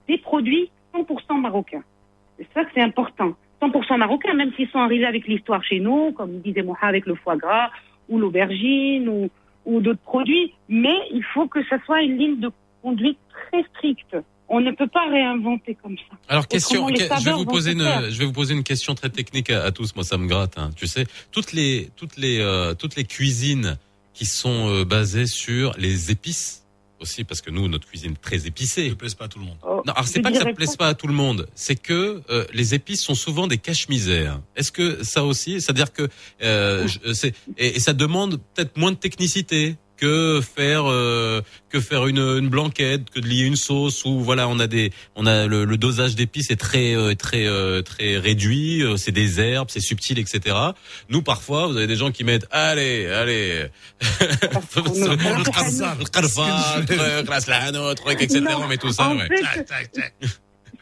des 0.09 0.19
produits 0.19 0.71
100% 0.95 1.41
marocains. 1.41 1.85
C'est 2.39 2.49
ça 2.53 2.63
c'est 2.75 2.83
important. 2.83 3.35
100% 3.63 3.99
marocains, 3.99 4.35
même 4.35 4.53
s'ils 4.55 4.69
sont 4.69 4.79
arrivés 4.79 5.07
avec 5.07 5.27
l'histoire 5.27 5.63
chez 5.63 5.81
nous, 5.81 6.13
comme 6.13 6.41
disait 6.41 6.63
Moha 6.63 6.87
avec 6.87 7.07
le 7.07 7.15
foie 7.15 7.37
gras 7.37 7.71
ou 8.09 8.19
l'aubergine 8.19 9.09
ou, 9.09 9.31
ou 9.71 9.81
d'autres 9.81 10.01
produits. 10.01 10.53
Mais 10.69 10.97
il 11.13 11.23
faut 11.35 11.47
que 11.49 11.61
ça 11.69 11.77
soit 11.87 12.03
une 12.03 12.19
ligne 12.19 12.41
de 12.41 12.51
conduite 12.83 13.19
très 13.51 13.63
stricte. 13.75 14.17
On 14.53 14.61
ne 14.61 14.73
peut 14.73 14.89
pas 14.89 15.07
réinventer 15.09 15.77
comme 15.81 15.97
ça. 15.97 16.17
Alors 16.29 16.49
question, 16.49 16.87
que- 16.87 16.95
je 17.01 17.25
vais 17.25 17.33
vous 17.33 17.45
poser 17.45 17.71
se 17.71 17.77
une, 17.77 18.11
je 18.11 18.19
vais 18.19 18.25
vous 18.25 18.33
poser 18.33 18.53
une 18.55 18.65
question 18.65 18.95
très 18.97 19.09
technique 19.09 19.49
à, 19.51 19.63
à 19.65 19.71
tous. 19.71 19.95
Moi, 19.95 20.03
ça 20.05 20.19
me 20.19 20.27
gratte. 20.27 20.59
hein. 20.59 20.71
Tu 20.75 20.89
sais, 20.89 21.07
toutes 21.31 21.53
les, 21.53 21.91
toutes 21.97 22.17
les, 22.17 22.41
euh, 22.41 22.75
toutes 22.75 22.97
les 22.97 23.05
cuisines 23.05 23.79
qui 24.13 24.27
sont 24.27 24.69
euh, 24.69 24.85
basées 24.85 25.27
sur 25.27 25.73
les 25.79 26.11
épices 26.11 26.60
aussi, 27.01 27.25
parce 27.25 27.41
que 27.41 27.51
nous, 27.51 27.67
notre 27.69 27.87
cuisine 27.87 28.13
est 28.13 28.21
très 28.21 28.47
épicée. 28.47 28.89
Ne 28.89 28.95
plaise 28.95 29.15
pas 29.15 29.25
à 29.25 29.29
tout 29.29 29.39
le 29.39 29.45
monde. 29.47 29.57
Oh, 29.63 29.83
Non, 29.87 29.93
alors 29.93 30.07
c'est 30.07 30.21
pas 30.21 30.31
que 30.31 30.37
ça 30.37 30.43
dirais 30.45 30.55
plaise 30.55 30.77
pas 30.77 30.89
à 30.89 30.95
tout 30.95 31.07
le 31.07 31.13
monde, 31.15 31.47
c'est 31.55 31.77
que 31.77 32.23
euh, 32.31 32.45
les 32.53 32.75
épices 32.75 33.03
sont 33.03 33.15
souvent 33.15 33.47
des 33.47 33.59
cache-misères. 33.59 34.41
Est-ce 34.57 34.73
que 34.73 35.03
ça 35.03 35.25
aussi, 35.25 35.61
c'est-à-dire 35.61 35.93
que 35.93 36.09
euh, 36.43 36.87
je- 36.87 37.13
c'est 37.13 37.35
et, 37.59 37.77
et 37.77 37.81
ça 37.81 37.93
demande 37.93 38.41
peut-être 38.55 38.77
moins 38.77 38.93
de 38.93 38.97
technicité 38.97 39.77
que 40.01 40.41
faire 40.41 40.85
euh, 40.87 41.43
que 41.69 41.79
faire 41.79 42.07
une, 42.07 42.19
une, 42.19 42.49
blanquette, 42.49 43.11
que 43.11 43.21
de 43.21 43.27
lier 43.27 43.45
une 43.45 43.57
sauce 43.57 44.05
ou 44.05 44.21
voilà, 44.21 44.49
on 44.49 44.59
a 44.59 44.67
des 44.67 44.93
on 45.15 45.27
a 45.27 45.47
le, 45.47 45.65
le 45.65 45.77
dosage 45.77 46.17
d'épices 46.17 46.51
est 46.51 46.57
très 46.57 46.97
euh, 46.97 47.15
très 47.15 47.47
euh, 47.47 47.83
très 47.83 48.17
réduit, 48.17 48.83
euh, 48.83 48.97
c'est 48.97 49.13
des 49.13 49.41
herbes, 49.41 49.69
c'est 49.71 49.81
subtil, 49.81 50.19
etc. 50.19 50.57
Nous 51.11 51.23
parfois, 51.23 51.67
vous 51.67 51.77
avez 51.77 51.87
des 51.87 51.97
gens 51.97 52.11
qui 52.11 52.25
mettent 52.25 52.47
allez 52.51 53.07
allez 53.07 53.67
etc. 58.23 58.41
On 58.57 58.67
met 58.67 58.79
tout 58.79 58.93
ça. 58.93 59.13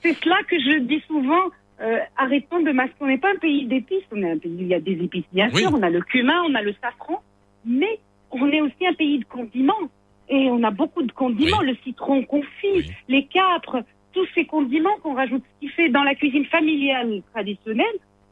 C'est 0.01 0.17
cela 0.23 0.37
que 0.49 0.57
je 0.57 0.79
dis 0.87 1.03
souvent. 1.09 1.51
Euh, 1.81 1.99
arrêtons 2.17 2.61
de 2.61 2.73
masquer. 2.73 2.97
On 3.01 3.07
n'est 3.07 3.19
pas 3.19 3.31
un 3.31 3.39
pays 3.39 3.67
d'épices, 3.67 4.03
on 4.11 4.21
est 4.23 4.33
un 4.33 4.39
pays 4.39 4.51
où 4.51 4.63
il 4.63 4.67
y 4.67 4.75
a 4.75 4.81
des 4.81 4.99
épices, 5.01 5.27
bien 5.33 5.49
sûr. 5.51 5.71
On 5.73 5.83
a 5.83 5.91
le 5.91 6.01
cumin, 6.01 6.43
on 6.49 6.55
a 6.57 6.63
le 6.63 6.75
safran, 6.83 7.23
mais 7.65 8.01
on 8.31 8.51
est 8.51 8.61
aussi 8.61 8.87
un 8.87 8.95
pays 8.95 9.19
de 9.19 9.25
condiments. 9.25 9.75
Et 10.31 10.51
on 10.51 10.63
a 10.63 10.71
beaucoup 10.71 11.03
de 11.03 11.13
condiments. 11.13 11.63
Le 11.63 11.75
citron 11.85 12.23
confit, 12.23 12.93
les 13.09 13.25
capres, 13.27 13.83
tous 14.13 14.27
ces 14.35 14.45
condiments 14.45 14.97
qu'on 15.03 15.15
rajoute. 15.15 15.43
Ce 15.55 15.67
qui 15.67 15.73
fait 15.73 15.89
dans 15.89 16.03
la 16.03 16.15
cuisine 16.15 16.45
familiale 16.47 17.23
traditionnelle, 17.33 17.87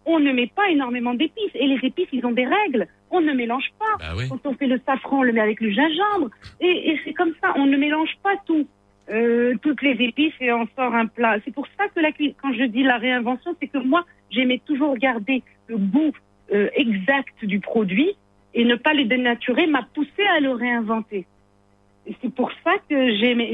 on 0.05 0.21
ne 0.21 0.31
met 0.33 0.47
pas 0.47 0.69
énormément 0.71 1.15
d'épices. 1.15 1.55
Et 1.55 1.67
les 1.67 1.81
épices, 1.83 2.09
ils 2.13 2.25
ont 2.27 2.33
des 2.33 2.47
règles. 2.47 2.87
On 3.11 3.21
ne 3.21 3.33
mélange 3.33 3.71
pas. 3.79 3.97
Bah 3.99 4.15
oui. 4.17 4.25
Quand 4.29 4.45
on 4.45 4.55
fait 4.55 4.67
le 4.67 4.79
safran, 4.85 5.21
on 5.21 5.23
le 5.23 5.33
met 5.33 5.41
avec 5.41 5.61
le 5.61 5.71
gingembre. 5.71 6.31
Et, 6.61 6.91
et 6.91 7.01
c'est 7.05 7.15
comme 7.15 7.33
ça. 7.41 7.55
On 7.57 7.67
ne 7.67 7.77
mélange 7.77 8.15
pas 8.23 8.37
tout. 8.45 8.67
Euh, 9.09 9.55
toutes 9.63 9.83
les 9.83 9.97
épices 10.01 10.35
et 10.41 10.53
on 10.53 10.67
sort 10.77 10.93
un 10.93 11.07
plat. 11.07 11.39
C'est 11.45 11.55
pour 11.55 11.69
ça 11.79 11.87
que 11.95 12.01
la 12.01 12.11
cuisine, 12.11 12.35
quand 12.43 12.53
je 12.53 12.65
dis 12.65 12.83
la 12.83 12.97
réinvention, 12.97 13.55
c'est 13.61 13.69
que 13.69 13.79
moi, 13.79 14.05
j'aimais 14.31 14.61
toujours 14.67 14.97
garder 14.97 15.45
le 15.69 15.77
goût 15.79 16.11
euh, 16.53 16.69
exact 16.75 17.45
du 17.45 17.61
produit 17.61 18.17
et 18.57 18.65
ne 18.65 18.75
pas 18.75 18.95
le 18.95 19.05
dénaturer 19.05 19.67
m'a 19.69 19.83
poussé 19.95 20.23
à 20.37 20.41
le 20.41 20.51
réinventer. 20.53 21.27
C'est 22.23 22.35
pour 22.35 22.51
ça 22.65 22.73
que 22.89 22.97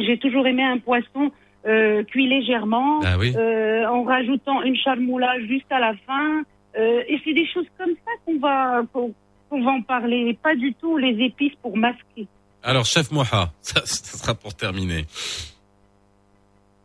j'ai 0.06 0.18
toujours 0.18 0.46
aimé 0.46 0.62
un 0.62 0.78
poisson 0.78 1.30
euh, 1.66 2.02
cuit 2.04 2.28
légèrement, 2.28 3.00
Ah 3.04 3.16
oui. 3.18 3.32
euh, 3.36 3.84
en 3.86 4.02
rajoutant 4.04 4.62
une 4.62 4.76
charmoula 4.76 5.38
juste 5.46 5.70
à 5.70 5.78
la 5.80 5.94
fin. 6.06 6.42
Euh, 6.78 7.02
et 7.08 7.20
c'est 7.24 7.34
des 7.34 7.46
choses 7.52 7.66
comme 7.78 7.90
ça 8.04 8.12
qu'on 8.24 8.38
va 8.38 8.82
qu'on 8.92 9.62
va 9.62 9.70
en 9.72 9.82
parler, 9.82 10.28
et 10.28 10.34
pas 10.34 10.54
du 10.54 10.72
tout 10.74 10.96
les 10.96 11.14
épices 11.24 11.54
pour 11.60 11.76
masquer. 11.76 12.26
Alors, 12.62 12.84
chef 12.86 13.10
Moha, 13.10 13.50
ça, 13.60 13.80
ça 13.84 14.18
sera 14.18 14.34
pour 14.34 14.54
terminer. 14.54 15.04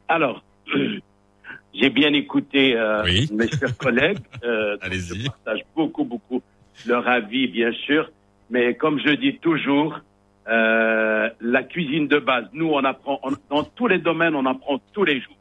Alors, 0.09 0.43
j'ai 1.73 1.89
bien 1.89 2.11
écouté 2.13 2.75
euh, 2.75 3.03
mes 3.31 3.47
chers 3.47 3.77
collègues. 3.77 4.19
Euh, 4.43 4.77
Allez-y. 4.81 5.21
Je 5.23 5.27
partage 5.27 5.61
beaucoup, 5.75 6.03
beaucoup 6.03 6.41
leur 6.85 7.07
avis, 7.07 7.47
bien 7.47 7.71
sûr. 7.71 8.09
Mais 8.49 8.75
comme 8.75 8.99
je 8.99 9.09
dis 9.15 9.37
toujours, 9.39 9.99
euh, 10.47 11.29
la 11.41 11.63
cuisine 11.63 12.07
de 12.07 12.19
base, 12.19 12.45
nous, 12.53 12.69
on 12.69 12.83
apprend 12.83 13.19
dans 13.49 13.63
tous 13.63 13.87
les 13.87 13.97
domaines, 13.99 14.35
on 14.35 14.45
apprend 14.45 14.79
tous 14.93 15.03
les 15.03 15.19
jours. 15.19 15.35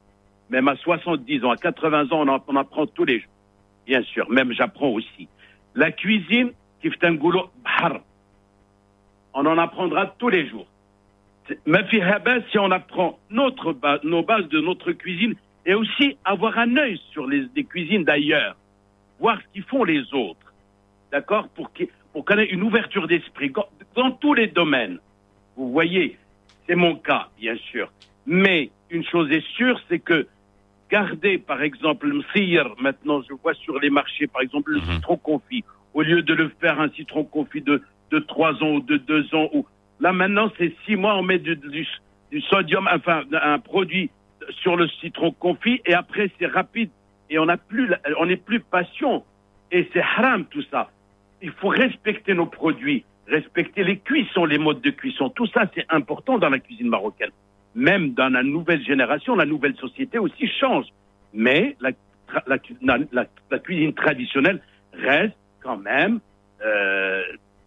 Même 0.51 0.69
à 0.69 0.77
70 0.77 1.45
ans, 1.45 1.51
à 1.51 1.57
80 1.57 2.11
ans, 2.13 2.27
on, 2.29 2.43
on 2.49 2.57
apprend 2.57 2.87
tous 2.87 3.05
les 3.05 3.21
jours. 3.21 3.33
Bien 3.87 4.03
sûr, 4.03 4.29
même 4.31 4.53
j'apprends 4.53 4.89
aussi. 4.89 5.29
La 5.75 5.93
cuisine, 5.93 6.51
kiftangulo 6.83 7.51
bahar. 7.63 8.01
On 9.35 9.47
en 9.47 9.59
apprendra 9.59 10.07
tous 10.19 10.29
les 10.29 10.49
jours. 10.49 10.67
C'est- 11.47 11.65
ma 11.67 11.85
fille 11.85 12.01
Haba, 12.03 12.39
si 12.51 12.59
on 12.59 12.71
apprend 12.73 13.19
notre 13.31 13.77
nos 14.03 14.23
bases 14.25 14.49
de 14.49 14.61
notre 14.61 14.91
cuisine 14.93 15.35
et 15.65 15.75
aussi 15.75 16.17
avoir 16.25 16.59
un 16.59 16.77
œil 16.77 17.01
sur 17.13 17.27
les, 17.27 17.45
les 17.55 17.65
cuisines 17.65 18.03
d'ailleurs, 18.05 18.57
voir 19.21 19.39
ce 19.41 19.53
qu'ils 19.53 19.63
font 19.65 19.85
les 19.85 20.03
autres, 20.15 20.46
d'accord, 21.17 21.49
pour 21.57 21.73
qu'il- 21.73 21.89
pour 22.13 22.25
qu'on 22.27 22.39
ait 22.39 22.45
une 22.57 22.63
ouverture 22.63 23.07
d'esprit 23.09 23.51
dans, 23.95 24.11
tous 24.23 24.35
les 24.35 24.49
domaines. 24.49 24.99
Vous 25.57 25.71
voyez, 25.73 26.19
c'est 26.67 26.75
mon 26.75 26.95
cas, 26.97 27.29
bien 27.41 27.57
sûr. 27.71 27.91
Mais 28.27 28.71
une 28.91 29.05
chose 29.05 29.31
est 29.31 29.47
sûre, 29.59 29.81
c'est 29.89 29.99
que 29.99 30.27
garder, 30.91 31.39
par 31.39 31.63
exemple, 31.63 32.07
le 32.09 32.19
msir, 32.23 32.75
maintenant 32.79 33.23
je 33.27 33.33
vois 33.43 33.55
sur 33.55 33.79
les 33.81 33.89
marchés, 33.91 34.27
par 34.27 34.43
exemple, 34.43 34.73
le 34.73 34.81
citron 34.97 35.17
confit, 35.17 35.65
au 35.95 36.03
lieu 36.03 36.21
de 36.23 36.35
le 36.35 36.51
faire 36.61 36.79
un 36.81 36.91
citron 36.91 37.25
confit 37.25 37.63
de, 37.63 37.83
de 38.11 38.19
3 38.19 38.63
ans 38.63 38.73
ou 38.77 38.81
de 38.81 38.99
2 38.99 39.35
ans, 39.35 39.49
ou 39.55 39.65
là 40.01 40.13
maintenant 40.13 40.51
c'est 40.59 40.73
6 40.85 40.97
mois, 40.97 41.17
on 41.17 41.23
met 41.23 41.39
du, 41.39 41.57
du, 41.57 41.87
du 42.31 42.41
sodium, 42.43 42.87
enfin 42.93 43.23
un 43.33 43.59
produit 43.59 44.11
sur 44.61 44.77
le 44.77 44.87
citron 45.01 45.31
confit, 45.33 45.81
et 45.87 45.95
après 45.95 46.31
c'est 46.39 46.47
rapide, 46.47 46.91
et 47.31 47.39
on 47.39 47.47
n'a 47.47 47.57
plus, 47.57 47.87
la- 47.89 48.01
on 48.21 48.27
n'est 48.27 48.37
plus 48.51 48.61
patient, 48.61 49.25
et 49.73 49.89
c'est 49.93 50.03
haram 50.03 50.45
tout 50.45 50.63
ça. 50.71 50.91
Il 51.47 51.53
faut 51.53 51.69
respecter 51.69 52.35
nos 52.35 52.47
produits, 52.47 53.05
respecter 53.27 53.83
les 53.85 53.99
cuissons, 53.99 54.45
les 54.45 54.59
modes 54.59 54.83
de 54.83 54.91
cuisson, 54.91 55.31
tout 55.31 55.47
ça 55.55 55.63
c'est 55.75 55.87
important 55.89 56.39
dans 56.39 56.51
la 56.51 56.59
cuisine 56.59 56.89
marocaine 56.89 57.31
même 57.77 58.15
dans 58.15 58.31
la 58.33 58.43
nouvelle 58.43 58.83
génération, 58.83 59.37
la 59.37 59.45
nouvelle 59.45 59.77
société 59.77 60.19
aussi 60.19 60.49
change. 60.59 60.87
mais 61.33 61.77
la, 61.81 63.59
cuisine 63.59 63.93
traditionnelle 63.93 64.61
reste 64.95 65.37
quand 65.63 65.77
même 65.77 66.19
euh, 66.65 67.23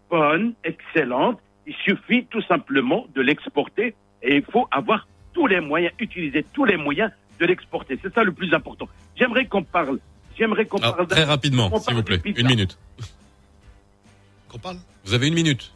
bonne, 0.10 0.54
excellente. 0.64 1.40
Il 1.68 1.76
suffit 1.76 2.26
tout 2.26 2.42
simplement 2.42 3.06
de 3.16 3.22
l'exporter 3.22 3.94
et 4.24 4.38
il 4.38 4.44
faut 4.44 4.68
avoir 4.72 5.08
tous 5.34 5.46
les 5.46 5.62
moyens, 5.62 5.94
utiliser 6.00 6.44
tous 6.52 6.66
les 6.66 6.76
moyens 6.76 7.12
de 7.40 7.46
l'exporter. 7.46 8.00
C'est 8.02 8.14
ça 8.14 8.24
le 8.24 8.32
plus 8.32 8.52
important. 8.54 8.90
J'aimerais 9.16 9.46
qu'on 9.46 9.64
parle. 9.64 10.00
J'aimerais 10.38 10.66
qu'on 10.66 10.80
Ah, 10.82 10.94
parle 10.94 11.08
très 11.08 11.24
rapidement, 11.24 11.70
s'il 11.78 11.94
vous 11.94 12.04
plaît. 12.04 12.20
Une 12.26 12.48
minute. 12.48 12.80
Qu'on 14.50 14.58
parle 14.60 14.78
Vous 15.06 15.14
avez 15.14 15.28
une 15.28 15.36
minute. 15.36 15.72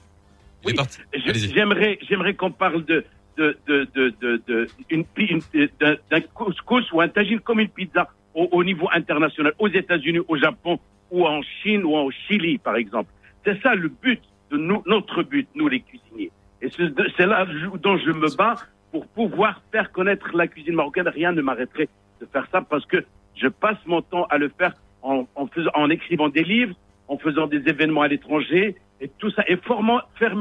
Allez-y. 0.65 1.53
J'aimerais, 1.53 1.99
j'aimerais 2.07 2.33
qu'on 2.33 2.51
parle 2.51 2.85
de, 2.85 3.03
de, 3.37 3.57
de, 3.67 3.87
de, 3.95 4.13
de, 4.21 4.41
de- 4.47 4.67
une, 4.89 5.03
pi- 5.05 5.25
une- 5.53 5.67
d'un, 5.79 6.21
couscous 6.33 6.89
ou 6.91 7.01
un 7.01 7.07
tagine 7.09 7.39
comme 7.39 7.59
une 7.59 7.69
pizza 7.69 8.09
au, 8.33 8.47
au 8.51 8.63
niveau 8.63 8.87
international, 8.91 9.53
aux 9.59 9.67
États-Unis, 9.67 10.19
au 10.27 10.37
Japon, 10.37 10.79
ou 11.11 11.27
en 11.27 11.41
Chine, 11.61 11.83
ou 11.83 11.95
en 11.95 12.09
Chili, 12.11 12.57
par 12.57 12.75
exemple. 12.77 13.11
C'est 13.45 13.61
ça 13.61 13.75
le 13.75 13.89
but 13.89 14.21
de 14.51 14.57
nous, 14.57 14.81
notre 14.85 15.21
but, 15.23 15.47
nous 15.53 15.67
les 15.67 15.81
cuisiniers. 15.81 16.31
Et 16.61 16.69
c'est, 16.69 17.25
là 17.25 17.45
dont 17.81 17.97
je 17.97 18.11
me 18.11 18.35
bats 18.35 18.55
pour 18.91 19.05
pouvoir 19.07 19.61
faire 19.71 19.91
connaître 19.91 20.29
la 20.33 20.47
cuisine 20.47 20.75
marocaine. 20.75 21.07
Rien 21.09 21.33
ne 21.33 21.41
m'arrêterait 21.41 21.89
de 22.21 22.25
faire 22.31 22.47
ça 22.51 22.61
parce 22.61 22.85
que 22.85 23.03
je 23.35 23.47
passe 23.49 23.77
mon 23.85 24.01
temps 24.01 24.25
à 24.29 24.37
le 24.37 24.49
faire 24.57 24.73
en, 25.01 25.27
en, 25.35 25.47
faisant, 25.47 25.71
en 25.73 25.89
écrivant 25.89 26.29
des 26.29 26.43
livres, 26.43 26.75
en 27.13 27.17
faisant 27.17 27.47
des 27.47 27.61
événements 27.69 28.01
à 28.01 28.07
l'étranger 28.07 28.75
et 28.99 29.09
tout 29.19 29.29
ça. 29.31 29.43
Et 29.47 29.57
formant, 29.57 30.01
faire, 30.15 30.35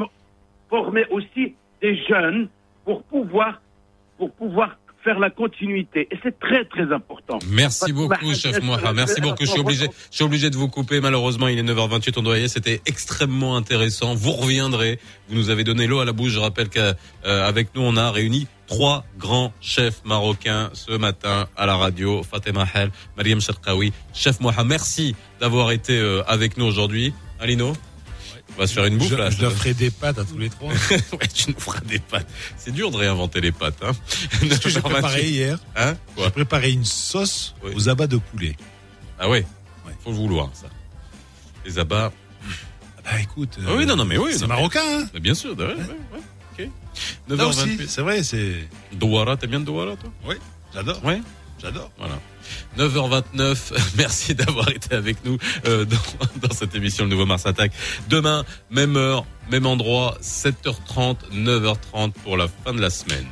former 0.70 1.05
aussi 1.11 1.55
des 1.82 1.97
jeunes 2.09 2.49
pour 2.85 3.03
pouvoir, 3.05 3.61
pour 4.16 4.32
pouvoir 4.32 4.78
faire 5.05 5.19
la 5.19 5.31
continuité. 5.31 6.09
Et 6.11 6.19
c'est 6.23 6.39
très, 6.39 6.65
très 6.65 6.93
important. 6.93 7.39
Merci 7.49 7.93
beaucoup, 7.93 8.27
ma- 8.29 8.35
chef 8.35 8.62
Moha. 8.62 8.93
Merci 8.93 9.20
beaucoup. 9.20 9.45
Je 9.45 9.51
suis 9.51 9.61
obligé, 9.61 9.87
je 10.11 10.16
suis 10.16 10.24
obligé 10.24 10.51
de 10.51 10.57
vous 10.57 10.69
couper. 10.69 11.01
Malheureusement, 11.01 11.49
il 11.49 11.59
est 11.59 11.62
9h28. 11.62 12.15
On 12.19 12.23
doit 12.23 12.37
y 12.37 12.41
aller. 12.41 12.49
C'était 12.49 12.81
extrêmement 12.87 13.57
intéressant. 13.57 14.15
Vous 14.15 14.33
reviendrez. 14.33 14.99
Vous 15.29 15.37
nous 15.37 15.51
avez 15.51 15.65
donné 15.65 15.87
l'eau 15.87 16.01
à 16.01 16.05
la 16.05 16.12
bouche. 16.12 16.31
Je 16.33 16.39
rappelle 16.41 16.69
qu'avec 16.69 17.74
nous, 17.74 17.83
on 17.83 17.97
a 17.97 18.11
réuni 18.11 18.47
trois 18.66 19.05
grands 19.19 19.53
chefs 19.61 20.03
marocains 20.05 20.70
ce 20.73 20.93
matin 20.93 21.47
à 21.57 21.66
la 21.66 21.77
radio. 21.77 22.23
Fatima 22.23 22.66
Hel, 22.74 22.91
Mariam 23.16 23.41
Sharqawi, 23.41 23.93
chef 24.15 24.41
Moha. 24.41 24.65
Merci 24.65 25.15
d'avoir 25.41 25.73
été 25.73 25.99
euh, 25.99 26.23
avec 26.27 26.57
nous 26.57 26.65
aujourd'hui. 26.65 27.12
Alino? 27.41 27.73
On 28.57 28.61
va 28.61 28.66
se 28.66 28.74
faire 28.74 28.85
une 28.85 28.99
bouffe 28.99 29.09
Je, 29.09 29.15
là. 29.15 29.31
je 29.31 29.41
leur 29.41 29.53
ferai 29.53 29.73
des 29.74 29.91
pâtes 29.91 30.19
à 30.19 30.24
tous 30.24 30.37
les 30.39 30.51
trois. 30.51 30.70
ouais, 31.12 31.27
tu 31.33 31.51
nous 31.51 31.59
feras 31.59 31.81
des 31.81 31.99
pâtes. 31.99 32.29
C'est 32.57 32.70
dur 32.73 32.91
de 32.91 32.97
réinventer 32.97 33.41
les 33.41 33.53
pâtes, 33.53 33.79
hein. 33.83 33.93
J'ai 34.66 34.81
préparé 34.81 35.29
hier, 35.29 35.59
Hein 35.77 35.97
j'ai 36.19 36.31
préparé 36.31 36.70
une 36.73 36.85
sauce 36.85 37.55
aux 37.74 37.89
abats 37.89 38.07
de 38.07 38.19
poulet. 38.19 38.57
Ah 39.19 39.29
ouais, 39.29 39.47
Faut 40.05 40.11
le 40.11 40.16
vouloir, 40.16 40.51
ça. 40.53 40.66
Les 41.65 41.79
abats. 41.79 42.12
Bah 43.05 43.20
écoute. 43.20 43.57
Ah 43.66 43.73
oui, 43.77 43.85
non, 43.87 43.97
non, 43.97 44.05
mais 44.05 44.16
oui. 44.19 44.33
C'est 44.33 44.43
mais- 44.43 44.49
marocain, 44.49 44.81
hein 44.85 45.09
Mais 45.15 45.20
bien 45.20 45.35
sûr, 45.35 45.57
ouais, 45.59 45.65
ouais, 45.65 45.74
ouais. 45.74 46.20
Ok. 46.59 46.69
Là 47.29 47.37
9h28. 47.37 47.49
aussi, 47.49 47.79
c'est 47.89 48.03
vrai, 48.03 48.23
c'est. 48.23 48.69
Douara, 48.93 49.37
t'aimes 49.37 49.51
bien 49.51 49.61
Douara, 49.61 49.97
toi? 49.97 50.12
Oui, 50.27 50.37
j'adore. 50.74 51.05
Ouais. 51.05 51.20
J'adore. 51.63 51.93
Voilà. 51.97 52.19
9h29, 52.77 53.93
merci 53.97 54.35
d'avoir 54.35 54.69
été 54.71 54.95
avec 54.95 55.25
nous 55.25 55.39
euh, 55.67 55.85
dans, 55.85 55.97
dans 56.49 56.55
cette 56.55 56.75
émission 56.75 57.05
Le 57.05 57.11
Nouveau 57.11 57.27
Mars 57.27 57.47
Attack. 57.47 57.73
Demain, 58.09 58.45
même 58.71 58.97
heure, 58.97 59.25
même 59.51 59.67
endroit, 59.67 60.19
7h30, 60.23 61.17
9h30 61.33 62.13
pour 62.25 62.37
la 62.37 62.49
fin 62.49 62.75
de 62.75 62.81
la 62.81 62.91
semaine. 62.91 63.27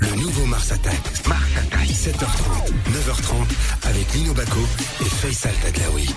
Le 0.00 0.10
nouveau 0.16 0.46
Mars 0.46 0.72
Attack. 0.72 1.00
Mars 1.26 1.42
Attack. 1.56 1.88
7h30, 1.88 2.72
9h30 2.90 3.88
avec 3.88 4.12
Lino 4.14 4.34
Baco 4.34 4.60
et 5.00 5.04
Faisal 5.04 5.54
Tadlaoui. 5.62 6.08